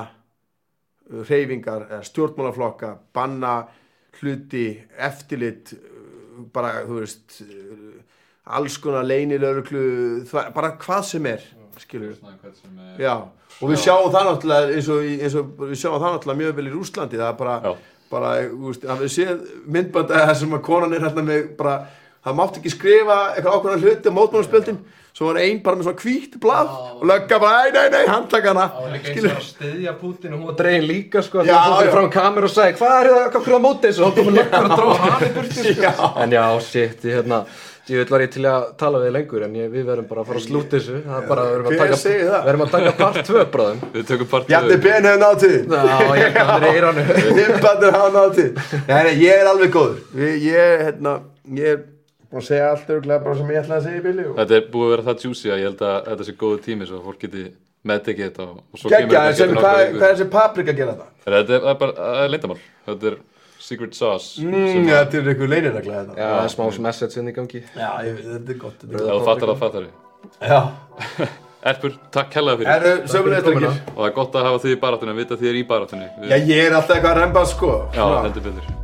hreyfingar 1.28 1.86
eða 1.90 2.02
stjórnmálaflokka, 2.06 2.94
banna 3.14 3.54
hluti, 4.20 4.66
eftirlit 4.98 5.72
bara, 6.54 6.84
þú 6.86 7.00
veist 7.02 7.40
alls 8.50 8.78
konar 8.82 9.04
leynilörglu 9.06 9.82
bara 10.54 10.72
hvað 10.80 11.04
sem 11.12 11.26
er 11.30 11.42
skilur 11.80 12.16
Já, 13.00 13.14
og 13.60 13.70
við 13.70 13.78
sjáum 13.80 14.10
það 14.12 14.26
náttúrulega 14.28 14.74
eins 14.76 14.88
og, 14.92 15.04
í- 15.06 15.20
eins 15.24 15.36
og 15.38 15.52
við 15.64 15.78
sjáum 15.80 16.00
það 16.02 16.14
náttúrulega 16.16 16.40
mjög 16.42 16.56
vel 16.58 16.66
í 16.68 16.72
Rúslandi 16.74 17.20
það 17.20 17.30
er 17.30 17.38
bara, 17.38 17.54
Já. 17.64 17.72
bara 18.10 18.32
þú 18.50 18.66
veist, 18.66 18.84
að 18.84 19.04
við 19.04 19.12
séð 19.14 19.44
myndband 19.76 20.12
að 20.12 20.24
það 20.28 20.34
sem 20.42 20.56
að 20.58 20.64
konan 20.66 20.96
er 20.98 21.06
hérna 21.06 21.24
með 21.30 21.46
bara, 21.60 21.74
það 22.26 22.38
mátti 22.40 22.60
ekki 22.60 22.74
skrifa 22.74 23.18
eitthvað 23.32 23.56
ákveðna 23.56 23.84
hluti 23.86 24.12
á 24.12 24.18
mótmálspjöldin 24.18 24.80
svo 25.16 25.30
var 25.30 25.40
ein 25.42 25.62
bara 25.64 25.78
með 25.78 25.88
svona 25.88 26.04
hvítt 26.04 26.36
blað 26.42 26.74
og 26.74 27.06
lögga 27.10 27.40
bara, 27.42 27.62
nei, 27.64 27.72
nei, 27.76 27.88
nei, 27.94 28.04
handtakana 28.10 28.68
skilur, 29.04 29.32
að 29.36 29.48
styðja 29.48 29.96
Putin 30.00 30.36
og 30.36 30.38
hún 30.38 30.50
var 30.52 30.60
dregin 30.60 30.86
líka 30.88 31.24
sko 31.26 31.42
Já, 31.44 31.54
já. 31.56 31.80
fyrir 31.80 31.96
fram 31.96 32.12
kameru 32.14 32.50
og 32.50 32.54
sagði 32.54 32.78
hvað 32.80 32.94
er 33.00 33.10
það, 33.10 33.26
hvað 33.34 33.42
er 33.42 33.56
það 33.56 33.66
mótið 33.66 33.90
þessu? 33.90 34.06
Og 34.06 34.12
hún 34.12 34.20
komið 34.20 34.38
löggur 34.40 34.70
og 34.70 34.78
dróð 34.78 35.02
hann 35.06 35.26
í 35.26 35.34
burtu 35.36 35.74
sko. 35.74 36.14
en 36.24 36.38
já, 36.38 36.44
shit, 36.70 37.04
ég 37.10 37.20
hérna 37.20 37.44
ég 37.90 37.98
vil 37.98 38.10
var 38.12 38.22
ég 38.22 38.30
til 38.30 38.44
að 38.46 38.66
tala 38.78 39.00
við 39.02 39.14
lengur 39.16 39.44
en 39.46 39.54
ég, 39.58 39.70
við 39.72 39.86
verðum 39.88 40.08
bara 40.10 40.22
að 40.22 40.28
fara 40.30 40.40
að 40.40 40.44
slúta 40.46 40.76
þessu. 40.76 40.98
Það 41.06 41.16
er 41.16 41.28
bara, 41.30 41.46
við 41.46 41.54
verðum 41.56 41.70
að 41.70 41.80
taka, 41.80 42.40
verðum 42.46 42.64
að 42.64 42.74
taka 42.74 42.92
part 43.00 43.20
2 43.30 43.44
bráðum 43.54 43.80
Við 43.94 44.04
tökum 44.10 44.30
part 44.30 44.50
Bjarni 44.50 44.76
Ben 44.84 45.08
hefur 45.08 45.22
nátt 45.24 45.40
til 45.42 45.54
já, 45.66 45.96
ég 46.20 46.26
er 46.70 46.86
er 49.40 49.50
alveg 49.50 49.74
góður. 49.74 49.98
Ég, 50.20 50.36
ég, 50.50 50.84
hérna, 50.86 51.16
ég 51.58 51.88
að 52.38 52.46
segja 52.46 52.68
allt 52.70 52.90
örgulega 52.94 53.24
bara 53.24 53.36
sem 53.40 53.50
ég 53.50 53.58
ætlaði 53.64 53.80
að 53.80 53.86
segja 53.88 54.00
í 54.00 54.04
bili 54.04 54.26
og... 54.28 54.36
Þetta 54.38 54.56
er 54.60 54.68
búið 54.70 54.86
að 54.86 54.92
vera 54.94 55.06
það 55.08 55.24
juicy 55.26 55.50
að 55.50 55.58
ég 55.60 55.66
held 55.70 55.82
að 55.88 55.96
þetta 56.10 56.26
sé 56.28 56.34
góðu 56.42 56.60
tími 56.66 56.86
svo 56.86 57.00
að 57.00 57.08
fólk 57.08 57.24
geti 57.24 57.42
meðtekið 57.90 58.24
þetta 58.28 58.46
og, 58.46 58.60
og 58.60 58.80
svo 58.82 58.92
Gekkja, 58.92 59.08
þetta 59.10 59.34
sem, 59.40 59.50
eftir 59.50 59.64
hvað, 59.64 59.80
vikur. 59.80 60.04
er 60.04 60.14
þessi 60.14 60.28
paprika 60.36 60.70
að 60.74 60.80
gera 60.80 60.94
það? 61.00 61.10
Þetta 61.26 61.40
er, 61.40 61.50
það 61.50 61.70
er 61.74 61.78
bara 61.82 61.92
það 61.98 62.22
er 62.24 62.32
leyndamál 62.34 62.58
Þetta 62.86 63.10
er 63.10 63.18
secret 63.60 63.98
sauce 63.98 64.46
Mm, 64.46 64.88
ja, 64.88 65.02
þetta 65.02 65.20
er 65.20 65.30
eitthvað 65.34 65.54
leinirregla 65.54 66.00
þetta 66.00 66.16
já, 66.20 66.26
það 66.30 66.46
er 66.46 66.54
smá 66.54 66.80
message 66.86 67.20
inn 67.20 67.30
í 67.30 67.36
gangi. 67.36 67.62
Já, 67.76 67.90
ég, 68.06 68.24
þetta 68.30 68.54
er 68.54 68.60
gott 68.62 68.82
þetta 68.84 69.06
þú 69.10 69.22
fattar 69.26 69.52
það 69.52 69.62
fattar 69.64 69.88
gott. 69.88 70.42
Já, 70.44 70.60
Erpur, 71.60 71.92
takk 72.14 72.32
hella 72.38 72.54
fyrir. 72.56 72.70
Eru 72.72 73.08
sömulegist 73.12 73.44
komuna. 73.44 73.68
drengir 73.68 73.92
Og 73.92 73.98
það 74.00 74.06
er 74.08 74.14
gott 74.16 74.38
að 74.40 74.46
hafa 74.48 74.62
þig 74.62 74.72
í 74.72 74.80
barátunni, 74.80 75.12
að 75.12 75.20
vita 75.20 75.40
þið 75.42 75.50
er 75.50 75.58
í 75.60 75.64
barátunni 75.68 76.08
Já, 76.30 76.36
ég 76.38 76.64
er 76.64 76.76
alltaf 76.78 76.96
eitthvað 76.96 77.12
að 77.12 77.20
remba 77.20 77.46
sko. 77.52 77.72
Já, 77.92 78.04
heldur 78.24 78.48
betur. 78.48 78.74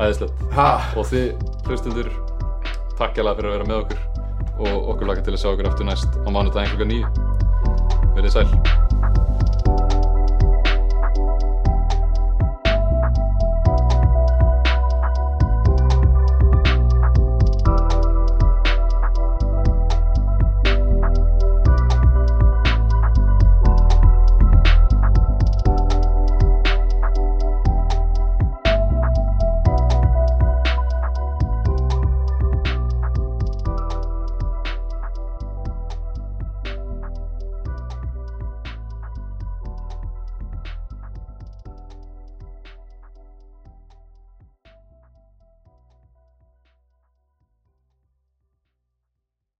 Æðislegt. 0.00 0.44
Ha, 0.56 0.68
Og 0.96 1.10
þið, 1.12 1.48
hlustundur, 1.68 2.12
takk 2.98 3.20
hella 3.20 3.36
fyrir 3.38 3.52
að 3.52 3.56
vera 3.58 3.70
með 3.70 3.82
okkur 3.84 4.00
Og 4.62 4.92
okkur 4.92 5.08
laka 5.10 5.24
til 5.26 5.34
að 5.34 5.42
sjá 5.42 5.50
okkur 5.54 5.70
aftur 5.72 5.88
næst 5.88 6.20
á 6.22 6.28
mánudaginn 6.28 6.72
klukka 6.74 6.90
nýju 6.92 7.06
Verið 8.16 8.34
sæl 8.36 8.48